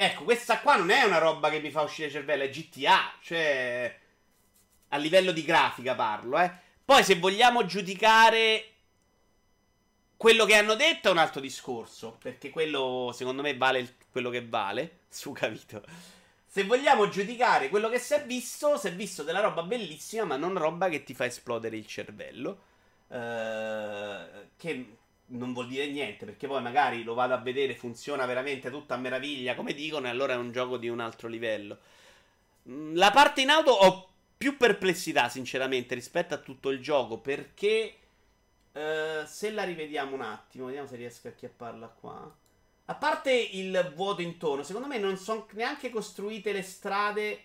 Ecco, 0.00 0.22
questa 0.22 0.60
qua 0.60 0.76
non 0.76 0.90
è 0.90 1.02
una 1.02 1.18
roba 1.18 1.50
che 1.50 1.58
mi 1.58 1.72
fa 1.72 1.82
uscire 1.82 2.06
il 2.06 2.12
cervello, 2.12 2.44
è 2.44 2.50
GTA, 2.50 3.14
cioè... 3.20 3.98
A 4.90 4.96
livello 4.96 5.32
di 5.32 5.42
grafica 5.42 5.96
parlo, 5.96 6.38
eh. 6.38 6.50
Poi 6.84 7.02
se 7.02 7.16
vogliamo 7.16 7.66
giudicare 7.66 8.74
quello 10.16 10.44
che 10.44 10.54
hanno 10.54 10.76
detto 10.76 11.08
è 11.08 11.10
un 11.10 11.18
altro 11.18 11.40
discorso, 11.40 12.16
perché 12.22 12.50
quello 12.50 13.10
secondo 13.12 13.42
me 13.42 13.56
vale 13.56 13.96
quello 14.12 14.30
che 14.30 14.46
vale, 14.46 15.00
su 15.10 15.32
capito. 15.32 15.82
Se 16.46 16.62
vogliamo 16.62 17.08
giudicare 17.08 17.68
quello 17.68 17.88
che 17.88 17.98
si 17.98 18.14
è 18.14 18.24
visto, 18.24 18.78
si 18.78 18.86
è 18.86 18.92
visto 18.94 19.24
della 19.24 19.40
roba 19.40 19.64
bellissima, 19.64 20.22
ma 20.22 20.36
non 20.36 20.56
roba 20.56 20.88
che 20.88 21.02
ti 21.02 21.12
fa 21.12 21.24
esplodere 21.24 21.76
il 21.76 21.88
cervello. 21.88 22.66
Uh, 23.08 24.46
che 24.56 24.97
non 25.28 25.52
vuol 25.52 25.68
dire 25.68 25.88
niente, 25.88 26.24
perché 26.24 26.46
poi 26.46 26.62
magari 26.62 27.02
lo 27.02 27.14
vado 27.14 27.34
a 27.34 27.38
vedere, 27.38 27.74
funziona 27.74 28.26
veramente 28.26 28.70
tutto 28.70 28.94
a 28.94 28.96
meraviglia, 28.96 29.54
come 29.54 29.74
dicono, 29.74 30.06
e 30.06 30.10
allora 30.10 30.34
è 30.34 30.36
un 30.36 30.52
gioco 30.52 30.76
di 30.76 30.88
un 30.88 31.00
altro 31.00 31.28
livello. 31.28 31.78
Mm, 32.68 32.96
la 32.96 33.10
parte 33.10 33.42
in 33.42 33.50
auto 33.50 33.70
ho 33.72 34.08
più 34.36 34.56
perplessità, 34.56 35.28
sinceramente, 35.28 35.94
rispetto 35.94 36.34
a 36.34 36.38
tutto 36.38 36.70
il 36.70 36.80
gioco, 36.80 37.18
perché 37.18 37.94
uh, 38.72 39.26
se 39.26 39.50
la 39.50 39.64
rivediamo 39.64 40.14
un 40.14 40.22
attimo, 40.22 40.66
vediamo 40.66 40.86
se 40.86 40.96
riesco 40.96 41.28
a 41.28 41.32
chiapparla 41.32 41.88
qua. 41.88 42.36
A 42.86 42.94
parte 42.94 43.32
il 43.32 43.92
vuoto 43.94 44.22
intorno, 44.22 44.62
secondo 44.62 44.88
me 44.88 44.98
non 44.98 45.18
sono 45.18 45.46
neanche 45.52 45.90
costruite 45.90 46.52
le 46.52 46.62
strade 46.62 47.42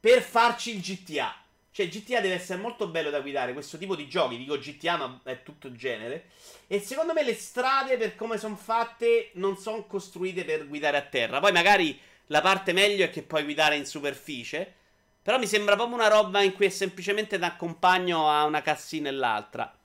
per 0.00 0.20
farci 0.20 0.74
il 0.74 0.82
GTA. 0.82 1.43
Cioè, 1.74 1.88
GTA 1.88 2.20
deve 2.20 2.34
essere 2.34 2.60
molto 2.60 2.86
bello 2.86 3.10
da 3.10 3.18
guidare. 3.18 3.52
Questo 3.52 3.78
tipo 3.78 3.96
di 3.96 4.06
giochi, 4.06 4.36
dico 4.36 4.56
GTA, 4.56 4.96
ma 4.96 5.20
è 5.24 5.42
tutto 5.42 5.72
genere. 5.72 6.26
E 6.68 6.78
secondo 6.78 7.12
me 7.12 7.24
le 7.24 7.34
strade, 7.34 7.96
per 7.96 8.14
come 8.14 8.38
sono 8.38 8.54
fatte, 8.54 9.30
non 9.34 9.56
sono 9.56 9.84
costruite 9.84 10.44
per 10.44 10.68
guidare 10.68 10.98
a 10.98 11.02
terra. 11.02 11.40
Poi 11.40 11.50
magari 11.50 11.98
la 12.26 12.40
parte 12.40 12.72
meglio 12.72 13.04
è 13.04 13.10
che 13.10 13.24
puoi 13.24 13.42
guidare 13.42 13.74
in 13.74 13.86
superficie. 13.86 14.72
Però 15.20 15.36
mi 15.36 15.48
sembra 15.48 15.74
proprio 15.74 15.96
una 15.96 16.06
roba 16.06 16.42
in 16.42 16.52
cui 16.52 16.66
è 16.66 16.68
semplicemente 16.68 17.38
ti 17.38 17.44
accompagno 17.44 18.30
a 18.30 18.44
una 18.44 18.62
cassina 18.62 19.08
e 19.08 19.12
l'altra. 19.12 19.76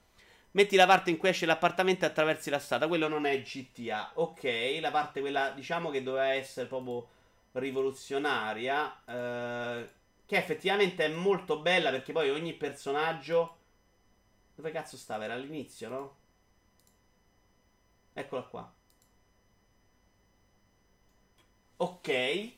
Metti 0.52 0.76
la 0.76 0.86
parte 0.86 1.10
in 1.10 1.16
cui 1.16 1.30
esce 1.30 1.44
l'appartamento 1.44 2.04
e 2.04 2.08
attraversi 2.08 2.50
la 2.50 2.60
strada. 2.60 2.86
Quello 2.86 3.08
non 3.08 3.26
è 3.26 3.42
GTA. 3.42 4.12
Ok, 4.14 4.78
la 4.80 4.92
parte 4.92 5.18
quella, 5.18 5.50
diciamo 5.50 5.90
che 5.90 6.04
doveva 6.04 6.34
essere 6.34 6.68
proprio 6.68 7.08
rivoluzionaria. 7.50 9.02
Eh 9.08 9.98
che 10.30 10.36
effettivamente 10.36 11.04
è 11.04 11.08
molto 11.08 11.58
bella 11.58 11.90
perché 11.90 12.12
poi 12.12 12.30
ogni 12.30 12.52
personaggio. 12.52 13.56
Dove 14.54 14.70
cazzo 14.70 14.96
stava? 14.96 15.24
Era 15.24 15.34
all'inizio, 15.34 15.88
no? 15.88 16.16
Eccola 18.12 18.42
qua. 18.42 18.72
Ok. 21.78 22.52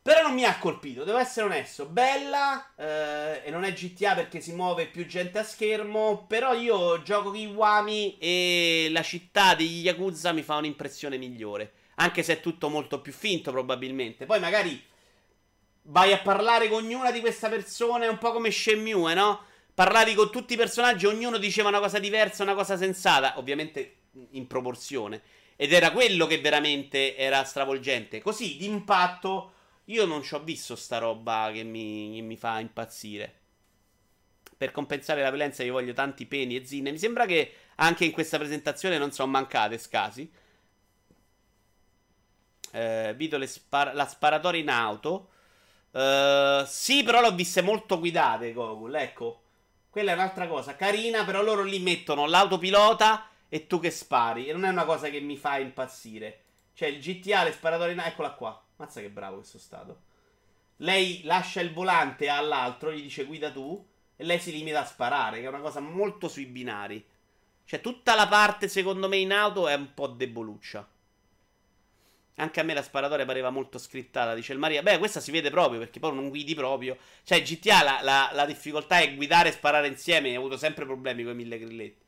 Però 0.00 0.22
non 0.22 0.32
mi 0.32 0.44
ha 0.44 0.58
colpito, 0.58 1.04
devo 1.04 1.18
essere 1.18 1.44
onesto. 1.44 1.84
Bella, 1.84 2.74
eh, 2.74 3.42
e 3.44 3.50
non 3.50 3.64
è 3.64 3.74
GTA 3.74 4.14
perché 4.14 4.40
si 4.40 4.54
muove 4.54 4.86
più 4.86 5.04
gente 5.04 5.40
a 5.40 5.44
schermo. 5.44 6.24
Però 6.26 6.54
io 6.54 7.02
gioco 7.02 7.32
Kiwami 7.32 8.16
e 8.16 8.88
la 8.90 9.02
città 9.02 9.54
degli 9.54 9.82
Yakuza 9.82 10.32
mi 10.32 10.42
fa 10.42 10.56
un'impressione 10.56 11.18
migliore. 11.18 11.72
Anche 11.96 12.22
se 12.22 12.38
è 12.38 12.40
tutto 12.40 12.70
molto 12.70 13.02
più 13.02 13.12
finto, 13.12 13.50
probabilmente. 13.50 14.24
Poi 14.24 14.40
magari 14.40 14.82
vai 15.82 16.12
a 16.12 16.20
parlare 16.20 16.68
con 16.68 16.84
ognuna 16.84 17.10
di 17.10 17.20
queste 17.20 17.48
persone, 17.48 18.06
un 18.06 18.18
po' 18.18 18.32
come 18.32 18.50
Shenmue, 18.50 19.14
no? 19.14 19.44
Parlavi 19.74 20.14
con 20.14 20.30
tutti 20.30 20.52
i 20.52 20.56
personaggi, 20.56 21.06
ognuno 21.06 21.38
diceva 21.38 21.68
una 21.68 21.80
cosa 21.80 21.98
diversa, 21.98 22.42
una 22.42 22.54
cosa 22.54 22.76
sensata, 22.76 23.38
ovviamente 23.38 23.96
in 24.30 24.46
proporzione. 24.46 25.22
Ed 25.56 25.72
era 25.72 25.92
quello 25.92 26.26
che 26.26 26.40
veramente 26.40 27.16
era 27.16 27.44
stravolgente. 27.44 28.20
Così, 28.20 28.56
d'impatto, 28.56 29.52
io 29.86 30.04
non 30.04 30.22
ci 30.22 30.34
ho 30.34 30.40
visto 30.40 30.76
sta 30.76 30.98
roba 30.98 31.50
che 31.52 31.62
mi, 31.62 32.12
che 32.14 32.20
mi 32.20 32.36
fa 32.36 32.60
impazzire. 32.60 33.40
Per 34.56 34.70
compensare 34.72 35.22
la 35.22 35.30
violenza 35.30 35.62
io 35.62 35.72
voglio 35.72 35.92
tanti 35.92 36.26
peni 36.26 36.56
e 36.56 36.66
zinne. 36.66 36.92
Mi 36.92 36.98
sembra 36.98 37.26
che 37.26 37.54
anche 37.76 38.04
in 38.04 38.12
questa 38.12 38.38
presentazione 38.38 38.98
non 38.98 39.10
sono 39.10 39.30
mancate 39.30 39.78
scasi. 39.78 40.30
Eh, 42.72 43.14
Vito 43.16 43.44
spar- 43.46 43.94
la 43.94 44.06
sparatoria 44.06 44.60
in 44.60 44.68
auto. 44.68 45.30
Uh, 45.92 46.64
sì, 46.66 47.02
però 47.02 47.20
l'ho 47.20 47.34
viste 47.34 47.60
molto 47.60 47.98
guidate, 47.98 48.52
Gogol. 48.52 48.94
Ecco, 48.94 49.42
quella 49.90 50.12
è 50.12 50.14
un'altra 50.14 50.46
cosa. 50.48 50.74
Carina, 50.74 51.24
però 51.24 51.42
loro 51.42 51.62
lì 51.62 51.78
mettono 51.78 52.26
l'autopilota 52.26 53.28
e 53.48 53.66
tu 53.66 53.78
che 53.78 53.90
spari. 53.90 54.46
E 54.46 54.52
non 54.52 54.64
è 54.64 54.70
una 54.70 54.84
cosa 54.84 55.08
che 55.10 55.20
mi 55.20 55.36
fa 55.36 55.58
impazzire. 55.58 56.40
Cioè, 56.74 56.88
il 56.88 57.00
GTA, 57.00 57.44
le 57.44 57.52
sparatorie... 57.52 57.94
Eccola 58.02 58.32
qua. 58.32 58.60
Mazza 58.76 59.00
che 59.00 59.10
bravo 59.10 59.36
questo 59.36 59.58
stato. 59.58 60.00
Lei 60.76 61.22
lascia 61.24 61.60
il 61.60 61.72
volante 61.72 62.28
all'altro, 62.28 62.90
gli 62.90 63.02
dice 63.02 63.24
guida 63.24 63.52
tu. 63.52 63.86
E 64.16 64.24
lei 64.24 64.38
si 64.38 64.50
limita 64.52 64.80
a 64.80 64.86
sparare, 64.86 65.40
che 65.40 65.44
è 65.44 65.48
una 65.48 65.60
cosa 65.60 65.80
molto 65.80 66.28
sui 66.28 66.46
binari. 66.46 67.06
Cioè, 67.64 67.80
tutta 67.80 68.14
la 68.14 68.28
parte, 68.28 68.68
secondo 68.68 69.08
me, 69.08 69.18
in 69.18 69.32
auto 69.32 69.68
è 69.68 69.74
un 69.74 69.92
po' 69.92 70.06
deboluccia. 70.06 70.88
Anche 72.36 72.60
a 72.60 72.62
me 72.62 72.72
la 72.72 72.82
sparatoria 72.82 73.26
pareva 73.26 73.50
molto 73.50 73.78
scrittata, 73.78 74.34
dice 74.34 74.52
il 74.52 74.58
Maria. 74.58 74.82
Beh, 74.82 74.98
questa 74.98 75.20
si 75.20 75.30
vede 75.30 75.50
proprio 75.50 75.78
perché 75.78 76.00
poi 76.00 76.14
non 76.14 76.30
guidi 76.30 76.54
proprio. 76.54 76.96
Cioè, 77.24 77.42
GTA 77.42 77.82
la, 77.82 78.00
la, 78.02 78.30
la 78.32 78.46
difficoltà 78.46 79.00
è 79.00 79.14
guidare 79.14 79.50
e 79.50 79.52
sparare 79.52 79.86
insieme. 79.86 80.34
Ho 80.36 80.40
avuto 80.40 80.56
sempre 80.56 80.86
problemi 80.86 81.24
con 81.24 81.32
i 81.32 81.36
mille 81.36 81.58
grilletti. 81.58 82.00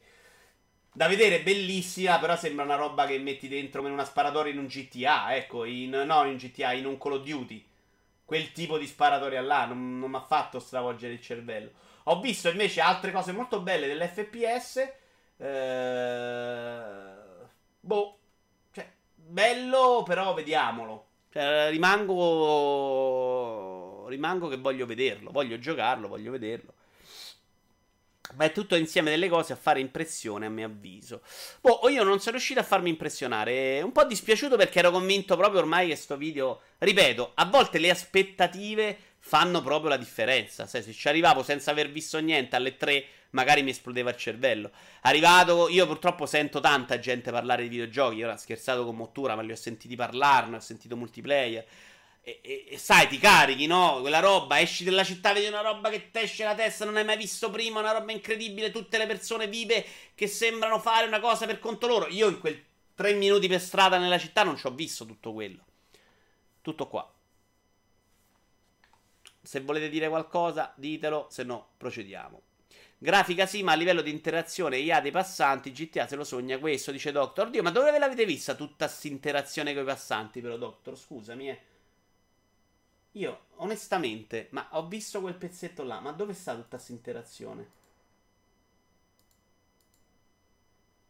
Da 0.93 1.09
vedere 1.09 1.43
bellissima, 1.43 2.19
però 2.19 2.37
sembra 2.37 2.65
una 2.65 2.77
roba 2.77 3.05
che 3.07 3.19
metti 3.19 3.49
dentro 3.49 3.83
come 3.83 3.93
una 3.93 4.05
sparatoria 4.05 4.53
in 4.53 4.59
un 4.59 4.67
GTA. 4.67 5.35
Ecco, 5.37 5.65
in, 5.65 5.91
no, 5.91 6.25
in 6.25 6.37
GTA, 6.37 6.73
in 6.73 6.87
un 6.87 6.97
Call 6.99 7.15
of 7.15 7.25
Duty. 7.25 7.67
Quel 8.25 8.53
tipo 8.53 8.79
di 8.79 8.87
sparatoria 8.87 9.43
là 9.43 9.67
non, 9.67 9.99
non 9.99 10.11
mi 10.11 10.17
ha 10.17 10.25
fatto 10.25 10.59
stravolgere 10.59 11.13
il 11.13 11.21
cervello. 11.21 11.71
Ho 12.05 12.21
visto 12.21 12.49
invece 12.49 12.81
altre 12.81 13.13
cose 13.13 13.33
molto 13.33 13.61
belle 13.61 13.87
dell'FPS. 13.87 14.77
Eh... 15.37 17.13
Boh 17.81 18.19
bello, 19.27 20.03
però 20.05 20.35
vediamolo. 20.35 21.07
Cioè, 21.31 21.71
rimango. 21.71 22.25
Rimango 24.09 24.49
che 24.49 24.57
voglio 24.57 24.87
vederlo. 24.87 25.31
Voglio 25.31 25.59
giocarlo, 25.59 26.09
voglio 26.09 26.31
vederlo. 26.31 26.73
Ma 28.37 28.45
è 28.45 28.53
tutto 28.53 28.75
insieme 28.75 29.11
delle 29.11 29.29
cose 29.29 29.53
a 29.53 29.57
fare 29.57 29.81
impressione, 29.81 30.47
a 30.47 30.51
mio 30.51 30.67
avviso. 30.67 31.23
Boh, 31.61 31.89
io 31.89 32.03
non 32.03 32.19
sono 32.21 32.33
riuscito 32.33 32.61
a 32.61 32.65
farmi 32.65 32.89
impressionare. 32.89 33.81
Un 33.83 33.93
po' 33.93 34.05
dispiaciuto 34.05 34.57
perché 34.57 34.79
ero 34.81 34.91
convinto 34.91 35.37
proprio 35.37 35.61
ormai 35.61 35.89
che 35.89 35.97
sto 35.97 36.17
video. 36.17 36.61
Ripeto, 36.79 37.33
a 37.35 37.45
volte 37.45 37.79
le 37.79 37.91
aspettative 37.91 38.99
fanno 39.27 39.63
proprio 39.63 39.89
la 39.89 39.97
differenza. 39.97 40.67
Se, 40.67 40.83
se 40.83 40.93
ci 40.93 41.09
arrivavo 41.09 41.43
senza 41.43 41.71
aver 41.71 41.91
visto 41.91 42.19
niente 42.19 42.57
alle 42.57 42.77
3 42.77 43.07
magari 43.31 43.63
mi 43.63 43.71
esplodeva 43.71 44.11
il 44.11 44.17
cervello. 44.17 44.71
Arrivato, 45.01 45.69
io 45.71 45.87
purtroppo 45.87 46.27
sento 46.27 46.61
tanta 46.61 46.99
gente 46.99 47.31
parlare 47.31 47.63
di 47.63 47.71
videogiochi. 47.71 48.17
Io 48.17 48.31
ho 48.31 48.37
scherzato 48.37 48.85
con 48.85 48.95
Mottura, 48.95 49.35
ma 49.35 49.41
li 49.41 49.51
ho 49.51 49.57
sentiti 49.57 49.97
parlarne, 49.97 50.57
ho 50.57 50.61
sentito 50.61 50.95
multiplayer. 50.95 51.65
E, 52.23 52.41
e, 52.43 52.67
e, 52.69 52.79
sai, 52.79 53.09
ti 53.09 53.19
carichi, 53.19 53.67
no? 53.67 53.99
Quella 54.03 54.21
roba, 54.21 54.61
esci 54.61 54.85
dalla 54.85 55.05
città, 55.05 55.33
vedi 55.33 55.47
una 55.47 55.63
roba 55.63 55.89
che 55.89 56.11
ti 56.11 56.19
esce 56.19 56.45
la 56.45 56.55
testa, 56.55 56.85
non 56.85 56.97
hai 56.97 57.05
mai 57.05 57.17
visto 57.17 57.51
prima, 57.51 57.81
una 57.81 57.93
roba 57.93 58.13
incredibile, 58.13 58.71
tutte 58.71 58.99
le 58.99 59.07
persone 59.07 59.49
vive 59.49 59.85
che 60.15 60.27
sembrano 60.27 60.79
fare 60.79 61.07
una 61.07 61.21
cosa 61.21 61.47
per 61.47 61.59
conto 61.59 61.87
loro. 61.87 62.09
Io 62.09 62.29
in 62.29 62.39
quel 62.39 62.63
tre 62.95 63.15
minuti 63.15 63.49
per 63.49 63.61
strada 63.61 63.97
nella 63.99 64.19
città 64.19 64.43
non 64.43 64.57
ci 64.59 64.67
ho 64.67 64.71
visto 64.71 65.07
tutto 65.07 65.33
quello. 65.33 65.65
Tutto 66.61 66.89
qua. 66.89 67.14
Se 69.45 69.61
volete 69.61 69.91
dire 69.91 70.09
qualcosa, 70.09 70.73
ditelo, 70.75 71.27
se 71.31 71.43
no 71.45 71.69
procediamo. 71.77 72.41
Grafica 72.97 73.45
sì, 73.45 73.63
ma 73.63 73.73
a 73.73 73.75
livello 73.75 74.01
di 74.01 74.11
interazione 74.11 74.79
IA 74.79 75.03
dei 75.03 75.11
passanti, 75.11 75.73
GTA 75.73 76.07
se 76.09 76.17
lo 76.17 76.25
sogna 76.25 76.59
questo, 76.59 76.91
dice 76.91 77.13
Doctor. 77.13 77.51
Dio, 77.51 77.63
ma 77.63 77.71
dove 77.71 77.91
ve 77.91 77.99
l'avete 77.99 78.25
vista 78.25 78.55
tutta 78.55 78.87
questa 78.87 79.09
interazione 79.09 79.75
con 79.75 79.83
i 79.83 79.87
passanti, 79.87 80.41
però, 80.41 80.57
Doctor? 80.57 80.97
Scusami, 80.97 81.51
eh. 81.51 81.61
Io, 83.13 83.41
onestamente, 83.57 84.49
ma 84.53 84.67
ho 84.73 84.87
visto 84.87 85.21
quel 85.21 85.35
pezzetto 85.35 85.83
là, 85.83 86.01
ma 86.01 86.13
dove 86.13 86.33
sta 86.33 86.55
tutta 86.55 86.77
questa 86.77 86.93
interazione? 86.93 87.71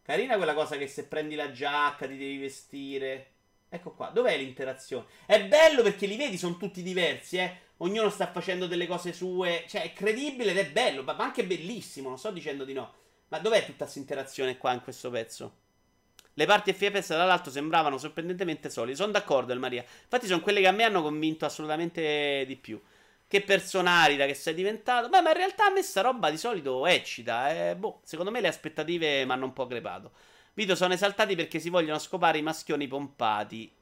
Carina 0.02 0.36
quella 0.36 0.54
cosa 0.54 0.76
che 0.76 0.88
se 0.88 1.04
prendi 1.06 1.36
la 1.36 1.52
giacca 1.52 2.08
ti 2.08 2.16
devi 2.16 2.38
vestire. 2.38 3.30
Ecco 3.68 3.92
qua, 3.92 4.08
dov'è 4.08 4.36
l'interazione? 4.36 5.06
È 5.26 5.46
bello 5.46 5.82
perché 5.82 6.06
li 6.06 6.16
vedi, 6.16 6.36
sono 6.36 6.56
tutti 6.56 6.82
diversi, 6.82 7.38
eh 7.38 7.63
ognuno 7.78 8.10
sta 8.10 8.30
facendo 8.30 8.66
delle 8.66 8.86
cose 8.86 9.12
sue. 9.12 9.64
Cioè, 9.68 9.82
è 9.82 9.92
credibile 9.92 10.50
ed 10.52 10.58
è 10.58 10.70
bello, 10.70 11.02
ma 11.02 11.16
anche 11.16 11.44
bellissimo. 11.44 12.08
Non 12.08 12.18
sto 12.18 12.30
dicendo 12.30 12.64
di 12.64 12.72
no. 12.72 12.92
Ma 13.28 13.38
dov'è 13.38 13.64
tutta 13.64 13.84
questa 13.84 13.98
interazione 13.98 14.58
qua 14.58 14.72
in 14.72 14.82
questo 14.82 15.10
pezzo? 15.10 15.62
Le 16.36 16.46
parti 16.46 16.72
FPS 16.72 17.08
dall'alto 17.08 17.50
sembravano 17.50 17.96
sorprendentemente 17.96 18.68
solide. 18.68 18.96
Sono 18.96 19.12
d'accordo, 19.12 19.52
El 19.52 19.58
Maria. 19.58 19.82
Infatti, 20.02 20.26
sono 20.26 20.40
quelle 20.40 20.60
che 20.60 20.66
a 20.66 20.72
me 20.72 20.84
hanno 20.84 21.02
convinto 21.02 21.44
assolutamente 21.44 22.44
di 22.46 22.56
più. 22.56 22.80
Che 23.26 23.40
personalità 23.42 24.26
che 24.26 24.34
sei 24.34 24.54
diventato. 24.54 25.08
Beh, 25.08 25.20
ma 25.20 25.30
in 25.30 25.36
realtà 25.36 25.66
a 25.66 25.70
me 25.70 25.82
sta 25.82 26.00
roba 26.00 26.30
di 26.30 26.36
solito 26.36 26.86
eccita. 26.86 27.70
Eh. 27.70 27.76
Boh, 27.76 28.00
secondo 28.04 28.30
me 28.30 28.40
le 28.40 28.48
aspettative 28.48 29.24
mi 29.24 29.32
hanno 29.32 29.46
un 29.46 29.52
po' 29.52 29.66
crepato. 29.66 30.12
Video 30.54 30.76
sono 30.76 30.92
esaltati 30.92 31.34
perché 31.34 31.58
si 31.58 31.70
vogliono 31.70 31.98
scopare 31.98 32.38
i 32.38 32.42
maschioni 32.42 32.86
pompati. 32.86 33.72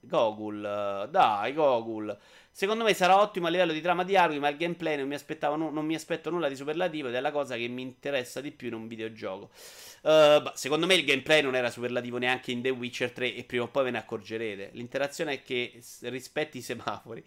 Gogul, 0.00 1.08
dai, 1.10 1.52
Gogul. 1.52 2.16
Secondo 2.50 2.82
me 2.82 2.92
sarà 2.92 3.20
ottimo 3.20 3.46
a 3.46 3.50
livello 3.50 3.72
di 3.72 3.80
trama 3.80 4.02
di 4.02 4.16
armi, 4.16 4.38
ma 4.38 4.48
il 4.48 4.56
gameplay 4.56 4.96
non 4.96 5.06
mi, 5.06 5.16
nu- 5.56 5.70
non 5.70 5.86
mi, 5.86 5.94
aspetto 5.94 6.28
nulla 6.30 6.48
di 6.48 6.56
superlativo 6.56 7.08
ed 7.08 7.14
è 7.14 7.20
la 7.20 7.30
cosa 7.30 7.56
che 7.56 7.68
mi 7.68 7.82
interessa 7.82 8.40
di 8.40 8.50
più 8.50 8.68
in 8.68 8.74
un 8.74 8.88
videogioco. 8.88 9.50
Uh, 10.02 10.42
bah, 10.42 10.52
secondo 10.56 10.86
me 10.86 10.94
il 10.94 11.04
gameplay 11.04 11.40
non 11.40 11.54
era 11.54 11.70
superlativo 11.70 12.18
neanche 12.18 12.50
in 12.50 12.62
The 12.62 12.70
Witcher 12.70 13.12
3 13.12 13.34
e 13.34 13.44
prima 13.44 13.64
o 13.64 13.68
poi 13.68 13.84
ve 13.84 13.90
ne 13.90 13.98
accorgerete. 13.98 14.70
L'interazione 14.72 15.34
è 15.34 15.42
che 15.42 15.80
rispetti 16.02 16.58
i 16.58 16.62
semafori. 16.62 17.24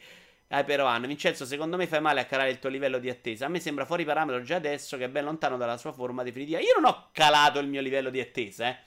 Ah, 0.53 0.65
però 0.65 0.85
Anna, 0.85 1.07
Vincenzo, 1.07 1.45
secondo 1.45 1.77
me 1.77 1.87
fai 1.87 2.01
male 2.01 2.19
a 2.19 2.25
calare 2.25 2.49
il 2.49 2.59
tuo 2.59 2.69
livello 2.69 2.99
di 2.99 3.09
attesa. 3.09 3.45
A 3.45 3.49
me 3.49 3.61
sembra 3.61 3.85
fuori 3.85 4.03
parametro 4.03 4.41
già 4.41 4.57
adesso 4.57 4.97
che 4.97 5.05
è 5.05 5.09
ben 5.09 5.23
lontano 5.23 5.55
dalla 5.55 5.77
sua 5.77 5.93
forma 5.93 6.23
definitiva. 6.23 6.59
Io 6.59 6.73
non 6.77 6.91
ho 6.91 7.07
calato 7.13 7.59
il 7.59 7.67
mio 7.67 7.79
livello 7.79 8.09
di 8.09 8.19
attesa, 8.19 8.67
eh. 8.67 8.77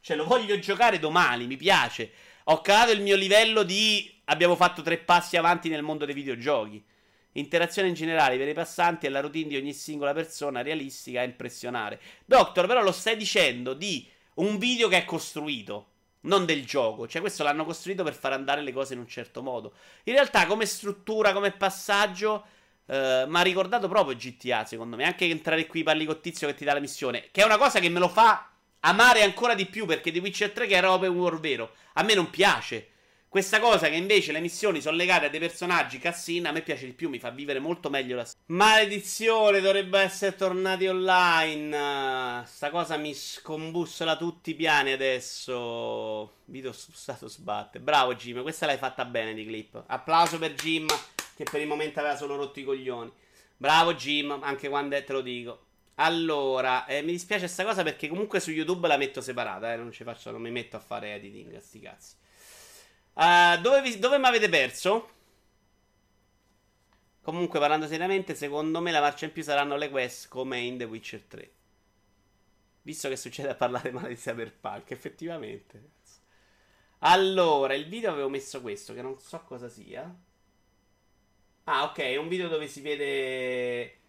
Cioè, 0.00 0.18
lo 0.18 0.26
voglio 0.26 0.58
giocare 0.58 0.98
domani, 0.98 1.46
mi 1.46 1.56
piace. 1.56 2.12
Ho 2.44 2.60
calato 2.60 2.92
il 2.92 3.00
mio 3.00 3.16
livello 3.16 3.62
di. 3.62 4.10
Abbiamo 4.24 4.54
fatto 4.56 4.82
tre 4.82 4.98
passi 4.98 5.36
avanti 5.36 5.68
nel 5.68 5.82
mondo 5.82 6.04
dei 6.04 6.14
videogiochi. 6.14 6.82
Interazione 7.32 7.88
in 7.88 7.94
generale 7.94 8.36
per 8.36 8.48
i 8.48 8.52
passanti 8.52 9.06
e 9.06 9.08
la 9.08 9.20
routine 9.20 9.48
di 9.48 9.56
ogni 9.56 9.72
singola 9.72 10.12
persona 10.12 10.62
realistica 10.62 11.20
a 11.20 11.24
impressionare. 11.24 12.00
Doctor, 12.24 12.66
però 12.66 12.82
lo 12.82 12.92
stai 12.92 13.16
dicendo 13.16 13.72
di 13.72 14.06
un 14.34 14.58
video 14.58 14.88
che 14.88 14.98
è 14.98 15.04
costruito, 15.04 15.88
non 16.22 16.44
del 16.44 16.66
gioco. 16.66 17.08
Cioè, 17.08 17.22
questo 17.22 17.42
l'hanno 17.42 17.64
costruito 17.64 18.04
per 18.04 18.14
far 18.14 18.32
andare 18.32 18.60
le 18.60 18.72
cose 18.72 18.92
in 18.92 19.00
un 19.00 19.08
certo 19.08 19.42
modo. 19.42 19.72
In 20.04 20.12
realtà, 20.12 20.46
come 20.46 20.66
struttura, 20.66 21.32
come 21.32 21.50
passaggio, 21.50 22.44
eh, 22.86 23.24
mi 23.26 23.36
ha 23.36 23.42
ricordato 23.42 23.88
proprio 23.88 24.16
GTA, 24.16 24.64
secondo 24.66 24.96
me. 24.96 25.04
Anche 25.04 25.24
entrare 25.24 25.66
qui 25.66 25.82
parli 25.82 26.04
con 26.04 26.20
tizio 26.20 26.46
che 26.46 26.54
ti 26.54 26.64
dà 26.64 26.74
la 26.74 26.80
missione, 26.80 27.28
che 27.32 27.42
è 27.42 27.44
una 27.44 27.58
cosa 27.58 27.80
che 27.80 27.88
me 27.88 27.98
lo 27.98 28.08
fa 28.08 28.53
amare 28.84 29.22
ancora 29.22 29.54
di 29.54 29.66
più 29.66 29.86
perché 29.86 30.10
The 30.12 30.18
Witcher 30.18 30.50
3 30.50 30.66
che 30.66 30.74
era 30.74 30.92
open 30.92 31.10
world 31.10 31.40
vero, 31.40 31.72
a 31.94 32.02
me 32.02 32.14
non 32.14 32.30
piace. 32.30 32.88
Questa 33.34 33.58
cosa 33.58 33.88
che 33.88 33.96
invece 33.96 34.30
le 34.30 34.38
missioni 34.38 34.80
sono 34.80 34.94
legate 34.94 35.26
a 35.26 35.28
dei 35.28 35.40
personaggi 35.40 35.98
cassina, 35.98 36.50
a 36.50 36.52
me 36.52 36.62
piace 36.62 36.86
di 36.86 36.92
più, 36.92 37.08
mi 37.08 37.18
fa 37.18 37.30
vivere 37.30 37.58
molto 37.58 37.90
meglio 37.90 38.14
la 38.14 38.24
storia. 38.24 38.44
Maledizione, 38.46 39.60
dovrebbe 39.60 39.98
essere 39.98 40.36
tornati 40.36 40.86
online. 40.86 42.44
Sta 42.46 42.70
cosa 42.70 42.96
mi 42.96 43.12
scombussola 43.12 44.16
tutti 44.16 44.50
i 44.50 44.54
piani 44.54 44.92
adesso. 44.92 46.42
Video 46.44 46.70
stato 46.70 47.26
sbatte. 47.26 47.80
Bravo 47.80 48.14
Jim, 48.14 48.40
questa 48.42 48.66
l'hai 48.66 48.78
fatta 48.78 49.04
bene 49.04 49.34
di 49.34 49.44
clip. 49.44 49.82
Applauso 49.84 50.38
per 50.38 50.54
Jim 50.54 50.86
che 51.34 51.42
per 51.42 51.60
il 51.60 51.66
momento 51.66 51.98
aveva 51.98 52.16
solo 52.16 52.36
rotto 52.36 52.60
i 52.60 52.64
coglioni. 52.64 53.10
Bravo 53.56 53.94
Jim, 53.94 54.38
anche 54.42 54.68
quando 54.68 54.94
è, 54.94 55.02
te 55.02 55.12
lo 55.12 55.22
dico. 55.22 55.64
Allora, 55.96 56.86
eh, 56.86 57.02
mi 57.02 57.12
dispiace 57.12 57.44
questa 57.44 57.64
cosa 57.64 57.82
perché 57.84 58.08
comunque 58.08 58.40
su 58.40 58.50
YouTube 58.50 58.88
la 58.88 58.96
metto 58.96 59.20
separata, 59.20 59.72
eh, 59.72 59.76
non 59.76 59.92
ci 59.92 60.02
faccio, 60.02 60.30
non 60.32 60.42
mi 60.42 60.50
metto 60.50 60.76
a 60.76 60.80
fare 60.80 61.14
editing, 61.14 61.56
sti 61.58 61.80
cazzi. 61.80 62.14
Uh, 63.14 63.60
dove, 63.60 63.98
dove 63.98 64.18
mi 64.18 64.26
avete 64.26 64.48
perso? 64.48 65.10
Comunque, 67.22 67.60
parlando 67.60 67.86
seriamente, 67.86 68.34
secondo 68.34 68.80
me 68.80 68.90
la 68.90 69.00
marcia 69.00 69.26
in 69.26 69.32
più 69.32 69.42
saranno 69.42 69.76
le 69.76 69.88
quest 69.88 70.28
come 70.28 70.58
in 70.58 70.76
The 70.78 70.84
Witcher 70.84 71.22
3. 71.22 71.52
Visto 72.82 73.08
che 73.08 73.16
succede 73.16 73.50
a 73.50 73.54
parlare 73.54 73.90
male 73.92 74.08
di 74.08 74.16
Cyberpunk, 74.16 74.90
effettivamente. 74.90 75.92
Allora, 76.98 77.74
il 77.74 77.86
video 77.86 78.10
avevo 78.10 78.28
messo 78.28 78.60
questo, 78.60 78.94
che 78.94 79.02
non 79.02 79.18
so 79.18 79.42
cosa 79.44 79.68
sia. 79.68 80.14
Ah, 81.64 81.84
ok, 81.84 81.98
è 81.98 82.16
un 82.16 82.28
video 82.28 82.48
dove 82.48 82.66
si 82.66 82.80
vede 82.80 84.00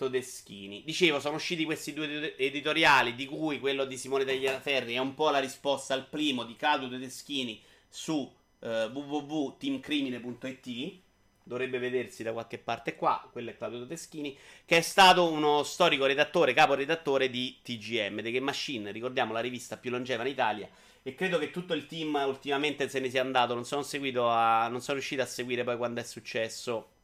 Todeschini. 0.00 0.82
Dicevo, 0.82 1.20
sono 1.20 1.36
usciti 1.36 1.66
questi 1.66 1.92
due 1.92 2.34
editoriali, 2.38 3.14
di 3.14 3.26
cui 3.26 3.60
quello 3.60 3.84
di 3.84 3.98
Simone 3.98 4.24
Tagliaferri 4.24 4.94
è 4.94 4.98
un 4.98 5.12
po' 5.12 5.28
la 5.28 5.40
risposta 5.40 5.92
al 5.92 6.06
primo 6.06 6.44
di 6.44 6.56
Claudio 6.56 6.88
Todeschini 6.88 7.60
su 7.86 8.32
eh, 8.60 8.86
www.teamcrimine.it 8.86 10.98
dovrebbe 11.42 11.78
vedersi 11.78 12.22
da 12.22 12.32
qualche 12.32 12.56
parte 12.56 12.94
qua, 12.94 13.28
quello 13.30 13.50
è 13.50 13.56
Claudio 13.56 13.86
Teschini, 13.86 14.34
che 14.64 14.78
è 14.78 14.80
stato 14.80 15.28
uno 15.28 15.64
storico 15.64 16.06
redattore, 16.06 16.54
capo 16.54 16.72
redattore 16.74 17.28
di 17.28 17.58
TGM, 17.60 18.22
The 18.22 18.30
Game 18.30 18.44
Machine, 18.44 18.92
ricordiamo 18.92 19.32
la 19.32 19.40
rivista 19.40 19.76
più 19.76 19.90
longeva 19.90 20.22
in 20.22 20.30
Italia, 20.30 20.68
e 21.02 21.14
credo 21.14 21.38
che 21.38 21.50
tutto 21.50 21.74
il 21.74 21.86
team 21.86 22.22
ultimamente 22.24 22.88
se 22.88 23.00
ne 23.00 23.10
sia 23.10 23.22
andato, 23.22 23.54
non 23.54 23.64
sono, 23.64 23.84
a, 24.30 24.68
non 24.68 24.80
sono 24.80 24.98
riuscito 24.98 25.22
a 25.22 25.26
seguire 25.26 25.64
poi 25.64 25.76
quando 25.76 26.00
è 26.00 26.04
successo. 26.04 26.99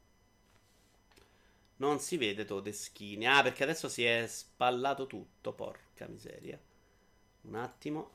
Non 1.78 1.98
si 2.00 2.16
vede 2.16 2.44
Todeschini, 2.44 3.26
ah 3.26 3.42
perché 3.42 3.62
adesso 3.62 3.88
si 3.88 4.04
è 4.04 4.26
spallato 4.26 5.06
tutto, 5.06 5.52
porca 5.52 6.06
miseria. 6.06 6.58
Un 7.42 7.54
attimo. 7.54 8.12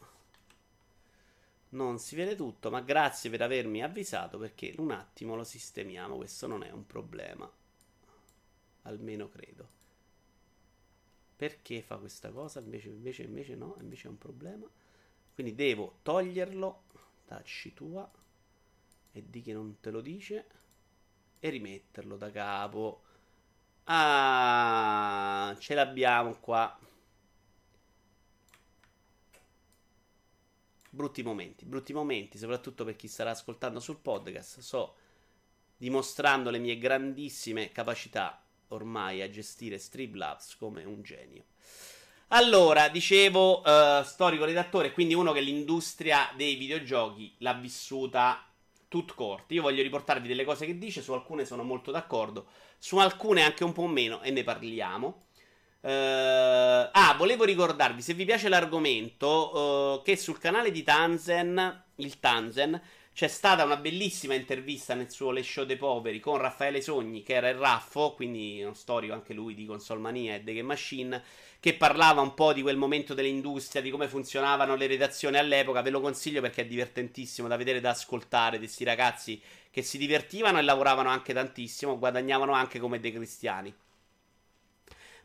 Non 1.69 1.99
si 1.99 2.15
vede 2.15 2.35
tutto, 2.35 2.69
ma 2.69 2.81
grazie 2.81 3.29
per 3.29 3.41
avermi 3.43 3.83
avvisato 3.83 4.37
perché 4.37 4.73
un 4.77 4.91
attimo 4.91 5.35
lo 5.35 5.43
sistemiamo, 5.43 6.17
questo 6.17 6.47
non 6.47 6.63
è 6.63 6.71
un 6.71 6.85
problema. 6.85 7.49
Almeno 8.83 9.29
credo. 9.29 9.79
Perché 11.35 11.81
fa 11.81 11.97
questa 11.97 12.29
cosa? 12.29 12.59
Invece, 12.59 12.89
invece, 12.89 13.23
invece 13.23 13.55
no, 13.55 13.77
invece 13.79 14.07
è 14.07 14.09
un 14.09 14.17
problema. 14.17 14.67
Quindi 15.33 15.55
devo 15.55 15.99
toglierlo, 16.01 16.83
tacci 17.25 17.73
tua, 17.73 18.09
e 19.13 19.23
di 19.29 19.41
che 19.41 19.53
non 19.53 19.79
te 19.79 19.91
lo 19.91 20.01
dice, 20.01 20.45
e 21.39 21.49
rimetterlo 21.49 22.17
da 22.17 22.31
capo. 22.31 23.03
Ah, 23.93 25.53
ce 25.59 25.73
l'abbiamo 25.73 26.37
qua. 26.39 26.79
brutti 30.93 31.23
momenti, 31.23 31.65
brutti 31.65 31.91
momenti, 31.93 32.37
soprattutto 32.37 32.85
per 32.85 32.95
chi 32.95 33.07
starà 33.09 33.31
ascoltando 33.31 33.81
sul 33.81 33.97
podcast. 33.97 34.59
Sto 34.59 34.95
dimostrando 35.75 36.49
le 36.49 36.59
mie 36.59 36.77
grandissime 36.77 37.71
capacità 37.71 38.41
ormai 38.69 39.21
a 39.21 39.29
gestire 39.29 39.77
Streamlabs 39.77 40.55
come 40.55 40.85
un 40.85 41.01
genio. 41.01 41.45
Allora, 42.29 42.87
dicevo, 42.87 43.61
uh, 43.61 44.03
storico 44.03 44.45
redattore, 44.45 44.93
quindi 44.93 45.13
uno 45.13 45.33
che 45.33 45.41
l'industria 45.41 46.31
dei 46.37 46.55
videogiochi 46.55 47.35
l'ha 47.39 47.53
vissuta 47.53 48.50
tut 48.91 49.15
corti. 49.15 49.53
Io 49.53 49.61
voglio 49.61 49.81
riportarvi 49.81 50.27
delle 50.27 50.43
cose 50.43 50.65
che 50.65 50.77
dice, 50.77 51.01
su 51.01 51.13
alcune 51.13 51.45
sono 51.45 51.63
molto 51.63 51.91
d'accordo, 51.91 52.47
su 52.77 52.97
alcune 52.97 53.41
anche 53.41 53.63
un 53.63 53.71
po' 53.71 53.87
meno 53.87 54.21
e 54.21 54.31
ne 54.31 54.43
parliamo. 54.43 55.27
Uh, 55.79 56.89
ah, 56.91 57.15
volevo 57.17 57.45
ricordarvi, 57.45 58.01
se 58.01 58.13
vi 58.13 58.25
piace 58.25 58.49
l'argomento, 58.49 59.97
uh, 59.97 60.01
che 60.03 60.17
sul 60.17 60.37
canale 60.37 60.71
di 60.71 60.83
Tanzen, 60.83 61.83
il 61.95 62.19
Tanzen, 62.19 62.81
c'è 63.13 63.29
stata 63.29 63.63
una 63.63 63.77
bellissima 63.77 64.33
intervista 64.33 64.93
nel 64.93 65.09
suo 65.09 65.31
Le 65.31 65.41
Show 65.41 65.63
dei 65.63 65.77
Poveri 65.77 66.19
con 66.19 66.37
Raffaele 66.37 66.81
Sogni, 66.81 67.23
che 67.23 67.35
era 67.35 67.47
il 67.47 67.55
Raffo, 67.55 68.13
quindi 68.13 68.61
uno 68.61 68.73
storico 68.73 69.13
anche 69.13 69.33
lui 69.33 69.53
di 69.53 69.65
Consolmania 69.65 70.35
e 70.35 70.43
The 70.43 70.53
Game 70.53 70.67
Machine, 70.67 71.23
che 71.61 71.75
parlava 71.75 72.21
un 72.21 72.33
po' 72.33 72.53
di 72.53 72.63
quel 72.63 72.75
momento 72.75 73.13
dell'industria, 73.13 73.83
di 73.83 73.91
come 73.91 74.07
funzionavano 74.07 74.73
le 74.73 74.87
redazioni 74.87 75.37
all'epoca. 75.37 75.83
Ve 75.83 75.91
lo 75.91 76.01
consiglio 76.01 76.41
perché 76.41 76.63
è 76.63 76.65
divertentissimo 76.65 77.47
da 77.47 77.55
vedere, 77.55 77.79
da 77.79 77.91
ascoltare, 77.91 78.57
di 78.57 78.65
questi 78.65 78.83
ragazzi 78.83 79.39
che 79.69 79.83
si 79.83 79.99
divertivano 79.99 80.57
e 80.57 80.63
lavoravano 80.63 81.09
anche 81.09 81.33
tantissimo, 81.33 81.99
guadagnavano 81.99 82.51
anche 82.53 82.79
come 82.79 82.99
dei 82.99 83.13
cristiani 83.13 83.73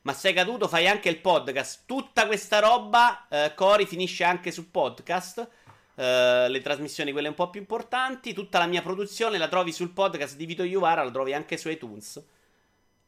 ma 0.02 0.12
sei 0.12 0.32
caduto, 0.32 0.68
fai 0.68 0.86
anche 0.86 1.08
il 1.08 1.18
podcast. 1.18 1.82
Tutta 1.84 2.26
questa 2.26 2.60
roba, 2.60 3.26
eh, 3.28 3.52
Cori, 3.56 3.86
finisce 3.86 4.22
anche 4.22 4.52
su 4.52 4.70
podcast. 4.70 5.48
Eh, 5.96 6.46
le 6.48 6.60
trasmissioni, 6.60 7.10
quelle 7.10 7.26
un 7.26 7.34
po' 7.34 7.50
più 7.50 7.58
importanti. 7.58 8.32
Tutta 8.32 8.60
la 8.60 8.66
mia 8.66 8.82
produzione 8.82 9.36
la 9.36 9.48
trovi 9.48 9.72
sul 9.72 9.90
podcast 9.90 10.36
di 10.36 10.46
Vito 10.46 10.62
Iuvara, 10.62 11.02
la 11.02 11.10
trovi 11.10 11.34
anche 11.34 11.56
su 11.56 11.68
iTunes. 11.70 12.24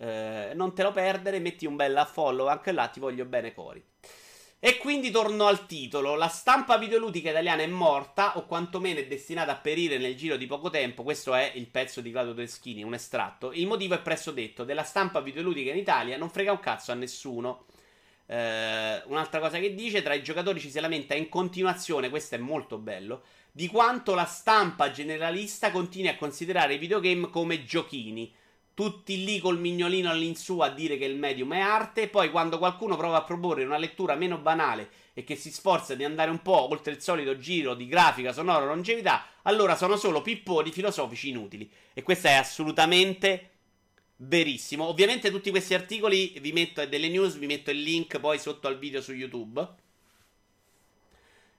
Eh, 0.00 0.52
non 0.54 0.74
te 0.74 0.84
lo 0.84 0.92
perdere, 0.92 1.40
metti 1.40 1.66
un 1.66 1.76
bel 1.76 2.08
follow 2.10 2.46
anche 2.46 2.72
là, 2.72 2.86
ti 2.86 3.00
voglio 3.00 3.24
bene, 3.24 3.52
Cori. 3.52 3.84
E 4.60 4.76
quindi 4.78 5.10
torno 5.10 5.46
al 5.46 5.66
titolo. 5.66 6.16
La 6.16 6.26
stampa 6.26 6.78
videoludica 6.78 7.30
italiana 7.30 7.62
è 7.62 7.66
morta, 7.66 8.36
o 8.36 8.44
quantomeno 8.44 8.98
è 8.98 9.06
destinata 9.06 9.52
a 9.52 9.56
perire 9.56 9.98
nel 9.98 10.16
giro 10.16 10.36
di 10.36 10.46
poco 10.46 10.68
tempo. 10.68 11.04
Questo 11.04 11.34
è 11.34 11.52
il 11.54 11.68
pezzo 11.68 12.00
di 12.00 12.10
Claudio 12.10 12.34
Teschini, 12.34 12.82
un 12.82 12.94
estratto. 12.94 13.52
Il 13.52 13.68
motivo 13.68 13.94
è 13.94 14.00
presso 14.00 14.32
detto: 14.32 14.64
della 14.64 14.82
stampa 14.82 15.20
videoludica 15.20 15.70
in 15.70 15.76
Italia 15.76 16.16
non 16.16 16.30
frega 16.30 16.50
un 16.50 16.60
cazzo 16.60 16.90
a 16.90 16.96
nessuno. 16.96 17.66
Eh, 18.26 19.02
un'altra 19.06 19.38
cosa 19.38 19.58
che 19.60 19.74
dice: 19.74 20.02
tra 20.02 20.14
i 20.14 20.24
giocatori 20.24 20.58
ci 20.58 20.70
si 20.70 20.80
lamenta 20.80 21.14
in 21.14 21.28
continuazione, 21.28 22.08
questo 22.08 22.34
è 22.34 22.38
molto 22.38 22.78
bello, 22.78 23.22
di 23.52 23.68
quanto 23.68 24.14
la 24.14 24.24
stampa 24.24 24.90
generalista 24.90 25.70
continui 25.70 26.08
a 26.08 26.16
considerare 26.16 26.74
i 26.74 26.78
videogame 26.78 27.30
come 27.30 27.64
giochini 27.64 28.34
tutti 28.78 29.24
lì 29.24 29.40
col 29.40 29.58
mignolino 29.58 30.08
all'insù 30.08 30.60
a 30.60 30.68
dire 30.68 30.96
che 30.98 31.04
il 31.04 31.16
medium 31.16 31.52
è 31.52 31.58
arte, 31.58 32.06
poi 32.06 32.30
quando 32.30 32.58
qualcuno 32.58 32.96
prova 32.96 33.16
a 33.16 33.24
proporre 33.24 33.64
una 33.64 33.76
lettura 33.76 34.14
meno 34.14 34.38
banale 34.38 34.88
e 35.14 35.24
che 35.24 35.34
si 35.34 35.50
sforza 35.50 35.96
di 35.96 36.04
andare 36.04 36.30
un 36.30 36.40
po' 36.42 36.70
oltre 36.70 36.92
il 36.92 37.02
solito 37.02 37.36
giro 37.38 37.74
di 37.74 37.88
grafica, 37.88 38.32
sonora, 38.32 38.64
longevità, 38.66 39.30
allora 39.42 39.74
sono 39.74 39.96
solo 39.96 40.22
pipponi 40.22 40.70
filosofici 40.70 41.30
inutili. 41.30 41.68
E 41.92 42.04
questo 42.04 42.28
è 42.28 42.34
assolutamente 42.34 43.50
verissimo. 44.18 44.84
Ovviamente 44.84 45.32
tutti 45.32 45.50
questi 45.50 45.74
articoli 45.74 46.38
vi 46.40 46.52
metto 46.52 46.86
delle 46.86 47.08
news, 47.08 47.36
vi 47.36 47.46
metto 47.46 47.72
il 47.72 47.82
link 47.82 48.20
poi 48.20 48.38
sotto 48.38 48.68
al 48.68 48.78
video 48.78 49.02
su 49.02 49.12
YouTube. 49.12 49.66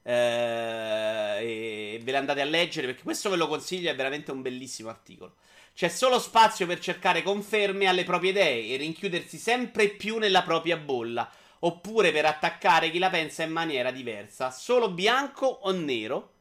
Eh, 0.03 1.37
e 1.41 1.99
ve 2.01 2.11
le 2.11 2.17
andate 2.17 2.39
a 2.39 2.45
leggere 2.45 2.87
perché 2.87 3.03
questo 3.03 3.29
ve 3.29 3.35
lo 3.35 3.49
consiglio, 3.49 3.89
è 3.89 3.95
veramente 3.95 4.31
un 4.31 4.41
bellissimo 4.41 4.87
articolo. 4.87 5.35
C'è 5.79 5.87
solo 5.87 6.19
spazio 6.19 6.67
per 6.67 6.79
cercare 6.79 7.23
conferme 7.23 7.85
alle 7.85 8.03
proprie 8.03 8.31
idee 8.31 8.73
e 8.73 8.75
rinchiudersi 8.75 9.37
sempre 9.37 9.87
più 9.87 10.17
nella 10.17 10.43
propria 10.43 10.75
bolla, 10.75 11.31
oppure 11.59 12.11
per 12.11 12.25
attaccare 12.25 12.91
chi 12.91 12.99
la 12.99 13.09
pensa 13.09 13.43
in 13.43 13.53
maniera 13.53 13.89
diversa. 13.89 14.51
Solo 14.51 14.91
bianco 14.91 15.45
o 15.45 15.71
nero? 15.71 16.33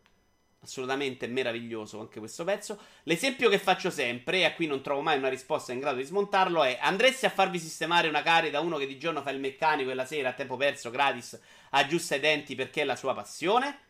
Assolutamente 0.61 1.29
meraviglioso 1.29 2.01
anche 2.01 2.19
questo 2.19 2.43
pezzo. 2.43 2.81
L'esempio 3.05 3.49
che 3.49 3.61
faccio 3.61 3.91
sempre, 3.91 4.39
e 4.39 4.45
a 4.45 4.55
cui 4.55 4.67
non 4.67 4.83
trovo 4.83 5.03
mai 5.03 5.19
una 5.19 5.29
risposta 5.29 5.73
in 5.73 5.79
grado 5.79 5.99
di 5.99 6.05
smontarlo, 6.05 6.65
è: 6.65 6.77
andresti 6.81 7.25
a 7.25 7.31
farvi 7.31 7.61
sistemare 7.61 8.09
una 8.09 8.23
cari 8.23 8.51
da 8.51 8.59
uno 8.59 8.77
che 8.77 8.89
di 8.89 8.99
giorno 8.99 9.23
fa 9.23 9.31
il 9.31 9.39
meccanico 9.39 9.91
e 9.91 9.95
la 9.95 10.05
sera 10.05 10.31
a 10.31 10.33
tempo 10.33 10.57
perso 10.57 10.91
gratis 10.91 11.41
aggiusta 11.71 12.17
i 12.17 12.21
denti 12.21 12.57
perché 12.57 12.81
è 12.81 12.85
la 12.85 12.97
sua 12.97 13.15
passione? 13.15 13.83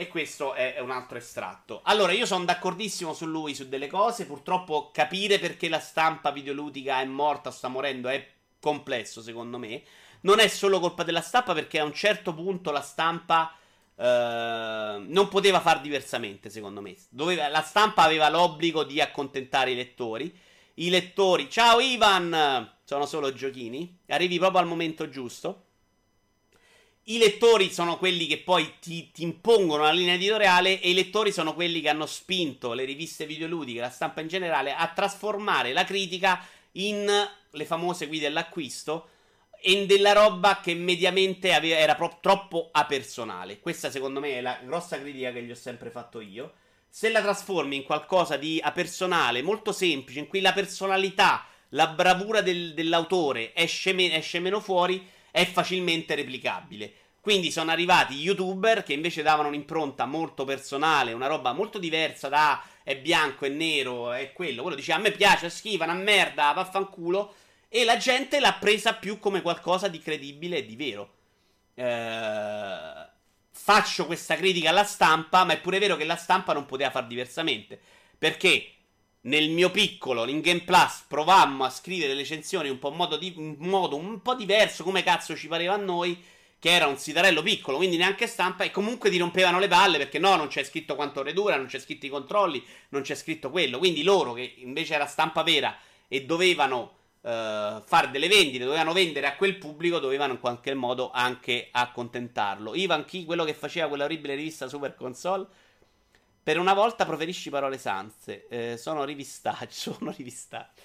E 0.00 0.06
questo 0.06 0.54
è 0.54 0.78
un 0.78 0.92
altro 0.92 1.18
estratto. 1.18 1.80
Allora, 1.82 2.12
io 2.12 2.24
sono 2.24 2.44
d'accordissimo 2.44 3.12
su 3.14 3.26
lui 3.26 3.52
su 3.52 3.68
delle 3.68 3.88
cose. 3.88 4.26
Purtroppo 4.26 4.92
capire 4.92 5.40
perché 5.40 5.68
la 5.68 5.80
stampa 5.80 6.30
videoludica 6.30 7.00
è 7.00 7.04
morta 7.04 7.50
sta 7.50 7.66
morendo 7.66 8.06
è 8.06 8.24
complesso, 8.60 9.20
secondo 9.20 9.58
me. 9.58 9.82
Non 10.20 10.38
è 10.38 10.46
solo 10.46 10.78
colpa 10.78 11.02
della 11.02 11.20
stampa, 11.20 11.52
perché 11.52 11.80
a 11.80 11.84
un 11.84 11.92
certo 11.92 12.32
punto 12.32 12.70
la 12.70 12.80
stampa. 12.80 13.52
Uh, 13.96 15.02
non 15.02 15.26
poteva 15.28 15.58
far 15.58 15.80
diversamente, 15.80 16.48
secondo 16.48 16.80
me. 16.80 16.94
Doveva, 17.08 17.48
la 17.48 17.62
stampa 17.62 18.04
aveva 18.04 18.28
l'obbligo 18.28 18.84
di 18.84 19.00
accontentare 19.00 19.72
i 19.72 19.74
lettori. 19.74 20.32
I 20.74 20.90
lettori, 20.90 21.50
ciao 21.50 21.80
Ivan, 21.80 22.72
sono 22.84 23.04
solo 23.04 23.32
giochini. 23.32 23.98
Arrivi 24.06 24.38
proprio 24.38 24.60
al 24.60 24.68
momento 24.68 25.08
giusto. 25.08 25.67
I 27.10 27.16
lettori 27.16 27.72
sono 27.72 27.96
quelli 27.96 28.26
che 28.26 28.36
poi 28.36 28.74
ti, 28.80 29.10
ti, 29.12 29.22
impongono 29.22 29.84
la 29.84 29.92
linea 29.92 30.12
editoriale 30.12 30.78
e 30.78 30.90
i 30.90 30.94
lettori 30.94 31.32
sono 31.32 31.54
quelli 31.54 31.80
che 31.80 31.88
hanno 31.88 32.04
spinto 32.04 32.74
le 32.74 32.84
riviste 32.84 33.24
videoludiche, 33.24 33.80
la 33.80 33.88
stampa 33.88 34.20
in 34.20 34.28
generale, 34.28 34.74
a 34.74 34.86
trasformare 34.88 35.72
la 35.72 35.84
critica 35.84 36.44
in 36.72 37.10
le 37.50 37.64
famose 37.64 38.08
guide 38.08 38.26
all'acquisto 38.26 39.08
e 39.58 39.86
della 39.86 40.12
roba 40.12 40.60
che 40.60 40.74
mediamente 40.74 41.54
aveva, 41.54 41.78
era 41.78 41.94
pro- 41.94 42.18
troppo 42.20 42.68
apersonale. 42.72 43.58
Questa 43.58 43.90
secondo 43.90 44.20
me 44.20 44.34
è 44.34 44.40
la 44.42 44.58
grossa 44.62 45.00
critica 45.00 45.32
che 45.32 45.42
gli 45.42 45.50
ho 45.50 45.56
sempre 45.56 45.88
fatto 45.88 46.20
io. 46.20 46.52
Se 46.90 47.08
la 47.08 47.22
trasformi 47.22 47.74
in 47.74 47.84
qualcosa 47.84 48.36
di 48.36 48.60
apersonale, 48.62 49.40
molto 49.40 49.72
semplice, 49.72 50.18
in 50.18 50.26
cui 50.26 50.42
la 50.42 50.52
personalità, 50.52 51.46
la 51.70 51.86
bravura 51.86 52.42
del, 52.42 52.74
dell'autore 52.74 53.54
esce, 53.54 53.94
me- 53.94 54.14
esce 54.14 54.40
meno 54.40 54.60
fuori 54.60 55.16
è 55.30 55.44
facilmente 55.46 56.14
replicabile. 56.14 56.92
Quindi 57.20 57.50
sono 57.50 57.70
arrivati 57.70 58.14
youtuber 58.14 58.82
che 58.82 58.94
invece 58.94 59.22
davano 59.22 59.48
un'impronta 59.48 60.06
molto 60.06 60.44
personale, 60.44 61.12
una 61.12 61.26
roba 61.26 61.52
molto 61.52 61.78
diversa 61.78 62.28
da 62.28 62.62
è 62.82 62.96
bianco, 62.96 63.44
è 63.44 63.50
nero, 63.50 64.12
è 64.12 64.32
quello. 64.32 64.62
Quello 64.62 64.76
dice 64.76 64.92
a 64.92 64.98
me 64.98 65.10
piace, 65.10 65.46
è 65.46 65.50
schifa, 65.50 65.84
una 65.84 65.92
merda, 65.92 66.52
vaffanculo. 66.52 67.34
E 67.68 67.84
la 67.84 67.98
gente 67.98 68.40
l'ha 68.40 68.54
presa 68.54 68.94
più 68.94 69.18
come 69.18 69.42
qualcosa 69.42 69.88
di 69.88 69.98
credibile 69.98 70.58
e 70.58 70.64
di 70.64 70.76
vero. 70.76 71.14
Eh, 71.74 73.08
faccio 73.50 74.06
questa 74.06 74.36
critica 74.36 74.70
alla 74.70 74.84
stampa, 74.84 75.44
ma 75.44 75.52
è 75.52 75.60
pure 75.60 75.78
vero 75.78 75.96
che 75.96 76.04
la 76.04 76.16
stampa 76.16 76.54
non 76.54 76.64
poteva 76.64 76.90
far 76.90 77.06
diversamente. 77.06 77.78
Perché 78.16 78.77
nel 79.22 79.50
mio 79.50 79.70
piccolo, 79.70 80.26
in 80.28 80.40
Game 80.40 80.62
Plus, 80.62 81.04
provammo 81.08 81.64
a 81.64 81.70
scrivere 81.70 82.12
le 82.12 82.20
recensioni 82.20 82.68
un 82.68 82.78
po' 82.78 82.90
in 82.90 82.96
modo, 82.96 83.16
di, 83.16 83.34
in 83.36 83.56
modo 83.58 83.96
un 83.96 84.22
po' 84.22 84.34
diverso, 84.34 84.84
come 84.84 85.02
cazzo 85.02 85.36
ci 85.36 85.48
pareva 85.48 85.74
a 85.74 85.78
noi, 85.78 86.22
che 86.60 86.70
era 86.70 86.86
un 86.86 86.96
sitarello 86.96 87.42
piccolo, 87.42 87.76
quindi 87.76 87.96
neanche 87.96 88.26
stampa, 88.26 88.64
e 88.64 88.70
comunque 88.70 89.10
ti 89.10 89.18
rompevano 89.18 89.58
le 89.58 89.68
palle 89.68 89.98
perché 89.98 90.18
no, 90.18 90.34
non 90.36 90.48
c'è 90.48 90.64
scritto 90.64 90.94
quanto 90.94 91.20
ore 91.20 91.32
dura, 91.32 91.56
non 91.56 91.66
c'è 91.66 91.78
scritto 91.78 92.06
i 92.06 92.08
controlli, 92.08 92.64
non 92.90 93.02
c'è 93.02 93.14
scritto 93.14 93.50
quello. 93.50 93.78
Quindi 93.78 94.02
loro, 94.02 94.32
che 94.32 94.54
invece 94.58 94.94
era 94.94 95.06
stampa 95.06 95.42
vera 95.42 95.76
e 96.08 96.24
dovevano 96.24 96.94
uh, 97.20 97.28
fare 97.84 98.10
delle 98.10 98.28
vendite, 98.28 98.64
dovevano 98.64 98.92
vendere 98.92 99.26
a 99.26 99.36
quel 99.36 99.56
pubblico, 99.56 100.00
dovevano 100.00 100.32
in 100.32 100.40
qualche 100.40 100.74
modo 100.74 101.10
anche 101.12 101.68
accontentarlo. 101.70 102.74
Ivan 102.74 103.04
Chi, 103.04 103.24
quello 103.24 103.44
che 103.44 103.54
faceva 103.54 103.86
quella 103.86 104.04
orribile 104.04 104.34
rivista 104.34 104.68
Super 104.68 104.96
Console 104.96 105.46
per 106.48 106.58
una 106.58 106.72
volta 106.72 107.04
proferisci 107.04 107.50
parole 107.50 107.76
sanze. 107.76 108.46
Eh, 108.48 108.78
sono 108.78 109.04
rivistaggi. 109.04 109.66
Sono 109.92 110.14
rivistaggi. 110.16 110.80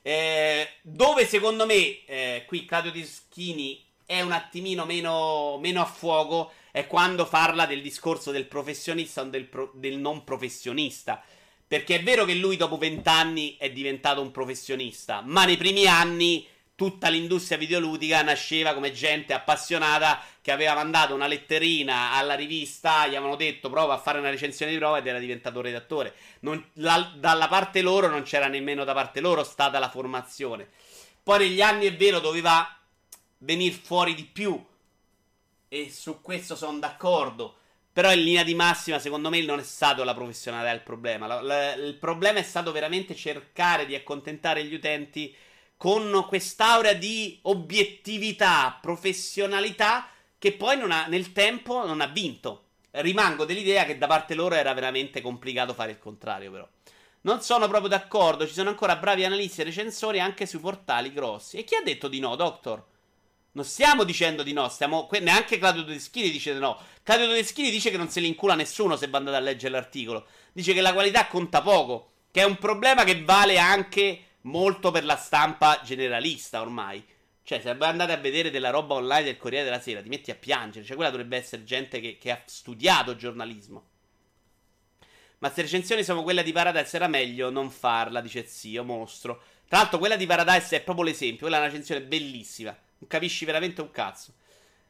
Eh, 0.00 0.74
dove 0.82 1.26
secondo 1.26 1.66
me, 1.66 2.04
eh, 2.04 2.44
qui 2.46 2.64
Claudio 2.64 2.92
Dischini 2.92 3.84
è 4.06 4.20
un 4.20 4.30
attimino 4.30 4.84
meno, 4.84 5.58
meno, 5.58 5.80
a 5.80 5.86
fuoco 5.86 6.52
è 6.70 6.86
quando 6.86 7.26
parla 7.26 7.66
del 7.66 7.82
discorso 7.82 8.30
del 8.30 8.46
professionista 8.46 9.22
o 9.22 9.24
del, 9.24 9.46
pro, 9.46 9.72
del 9.74 9.96
non 9.96 10.22
professionista. 10.22 11.20
Perché 11.66 11.96
è 11.96 12.02
vero 12.04 12.24
che 12.24 12.34
lui 12.34 12.56
dopo 12.56 12.78
vent'anni 12.78 13.56
è 13.58 13.72
diventato 13.72 14.20
un 14.20 14.30
professionista, 14.30 15.20
ma 15.24 15.44
nei 15.44 15.56
primi 15.56 15.86
anni 15.86 16.46
tutta 16.78 17.08
l'industria 17.08 17.58
videoludica 17.58 18.22
nasceva 18.22 18.72
come 18.72 18.92
gente 18.92 19.32
appassionata 19.32 20.22
che 20.40 20.52
aveva 20.52 20.74
mandato 20.74 21.12
una 21.12 21.26
letterina 21.26 22.12
alla 22.12 22.36
rivista, 22.36 23.08
gli 23.08 23.16
avevano 23.16 23.34
detto 23.34 23.68
prova 23.68 23.94
a 23.94 23.98
fare 23.98 24.20
una 24.20 24.30
recensione 24.30 24.70
di 24.70 24.78
prova 24.78 24.98
ed 24.98 25.06
era 25.08 25.18
diventato 25.18 25.60
redattore. 25.60 26.14
Non, 26.42 26.64
la, 26.74 27.12
dalla 27.16 27.48
parte 27.48 27.82
loro 27.82 28.06
non 28.06 28.22
c'era 28.22 28.46
nemmeno 28.46 28.84
da 28.84 28.94
parte 28.94 29.18
loro 29.18 29.42
stata 29.42 29.80
la 29.80 29.90
formazione. 29.90 30.68
Poi 31.20 31.48
negli 31.48 31.60
anni 31.60 31.86
è 31.86 31.96
vero 31.96 32.20
doveva 32.20 32.72
venire 33.38 33.74
fuori 33.74 34.14
di 34.14 34.22
più 34.22 34.64
e 35.66 35.90
su 35.90 36.20
questo 36.20 36.54
sono 36.54 36.78
d'accordo. 36.78 37.56
Però 37.92 38.12
in 38.12 38.22
linea 38.22 38.44
di 38.44 38.54
massima, 38.54 39.00
secondo 39.00 39.30
me, 39.30 39.42
non 39.42 39.58
è 39.58 39.64
stato 39.64 40.04
la 40.04 40.14
professionalità 40.14 40.72
il 40.72 40.82
problema. 40.82 41.26
La, 41.26 41.40
la, 41.42 41.72
il 41.74 41.96
problema 41.96 42.38
è 42.38 42.44
stato 42.44 42.70
veramente 42.70 43.16
cercare 43.16 43.84
di 43.84 43.96
accontentare 43.96 44.62
gli 44.62 44.74
utenti 44.74 45.34
con 45.78 46.26
quest'aura 46.26 46.92
di 46.92 47.38
obiettività, 47.42 48.76
professionalità 48.82 50.08
che 50.36 50.52
poi 50.52 50.78
ha, 50.80 51.06
nel 51.06 51.32
tempo 51.32 51.86
non 51.86 52.00
ha 52.00 52.06
vinto. 52.06 52.64
Rimango 52.90 53.44
dell'idea 53.44 53.84
che 53.84 53.96
da 53.96 54.08
parte 54.08 54.34
loro 54.34 54.56
era 54.56 54.74
veramente 54.74 55.20
complicato 55.20 55.72
fare 55.74 55.92
il 55.92 55.98
contrario, 55.98 56.50
però. 56.50 56.68
Non 57.20 57.42
sono 57.42 57.68
proprio 57.68 57.88
d'accordo, 57.88 58.46
ci 58.46 58.54
sono 58.54 58.70
ancora 58.70 58.96
bravi 58.96 59.24
analisti 59.24 59.60
e 59.60 59.64
recensori 59.64 60.18
anche 60.18 60.46
sui 60.46 60.58
portali 60.58 61.12
grossi. 61.12 61.58
E 61.58 61.64
chi 61.64 61.76
ha 61.76 61.82
detto 61.82 62.08
di 62.08 62.18
no, 62.18 62.34
Doctor? 62.34 62.84
Non 63.52 63.64
stiamo 63.64 64.02
dicendo 64.02 64.42
di 64.42 64.52
no, 64.52 64.68
stiamo... 64.68 65.08
neanche 65.20 65.58
Claudio 65.58 65.84
Tedeschini 65.84 66.30
dice 66.30 66.54
di 66.54 66.58
no. 66.58 66.76
Claudio 67.04 67.28
Tedeschini 67.28 67.70
dice 67.70 67.90
che 67.90 67.96
non 67.96 68.08
se 68.08 68.18
li 68.18 68.26
incula 68.26 68.54
nessuno 68.54 68.96
se 68.96 69.08
va 69.08 69.18
andate 69.18 69.36
a 69.36 69.40
leggere 69.40 69.74
l'articolo. 69.74 70.26
Dice 70.52 70.72
che 70.72 70.80
la 70.80 70.92
qualità 70.92 71.28
conta 71.28 71.62
poco, 71.62 72.10
che 72.32 72.40
è 72.40 72.44
un 72.44 72.56
problema 72.56 73.04
che 73.04 73.22
vale 73.22 73.58
anche 73.58 74.22
molto 74.42 74.90
per 74.90 75.04
la 75.04 75.16
stampa 75.16 75.80
generalista 75.84 76.60
ormai. 76.60 77.04
Cioè, 77.42 77.60
se 77.60 77.70
andate 77.70 78.12
a 78.12 78.18
vedere 78.18 78.50
della 78.50 78.68
roba 78.68 78.94
online 78.94 79.24
del 79.24 79.38
Corriere 79.38 79.64
della 79.64 79.80
Sera, 79.80 80.02
ti 80.02 80.10
metti 80.10 80.30
a 80.30 80.34
piangere. 80.34 80.84
Cioè, 80.84 80.96
quella 80.96 81.10
dovrebbe 81.10 81.38
essere 81.38 81.64
gente 81.64 81.98
che, 81.98 82.18
che 82.18 82.30
ha 82.30 82.42
studiato 82.44 83.16
giornalismo. 83.16 83.86
Ma 85.38 85.50
se 85.50 85.62
recensioni 85.62 86.04
sono 86.04 86.22
quella 86.22 86.42
di 86.42 86.52
Paradise 86.52 86.96
era 86.96 87.08
meglio 87.08 87.48
non 87.48 87.70
farla, 87.70 88.20
dice 88.20 88.46
zio, 88.46 88.84
mostro. 88.84 89.42
Tra 89.66 89.78
l'altro, 89.78 89.98
quella 89.98 90.16
di 90.16 90.26
Paradise 90.26 90.76
è 90.76 90.82
proprio 90.82 91.06
l'esempio. 91.06 91.46
Quella 91.46 91.56
è 91.56 91.60
una 91.60 91.68
recensione 91.68 92.02
bellissima. 92.02 92.76
Non 92.98 93.08
capisci 93.08 93.44
veramente 93.44 93.80
un 93.80 93.90
cazzo. 93.90 94.34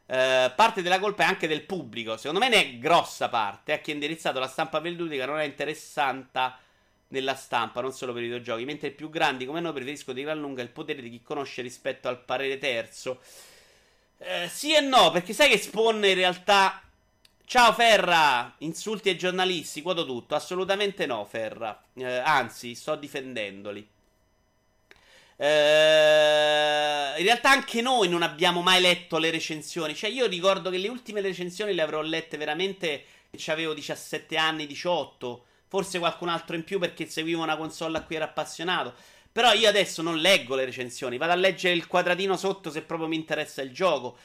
Uh, 0.07 0.51
parte 0.57 0.83
della 0.83 0.99
colpa 0.99 1.25
è 1.25 1.27
anche 1.27 1.47
del 1.47 1.63
pubblico. 1.65 2.17
Secondo 2.17 2.41
me 2.41 2.49
ne 2.49 2.57
è 2.57 2.79
grossa 2.79 3.29
parte. 3.29 3.73
A 3.73 3.75
eh, 3.77 3.81
chi 3.83 3.91
ha 3.91 3.95
indirizzato 3.95 4.41
la 4.41 4.49
stampa 4.49 4.81
velludica 4.81 5.27
non 5.27 5.39
è 5.39 5.45
interessante 5.45 6.67
nella 7.09 7.35
stampa, 7.35 7.81
non 7.81 7.93
solo 7.93 8.13
per 8.13 8.23
i 8.23 8.27
videogiochi, 8.27 8.65
mentre 8.65 8.89
i 8.89 8.93
più 8.93 9.11
grandi 9.11 9.47
come 9.47 9.61
noi 9.61 9.73
preferiscono 9.73 10.17
di 10.17 10.23
gran 10.23 10.39
lunga 10.39 10.63
il 10.63 10.69
potere 10.69 11.01
di 11.01 11.11
chi 11.11 11.23
conosce 11.23 11.63
rispetto 11.63 12.09
al 12.09 12.23
parere 12.23 12.59
terzo. 12.59 13.21
Eh, 14.19 14.49
sì 14.49 14.75
e 14.75 14.81
no, 14.81 15.11
perché 15.11 15.33
sai 15.33 15.49
che 15.49 15.59
Spawn 15.59 16.05
in 16.05 16.15
realtà... 16.15 16.83
Ciao 17.45 17.73
Ferra, 17.73 18.55
insulti 18.59 19.09
ai 19.09 19.17
giornalisti, 19.17 19.81
quoto 19.81 20.05
tutto. 20.05 20.35
Assolutamente 20.35 21.07
no, 21.07 21.25
Ferra. 21.25 21.83
Eh, 21.95 22.05
anzi, 22.05 22.75
sto 22.75 22.95
difendendoli. 22.95 23.89
Eh, 25.35 27.15
in 27.17 27.25
realtà 27.25 27.49
anche 27.51 27.81
noi 27.81 28.09
non 28.11 28.21
abbiamo 28.21 28.61
mai 28.61 28.83
letto 28.83 29.17
le 29.17 29.31
recensioni. 29.31 29.95
Cioè, 29.95 30.11
io 30.11 30.27
ricordo 30.27 30.69
che 30.69 30.77
le 30.77 30.89
ultime 30.89 31.23
recensioni 31.23 31.73
le 31.73 31.81
avrò 31.81 32.03
lette 32.03 32.37
veramente 32.37 33.05
avevo 33.47 33.73
17 33.73 34.37
anni, 34.37 34.67
18 34.67 35.45
forse 35.69 35.99
qualcun 35.99 36.29
altro 36.29 36.57
in 36.57 36.65
più 36.65 36.79
perché 36.79 37.07
seguivo 37.07 37.43
una 37.43 37.57
console 37.57 37.99
a 37.99 38.03
cui 38.03 38.17
ero 38.17 38.25
appassionato. 38.25 38.95
Però 39.31 39.53
io 39.53 39.69
adesso 39.69 40.03
non 40.03 40.19
leggo 40.19 40.57
le 40.57 40.65
recensioni, 40.65 41.19
vado 41.19 41.33
a 41.33 41.37
leggere 41.37 41.75
il 41.75 41.87
quadratino 41.87 42.37
sotto 42.37 42.71
se 42.71 42.83
proprio 42.83 43.09
mi 43.09 43.17
interessa 43.17 43.63
il 43.63 43.73
gioco. 43.73 44.17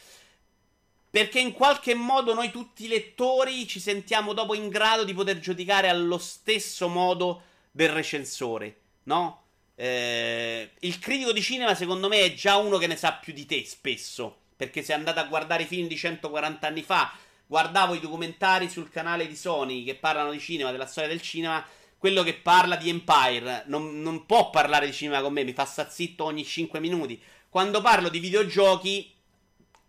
Perché 1.10 1.40
in 1.40 1.52
qualche 1.52 1.94
modo 1.94 2.34
noi 2.34 2.50
tutti 2.50 2.88
lettori 2.88 3.68
ci 3.68 3.80
sentiamo 3.80 4.34
dopo 4.34 4.56
in 4.56 4.70
grado 4.70 5.04
di 5.04 5.14
poter 5.14 5.38
giudicare 5.38 5.88
allo 5.88 6.18
stesso 6.18 6.88
modo 6.88 7.44
del 7.70 7.90
recensore, 7.90 8.78
no? 9.04 9.42
Eh, 9.76 10.72
il 10.80 11.00
critico 11.00 11.32
di 11.32 11.42
cinema 11.42 11.76
secondo 11.76 12.08
me 12.08 12.22
è 12.22 12.34
già 12.34 12.58
uno 12.58 12.78
che 12.78 12.88
ne 12.88 12.96
sa 12.96 13.14
più 13.14 13.34
di 13.34 13.46
te 13.46 13.64
spesso. 13.66 14.38
Perché 14.56 14.82
se 14.82 14.94
andate 14.94 15.20
a 15.20 15.26
guardare 15.26 15.64
i 15.64 15.68
film 15.68 15.88
di 15.88 15.98
140 15.98 16.66
anni 16.66 16.82
fa, 16.82 17.14
guardavo 17.46 17.94
i 17.94 18.00
documentari 18.00 18.70
sul 18.70 18.90
canale 18.90 19.28
di 19.28 19.36
Sony 19.36 19.84
che 19.84 19.96
parlano 19.96 20.32
di 20.32 20.40
cinema, 20.40 20.72
della 20.72 20.86
storia 20.86 21.10
del 21.10 21.22
cinema. 21.22 21.66
Quello 21.98 22.24
che 22.24 22.34
parla 22.34 22.76
di 22.76 22.90
Empire 22.90 23.64
non, 23.68 24.02
non 24.02 24.26
può 24.26 24.50
parlare 24.50 24.88
di 24.88 24.94
cinema 24.94 25.22
con 25.22 25.32
me, 25.32 25.44
mi 25.44 25.54
fa 25.54 25.66
sta 25.66 25.90
zitto 25.90 26.26
ogni 26.26 26.44
5 26.44 26.80
minuti. 26.80 27.22
Quando 27.50 27.82
parlo 27.82 28.10
di 28.10 28.20
videogiochi, 28.20 29.14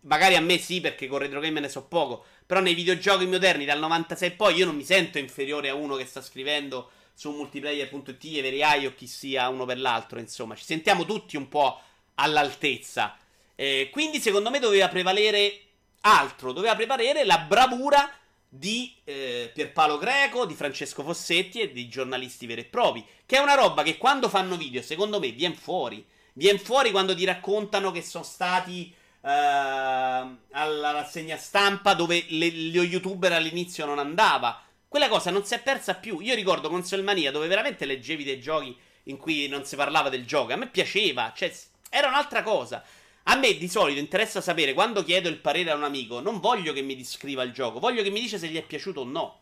magari 0.01 0.35
a 0.35 0.41
me 0.41 0.57
sì, 0.57 0.81
perché 0.81 1.07
con 1.07 1.19
retro 1.19 1.39
game 1.39 1.59
ne 1.59 1.69
so 1.69 1.85
poco. 1.85 2.25
Però 2.45 2.61
nei 2.61 2.75
videogiochi 2.75 3.25
moderni 3.25 3.65
dal 3.65 3.79
96 3.79 4.31
poi 4.31 4.55
io 4.55 4.65
non 4.65 4.75
mi 4.75 4.83
sento 4.83 5.17
inferiore 5.17 5.69
a 5.69 5.73
uno 5.73 5.95
che 5.95 6.05
sta 6.05 6.21
scrivendo 6.21 6.91
su 7.13 7.31
multiplayer.it, 7.31 8.23
Everai 8.23 8.85
o 8.85 8.93
chi 8.93 9.07
sia 9.07 9.49
uno 9.49 9.65
per 9.65 9.79
l'altro. 9.79 10.19
Insomma, 10.19 10.55
ci 10.55 10.63
sentiamo 10.63 11.05
tutti 11.05 11.37
un 11.37 11.47
po' 11.47 11.81
all'altezza. 12.15 13.17
Eh, 13.55 13.89
quindi, 13.91 14.19
secondo 14.19 14.49
me, 14.49 14.59
doveva 14.59 14.87
prevalere 14.89 15.64
altro, 16.05 16.51
doveva 16.51 16.75
preparare 16.75 17.25
la 17.25 17.39
bravura 17.39 18.09
di 18.47 18.95
eh, 19.03 19.51
Pierpaolo 19.53 19.97
Greco, 19.97 20.45
di 20.45 20.53
Francesco 20.53 21.03
Fossetti 21.03 21.59
e 21.59 21.71
di 21.71 21.89
giornalisti 21.89 22.45
veri 22.45 22.61
e 22.61 22.65
propri. 22.65 23.05
Che 23.25 23.35
è 23.35 23.39
una 23.39 23.55
roba 23.55 23.83
che 23.83 23.97
quando 23.97 24.29
fanno 24.29 24.55
video, 24.55 24.81
secondo 24.81 25.19
me, 25.19 25.31
viene 25.31 25.55
fuori. 25.55 26.05
Viene 26.33 26.59
fuori 26.59 26.91
quando 26.91 27.15
ti 27.15 27.25
raccontano 27.25 27.91
che 27.91 28.01
sono 28.01 28.23
stati 28.23 28.93
uh, 29.21 29.27
alla 29.27 30.91
rassegna 30.91 31.37
stampa 31.37 31.93
dove 31.93 32.25
le, 32.29 32.71
lo 32.71 32.83
youtuber 32.83 33.33
all'inizio 33.33 33.85
non 33.85 33.99
andava. 33.99 34.61
Quella 34.87 35.09
cosa 35.09 35.31
non 35.31 35.43
si 35.43 35.53
è 35.53 35.61
persa 35.61 35.95
più. 35.95 36.19
Io 36.19 36.35
ricordo 36.35 36.69
Consolmania 36.69 37.31
dove 37.31 37.47
veramente 37.47 37.85
leggevi 37.85 38.23
dei 38.23 38.39
giochi 38.39 38.77
in 39.03 39.17
cui 39.17 39.47
non 39.47 39.65
si 39.65 39.75
parlava 39.75 40.09
del 40.09 40.25
gioco. 40.25 40.53
A 40.53 40.57
me 40.57 40.67
piaceva, 40.67 41.33
cioè 41.35 41.53
era 41.89 42.07
un'altra 42.07 42.43
cosa. 42.43 42.83
A 43.27 43.35
me 43.35 43.57
di 43.57 43.67
solito 43.67 43.99
interessa 43.99 44.39
sapere 44.39 44.73
quando 44.73 45.03
chiedo 45.03 45.29
il 45.29 45.37
parere 45.37 45.71
a 45.71 45.75
un 45.75 45.83
amico, 45.83 46.19
non 46.19 46.39
voglio 46.39 46.73
che 46.73 46.81
mi 46.81 46.95
descriva 46.95 47.41
il 47.41 47.53
gioco, 47.53 47.79
voglio 47.79 48.03
che 48.03 48.11
mi 48.11 48.19
dice 48.19 48.37
se 48.37 48.47
gli 48.47 48.57
è 48.57 48.63
piaciuto 48.63 49.01
o 49.01 49.03
no. 49.03 49.39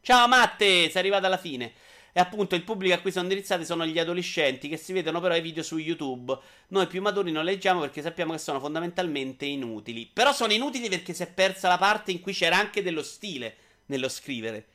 Ciao 0.00 0.26
Matte, 0.28 0.88
sei 0.88 0.96
arrivato 0.96 1.26
alla 1.26 1.36
fine. 1.36 1.72
E 2.14 2.20
appunto 2.20 2.54
il 2.54 2.64
pubblico 2.64 2.94
a 2.94 2.98
cui 2.98 3.10
sono 3.10 3.24
indirizzati 3.24 3.64
sono 3.66 3.86
gli 3.86 3.98
adolescenti 3.98 4.68
che 4.68 4.78
si 4.78 4.92
vedono 4.94 5.20
però 5.20 5.36
i 5.36 5.42
video 5.42 5.62
su 5.62 5.76
YouTube. 5.76 6.38
Noi 6.68 6.86
più 6.86 7.02
maturi 7.02 7.32
non 7.32 7.44
leggiamo 7.44 7.80
perché 7.80 8.00
sappiamo 8.00 8.32
che 8.32 8.38
sono 8.38 8.60
fondamentalmente 8.60 9.44
inutili. 9.44 10.10
Però 10.12 10.32
sono 10.32 10.52
inutili 10.52 10.88
perché 10.88 11.12
si 11.12 11.22
è 11.22 11.30
persa 11.30 11.68
la 11.68 11.78
parte 11.78 12.12
in 12.12 12.20
cui 12.20 12.32
c'era 12.32 12.56
anche 12.56 12.82
dello 12.82 13.02
stile 13.02 13.56
nello 13.86 14.08
scrivere. 14.08 14.66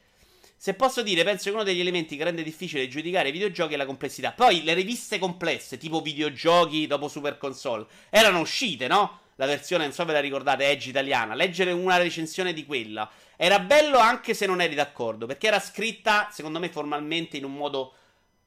Se 0.59 0.73
posso 0.73 1.03
dire, 1.03 1.23
penso 1.23 1.45
che 1.45 1.55
uno 1.55 1.63
degli 1.63 1.79
elementi 1.79 2.17
che 2.17 2.23
rende 2.23 2.41
difficile 2.41 2.87
giudicare 2.87 3.29
i 3.29 3.31
videogiochi 3.31 3.75
è 3.75 3.77
la 3.77 3.85
complessità. 3.85 4.31
Poi 4.31 4.63
le 4.63 4.73
riviste 4.73 5.19
complesse, 5.19 5.77
tipo 5.77 6.01
videogiochi 6.01 6.87
dopo 6.87 7.07
Super 7.07 7.37
Console, 7.37 7.85
erano 8.09 8.39
uscite, 8.39 8.87
no? 8.87 9.19
La 9.35 9.45
versione, 9.45 9.83
non 9.83 9.93
so 9.93 10.03
ve 10.03 10.13
la 10.13 10.19
ricordate, 10.19 10.67
Edge 10.67 10.89
italiana. 10.89 11.35
Leggere 11.35 11.71
una 11.71 11.97
recensione 11.97 12.53
di 12.53 12.65
quella 12.65 13.07
era 13.35 13.59
bello 13.59 13.99
anche 13.99 14.33
se 14.33 14.47
non 14.47 14.59
eri 14.59 14.73
d'accordo, 14.73 15.27
perché 15.27 15.45
era 15.45 15.59
scritta, 15.59 16.29
secondo 16.31 16.57
me, 16.57 16.69
formalmente 16.69 17.37
in 17.37 17.43
un 17.43 17.53
modo 17.53 17.93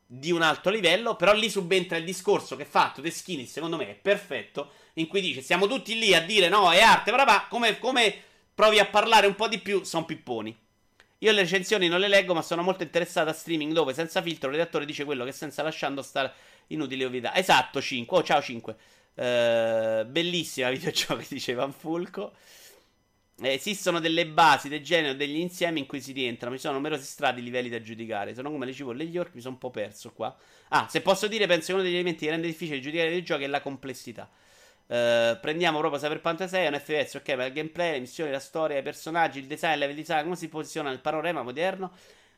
di 0.05 0.32
un 0.32 0.43
alto 0.43 0.70
livello, 0.70 1.15
però 1.15 1.32
lì 1.32 1.49
subentra 1.49 1.97
il 1.97 2.05
discorso 2.05 2.57
che 2.57 2.65
ha 2.65 2.66
fatto 2.66 3.09
Skinny, 3.09 3.47
secondo 3.47 3.77
me 3.77 3.91
è 3.91 3.95
perfetto, 3.95 4.73
in 4.95 5.07
cui 5.07 5.20
dice 5.20 5.41
siamo 5.41 5.69
tutti 5.69 5.97
lì 5.97 6.12
a 6.12 6.20
dire 6.20 6.49
no, 6.49 6.73
è 6.73 6.81
arte, 6.81 7.12
però 7.12 7.24
come, 7.49 7.78
come 7.78 8.12
provi 8.53 8.81
a 8.81 8.87
parlare 8.87 9.28
un 9.28 9.37
po' 9.37 9.47
di 9.47 9.61
più, 9.61 9.85
sono 9.85 10.05
pipponi. 10.05 10.69
Io 11.23 11.33
le 11.33 11.43
recensioni 11.43 11.89
non 11.89 12.01
le 12.01 12.09
leggo, 12.09 12.33
ma 12.33 12.41
sono 12.41 12.63
molto 12.63 12.83
interessato 12.83 13.29
a 13.29 13.35
streaming 13.35 13.73
dove 13.73 13.93
senza 13.93 14.23
filtro 14.23 14.49
il 14.49 14.57
redattore 14.57 14.87
dice 14.87 15.05
quello 15.05 15.25
che 15.25 15.33
senza 15.33 15.63
lasciando 15.63 16.01
stare 16.01 16.33
inutile 16.69 17.05
ovvietà. 17.05 17.35
Esatto, 17.35 17.81
5. 17.81 18.17
Oh, 18.17 18.23
ciao 18.23 18.41
5. 18.41 18.73
Uh, 18.73 19.21
eh, 19.21 20.07
bellissima 20.09 20.71
videogiochi, 20.73 21.27
diceva 21.29 21.71
Fulco. 21.71 22.33
Eh, 23.43 23.53
esistono 23.53 24.01
delle 24.01 24.27
basi, 24.27 24.71
dei 24.71 24.83
generi 24.83 25.17
degli 25.17 25.37
insiemi 25.37 25.81
in 25.81 25.87
cui 25.87 26.01
si 26.01 26.13
rientrano. 26.13 26.55
Ci 26.55 26.63
sono 26.63 26.75
numerosi 26.75 27.05
strati 27.05 27.43
livelli 27.43 27.69
da 27.69 27.83
giudicare. 27.83 28.35
Sono 28.35 28.51
come 28.51 28.65
le 28.65 28.73
cipolle 28.73 29.03
e 29.03 29.07
gli 29.07 29.19
orchi, 29.19 29.37
mi 29.37 29.41
sono 29.43 29.55
un 29.55 29.61
po' 29.61 29.71
perso 29.71 30.13
qua. 30.13 30.35
Ah, 30.69 30.87
se 30.89 31.03
posso 31.03 31.27
dire, 31.27 31.47
penso 31.47 31.67
che 31.67 31.73
uno 31.75 31.83
degli 31.83 31.95
elementi 31.95 32.25
che 32.25 32.31
rende 32.31 32.47
difficile 32.47 32.81
giudicare 32.81 33.11
dei 33.11 33.23
giochi 33.23 33.45
è 33.45 33.47
la 33.47 33.61
complessità. 33.61 34.27
Uh, 34.91 35.39
prendiamo 35.41 35.79
proprio 35.79 36.01
Cyberpunk 36.01 36.49
6, 36.49 36.67
un 36.67 36.81
FPS, 36.81 37.15
ok, 37.15 37.29
ma 37.37 37.45
il 37.45 37.53
gameplay, 37.53 37.93
le 37.93 38.01
missioni, 38.01 38.33
la 38.33 38.41
storia, 38.41 38.77
i 38.77 38.83
personaggi, 38.83 39.39
il 39.39 39.47
design, 39.47 39.75
il 39.75 39.79
level 39.79 39.95
design, 39.95 40.25
come 40.25 40.35
si 40.35 40.49
posiziona 40.49 40.89
nel 40.89 40.99
panorama 40.99 41.45
moderno. 41.45 41.93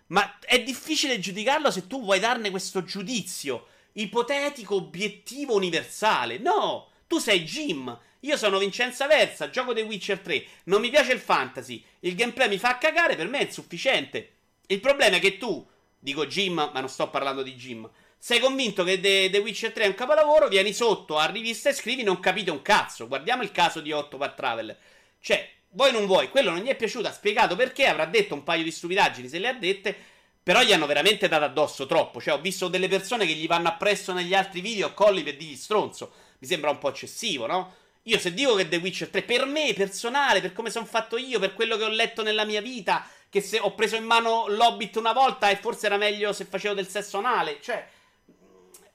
Ma 0.09 0.39
è 0.41 0.63
difficile 0.63 1.19
giudicarlo 1.19 1.71
se 1.71 1.87
tu 1.87 2.03
vuoi 2.03 2.21
darne 2.21 2.51
questo 2.51 2.83
giudizio 2.83 3.69
ipotetico, 3.93 4.75
obiettivo, 4.75 5.55
universale. 5.55 6.37
No! 6.37 6.91
Tu 7.07 7.19
sei 7.19 7.43
Jim, 7.43 7.99
io 8.21 8.37
sono 8.37 8.59
Vincenza 8.59 9.07
Versa, 9.07 9.49
gioco 9.49 9.73
The 9.73 9.81
Witcher 9.81 10.19
3, 10.19 10.45
non 10.65 10.83
mi 10.83 10.91
piace 10.91 11.13
il 11.15 11.21
fantasy, 11.21 11.83
il 12.01 12.15
gameplay 12.15 12.49
mi 12.49 12.59
fa 12.59 12.77
cagare, 12.77 13.17
per 13.17 13.29
me 13.29 13.39
è 13.39 13.45
insufficiente. 13.45 14.33
Il 14.67 14.81
problema 14.81 15.17
è 15.17 15.21
che 15.21 15.39
tu, 15.39 15.67
dico 15.99 16.27
Jim, 16.27 16.71
ma 16.71 16.81
non 16.81 16.91
sto 16.91 17.09
parlando 17.09 17.43
di 17.43 17.55
Jim, 17.55 17.89
sei 18.25 18.39
convinto 18.39 18.85
che 18.85 19.01
The, 19.01 19.31
The, 19.31 19.39
Witcher 19.39 19.73
3 19.73 19.83
è 19.83 19.89
un 19.89 19.97
capolavoro, 19.97 20.47
vieni 20.47 20.73
sotto 20.73 21.19
a 21.19 21.27
rivista 21.27 21.71
e 21.71 21.73
scrivi 21.73 22.05
non 22.05 22.21
capite 22.21 22.53
un 22.53 22.63
cazzo. 22.63 23.09
Guardiamo 23.09 23.43
il 23.43 23.51
caso 23.51 23.81
di 23.81 23.91
8 23.91 24.17
Part 24.17 24.37
Travel. 24.37 24.77
Cioè, 25.19 25.51
voi 25.71 25.91
non 25.91 26.07
vuoi, 26.07 26.29
quello 26.29 26.51
non 26.51 26.61
gli 26.61 26.69
è 26.69 26.77
piaciuto, 26.77 27.09
ha 27.09 27.13
spiegato 27.13 27.57
perché, 27.57 27.87
avrà 27.87 28.05
detto 28.05 28.35
un 28.35 28.45
paio 28.45 28.63
di 28.63 28.71
stupidaggini 28.71 29.29
se 29.29 29.41
le 29.41 29.49
ha 29.49 29.55
dette, 29.55 29.93
però 30.41 30.63
gli 30.63 30.73
hanno 30.73 30.87
veramente 30.87 31.27
dato 31.27 31.43
addosso 31.43 31.87
troppo. 31.87 32.21
Cioè, 32.21 32.35
ho 32.35 32.41
visto 32.41 32.69
delle 32.69 32.87
persone 32.87 33.27
che 33.27 33.33
gli 33.33 33.49
vanno 33.49 33.67
appresso 33.67 34.13
negli 34.13 34.35
altri 34.35 34.61
video 34.61 34.95
colli 34.95 35.25
per 35.25 35.37
dirgli 35.37 35.57
stronzo. 35.57 36.13
Mi 36.39 36.47
sembra 36.47 36.71
un 36.71 36.79
po' 36.79 36.91
eccessivo, 36.91 37.47
no? 37.47 37.75
Io 38.05 38.21
se 38.21 38.33
dico 38.33 38.55
che 38.55 38.69
The 38.69 38.77
Witcher 38.77 39.09
3, 39.09 39.23
per 39.23 39.47
me 39.47 39.75
personale, 39.75 40.41
per 40.41 40.53
come 40.53 40.71
sono 40.71 40.87
fatto 40.87 41.17
io, 41.17 41.41
per 41.41 41.55
quello 41.55 41.77
che 41.77 41.83
ho 41.83 41.89
letto 41.89 42.23
nella 42.23 42.45
mia 42.45 42.61
vita, 42.61 43.05
che 43.29 43.41
se 43.41 43.59
ho 43.59 43.75
preso 43.75 43.97
in 43.97 44.05
mano 44.05 44.47
l'Hobbit 44.47 44.95
una 44.95 45.13
volta 45.13 45.51
e 45.51 45.57
forse 45.57 45.87
era 45.87 45.97
meglio 45.97 46.33
se 46.33 46.45
facevo 46.45 46.75
del 46.75 46.87
sesso 46.87 47.19
anale, 47.19 47.59
cioè 47.61 47.85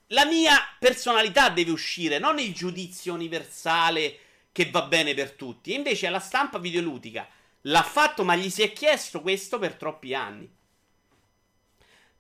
la 0.08 0.26
mia 0.26 0.58
personalità 0.80 1.50
deve 1.50 1.72
uscire, 1.72 2.20
non 2.20 2.40
il 2.40 2.54
giudizio 2.54 3.14
universale 3.14 4.20
che 4.52 4.70
va 4.70 4.84
bene 4.84 5.14
per 5.14 5.32
tutti. 5.34 5.72
E 5.72 5.76
invece 5.76 6.10
la 6.10 6.20
stampa 6.20 6.60
videoludica 6.60 7.28
l'ha 7.62 7.84
fatto, 7.84 8.24
ma 8.24 8.36
gli 8.36 8.50
si 8.50 8.62
è 8.62 8.72
chiesto 8.72 9.22
questo 9.22 9.60
per 9.60 9.74
troppi 9.74 10.14
anni. 10.14 10.50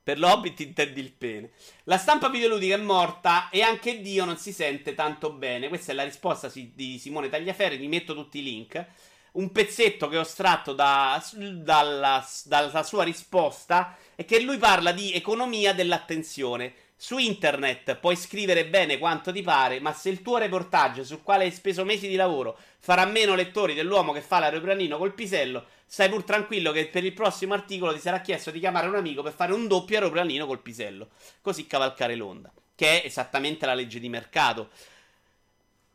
Per 0.04 0.20
l'Hobbit 0.20 0.60
intendi 0.62 1.02
il 1.02 1.12
pene. 1.12 1.52
La 1.84 1.98
stampa 1.98 2.30
videoludica 2.30 2.76
è 2.76 2.78
morta 2.78 3.50
e 3.50 3.62
anche 3.62 4.02
Dio 4.02 4.24
non 4.24 4.38
si 4.38 4.54
sente 4.54 4.94
tanto 4.94 5.32
bene. 5.32 5.68
Questa 5.68 5.92
è 5.92 5.96
la 5.96 6.04
risposta 6.04 6.50
di 6.54 6.98
Simone 6.98 7.28
Tagliaferri. 7.28 7.76
Vi 7.76 7.88
metto 7.88 8.14
tutti 8.14 8.40
i 8.40 8.44
link. 8.44 8.86
Un 9.34 9.52
pezzetto 9.52 10.08
che 10.08 10.18
ho 10.18 10.22
estratto 10.22 10.74
da, 10.74 11.22
dalla, 11.34 12.26
dalla 12.46 12.84
sua 12.84 13.04
risposta 13.04 13.98
è 14.16 14.24
che 14.24 14.40
lui 14.40 14.58
parla 14.58 14.94
di 14.94 15.12
economia 15.12 15.74
dell'attenzione. 15.74 16.74
Su 17.00 17.20
internet 17.20 17.96
puoi 17.98 18.16
scrivere 18.16 18.66
bene 18.66 18.98
quanto 18.98 19.32
ti 19.32 19.44
pare, 19.44 19.80
ma 19.80 19.94
se 19.94 20.10
il 20.10 20.24
tuo 20.24 20.38
reportage 20.38 21.04
sul 21.04 21.22
quale 21.22 21.44
hai 21.44 21.52
speso 21.52 21.86
mesi 21.86 22.08
di 22.08 22.16
lavoro 22.16 22.58
farà 22.80 23.06
meno 23.06 23.36
lettori 23.36 23.76
dell'uomo 23.76 24.14
che 24.14 24.22
fa 24.22 24.40
l'aeroplanino 24.40 24.98
col 24.98 25.14
pisello, 25.14 25.68
stai 25.86 26.10
pur 26.10 26.24
tranquillo 26.24 26.72
che 26.72 26.88
per 26.88 27.06
il 27.06 27.14
prossimo 27.14 27.54
articolo 27.54 27.94
ti 27.94 28.00
sarà 28.00 28.20
chiesto 28.20 28.50
di 28.50 28.58
chiamare 28.58 28.88
un 28.88 28.96
amico 28.96 29.22
per 29.22 29.34
fare 29.34 29.54
un 29.54 29.68
doppio 29.68 29.98
aeroplanino 29.98 30.48
col 30.48 30.64
pisello, 30.64 31.10
così 31.40 31.68
cavalcare 31.68 32.16
l'onda, 32.16 32.52
che 32.74 33.04
è 33.04 33.06
esattamente 33.06 33.68
la 33.68 33.76
legge 33.76 34.00
di 34.00 34.10
mercato. 34.10 34.72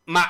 Ma 0.05 0.25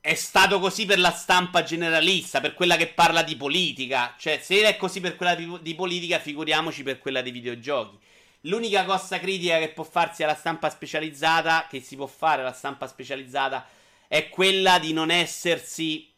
è 0.00 0.14
stato 0.14 0.58
così 0.58 0.86
per 0.86 1.00
la 1.00 1.12
stampa 1.12 1.62
generalista, 1.62 2.40
per 2.40 2.54
quella 2.54 2.76
che 2.76 2.86
parla 2.86 3.22
di 3.22 3.36
politica, 3.36 4.14
cioè 4.18 4.38
se 4.42 4.62
è 4.62 4.78
così 4.78 5.02
per 5.02 5.16
quella 5.16 5.34
di, 5.34 5.58
di 5.60 5.74
politica, 5.74 6.18
figuriamoci 6.18 6.82
per 6.82 6.98
quella 6.98 7.20
dei 7.20 7.32
videogiochi. 7.32 7.98
L'unica 8.46 8.84
cosa 8.84 9.18
critica 9.18 9.58
che 9.58 9.70
può 9.70 9.84
farsi 9.84 10.22
alla 10.22 10.34
stampa 10.34 10.68
specializzata, 10.68 11.66
che 11.68 11.80
si 11.80 11.96
può 11.96 12.06
fare 12.06 12.42
alla 12.42 12.52
stampa 12.52 12.86
specializzata, 12.86 13.66
è 14.06 14.28
quella 14.28 14.78
di 14.78 14.92
non 14.92 15.10
essersi. 15.10 16.10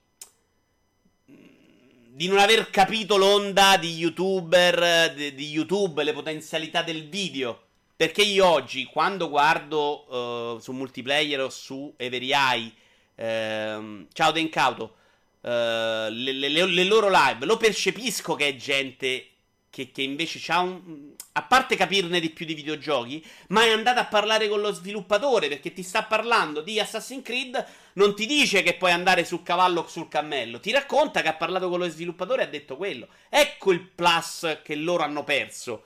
di 1.24 2.28
non 2.28 2.39
aver 2.39 2.70
capito 2.70 3.16
l'onda 3.16 3.77
di 3.77 3.94
youtuber, 3.94 5.12
di, 5.15 5.35
di 5.35 5.51
YouTube, 5.51 6.03
le 6.03 6.12
potenzialità 6.15 6.82
del 6.82 7.09
video. 7.09 7.62
Perché 7.94 8.23
io 8.23 8.47
oggi, 8.47 8.85
quando 8.85 9.28
guardo 9.28 10.55
uh, 10.55 10.59
su 10.59 10.73
multiplayer 10.73 11.40
o 11.40 11.48
su 11.48 11.93
Every 11.97 12.32
Eye, 12.32 12.73
uh, 13.15 14.07
ciao 14.12 14.32
Dencauto, 14.32 14.97
uh, 15.43 15.48
le, 15.48 16.32
le, 16.32 16.48
le 16.48 16.85
loro 16.85 17.09
live, 17.09 17.47
lo 17.47 17.57
percepisco 17.57 18.35
che 18.35 18.48
è 18.48 18.57
gente 18.57 19.35
che, 19.70 19.90
che 19.93 20.02
invece 20.02 20.40
ha 20.52 20.60
un. 20.60 21.14
A 21.32 21.43
parte 21.43 21.76
capirne 21.76 22.20
di 22.20 22.30
più 22.30 22.47
di 22.47 22.55
videogiochi, 22.55 23.24
ma 23.48 23.64
è 23.64 23.70
andata 23.70 24.01
a 24.01 24.06
parlare 24.06 24.48
con 24.48 24.60
lo 24.60 24.72
sviluppatore 24.72 25.48
perché 25.48 25.72
ti 25.72 25.82
sta 25.82 26.05
parlando 26.05 26.62
di 26.62 26.80
Assassin's 26.80 27.22
Creed. 27.22 27.66
Non 27.94 28.14
ti 28.14 28.26
dice 28.26 28.62
che 28.62 28.74
puoi 28.74 28.93
andare 28.93 29.24
sul 29.24 29.43
cavallo 29.43 29.80
o 29.80 29.88
sul 29.88 30.09
cammello, 30.09 30.60
ti 30.60 30.70
racconta 30.70 31.22
che 31.22 31.28
ha 31.28 31.34
parlato 31.34 31.68
con 31.68 31.78
lo 31.78 31.88
sviluppatore 31.88 32.43
e 32.43 32.44
ha 32.47 32.48
detto 32.48 32.76
quello. 32.76 33.09
Ecco 33.28 33.72
il 33.72 33.80
plus 33.80 34.60
che 34.62 34.74
loro 34.74 35.02
hanno 35.02 35.24
perso. 35.24 35.84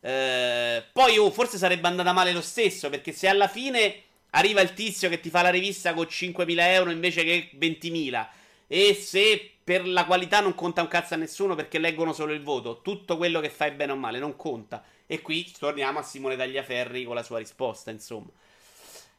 Eh, 0.00 0.84
poi 0.92 1.18
oh, 1.18 1.30
forse 1.30 1.58
sarebbe 1.58 1.88
andata 1.88 2.12
male 2.12 2.32
lo 2.32 2.40
stesso 2.40 2.88
perché 2.88 3.12
se 3.12 3.26
alla 3.26 3.48
fine 3.48 4.02
arriva 4.30 4.60
il 4.60 4.72
tizio 4.72 5.08
che 5.08 5.18
ti 5.18 5.28
fa 5.28 5.42
la 5.42 5.50
rivista 5.50 5.92
con 5.92 6.06
5.000 6.06 6.54
euro 6.58 6.90
invece 6.90 7.24
che 7.24 7.50
20.000 7.58 8.26
e 8.68 8.94
se 8.94 9.57
per 9.68 9.86
la 9.86 10.06
qualità 10.06 10.40
non 10.40 10.54
conta 10.54 10.80
un 10.80 10.88
cazzo 10.88 11.12
a 11.12 11.18
nessuno 11.18 11.54
perché 11.54 11.78
leggono 11.78 12.14
solo 12.14 12.32
il 12.32 12.42
voto. 12.42 12.80
Tutto 12.80 13.18
quello 13.18 13.38
che 13.38 13.50
fai 13.50 13.72
bene 13.72 13.92
o 13.92 13.96
male 13.96 14.18
non 14.18 14.34
conta. 14.34 14.82
E 15.06 15.20
qui 15.20 15.52
torniamo 15.58 15.98
a 15.98 16.02
Simone 16.02 16.36
Tagliaferri 16.36 17.04
con 17.04 17.14
la 17.14 17.22
sua 17.22 17.36
risposta, 17.36 17.90
insomma. 17.90 18.30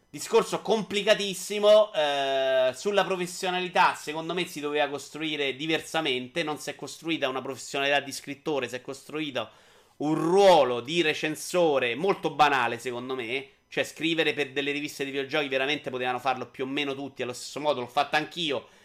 Discorso 0.10 0.64
complicatissimo. 0.64 1.94
Eh, 1.94 2.72
sulla 2.74 3.06
professionalità, 3.06 3.94
secondo 3.94 4.34
me, 4.34 4.48
si 4.48 4.60
doveva 4.60 4.88
costruire 4.88 5.56
diversamente. 5.56 6.42
Non 6.42 6.58
si 6.58 6.72
è 6.72 6.76
costruita 6.76 7.30
una 7.30 7.44
professionalità 7.44 8.00
di 8.00 8.12
scrittore, 8.12 8.68
si 8.68 8.76
è 8.76 8.82
costruito 8.82 9.52
un 9.98 10.16
ruolo 10.16 10.80
di 10.80 11.04
recensore 11.04 11.94
molto 11.94 12.32
banale, 12.32 12.80
secondo 12.80 13.14
me. 13.14 13.50
Cioè, 13.68 13.84
scrivere 13.84 14.34
per 14.34 14.52
delle 14.52 14.72
riviste 14.72 15.06
di 15.06 15.12
videogiochi 15.12 15.48
veramente 15.48 15.92
potevano 15.92 16.18
farlo 16.18 16.48
più 16.48 16.64
o 16.64 16.68
meno 16.68 16.96
tutti 16.96 17.22
allo 17.22 17.34
stesso 17.34 17.60
modo. 17.60 17.82
L'ho 17.82 17.86
fatto 17.86 18.16
anch'io 18.16 18.78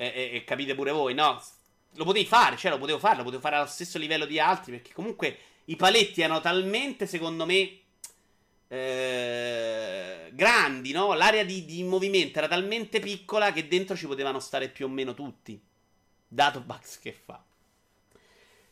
e, 0.00 0.30
e, 0.32 0.44
capite 0.44 0.74
pure 0.74 0.92
voi, 0.92 1.12
no? 1.12 1.42
Lo 1.94 2.04
potevi 2.04 2.24
fare, 2.24 2.56
cioè 2.56 2.70
lo 2.70 2.78
potevo 2.78 2.98
fare, 2.98 3.18
lo 3.18 3.24
potevo 3.24 3.42
fare 3.42 3.56
allo 3.56 3.66
stesso 3.66 3.98
livello 3.98 4.24
di 4.24 4.40
altri, 4.40 4.72
perché 4.72 4.94
comunque 4.94 5.36
i 5.66 5.76
paletti 5.76 6.22
erano 6.22 6.40
talmente, 6.40 7.06
secondo 7.06 7.44
me, 7.44 7.78
eh, 8.68 10.30
grandi, 10.32 10.92
no? 10.92 11.12
L'area 11.12 11.44
di, 11.44 11.66
di, 11.66 11.82
movimento 11.82 12.38
era 12.38 12.48
talmente 12.48 12.98
piccola 12.98 13.52
che 13.52 13.68
dentro 13.68 13.94
ci 13.94 14.06
potevano 14.06 14.40
stare 14.40 14.70
più 14.70 14.86
o 14.86 14.88
meno 14.88 15.12
tutti. 15.12 15.60
Dato 16.26 16.60
Bugs 16.60 16.98
che 16.98 17.12
fa. 17.12 17.42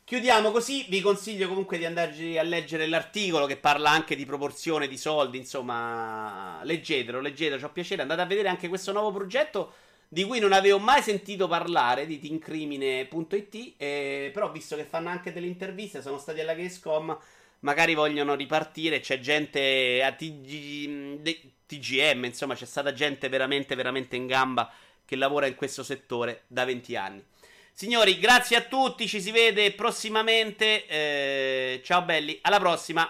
Chiudiamo 0.03 0.49
così, 0.49 0.87
vi 0.89 1.01
consiglio 1.01 1.47
comunque 1.47 1.77
di 1.77 1.85
andarci 1.85 2.39
a 2.39 2.41
leggere 2.41 2.87
l'articolo 2.87 3.45
che 3.45 3.57
parla 3.57 3.91
anche 3.91 4.15
di 4.15 4.25
proporzione 4.25 4.87
di 4.87 4.97
soldi, 4.97 5.37
insomma, 5.37 6.59
leggetelo, 6.63 7.19
leggetelo, 7.19 7.59
ci 7.59 7.65
ho 7.65 7.71
piacere, 7.71 8.01
andate 8.01 8.21
a 8.21 8.25
vedere 8.25 8.47
anche 8.47 8.67
questo 8.67 8.91
nuovo 8.91 9.11
progetto 9.11 9.73
di 10.11 10.23
cui 10.23 10.39
non 10.39 10.53
avevo 10.53 10.79
mai 10.79 11.03
sentito 11.03 11.47
parlare, 11.47 12.07
di 12.07 12.19
tincrimine.it, 12.19 13.73
eh, 13.77 14.31
però 14.33 14.51
visto 14.51 14.75
che 14.75 14.83
fanno 14.83 15.09
anche 15.09 15.31
delle 15.31 15.45
interviste, 15.45 16.01
sono 16.01 16.17
stati 16.17 16.39
alla 16.39 16.55
Gamescom, 16.55 17.15
magari 17.59 17.93
vogliono 17.93 18.33
ripartire, 18.33 19.01
c'è 19.01 19.19
gente 19.19 20.03
a 20.03 20.11
TG, 20.11 21.21
TGM, 21.67 22.25
insomma 22.25 22.55
c'è 22.55 22.65
stata 22.65 22.91
gente 22.91 23.29
veramente, 23.29 23.75
veramente 23.75 24.15
in 24.15 24.25
gamba 24.25 24.71
che 25.05 25.15
lavora 25.15 25.45
in 25.45 25.55
questo 25.55 25.83
settore 25.83 26.43
da 26.47 26.65
20 26.65 26.95
anni. 26.95 27.23
Signori, 27.71 28.17
grazie 28.19 28.57
a 28.57 28.61
tutti, 28.61 29.07
ci 29.07 29.21
si 29.21 29.29
vede 29.29 29.71
prossimamente. 29.73 30.87
Eh, 30.87 31.81
ciao 31.83 32.01
belli, 32.01 32.39
alla 32.41 32.59
prossima. 32.59 33.07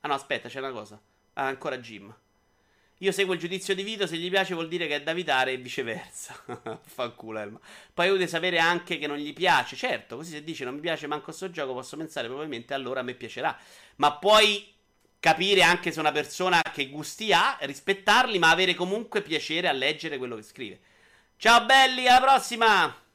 Ah 0.00 0.08
no, 0.08 0.14
aspetta, 0.14 0.48
c'è 0.48 0.58
una 0.58 0.72
cosa. 0.72 1.00
Ah, 1.34 1.46
ancora 1.46 1.78
Jim. 1.78 2.12
Io 3.02 3.12
seguo 3.12 3.32
il 3.32 3.40
giudizio 3.40 3.74
di 3.74 3.82
Vito, 3.82 4.06
se 4.06 4.16
gli 4.18 4.28
piace 4.28 4.52
vuol 4.52 4.68
dire 4.68 4.86
che 4.86 4.96
è 4.96 5.02
da 5.02 5.14
vitare 5.14 5.52
e 5.52 5.56
viceversa. 5.56 6.34
Fanculo, 6.84 7.38
Elma. 7.38 7.58
Poi 7.94 8.08
dovete 8.08 8.26
sapere 8.26 8.58
anche 8.58 8.98
che 8.98 9.06
non 9.06 9.16
gli 9.16 9.32
piace. 9.32 9.74
Certo, 9.74 10.16
così 10.16 10.32
se 10.32 10.44
dice 10.44 10.64
non 10.64 10.74
mi 10.74 10.80
piace 10.80 11.06
manco 11.06 11.32
sto 11.32 11.50
gioco, 11.50 11.72
posso 11.72 11.96
pensare 11.96 12.26
probabilmente 12.26 12.74
allora 12.74 13.00
a 13.00 13.02
me 13.02 13.14
piacerà. 13.14 13.58
Ma 13.96 14.12
puoi 14.18 14.70
capire 15.18 15.62
anche 15.62 15.92
se 15.92 15.98
una 15.98 16.12
persona 16.12 16.60
che 16.60 16.90
gusti 16.90 17.32
ha, 17.32 17.56
rispettarli, 17.60 18.38
ma 18.38 18.50
avere 18.50 18.74
comunque 18.74 19.22
piacere 19.22 19.66
a 19.68 19.72
leggere 19.72 20.18
quello 20.18 20.36
che 20.36 20.42
scrive. 20.42 20.80
Ciao 21.38 21.64
belli, 21.64 22.06
alla 22.06 22.20
prossima! 22.20 23.09